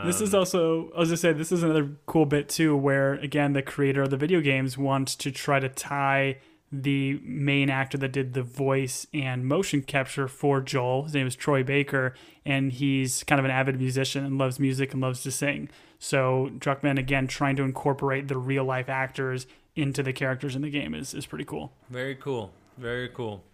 this 0.05 0.21
is 0.21 0.35
also 0.35 0.91
I 0.97 1.01
was 1.01 1.09
just 1.09 1.23
saying 1.23 1.39
this 1.39 1.53
is 1.53 1.63
another 1.63 1.89
cool 2.07 2.27
bit 2.27 2.49
too, 2.49 2.77
where 2.77 3.15
again 3.15 3.53
the 3.53 3.63
creator 3.63 4.03
of 4.03 4.11
the 4.11 4.17
video 4.17 4.41
games 4.41 4.77
wants 4.77 5.15
to 5.17 5.31
try 5.31 5.61
to 5.61 5.69
tie 5.69 6.39
the 6.75 7.21
main 7.23 7.69
actor 7.69 7.99
that 7.99 8.13
did 8.13 8.33
the 8.33 8.43
voice 8.43 9.07
and 9.13 9.47
motion 9.47 9.83
capture 9.83 10.27
for 10.27 10.61
Joel. 10.61 11.03
His 11.05 11.13
name 11.15 11.27
is 11.27 11.37
Troy 11.37 11.63
Baker, 11.63 12.15
and 12.47 12.73
he's 12.73 13.25
kind 13.25 13.39
of 13.39 13.45
an 13.45 13.51
avid 13.51 13.79
musician 13.79 14.25
and 14.25 14.39
loves 14.39 14.59
music 14.59 14.93
and 14.95 15.03
loves 15.03 15.23
to 15.25 15.31
sing. 15.31 15.69
So 15.99 16.51
Druckmann 16.59 16.99
again 16.99 17.27
trying 17.27 17.57
to 17.57 17.63
incorporate 17.63 18.29
the 18.29 18.39
real 18.39 18.65
life 18.65 18.89
actors 18.89 19.47
into 19.77 20.03
the 20.03 20.13
characters 20.15 20.57
in 20.57 20.63
the 20.63 20.71
game 20.71 20.95
is, 20.95 21.13
is 21.13 21.27
pretty 21.27 21.45
cool. 21.45 21.73
Very 21.91 22.15
cool. 22.15 22.53
Very 22.79 23.09
cool. 23.11 23.45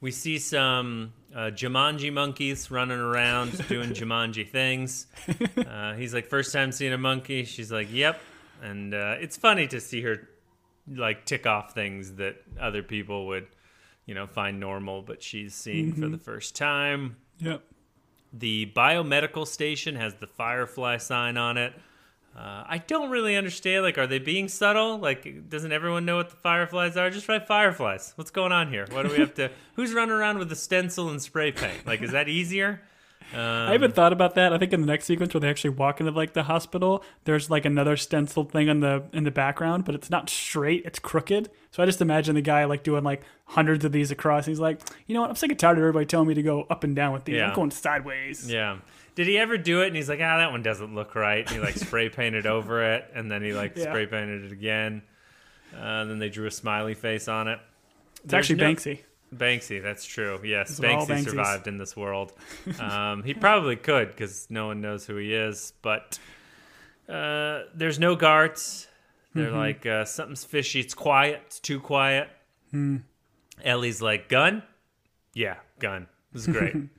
We 0.00 0.10
see 0.10 0.38
some 0.38 1.12
uh, 1.34 1.50
Jumanji 1.50 2.12
monkeys 2.12 2.70
running 2.70 2.98
around 2.98 3.66
doing 3.68 3.90
Jumanji 3.90 4.48
things. 4.48 5.06
Uh, 5.56 5.94
he's 5.94 6.12
like, 6.12 6.26
first 6.26 6.52
time 6.52 6.72
seeing 6.72 6.92
a 6.92 6.98
monkey. 6.98 7.44
She's 7.44 7.72
like, 7.72 7.88
yep. 7.90 8.20
And 8.62 8.94
uh, 8.94 9.16
it's 9.18 9.36
funny 9.36 9.66
to 9.68 9.80
see 9.80 10.02
her 10.02 10.28
like 10.94 11.24
tick 11.24 11.46
off 11.46 11.72
things 11.72 12.14
that 12.16 12.36
other 12.60 12.82
people 12.82 13.26
would, 13.26 13.46
you 14.06 14.14
know, 14.14 14.26
find 14.26 14.60
normal, 14.60 15.02
but 15.02 15.22
she's 15.22 15.54
seeing 15.54 15.92
for 15.92 16.08
the 16.08 16.18
first 16.18 16.54
time. 16.54 17.16
Yep. 17.38 17.62
The 18.32 18.72
biomedical 18.76 19.46
station 19.46 19.96
has 19.96 20.14
the 20.14 20.26
Firefly 20.26 20.98
sign 20.98 21.36
on 21.36 21.56
it. 21.56 21.72
Uh, 22.36 22.64
I 22.68 22.78
don't 22.86 23.08
really 23.10 23.34
understand. 23.34 23.82
Like, 23.82 23.96
are 23.96 24.06
they 24.06 24.18
being 24.18 24.48
subtle? 24.48 24.98
Like, 24.98 25.48
doesn't 25.48 25.72
everyone 25.72 26.04
know 26.04 26.16
what 26.16 26.28
the 26.28 26.36
fireflies 26.36 26.96
are? 26.96 27.08
Just 27.08 27.28
write 27.28 27.46
fireflies. 27.46 28.12
What's 28.16 28.30
going 28.30 28.52
on 28.52 28.68
here? 28.68 28.86
What 28.90 29.06
do 29.06 29.12
we 29.12 29.18
have 29.18 29.34
to? 29.34 29.50
Who's 29.74 29.94
running 29.94 30.14
around 30.14 30.38
with 30.38 30.52
a 30.52 30.56
stencil 30.56 31.08
and 31.08 31.22
spray 31.22 31.50
paint? 31.52 31.86
Like, 31.86 32.02
is 32.02 32.12
that 32.12 32.28
easier? 32.28 32.82
Um, 33.32 33.40
I 33.40 33.72
haven't 33.72 33.94
thought 33.94 34.12
about 34.12 34.34
that. 34.36 34.52
I 34.52 34.58
think 34.58 34.72
in 34.72 34.80
the 34.82 34.86
next 34.86 35.06
sequence 35.06 35.34
where 35.34 35.40
they 35.40 35.48
actually 35.48 35.70
walk 35.70 35.98
into 35.98 36.12
like 36.12 36.34
the 36.34 36.44
hospital, 36.44 37.02
there's 37.24 37.50
like 37.50 37.64
another 37.64 37.96
stenciled 37.96 38.52
thing 38.52 38.68
in 38.68 38.80
the 38.80 39.04
in 39.12 39.24
the 39.24 39.32
background, 39.32 39.84
but 39.84 39.94
it's 39.96 40.10
not 40.10 40.30
straight; 40.30 40.84
it's 40.84 41.00
crooked. 41.00 41.50
So 41.72 41.82
I 41.82 41.86
just 41.86 42.00
imagine 42.00 42.36
the 42.36 42.42
guy 42.42 42.64
like 42.66 42.84
doing 42.84 43.02
like 43.02 43.22
hundreds 43.46 43.84
of 43.84 43.90
these 43.90 44.12
across. 44.12 44.46
He's 44.46 44.60
like, 44.60 44.80
you 45.06 45.14
know 45.14 45.22
what? 45.22 45.30
I'm 45.30 45.36
sick 45.36 45.50
and 45.50 45.58
tired 45.58 45.78
of 45.78 45.82
everybody 45.82 46.06
telling 46.06 46.28
me 46.28 46.34
to 46.34 46.42
go 46.42 46.66
up 46.70 46.84
and 46.84 46.94
down 46.94 47.12
with 47.12 47.24
these. 47.24 47.36
Yeah. 47.36 47.48
I'm 47.48 47.54
going 47.54 47.72
sideways. 47.72 48.48
Yeah. 48.50 48.78
Did 49.16 49.26
he 49.26 49.36
ever 49.38 49.58
do 49.58 49.82
it? 49.82 49.88
And 49.88 49.96
he's 49.96 50.08
like, 50.08 50.20
ah, 50.22 50.36
that 50.38 50.52
one 50.52 50.62
doesn't 50.62 50.94
look 50.94 51.16
right. 51.16 51.40
And 51.40 51.50
he 51.50 51.58
like 51.58 51.74
spray 51.76 52.08
painted 52.08 52.46
over 52.46 52.94
it, 52.94 53.10
and 53.14 53.28
then 53.30 53.42
he 53.42 53.52
like 53.52 53.76
Yeah. 53.76 53.84
spray 53.90 54.06
painted 54.06 54.44
it 54.44 54.52
again. 54.52 55.02
Uh, 55.74 55.78
and 56.02 56.10
then 56.10 56.18
they 56.20 56.28
drew 56.28 56.46
a 56.46 56.50
smiley 56.50 56.94
face 56.94 57.26
on 57.26 57.48
it. 57.48 57.58
It's 58.24 58.32
actually 58.32 58.60
Banksy. 58.60 59.00
Banksy, 59.34 59.82
that's 59.82 60.04
true. 60.04 60.38
Yes, 60.44 60.76
Those 60.76 60.84
are 60.84 60.96
all 60.98 61.06
Banksy 61.06 61.24
survived 61.30 61.66
in 61.66 61.78
this 61.78 61.96
world. 61.96 62.32
Um, 62.80 63.22
he 63.24 63.34
probably 63.34 63.74
could 63.76 64.08
because 64.08 64.46
no 64.50 64.66
one 64.68 64.80
knows 64.80 65.04
who 65.06 65.16
he 65.16 65.34
is. 65.34 65.72
But 65.82 66.18
uh, 67.08 67.62
there's 67.74 67.98
no 67.98 68.14
guards. 68.16 68.86
They're 69.34 69.48
Mm-hmm. 69.48 69.56
like 69.56 69.84
uh, 69.86 70.04
something's 70.04 70.44
fishy. 70.44 70.80
It's 70.80 70.94
quiet. 70.94 71.42
It's 71.46 71.60
too 71.60 71.80
quiet. 71.80 72.28
Hmm. 72.70 72.98
Ellie's 73.64 74.00
like 74.02 74.28
gun. 74.28 74.62
Yeah, 75.34 75.56
gun. 75.78 76.06
This 76.32 76.46
is 76.46 76.54
great. 76.54 76.74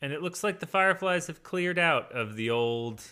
and 0.00 0.12
it 0.12 0.22
looks 0.22 0.44
like 0.44 0.60
the 0.60 0.66
fireflies 0.66 1.26
have 1.28 1.42
cleared 1.42 1.78
out 1.78 2.12
of 2.12 2.36
the 2.36 2.50
old 2.50 3.02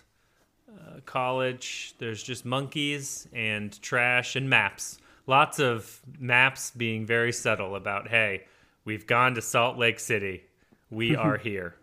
uh, 0.68 1.00
college. 1.06 1.94
There's 1.98 2.22
just 2.22 2.44
monkeys 2.44 3.28
and 3.32 3.80
trash 3.82 4.36
and 4.36 4.48
maps. 4.48 4.98
Lots 5.26 5.59
of 5.59 6.00
maps 6.18 6.72
being 6.72 7.06
very 7.06 7.32
subtle 7.32 7.76
about, 7.76 8.09
hey, 8.09 8.44
we've 8.84 9.06
gone 9.06 9.34
to 9.34 9.42
Salt 9.42 9.78
Lake 9.78 10.00
City. 10.00 10.44
We 10.90 11.16
are 11.16 11.38
here. 11.38 11.76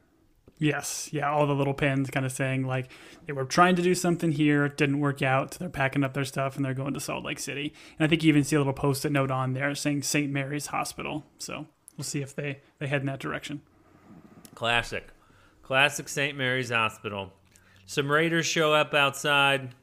Yes, 0.61 1.09
yeah, 1.13 1.31
all 1.31 1.47
the 1.47 1.55
little 1.55 1.73
pins 1.73 2.09
kind 2.09 2.25
of 2.25 2.33
saying 2.33 2.67
like 2.67 2.91
they 3.25 3.31
were 3.31 3.45
trying 3.45 3.77
to 3.77 3.81
do 3.81 3.95
something 3.95 4.33
here, 4.33 4.65
it 4.65 4.75
didn't 4.75 4.99
work 4.99 5.21
out, 5.21 5.53
so 5.53 5.59
they're 5.59 5.69
packing 5.69 6.03
up 6.03 6.13
their 6.13 6.25
stuff 6.25 6.57
and 6.57 6.65
they're 6.65 6.73
going 6.73 6.93
to 6.93 6.99
Salt 6.99 7.23
Lake 7.23 7.39
City. 7.39 7.73
And 7.97 8.05
I 8.05 8.09
think 8.09 8.23
you 8.23 8.29
even 8.29 8.43
see 8.43 8.57
a 8.57 8.59
little 8.59 8.73
post-it 8.73 9.13
note 9.13 9.31
on 9.31 9.53
there 9.53 9.73
saying 9.73 10.03
St. 10.03 10.29
Mary's 10.29 10.67
Hospital. 10.67 11.23
So 11.37 11.65
we'll 11.97 12.03
see 12.03 12.21
if 12.21 12.35
they 12.35 12.59
they 12.77 12.87
head 12.87 12.99
in 12.99 13.07
that 13.07 13.19
direction. 13.19 13.61
Classic. 14.59 15.07
Classic 15.61 16.09
St. 16.09 16.37
Mary's 16.37 16.69
Hospital. 16.69 17.31
Some 17.85 18.11
raiders 18.11 18.45
show 18.45 18.73
up 18.73 18.93
outside. 18.93 19.73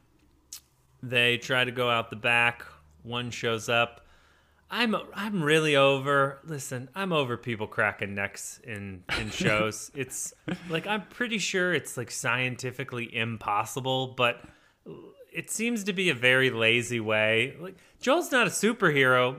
They 1.01 1.39
try 1.39 1.63
to 1.63 1.71
go 1.71 1.89
out 1.89 2.11
the 2.11 2.15
back. 2.15 2.63
One 3.01 3.31
shows 3.31 3.69
up. 3.69 4.05
I'm 4.69 4.95
I'm 5.15 5.41
really 5.41 5.75
over. 5.75 6.37
Listen, 6.43 6.89
I'm 6.93 7.11
over 7.11 7.37
people 7.37 7.65
cracking 7.65 8.13
necks 8.13 8.61
in 8.63 9.03
in 9.19 9.29
shows. 9.31 9.89
it's 9.95 10.31
like 10.69 10.85
I'm 10.85 11.01
pretty 11.07 11.39
sure 11.39 11.73
it's 11.73 11.97
like 11.97 12.11
scientifically 12.11 13.09
impossible, 13.15 14.13
but 14.15 14.43
it 15.37 15.51
seems 15.51 15.83
to 15.83 15.93
be 15.93 16.09
a 16.09 16.15
very 16.15 16.49
lazy 16.49 16.99
way. 16.99 17.55
Like 17.59 17.77
Joel's 18.01 18.31
not 18.31 18.47
a 18.47 18.49
superhero. 18.49 19.37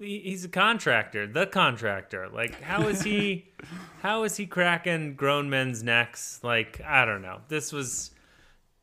He's 0.00 0.44
a 0.44 0.48
contractor, 0.48 1.26
the 1.26 1.44
contractor. 1.44 2.28
Like 2.28 2.62
how 2.62 2.86
is 2.86 3.02
he 3.02 3.50
how 4.00 4.22
is 4.22 4.36
he 4.36 4.46
cracking 4.46 5.16
grown 5.16 5.50
men's 5.50 5.82
necks? 5.82 6.38
Like 6.44 6.80
I 6.86 7.04
don't 7.04 7.20
know. 7.20 7.40
This 7.48 7.72
was 7.72 8.12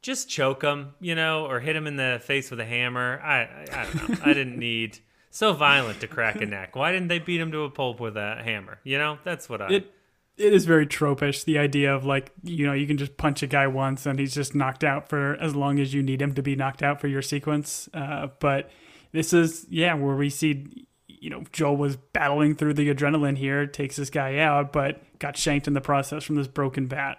just 0.02 0.28
choke 0.30 0.62
him, 0.62 0.94
you 1.00 1.16
know, 1.16 1.46
or 1.46 1.62
hit 1.62 1.74
him 1.74 1.88
in 1.88 1.96
the 1.96 2.20
face 2.22 2.52
with 2.52 2.60
a 2.60 2.66
hammer. 2.66 3.22
I 3.24 3.44
I, 3.44 3.66
I 3.72 3.86
don't 3.86 4.10
know. 4.10 4.18
I 4.26 4.34
didn't 4.34 4.60
need 4.60 5.00
so 5.30 5.54
violent 5.54 6.02
to 6.02 6.08
crack 6.08 6.42
a 6.42 6.46
neck. 6.46 6.76
Why 6.76 6.92
didn't 6.92 7.08
they 7.08 7.20
beat 7.20 7.40
him 7.40 7.54
to 7.54 7.64
a 7.64 7.70
pulp 7.70 8.02
with 8.02 8.18
a 8.18 8.42
hammer? 8.44 8.80
You 8.84 8.98
know, 8.98 9.20
that's 9.24 9.48
what 9.48 9.62
I. 9.62 9.68
It 9.70 9.94
it 10.38 10.54
is 10.54 10.66
very 10.66 10.86
tropish, 10.86 11.44
the 11.46 11.58
idea 11.58 11.94
of 11.94 12.06
like, 12.06 12.32
you 12.44 12.66
know, 12.66 12.74
you 12.74 12.86
can 12.86 12.98
just 12.98 13.18
punch 13.18 13.42
a 13.42 13.48
guy 13.48 13.68
once 13.68 14.06
and 14.06 14.20
he's 14.20 14.36
just 14.36 14.54
knocked 14.54 14.84
out 14.84 15.10
for 15.10 15.36
as 15.36 15.56
long 15.56 15.80
as 15.80 15.94
you 15.94 16.04
need 16.04 16.22
him 16.22 16.34
to 16.36 16.44
be 16.44 16.56
knocked 16.56 16.84
out 16.84 17.02
for 17.02 17.08
your 17.08 17.24
sequence. 17.24 17.90
Uh, 17.94 18.28
but 18.40 18.70
this 19.12 19.34
is 19.34 19.66
yeah, 19.70 19.96
where 19.96 20.16
we 20.16 20.30
see 20.30 20.88
you 21.20 21.30
know, 21.30 21.44
Joel 21.52 21.78
was 21.78 21.98
battling 21.98 22.56
through 22.56 22.76
the 22.76 22.94
adrenaline 22.94 23.38
here, 23.38 23.66
takes 23.66 23.96
this 23.96 24.10
guy 24.10 24.38
out, 24.38 24.72
but 24.72 25.02
got 25.20 25.36
shanked 25.36 25.68
in 25.68 25.74
the 25.74 25.82
process 25.82 26.24
from 26.24 26.36
this 26.36 26.48
broken 26.48 26.88
bat. 26.88 27.18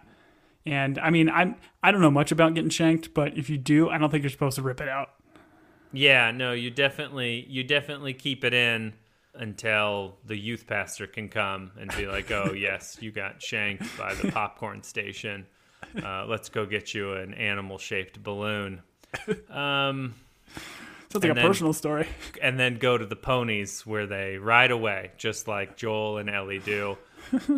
And 0.64 0.98
I 0.98 1.10
mean, 1.10 1.28
I'm 1.28 1.56
I 1.82 1.90
don't 1.90 2.00
know 2.00 2.10
much 2.10 2.30
about 2.30 2.54
getting 2.54 2.70
shanked, 2.70 3.14
but 3.14 3.36
if 3.36 3.50
you 3.50 3.58
do, 3.58 3.88
I 3.88 3.98
don't 3.98 4.10
think 4.10 4.22
you're 4.22 4.30
supposed 4.30 4.56
to 4.56 4.62
rip 4.62 4.80
it 4.80 4.88
out. 4.88 5.10
Yeah, 5.92 6.30
no, 6.30 6.52
you 6.52 6.70
definitely 6.70 7.46
you 7.48 7.64
definitely 7.64 8.14
keep 8.14 8.44
it 8.44 8.54
in 8.54 8.92
until 9.34 10.16
the 10.24 10.36
youth 10.36 10.66
pastor 10.66 11.06
can 11.06 11.28
come 11.28 11.70
and 11.78 11.94
be 11.96 12.06
like, 12.06 12.30
"Oh, 12.30 12.52
yes, 12.56 12.98
you 13.00 13.10
got 13.10 13.42
shanked 13.42 13.96
by 13.98 14.14
the 14.14 14.30
popcorn 14.32 14.82
station. 14.82 15.46
Uh, 16.02 16.26
let's 16.26 16.48
go 16.48 16.66
get 16.66 16.92
you 16.94 17.12
an 17.14 17.34
animal-shaped 17.34 18.22
balloon." 18.22 18.82
Um, 19.50 20.14
Sounds 21.10 21.24
like 21.24 21.30
a 21.32 21.34
then- 21.34 21.46
personal 21.46 21.72
story. 21.72 22.06
and 22.42 22.58
then 22.58 22.76
go 22.76 22.98
to 22.98 23.06
the 23.06 23.16
ponies 23.16 23.86
where 23.86 24.06
they 24.06 24.36
ride 24.36 24.70
away, 24.70 25.12
just 25.16 25.48
like 25.48 25.76
Joel 25.76 26.18
and 26.18 26.28
Ellie 26.28 26.58
do. 26.58 26.98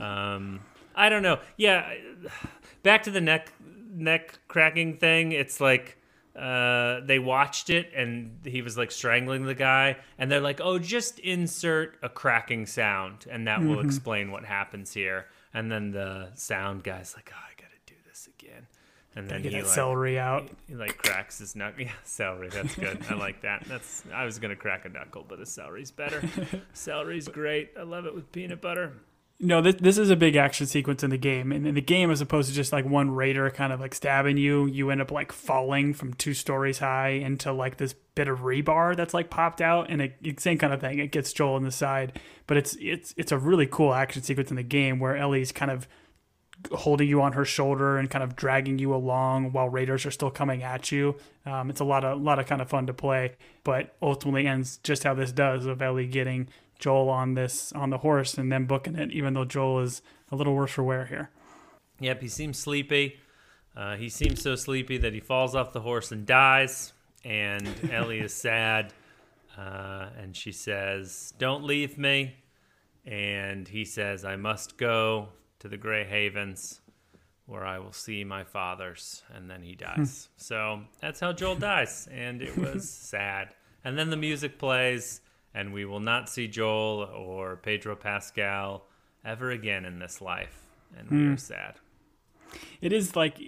Um, 0.01 0.61
I 0.95 1.09
don't 1.09 1.23
know. 1.23 1.39
Yeah, 1.57 1.93
back 2.83 3.03
to 3.05 3.11
the 3.11 3.21
neck 3.21 3.53
neck 3.93 4.39
cracking 4.49 4.99
thing. 4.99 5.33
It's 5.33 5.61
like 5.61 5.97
uh, 6.41 7.01
they 7.05 7.19
watched 7.19 7.69
it, 7.71 7.91
and 7.95 8.39
he 8.45 8.63
was 8.63 8.79
like 8.79 8.91
strangling 8.91 9.45
the 9.45 9.55
guy, 9.55 9.97
and 10.19 10.31
they're 10.33 10.41
like, 10.41 10.61
"Oh, 10.61 10.79
just 10.79 11.19
insert 11.19 11.99
a 12.03 12.09
cracking 12.09 12.65
sound, 12.67 13.27
and 13.31 13.47
that 13.47 13.61
will 13.63 13.81
explain 13.81 14.31
what 14.31 14.45
happens 14.45 14.95
here." 14.95 15.27
And 15.53 15.71
then 15.71 15.91
the 15.91 16.31
sound 16.35 16.83
guy's 16.83 17.15
like, 17.15 17.31
"Oh, 17.35 17.39
I 17.39 17.53
gotta 17.61 17.77
do 17.87 17.95
this 18.09 18.29
again," 18.39 18.67
and 19.15 19.29
then 19.29 19.43
he 19.43 19.51
like 19.51 19.67
celery 19.67 20.19
out. 20.19 20.49
he 20.67 20.75
like 20.77 20.97
cracks 20.99 21.39
his 21.39 21.55
knuckle. 21.55 21.83
Yeah, 21.85 21.93
celery. 22.05 22.49
That's 22.49 22.75
good. 22.75 23.05
I 23.11 23.15
like 23.15 23.43
that. 23.43 23.65
That's. 23.67 24.03
I 24.15 24.25
was 24.25 24.39
gonna 24.39 24.57
crack 24.57 24.87
a 24.87 24.89
knuckle, 24.89 25.27
but 25.29 25.41
a 25.41 25.47
celery's 25.47 25.91
better. 25.91 26.23
Celery's 26.73 27.29
great. 27.29 27.73
I 27.79 27.83
love 27.83 28.07
it 28.07 28.15
with 28.15 28.33
peanut 28.33 28.63
butter. 28.63 28.95
No, 29.43 29.63
this, 29.63 29.77
this 29.77 29.97
is 29.97 30.11
a 30.11 30.17
big 30.17 30.37
action 30.37 30.67
sequence 30.67 31.03
in 31.03 31.09
the 31.09 31.17
game. 31.17 31.51
And 31.51 31.67
in 31.67 31.75
the 31.75 31.81
game, 31.81 32.11
as 32.11 32.21
opposed 32.21 32.51
to 32.51 32.55
just 32.55 32.75
like 32.75 32.85
one 32.85 33.11
raider 33.11 33.49
kind 33.51 33.73
of 33.73 33.81
like 33.81 33.95
stabbing 33.95 34.37
you, 34.37 34.67
you 34.67 34.91
end 34.91 35.01
up 35.01 35.11
like 35.11 35.33
falling 35.33 35.95
from 35.95 36.13
two 36.13 36.35
stories 36.35 36.79
high 36.79 37.09
into 37.09 37.51
like 37.51 37.79
this 37.79 37.95
bit 38.15 38.29
of 38.29 38.41
rebar 38.41 38.95
that's 38.95 39.15
like 39.15 39.31
popped 39.31 39.63
out, 39.63 39.89
and 39.89 40.03
it, 40.03 40.41
same 40.41 40.59
kind 40.59 40.75
of 40.75 40.83
thing. 40.83 40.99
It 40.99 41.11
gets 41.11 41.33
Joel 41.33 41.57
in 41.57 41.65
the 41.65 41.71
side, 41.71 42.21
but 42.47 42.59
it's 42.59 42.77
it's 42.79 43.15
it's 43.17 43.33
a 43.33 43.39
really 43.39 43.67
cool 43.67 43.95
action 43.95 44.23
sequence 44.23 44.51
in 44.51 44.57
the 44.57 44.63
game 44.63 44.99
where 44.99 45.17
Ellie's 45.17 45.53
kind 45.53 45.71
of 45.71 45.89
holding 46.73 47.09
you 47.09 47.23
on 47.23 47.33
her 47.33 47.47
shoulder 47.47 47.97
and 47.97 48.11
kind 48.11 48.23
of 48.23 48.37
dragging 48.37 48.79
you 48.79 48.95
along 48.95 49.53
while 49.53 49.71
raiders 49.71 50.05
are 50.05 50.11
still 50.11 50.31
coming 50.31 50.63
at 50.63 50.93
you. 50.93 51.17
Um, 51.47 51.71
it's 51.71 51.81
a 51.81 51.85
lot 51.85 52.05
of 52.05 52.21
lot 52.21 52.39
of 52.39 52.45
kind 52.45 52.61
of 52.61 52.69
fun 52.69 52.87
to 52.89 52.93
play, 52.93 53.37
but 53.65 53.97
ultimately 54.03 54.47
ends 54.47 54.79
just 54.83 55.05
how 55.05 55.15
this 55.15 55.33
does 55.33 55.65
of 55.65 55.81
Ellie 55.81 56.07
getting 56.07 56.49
Joel 56.81 57.09
on 57.09 57.35
this 57.35 57.73
on 57.73 57.91
the 57.91 57.99
horse 57.99 58.35
and 58.35 58.51
then 58.51 58.65
booking 58.65 58.97
it, 58.97 59.13
even 59.13 59.35
though 59.35 59.45
Joel 59.45 59.81
is 59.81 60.03
a 60.33 60.37
little 60.37 60.55
worse 60.55 60.73
for 60.73 60.83
wear 60.83 61.07
here. 61.07 61.31
Yep, 62.01 62.23
he 62.23 62.29
seems 62.29 62.59
sleepy. 62.59 63.19
Uh, 63.77 63.97
he 63.97 64.09
seems 64.09 64.43
so 64.43 64.57
sleepy 64.57 64.99
that 64.99 65.13
he 65.13 65.21
falls 65.21 65.55
off 65.55 65.73
the 65.73 65.81
horse 65.81 66.11
and 66.11 66.27
dies. 66.27 66.93
And 67.25 67.69
Ellie 67.93 68.21
is 68.21 68.33
sad, 68.35 68.93
uh, 69.57 70.09
and 70.19 70.35
she 70.35 70.53
says, 70.53 71.35
"Don't 71.39 71.65
leave 71.65 71.99
me." 71.99 72.37
And 73.05 73.69
he 73.69 73.85
says, 73.85 74.25
"I 74.25 74.37
must 74.37 74.79
go 74.79 75.29
to 75.59 75.69
the 75.69 75.77
Grey 75.77 76.05
Havens, 76.05 76.81
where 77.47 77.65
I 77.65 77.79
will 77.79 77.93
see 77.93 78.25
my 78.25 78.45
fathers." 78.45 79.23
And 79.35 79.51
then 79.51 79.63
he 79.63 79.75
dies. 79.75 80.31
so 80.37 80.81
that's 81.01 81.21
how 81.21 81.33
Joel 81.35 81.57
dies, 81.57 82.09
and 82.11 82.41
it 82.41 82.57
was 82.57 82.89
sad. 83.13 83.55
And 83.85 83.99
then 83.99 84.11
the 84.11 84.17
music 84.17 84.59
plays, 84.59 85.21
and 85.55 85.73
we 85.73 85.85
will 85.85 86.01
not 86.01 86.29
see 86.29 86.49
Joel 86.49 87.03
or 87.05 87.57
Pedro 87.57 87.97
Pascal 87.97 88.85
ever 89.25 89.51
again 89.51 89.85
in 89.85 89.99
this 89.99 90.21
life, 90.21 90.63
and 90.97 91.11
we 91.11 91.27
are 91.29 91.37
sad. 91.37 91.75
It 92.81 92.93
is 92.93 93.15
like, 93.15 93.39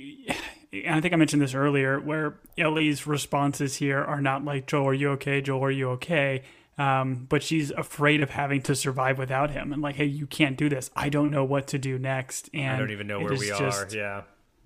and 0.72 0.94
I 0.94 1.00
think 1.00 1.12
I 1.12 1.16
mentioned 1.16 1.42
this 1.42 1.54
earlier, 1.54 1.98
where 2.00 2.38
Ellie's 2.56 3.06
responses 3.06 3.76
here 3.76 3.98
are 3.98 4.20
not 4.20 4.44
like, 4.44 4.66
Joel, 4.66 4.88
are 4.88 4.94
you 4.94 5.10
okay? 5.10 5.40
Joel, 5.40 5.64
are 5.64 5.70
you 5.70 5.90
okay? 5.90 6.42
Um, 6.78 7.26
but 7.28 7.42
she's 7.42 7.70
afraid 7.72 8.22
of 8.22 8.30
having 8.30 8.62
to 8.62 8.74
survive 8.74 9.18
without 9.18 9.50
him. 9.50 9.72
And 9.72 9.82
like, 9.82 9.96
hey, 9.96 10.04
you 10.06 10.26
can't 10.26 10.56
do 10.56 10.68
this. 10.68 10.90
I 10.96 11.08
don't 11.08 11.30
know 11.30 11.44
what 11.44 11.66
to 11.68 11.78
do 11.78 11.98
next. 11.98 12.48
And 12.54 12.76
I 12.76 12.78
don't 12.78 12.90
even 12.92 13.06
know 13.06 13.20
where 13.20 13.32
we 13.32 13.48
just- 13.48 13.92
are. 13.94 13.96
Yeah. 13.96 14.22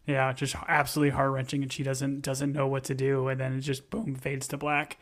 Yeah, 0.07 0.33
just 0.33 0.55
absolutely 0.69 1.11
heart 1.11 1.33
wrenching, 1.33 1.65
and 1.65 1.73
she 1.73 1.83
doesn't 1.83 2.21
doesn't 2.21 2.53
know 2.53 2.69
what 2.69 2.85
to 2.85 2.95
do, 2.95 3.27
and 3.27 3.41
then 3.41 3.55
it 3.55 3.63
just 3.63 3.91
boom 3.91 4.15
fades 4.15 4.47
to 4.49 4.57
black. 4.57 4.99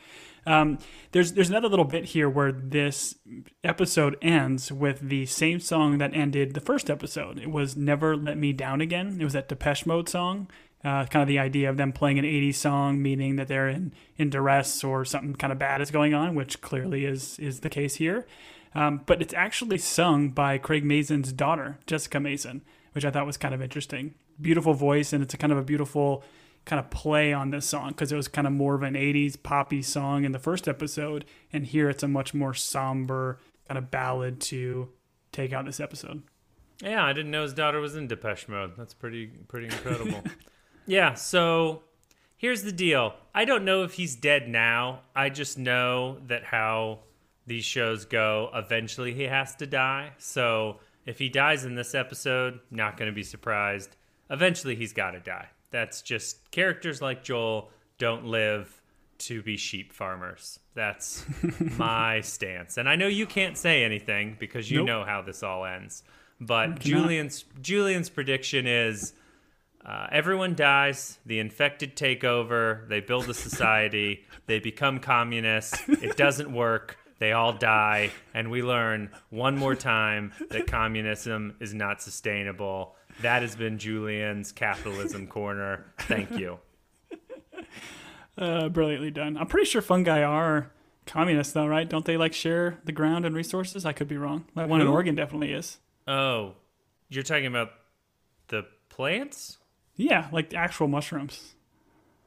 Um, 0.46 0.78
there's 1.12 1.32
there's 1.32 1.50
another 1.50 1.68
little 1.68 1.84
bit 1.84 2.06
here 2.06 2.28
where 2.28 2.52
this 2.52 3.16
episode 3.62 4.16
ends 4.20 4.70
with 4.70 5.00
the 5.00 5.26
same 5.26 5.60
song 5.60 5.98
that 5.98 6.14
ended 6.14 6.54
the 6.54 6.60
first 6.60 6.90
episode. 6.90 7.38
It 7.38 7.50
was 7.50 7.76
"Never 7.76 8.16
Let 8.16 8.36
Me 8.36 8.52
Down 8.52 8.80
Again." 8.80 9.18
It 9.20 9.24
was 9.24 9.32
that 9.32 9.48
Depeche 9.48 9.86
Mode 9.86 10.08
song. 10.08 10.48
Uh, 10.84 11.06
kind 11.06 11.22
of 11.22 11.28
the 11.28 11.38
idea 11.38 11.70
of 11.70 11.78
them 11.78 11.92
playing 11.92 12.18
an 12.18 12.26
80s 12.26 12.56
song, 12.56 13.00
meaning 13.00 13.36
that 13.36 13.48
they're 13.48 13.70
in, 13.70 13.94
in 14.18 14.28
duress 14.28 14.84
or 14.84 15.02
something 15.06 15.34
kind 15.34 15.50
of 15.50 15.58
bad 15.58 15.80
is 15.80 15.90
going 15.90 16.12
on, 16.12 16.34
which 16.34 16.60
clearly 16.60 17.06
is 17.06 17.38
is 17.38 17.60
the 17.60 17.70
case 17.70 17.94
here. 17.94 18.26
Um, 18.74 19.00
but 19.06 19.22
it's 19.22 19.32
actually 19.32 19.78
sung 19.78 20.30
by 20.30 20.58
Craig 20.58 20.84
Mazin's 20.84 21.32
daughter, 21.32 21.78
Jessica 21.86 22.20
Mazin, 22.20 22.62
which 22.92 23.04
I 23.04 23.10
thought 23.10 23.24
was 23.24 23.36
kind 23.36 23.54
of 23.54 23.62
interesting. 23.62 24.14
Beautiful 24.40 24.74
voice, 24.74 25.12
and 25.12 25.22
it's 25.22 25.32
a 25.32 25.38
kind 25.38 25.52
of 25.52 25.58
a 25.58 25.62
beautiful 25.62 26.24
kind 26.64 26.80
of 26.80 26.90
play 26.90 27.32
on 27.32 27.50
this 27.50 27.66
song 27.66 27.88
because 27.88 28.10
it 28.10 28.16
was 28.16 28.28
kind 28.28 28.46
of 28.46 28.52
more 28.52 28.74
of 28.74 28.82
an 28.82 28.94
80s 28.94 29.40
poppy 29.42 29.82
song 29.82 30.24
in 30.24 30.32
the 30.32 30.38
first 30.38 30.66
episode, 30.66 31.24
and 31.52 31.66
here 31.66 31.88
it's 31.90 32.02
a 32.02 32.08
much 32.08 32.34
more 32.34 32.54
somber 32.54 33.38
kind 33.68 33.78
of 33.78 33.90
ballad 33.90 34.40
to 34.40 34.90
take 35.32 35.52
out 35.52 35.64
this 35.64 35.80
episode. 35.80 36.22
Yeah, 36.82 37.04
I 37.04 37.12
didn't 37.12 37.30
know 37.30 37.42
his 37.42 37.54
daughter 37.54 37.80
was 37.80 37.96
in 37.96 38.08
Depeche 38.08 38.48
Mode. 38.48 38.72
That's 38.76 38.94
pretty 38.94 39.26
pretty 39.26 39.66
incredible. 39.74 40.22
yeah, 40.86 41.14
so 41.14 41.82
here's 42.36 42.62
the 42.62 42.72
deal. 42.72 43.14
I 43.34 43.44
don't 43.44 43.64
know 43.64 43.84
if 43.84 43.94
he's 43.94 44.16
dead 44.16 44.48
now. 44.48 45.00
I 45.14 45.28
just 45.28 45.58
know 45.58 46.18
that 46.26 46.44
how 46.44 47.00
these 47.46 47.64
shows 47.64 48.04
go, 48.04 48.50
eventually 48.54 49.12
he 49.12 49.24
has 49.24 49.54
to 49.56 49.66
die. 49.66 50.12
So 50.18 50.80
if 51.06 51.18
he 51.18 51.28
dies 51.28 51.64
in 51.64 51.74
this 51.74 51.94
episode, 51.94 52.60
not 52.70 52.96
going 52.96 53.10
to 53.10 53.14
be 53.14 53.22
surprised. 53.22 53.96
Eventually 54.30 54.74
he's 54.74 54.92
got 54.92 55.10
to 55.10 55.20
die. 55.20 55.48
That's 55.74 56.02
just 56.02 56.52
characters 56.52 57.02
like 57.02 57.24
Joel 57.24 57.68
don't 57.98 58.26
live 58.26 58.80
to 59.18 59.42
be 59.42 59.56
sheep 59.56 59.92
farmers. 59.92 60.60
That's 60.74 61.26
my 61.76 62.20
stance. 62.20 62.76
And 62.78 62.88
I 62.88 62.94
know 62.94 63.08
you 63.08 63.26
can't 63.26 63.58
say 63.58 63.82
anything 63.82 64.36
because 64.38 64.70
you 64.70 64.78
Nope. 64.78 64.86
know 64.86 65.04
how 65.04 65.22
this 65.22 65.42
all 65.42 65.64
ends. 65.64 66.04
But 66.40 66.78
Julian's 66.78 67.44
Julian's 67.60 68.08
prediction 68.08 68.68
is 68.68 69.14
uh, 69.84 70.06
everyone 70.12 70.54
dies, 70.54 71.18
the 71.26 71.40
infected 71.40 71.96
take 71.96 72.22
over, 72.22 72.84
they 72.88 73.00
build 73.00 73.28
a 73.28 73.34
society, 73.34 74.24
they 74.46 74.60
become 74.60 75.00
communists, 75.00 75.76
it 75.88 76.16
doesn't 76.16 76.52
work, 76.52 76.96
they 77.18 77.32
all 77.32 77.52
die, 77.52 78.12
and 78.32 78.48
we 78.48 78.62
learn 78.62 79.10
one 79.30 79.58
more 79.58 79.74
time 79.74 80.32
that 80.50 80.68
communism 80.68 81.56
is 81.58 81.74
not 81.74 82.00
sustainable. 82.00 82.94
That 83.22 83.42
has 83.42 83.54
been 83.56 83.78
Julian's 83.78 84.52
capitalism 84.52 85.26
corner. 85.28 85.86
Thank 86.00 86.32
you. 86.32 86.58
Uh, 88.36 88.68
brilliantly 88.68 89.10
done. 89.12 89.36
I'm 89.36 89.46
pretty 89.46 89.66
sure 89.66 89.80
fungi 89.80 90.22
are 90.22 90.70
communists, 91.06 91.52
though, 91.52 91.66
right? 91.66 91.88
Don't 91.88 92.04
they 92.04 92.16
like 92.16 92.32
share 92.32 92.78
the 92.84 92.90
ground 92.92 93.24
and 93.24 93.34
resources? 93.34 93.86
I 93.86 93.92
could 93.92 94.08
be 94.08 94.16
wrong. 94.16 94.44
That 94.56 94.68
one 94.68 94.80
in 94.80 94.88
Oregon 94.88 95.14
definitely 95.14 95.52
is. 95.52 95.78
Oh, 96.08 96.54
you're 97.08 97.22
talking 97.22 97.46
about 97.46 97.70
the 98.48 98.66
plants? 98.88 99.58
Yeah, 99.96 100.28
like 100.32 100.50
the 100.50 100.56
actual 100.56 100.88
mushrooms. 100.88 101.54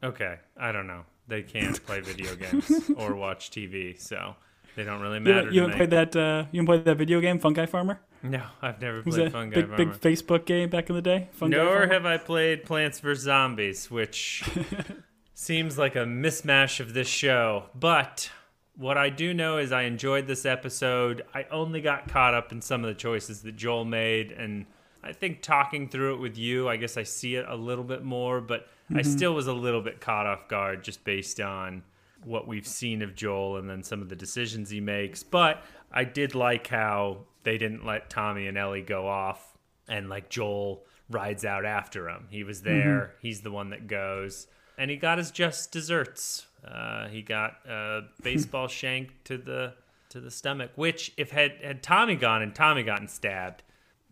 Okay, 0.01 0.37
I 0.55 0.71
don't 0.71 0.87
know. 0.87 1.03
They 1.27 1.43
can't 1.43 1.83
play 1.85 1.99
video 1.99 2.35
games 2.35 2.71
or 2.95 3.13
watch 3.15 3.51
TV, 3.51 3.99
so 3.99 4.35
they 4.77 4.85
don't 4.85 5.01
really 5.01 5.19
matter. 5.19 5.35
haven't- 5.39 5.53
you 5.53 5.61
haven't 5.61 5.73
me. 5.75 5.77
played 5.87 5.89
that? 5.89 6.15
Uh, 6.15 6.45
you 6.53 6.61
haven't 6.61 6.65
played 6.67 6.85
that 6.85 6.97
video 6.97 7.19
game, 7.19 7.37
Fungi 7.39 7.65
Farmer? 7.65 7.99
No, 8.23 8.43
I've 8.61 8.81
never 8.81 9.03
played 9.03 9.31
Fungi 9.31 9.55
big, 9.55 9.75
big 9.75 9.89
Facebook 9.89 10.45
game 10.45 10.69
back 10.69 10.89
in 10.89 10.95
the 10.95 11.01
day? 11.01 11.29
Fungi 11.33 11.57
Nor 11.57 11.65
Farmer? 11.65 11.93
have 11.93 12.05
I 12.05 12.17
played 12.17 12.65
Plants 12.65 12.99
vs. 12.99 13.23
Zombies, 13.23 13.91
which 13.91 14.43
seems 15.33 15.77
like 15.77 15.95
a 15.95 16.05
mismatch 16.05 16.79
of 16.79 16.93
this 16.93 17.07
show. 17.07 17.65
But 17.75 18.31
what 18.75 18.97
I 18.97 19.09
do 19.09 19.33
know 19.33 19.57
is 19.57 19.71
I 19.71 19.83
enjoyed 19.83 20.27
this 20.27 20.45
episode. 20.45 21.23
I 21.33 21.45
only 21.51 21.81
got 21.81 22.07
caught 22.07 22.33
up 22.33 22.51
in 22.51 22.61
some 22.61 22.83
of 22.83 22.87
the 22.87 22.95
choices 22.95 23.41
that 23.43 23.55
Joel 23.55 23.85
made. 23.85 24.31
And 24.31 24.65
I 25.03 25.13
think 25.13 25.41
talking 25.41 25.89
through 25.89 26.15
it 26.15 26.19
with 26.19 26.37
you, 26.37 26.67
I 26.67 26.77
guess 26.77 26.97
I 26.97 27.03
see 27.03 27.35
it 27.35 27.45
a 27.47 27.55
little 27.55 27.83
bit 27.83 28.03
more. 28.03 28.41
But 28.41 28.67
I 28.89 28.93
mm-hmm. 28.93 29.11
still 29.11 29.33
was 29.33 29.47
a 29.47 29.53
little 29.53 29.81
bit 29.81 30.01
caught 30.01 30.25
off 30.25 30.47
guard 30.47 30.83
just 30.83 31.03
based 31.03 31.39
on 31.39 31.83
what 32.23 32.47
we've 32.47 32.67
seen 32.67 33.01
of 33.01 33.15
Joel 33.15 33.57
and 33.57 33.69
then 33.69 33.83
some 33.83 34.01
of 34.01 34.09
the 34.09 34.15
decisions 34.15 34.69
he 34.69 34.81
makes. 34.81 35.23
But 35.23 35.63
I 35.91 36.03
did 36.03 36.35
like 36.35 36.67
how 36.67 37.19
they 37.47 37.57
didn't 37.57 37.85
let 37.85 38.09
Tommy 38.09 38.47
and 38.47 38.57
Ellie 38.57 38.81
go 38.81 39.07
off 39.07 39.57
and 39.87 40.09
like 40.09 40.27
Joel 40.27 40.83
rides 41.09 41.45
out 41.45 41.63
after 41.63 42.09
him. 42.09 42.27
He 42.29 42.43
was 42.43 42.61
there. 42.61 43.13
He's 43.21 43.39
the 43.39 43.51
one 43.51 43.69
that 43.69 43.87
goes, 43.87 44.47
and 44.77 44.91
he 44.91 44.97
got 44.97 45.17
his 45.17 45.31
just 45.31 45.71
desserts. 45.71 46.45
Uh, 46.61 47.07
he 47.07 47.21
got 47.21 47.53
a 47.65 48.01
baseball 48.21 48.67
shank 48.67 49.23
to 49.23 49.37
the 49.37 49.75
to 50.09 50.19
the 50.19 50.29
stomach. 50.29 50.71
Which, 50.75 51.13
if 51.15 51.31
had 51.31 51.53
had 51.63 51.81
Tommy 51.81 52.17
gone 52.17 52.41
and 52.41 52.53
Tommy 52.53 52.83
gotten 52.83 53.07
stabbed, 53.07 53.63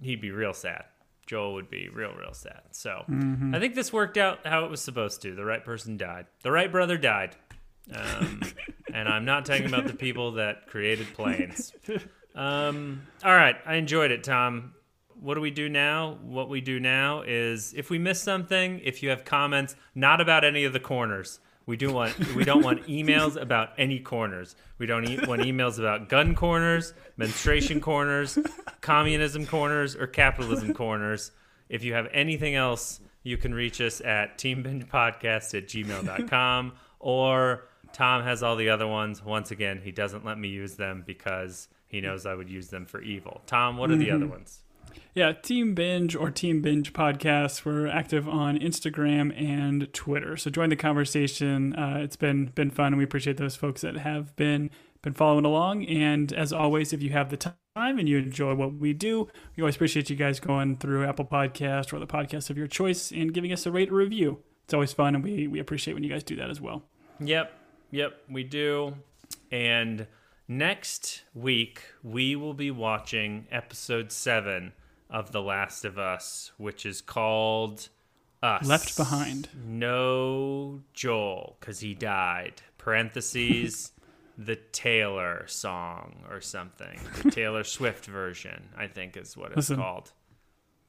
he'd 0.02 0.22
be 0.22 0.32
real 0.32 0.54
sad. 0.54 0.86
Joel 1.26 1.56
would 1.56 1.70
be 1.70 1.90
real, 1.90 2.14
real 2.14 2.34
sad. 2.34 2.62
So 2.72 3.04
I 3.54 3.60
think 3.60 3.76
this 3.76 3.92
worked 3.92 4.18
out 4.18 4.48
how 4.48 4.64
it 4.64 4.72
was 4.72 4.80
supposed 4.80 5.22
to. 5.24 5.36
The 5.36 5.44
right 5.44 5.66
person 5.66 5.98
died. 5.98 6.28
The 6.42 6.52
right 6.52 6.72
brother 6.72 6.98
died. 6.98 7.36
Um, 7.94 8.44
and 8.94 9.10
I'm 9.10 9.26
not 9.26 9.46
talking 9.46 9.66
about 9.66 9.88
the 9.88 9.94
people 9.94 10.34
that 10.34 10.68
created 10.68 11.08
planes. 11.14 11.74
Um, 12.36 13.04
all 13.24 13.34
right, 13.34 13.56
I 13.66 13.76
enjoyed 13.76 14.12
it, 14.12 14.24
Tom. 14.24 14.74
What 15.20 15.36
do 15.36 15.42
we 15.42 15.52
do 15.52 15.70
now? 15.70 16.18
What 16.22 16.50
we 16.50 16.62
do 16.62 16.80
now 16.80 17.22
is 17.22 17.74
if 17.76 17.90
we 17.90 17.98
miss 17.98 18.22
something, 18.22 18.82
if 18.84 19.02
you 19.02 19.10
have 19.10 19.24
comments, 19.24 19.76
not 19.96 20.20
about 20.22 20.44
any 20.44 20.66
of 20.66 20.74
the 20.74 20.80
corners. 20.80 21.40
We 21.66 21.78
do 21.78 21.92
want 21.92 22.36
we 22.36 22.44
don't 22.44 22.62
want 22.62 22.84
emails 22.88 23.42
about 23.42 23.70
any 23.78 24.00
corners. 24.00 24.56
We 24.78 24.86
don't 24.86 25.06
e- 25.10 25.20
want 25.26 25.42
emails 25.42 25.80
about 25.80 26.10
gun 26.10 26.36
corners, 26.36 26.94
menstruation 27.18 27.82
corners, 27.82 28.38
communism 28.82 29.48
corners, 29.48 29.96
or 29.96 30.06
capitalism 30.06 30.74
corners. 30.76 31.32
If 31.70 31.84
you 31.84 31.94
have 31.96 32.08
anything 32.12 32.54
else, 32.54 33.00
you 33.24 33.38
can 33.38 33.54
reach 33.54 33.82
us 33.82 34.00
at 34.02 34.38
teambingepodcast 34.38 35.58
at 35.58 35.68
gmail.com 35.68 36.74
or 37.00 37.64
Tom 37.94 38.24
has 38.24 38.44
all 38.44 38.56
the 38.56 38.70
other 38.70 38.86
ones. 38.86 39.24
Once 39.24 39.50
again, 39.50 39.82
he 39.84 39.92
doesn't 39.92 40.24
let 40.24 40.38
me 40.38 40.50
use 40.50 40.76
them 40.76 41.04
because 41.08 41.68
he 41.88 42.02
knows 42.02 42.26
I 42.26 42.36
would 42.36 42.50
use 42.50 42.70
them 42.70 42.86
for 42.86 43.02
evil. 43.02 43.42
Tom, 43.46 43.78
what 43.78 43.92
are 43.92 43.96
the 43.98 44.12
other 44.12 44.28
ones? 44.28 44.62
Yeah, 45.14 45.32
Team 45.32 45.76
Binge 45.76 46.16
or 46.16 46.30
Team 46.30 46.62
Binge 46.62 46.92
podcast. 46.92 47.64
We're 47.64 47.88
active 47.88 48.28
on 48.28 48.58
Instagram 48.60 49.34
and 49.42 49.92
Twitter. 49.94 50.36
So 50.36 50.50
join 50.50 50.70
the 50.70 50.76
conversation. 50.76 51.74
Uh, 51.76 52.00
it's 52.02 52.18
been 52.18 52.48
been 52.48 52.70
fun, 52.70 52.88
and 52.88 52.98
we 52.98 53.04
appreciate 53.04 53.38
those 53.38 53.56
folks 53.56 53.82
that 53.82 53.98
have 53.98 54.36
been 54.36 54.70
been 55.02 55.14
following 55.14 55.46
along. 55.46 55.86
And 55.86 56.34
as 56.34 56.52
always, 56.52 56.92
if 56.92 57.02
you 57.02 57.12
have 57.12 57.30
the 57.30 57.38
time 57.38 57.56
and 57.76 58.10
you 58.10 58.18
enjoy 58.18 58.56
what 58.56 58.74
we 58.74 58.92
do, 58.92 59.30
we 59.56 59.64
always 59.64 59.76
appreciate 59.76 60.10
you 60.10 60.16
guys 60.16 60.40
going 60.40 60.78
through 60.78 61.06
Apple 61.06 61.26
Podcast 61.26 61.94
or 61.94 62.00
the 62.00 62.08
podcast 62.08 62.50
of 62.50 62.58
your 62.58 62.68
choice 62.68 63.12
and 63.12 63.34
giving 63.34 63.54
us 63.54 63.66
a 63.66 63.72
rate 63.72 63.92
or 63.92 63.96
review. 63.96 64.40
It's 64.66 64.74
always 64.74 64.92
fun, 64.92 65.16
and 65.16 65.24
we 65.24 65.48
we 65.48 65.60
appreciate 65.60 65.94
when 65.94 66.04
you 66.04 66.10
guys 66.10 66.24
do 66.24 66.36
that 66.36 66.50
as 66.50 66.60
well. 66.60 66.84
Yep, 67.22 67.54
yep, 67.92 68.18
we 68.30 68.44
do. 68.44 68.96
And 69.52 70.08
next 70.48 71.24
week, 71.34 71.82
we 72.04 72.36
will 72.36 72.54
be 72.54 72.72
watching 72.72 73.48
episode 73.52 74.12
seven 74.12 74.74
of 75.10 75.32
The 75.32 75.42
Last 75.42 75.86
of 75.86 75.98
Us, 75.98 76.52
which 76.58 76.86
is 76.86 77.02
called 77.02 77.90
Us. 78.42 78.68
Left 78.68 78.98
Behind. 78.98 79.50
No 79.66 80.82
Joel, 80.94 81.58
because 81.60 81.80
he 81.80 81.94
died. 81.94 82.62
Parentheses, 82.78 83.92
the 84.38 84.56
Taylor 84.56 85.46
song 85.48 86.24
or 86.30 86.42
something. 86.42 87.00
The 87.24 87.32
Taylor 87.32 87.64
Swift 87.64 88.06
version, 88.06 88.70
I 88.78 88.88
think 88.88 89.18
is 89.18 89.36
what 89.36 89.48
it's 89.48 89.58
Listen. 89.58 89.78
called. 89.78 90.12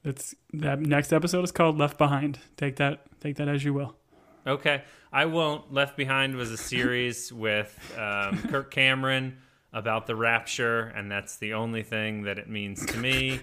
It's 0.03 0.35
that 0.53 0.79
next 0.79 1.11
episode 1.11 1.43
is 1.43 1.51
called 1.51 1.77
Left 1.77 1.97
Behind. 1.97 2.39
Take 2.55 2.77
that 2.77 3.05
take 3.19 3.35
that 3.37 3.47
as 3.47 3.63
you 3.63 3.73
will. 3.73 3.95
Okay, 4.45 4.83
I 5.11 5.25
won't. 5.25 5.73
Left 5.73 5.97
Behind 5.97 6.35
was 6.35 6.51
a 6.51 6.57
series 6.57 7.33
with 7.33 7.77
um, 7.97 8.37
Kirk 8.43 8.71
Cameron 8.71 9.37
about 9.73 10.07
the 10.07 10.15
rapture, 10.15 10.93
and 10.95 11.11
that's 11.11 11.37
the 11.37 11.53
only 11.53 11.83
thing 11.83 12.23
that 12.23 12.39
it 12.39 12.49
means 12.49 12.85
to 12.85 12.97
me. 12.97 13.41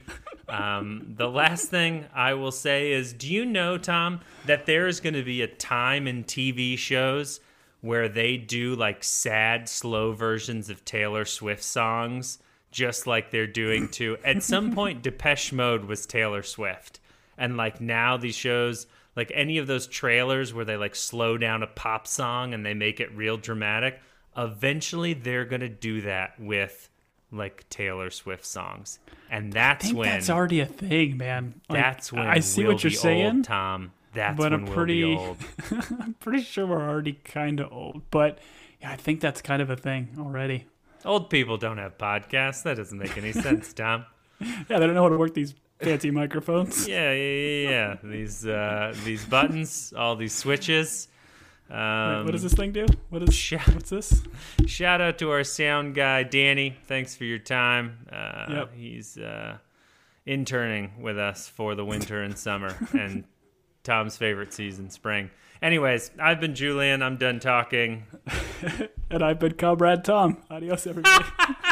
Um, 0.49 1.15
the 1.17 1.29
last 1.29 1.71
thing 1.71 2.07
I 2.15 2.35
will 2.35 2.53
say 2.53 2.93
is 2.93 3.13
do 3.13 3.33
you 3.33 3.47
know, 3.47 3.79
Tom, 3.79 4.21
that 4.47 4.67
there 4.67 4.87
is 4.87 5.01
going 5.01 5.15
to 5.15 5.23
be 5.23 5.43
a 5.43 5.47
time 5.47 6.07
in 6.07 6.25
TV 6.25 6.77
shows 6.77 7.41
where 7.81 8.09
they 8.09 8.37
do 8.37 8.75
like 8.75 9.05
sad, 9.05 9.69
slow 9.69 10.13
versions 10.13 10.71
of 10.71 10.85
Taylor 10.85 11.25
Swift 11.25 11.63
songs, 11.63 12.39
just 12.71 13.07
like 13.07 13.31
they're 13.31 13.47
doing 13.47 13.89
to. 13.89 14.17
At 14.25 14.43
some 14.43 14.73
point, 14.75 15.03
Depeche 15.03 15.53
Mode 15.53 15.85
was 15.85 16.07
Taylor 16.07 16.43
Swift. 16.43 17.01
And 17.37 17.57
like 17.57 17.81
now, 17.81 18.17
these 18.17 18.37
shows, 18.37 18.87
like 19.17 19.31
any 19.35 19.59
of 19.59 19.67
those 19.67 19.87
trailers 19.87 20.55
where 20.55 20.65
they 20.65 20.77
like 20.77 20.95
slow 20.95 21.37
down 21.37 21.63
a 21.63 21.67
pop 21.67 22.07
song 22.07 22.55
and 22.55 22.65
they 22.65 22.75
make 22.75 23.01
it 23.01 23.15
real 23.15 23.37
dramatic, 23.37 24.01
eventually 24.37 25.15
they're 25.15 25.45
going 25.45 25.61
to 25.61 25.69
do 25.69 26.03
that 26.03 26.39
with 26.39 26.89
like 27.31 27.69
Taylor 27.69 28.11
Swift 28.11 28.45
songs. 28.47 28.99
And 29.31 29.53
that's 29.53 29.93
when 29.93 30.09
that's 30.09 30.31
already 30.31 30.61
a 30.61 30.67
thing, 30.67 31.17
man. 31.17 31.61
Like, 31.69 31.83
that's 31.83 32.13
when 32.13 32.27
I 32.27 32.41
see 32.41 32.63
we'll 32.65 32.75
what 32.75 32.85
you're 32.85 32.91
saying. 32.91 33.37
old, 33.37 33.45
Tom. 33.45 33.93
That's 34.13 34.37
but 34.37 34.45
when 34.45 34.53
I'm 34.53 34.65
we'll 34.67 34.75
pretty- 34.75 35.05
old. 35.17 35.37
I'm 36.01 36.15
pretty 36.21 36.43
sure 36.43 36.67
we're 36.67 36.89
already 36.89 37.15
kind 37.15 37.59
of 37.61 37.73
old, 37.73 38.03
but 38.11 38.39
yeah, 38.81 38.93
I 38.93 38.97
think 38.97 39.21
that's 39.21 39.43
kind 39.43 39.61
of 39.61 39.71
a 39.71 39.77
thing 39.77 40.11
already. 40.19 40.67
Old 41.05 41.29
people 41.31 41.57
don't 41.57 41.79
have 41.79 41.99
podcasts. 41.99 42.63
That 42.63 42.77
doesn't 42.77 42.97
make 42.99 43.17
any 43.19 43.33
sense, 43.33 43.73
Tom. 43.75 44.07
Yeah, 44.41 44.79
they 44.79 44.87
don't 44.87 44.95
know 44.95 45.03
how 45.03 45.09
to 45.09 45.19
work 45.19 45.35
these 45.35 45.55
fancy 45.81 46.11
microphones. 46.13 46.87
Yeah, 46.87 47.13
yeah, 47.13 47.33
yeah, 47.33 47.71
yeah. 47.71 47.97
These 48.03 48.47
uh, 48.47 48.95
these 49.05 49.25
buttons, 49.25 49.93
all 49.97 50.15
these 50.17 50.33
switches. 50.35 51.09
Um, 51.71 51.77
Wait, 52.19 52.25
what 52.25 52.31
does 52.33 52.43
this 52.43 52.53
thing 52.55 52.73
do? 52.73 52.87
What 53.11 53.23
is 53.23 53.35
sh- 53.35 53.55
what's 53.73 53.91
this? 53.91 54.23
Shout 54.67 55.01
out 55.01 55.19
to 55.19 55.31
our 55.31 55.45
sound 55.45 55.95
guy, 55.95 56.23
Danny. 56.23 56.77
Thanks 56.87 57.15
for 57.17 57.25
your 57.25 57.39
time. 57.39 58.07
Uh, 58.13 58.47
Yep. 58.51 58.75
He's 58.75 59.17
uh, 59.19 59.57
interning 60.27 60.93
with 61.01 61.19
us 61.19 61.49
for 61.49 61.75
the 61.75 61.85
winter 61.85 62.23
and 62.23 62.37
summer 62.39 62.77
and 62.93 63.25
Tom's 63.83 64.17
favorite 64.17 64.53
season, 64.53 64.91
spring. 64.91 65.31
Anyways, 65.63 66.11
I've 66.21 66.41
been 66.41 66.55
Julian. 66.55 67.03
I'm 67.03 67.17
done 67.17 67.41
talking. 67.41 68.05
And 69.11 69.23
I've 69.23 69.39
been 69.39 69.53
Comrade 69.53 70.03
Tom. 70.03 70.39
Adios, 70.51 70.87
everybody. 70.89 71.25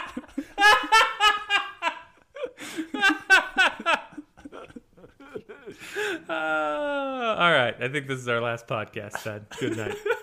Uh, 6.28 7.34
all 7.38 7.52
right. 7.52 7.74
I 7.80 7.88
think 7.88 8.06
this 8.06 8.18
is 8.18 8.28
our 8.28 8.40
last 8.40 8.66
podcast, 8.66 9.22
Todd. 9.22 9.44
Good 9.58 9.76
night. 9.76 9.96